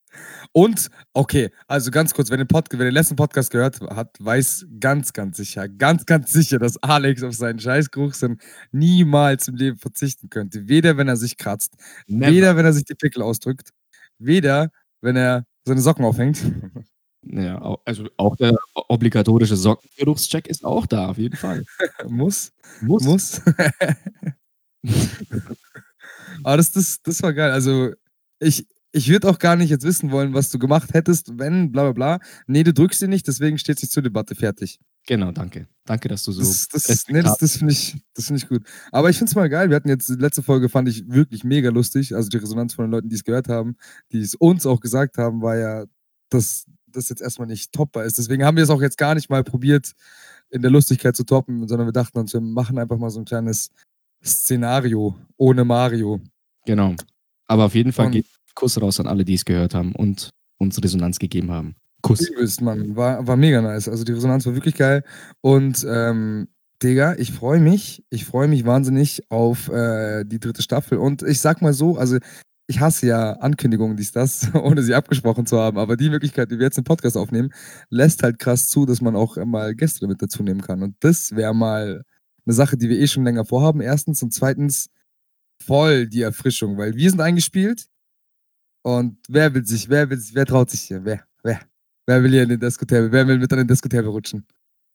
Und 0.59 0.89
okay, 1.13 1.51
also 1.69 1.89
ganz 1.89 2.13
kurz, 2.13 2.29
wer 2.29 2.35
den 2.35 2.49
Pod 2.49 2.65
wer 2.69 2.79
den 2.79 2.93
letzten 2.93 3.15
Podcast 3.15 3.49
gehört 3.49 3.79
hat, 3.79 4.17
weiß 4.19 4.65
ganz, 4.81 5.13
ganz 5.13 5.37
sicher 5.37 5.69
ganz, 5.69 6.05
ganz 6.05 6.33
sicher, 6.33 6.59
dass 6.59 6.75
Alex 6.83 7.23
auf 7.23 7.33
seinen 7.33 7.59
scheiß 7.59 7.91
Geruchssinn 7.91 8.39
niemals 8.73 9.47
im 9.47 9.55
Leben 9.55 9.77
verzichten 9.77 10.29
könnte. 10.29 10.67
Weder, 10.67 10.97
wenn 10.97 11.07
er 11.07 11.15
sich 11.15 11.37
kratzt, 11.37 11.77
Never. 12.07 12.33
weder, 12.33 12.57
wenn 12.57 12.65
er 12.65 12.73
sich 12.73 12.83
die 12.83 12.95
Pickel 12.95 13.21
ausdrückt, 13.21 13.69
weder, 14.17 14.69
wenn 14.99 15.15
er 15.15 15.45
seine 15.63 15.79
Socken 15.79 16.03
aufhängt. 16.03 16.41
Ja, 17.21 17.77
also 17.85 18.09
auch 18.17 18.35
der 18.35 18.57
obligatorische 18.73 19.55
Sockengeruchscheck 19.55 20.45
ist 20.47 20.65
auch 20.65 20.85
da, 20.87 21.07
auf 21.07 21.17
jeden 21.17 21.37
Fall. 21.37 21.63
Muss. 22.09 22.51
Muss. 22.81 23.03
Muss. 23.05 23.41
Aber 26.43 26.57
das 26.57 26.73
das 26.73 27.01
das 27.01 27.23
war 27.23 27.31
geil. 27.31 27.51
Also, 27.51 27.93
ich 28.39 28.67
ich 28.91 29.09
würde 29.09 29.29
auch 29.29 29.39
gar 29.39 29.55
nicht 29.55 29.69
jetzt 29.69 29.85
wissen 29.85 30.11
wollen, 30.11 30.33
was 30.33 30.49
du 30.51 30.59
gemacht 30.59 30.93
hättest, 30.93 31.37
wenn 31.37 31.71
bla 31.71 31.83
bla 31.91 32.17
bla. 32.17 32.27
Ne, 32.47 32.63
du 32.63 32.73
drückst 32.73 33.01
ihn 33.03 33.09
nicht, 33.09 33.27
deswegen 33.27 33.57
steht's 33.57 33.81
nicht 33.83 33.91
zur 33.91 34.03
Debatte. 34.03 34.35
Fertig. 34.35 34.79
Genau, 35.07 35.31
danke. 35.31 35.67
Danke, 35.85 36.07
dass 36.07 36.23
du 36.23 36.31
so 36.31 36.41
Das 36.41 36.67
das 36.67 36.87
ne, 37.09 37.23
respektabel 37.23 37.23
das 37.23 37.37
das 37.39 37.57
finde 37.57 37.73
ich 37.73 37.97
das 38.13 38.25
finde 38.27 38.41
ich 38.43 38.47
gut. 38.49 38.63
Aber 38.91 39.09
ich 39.09 39.17
finde 39.17 39.29
es 39.29 39.35
mal 39.35 39.49
geil. 39.49 39.69
Wir 39.69 39.75
hatten 39.75 39.89
jetzt 39.89 40.09
die 40.09 40.13
letzte 40.15 40.43
Folge 40.43 40.69
fand 40.69 40.87
ich 40.89 41.07
wirklich 41.09 41.43
mega 41.43 41.69
lustig. 41.69 42.15
Also, 42.15 42.29
die 42.29 42.37
Resonanz 42.37 42.73
von 42.73 42.85
den 42.85 42.91
Leuten, 42.91 43.09
die's 43.09 43.23
gehört 43.23 43.47
haben, 43.49 43.75
die 44.11 44.19
es 44.19 44.35
uns 44.35 44.65
auch 44.65 44.79
gesagt 44.81 45.17
haben, 45.17 45.41
war 45.41 45.57
ja, 45.57 45.85
dass 46.29 46.65
das 46.87 47.09
jetzt 47.09 47.21
erst 47.21 47.39
mal 47.39 47.45
nicht 47.45 47.71
toppbar 47.71 48.05
ist. 48.05 48.17
Deswegen 48.17 48.43
haben 48.43 48.57
wir 48.57 48.63
es 48.63 48.69
auch 48.69 48.81
jetzt 48.81 48.97
gar 48.97 49.15
nicht 49.15 49.29
mal 49.29 49.43
probiert, 49.43 49.93
in 50.51 50.61
der 50.61 50.71
Lustigkeit 50.71 51.15
zu 51.15 51.23
toppen, 51.23 51.67
sondern 51.67 51.87
wir 51.87 51.91
dachten 51.93 52.17
uns, 52.19 52.33
wir 52.33 52.41
machen 52.41 52.77
einfach 52.79 52.97
mal 52.97 53.09
so 53.11 53.19
'n 53.19 53.25
kleines 53.25 53.69
Szenario 54.23 55.15
ohne 55.37 55.65
Mario. 55.65 56.21
Genau. 56.65 56.95
Aber 57.47 57.65
auf 57.65 57.75
jeden 57.75 57.93
Fall 57.93 58.11
geht 58.11 58.25
Kuss 58.59 58.81
raus 58.81 58.99
an 58.99 59.07
alle, 59.07 59.23
die's 59.23 59.45
gehört 59.45 59.73
haben 59.73 59.93
und 59.95 60.31
uns 60.59 60.83
Resonanz 60.83 61.17
gegeben 61.17 61.49
haben. 61.49 61.75
Kuss. 62.01 62.27
Übelst, 62.27 62.61
Mann. 62.61 62.95
War 62.97 63.25
war 63.25 63.37
mega 63.37 63.61
nice. 63.61 63.87
Also, 63.87 64.03
die 64.03 64.11
Resonanz 64.11 64.45
war 64.45 64.53
wirklich 64.53 64.75
geil. 64.75 65.03
Und, 65.41 65.85
ähm, 65.89 66.49
Digga, 66.83 67.15
ich 67.15 67.31
freue 67.31 67.59
mich 67.59 68.03
ich 68.09 68.25
freue 68.25 68.47
mich 68.49 68.65
wahnsinnig 68.65 69.21
auf, 69.29 69.69
äh, 69.69 70.25
die 70.25 70.39
3. 70.39 70.61
Staffel. 70.61 70.97
Und 70.97 71.23
ich 71.23 71.39
sage 71.41 71.63
mal 71.63 71.73
so, 71.73 71.97
also, 71.97 72.17
ich 72.67 72.79
hasse 72.81 73.07
ja 73.07 73.31
Ankündigungen, 73.33 73.95
dies, 73.97 74.11
das, 74.11 74.49
ohne 74.53 74.83
sie 74.83 74.93
abgesprochen 74.93 75.45
zu 75.45 75.57
haben. 75.59 75.77
Aber 75.77 75.95
die 75.97 76.09
Möglichkeit, 76.09 76.49
wie 76.51 76.59
wir 76.59 76.65
jetzt 76.65 76.77
den 76.77 76.83
Podcast 76.83 77.15
aufnehmen, 77.17 77.51
lässt 77.89 78.23
halt 78.23 78.39
krass 78.39 78.69
zu, 78.69 78.85
dass 78.85 79.01
man 79.01 79.15
auch, 79.15 79.37
mal 79.45 79.73
Gäste 79.75 80.05
mit 80.07 80.21
dazu 80.21 80.43
nehmen 80.43 80.61
kann. 80.61 80.83
Und 80.83 80.95
das 80.99 81.33
wäre 81.35 81.55
mal 81.55 82.03
'ne 82.45 82.53
Sache, 82.53 82.77
die 82.77 82.89
wir 82.89 82.99
eh 82.99 83.07
schon 83.07 83.23
länger 83.23 83.45
vorhaben, 83.45 83.81
erstens. 83.81 84.21
Und 84.23 84.33
zweitens 84.33 84.89
voll 85.65 86.07
die 86.07 86.21
Erfrischung, 86.23 86.77
weil 86.77 86.95
wir 86.95 87.09
sind 87.09 87.21
eingespielt. 87.21 87.85
Und 88.85 89.17
wer 89.27 89.53
will 89.53 89.65
sich 89.65 89.89
wer 89.89 90.09
will 90.09 90.17
sich 90.19 90.33
wer 90.35 90.45
traut 90.45 90.69
sich 90.69 90.81
hier? 90.81 91.03
Wer? 91.03 91.23
Wer? 91.43 91.59
Wer 92.07 92.23
will 92.23 92.31
hier 92.31 92.43
in 92.43 92.49
den 92.49 92.59
Disco-Table? 92.59 93.11
Wer 93.11 93.27
will 93.27 93.37
mit 93.39 93.51
an 93.51 93.59
den 93.59 93.67
Disco-Table 93.67 94.09
rutschen? 94.09 94.45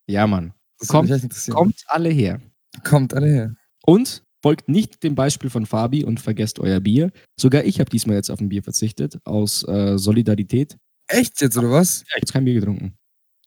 Ja, 0.08 0.26
Mann. 0.26 0.52
Das 0.78 0.88
Kommt 0.88 1.10
kommt 1.50 1.84
alle 1.88 2.10
her. 2.10 2.40
Kommt 2.84 3.14
alle 3.14 3.26
her. 3.28 3.54
Und 3.86 4.24
folgt 4.42 4.68
nicht 4.68 5.02
dem 5.02 5.14
Beispiel 5.14 5.50
von 5.50 5.66
Fabi 5.66 6.04
und 6.04 6.20
vergesst 6.20 6.58
euer 6.60 6.80
Bier. 6.80 7.10
Sogar 7.40 7.64
ich 7.64 7.80
habe 7.80 7.90
diesmal 7.90 8.16
jetzt 8.16 8.30
auf 8.30 8.40
'n 8.40 8.48
Bier 8.50 8.62
verzichtet, 8.62 9.18
aus, 9.24 9.64
äh, 9.68 9.98
Solidarität. 9.98 10.78
Echt 11.08 11.40
jetzt, 11.42 11.56
oder 11.58 11.70
was? 11.70 12.00
Ja, 12.02 12.06
ich 12.18 12.22
habe 12.24 12.32
kein 12.32 12.44
Bier 12.46 12.54
getrunken. 12.54 12.94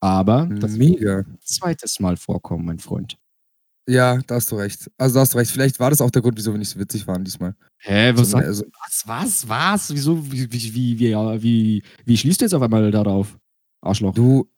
Aber 0.02 0.48
das 0.48 0.80
wird 0.80 1.00
Mega. 1.02 1.20
ein 1.20 1.40
zweites 1.44 2.00
Mal 2.00 2.18
vorkommen, 2.18 2.66
mein 2.66 2.80
Freund. 2.80 3.18
Ja, 3.90 4.18
da 4.28 4.36
hast 4.36 4.52
du 4.52 4.58
recht. 4.58 4.92
Also, 4.98 5.16
da 5.16 5.22
hast 5.22 5.34
du 5.34 5.38
recht. 5.38 5.52
Vielleicht 5.52 5.80
war 5.80 5.90
das 5.90 6.02
auch 6.02 6.12
der 6.12 6.22
Grund, 6.22 6.38
wieso 6.38 6.52
wir 6.52 6.58
nicht 6.58 6.70
so 6.70 6.80
witzig 6.80 7.08
waren 7.08 7.24
diesmal. 7.24 7.56
Hä, 7.78 8.12
was 8.16 8.32
sagt 8.32 8.46
also 8.46 8.66
was, 8.66 9.04
was, 9.06 9.50
was? 9.50 9.94
Wieso, 9.94 10.32
wie 10.32 10.52
wie 10.52 11.00
wie 11.00 11.42
wie 11.42 11.84
wie 12.06 12.18
schließt 12.18 12.42
du 12.42 12.46
jetzt 12.46 12.54
auf 12.54 12.62
einmal 12.62 12.92
darauf, 12.92 13.38
Arschloch? 13.82 14.14
Du 14.14 14.50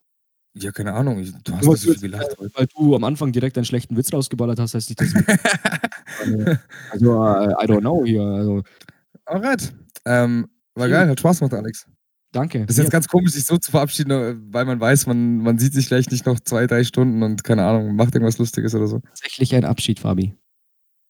ja, 0.56 0.72
keine 0.72 0.94
Ahnung. 0.94 1.20
Ich 1.20 1.32
du 1.44 1.54
hast 1.54 1.66
nicht 1.66 1.82
so 1.82 1.92
viel 1.92 2.10
gelacht 2.10 2.36
weil 2.40 2.68
du 2.76 2.96
am 2.96 3.04
Anfang 3.04 3.32
direkt 3.32 3.58
einen 3.58 3.66
schlechten 3.66 3.96
Witz 3.96 4.12
rausgeballert 4.12 4.60
hast, 4.60 4.74
heißt 4.74 4.90
nicht, 4.90 5.00
dass 5.00 5.14
also, 6.22 6.58
also, 6.92 7.26
äh, 7.26 7.64
I 7.64 7.68
don't 7.68 7.82
know 7.82 8.04
hier, 8.04 8.24
also 8.24 8.64
Alright. 9.26 9.72
Ähm, 10.06 10.50
war 10.74 10.90
geil, 10.90 11.08
hat 11.08 11.20
Spaß 11.20 11.40
gemacht, 11.40 11.54
Alex. 11.54 11.86
Danke. 12.32 12.66
Das 12.66 12.78
ist 12.78 12.84
jetzt 12.84 12.92
ganz 12.92 13.08
komisch, 13.08 13.32
sich 13.32 13.46
so 13.46 13.58
zu 13.58 13.72
verabschieden, 13.72 14.12
äh, 14.12 14.36
weil 14.54 14.66
man 14.66 14.80
weiß, 14.80 15.08
man, 15.08 15.38
man 15.38 15.58
sieht 15.58 15.74
sich 15.74 15.88
gleich 15.88 16.10
nicht 16.12 16.26
noch 16.26 16.40
zwei, 16.40 16.68
drei 16.68 16.84
Stunden 16.84 17.24
und 17.24 17.44
keine 17.44 17.66
Ahnung, 17.66 17.96
macht 17.96 18.14
irgendwas 18.14 18.38
Lustiges 18.38 18.76
oder 18.76 18.88
so. 18.88 19.00
tatsächlich 19.00 19.56
ein 19.56 19.66
Abschied, 19.66 20.00
Fabi. 20.00 20.36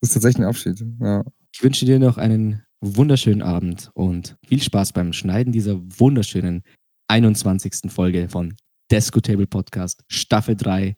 Das 0.02 0.10
ist 0.10 0.14
tatsächlich 0.14 0.46
ein 0.46 0.50
Abschied. 0.50 0.82
Ja. 1.02 1.24
Ich 1.54 1.62
wünsche 1.62 1.86
dir 1.86 2.00
noch 2.00 2.18
einen 2.18 2.64
wunderschönen 2.80 3.42
Abend 3.42 3.92
und 3.94 4.38
viel 4.48 4.62
Spaß 4.62 4.94
beim 4.94 5.12
Schneiden 5.12 5.52
dieser 5.52 5.78
wunderschönen 6.00 6.64
21. 7.10 7.92
Folge 7.92 8.30
von 8.30 8.56
Desco 8.90 9.20
Table 9.20 9.48
Podcast 9.48 10.04
Staffel 10.08 10.56
3. 10.56 10.96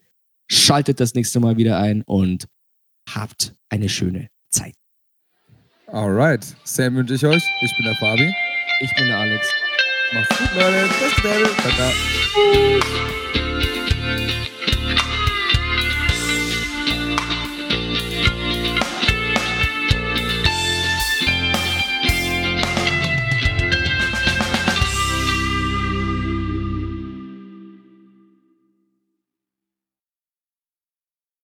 Schaltet 0.47 0.99
das 0.99 1.15
nächste 1.15 1.39
Mal 1.39 1.57
wieder 1.57 1.79
ein 1.79 2.03
und 2.03 2.47
habt 3.09 3.55
eine 3.69 3.89
schöne 3.89 4.27
Zeit. 4.49 4.75
Alright. 5.87 6.45
Sam 6.63 6.95
wünsche 6.95 7.15
ich 7.15 7.25
euch. 7.25 7.43
Ich 7.61 7.75
bin 7.77 7.85
der 7.85 7.95
Fabi. 7.95 8.31
Ich 8.81 8.95
bin 8.95 9.07
der 9.07 9.17
Alex. 9.17 9.51
Macht's 10.13 10.37
gut, 10.37 12.01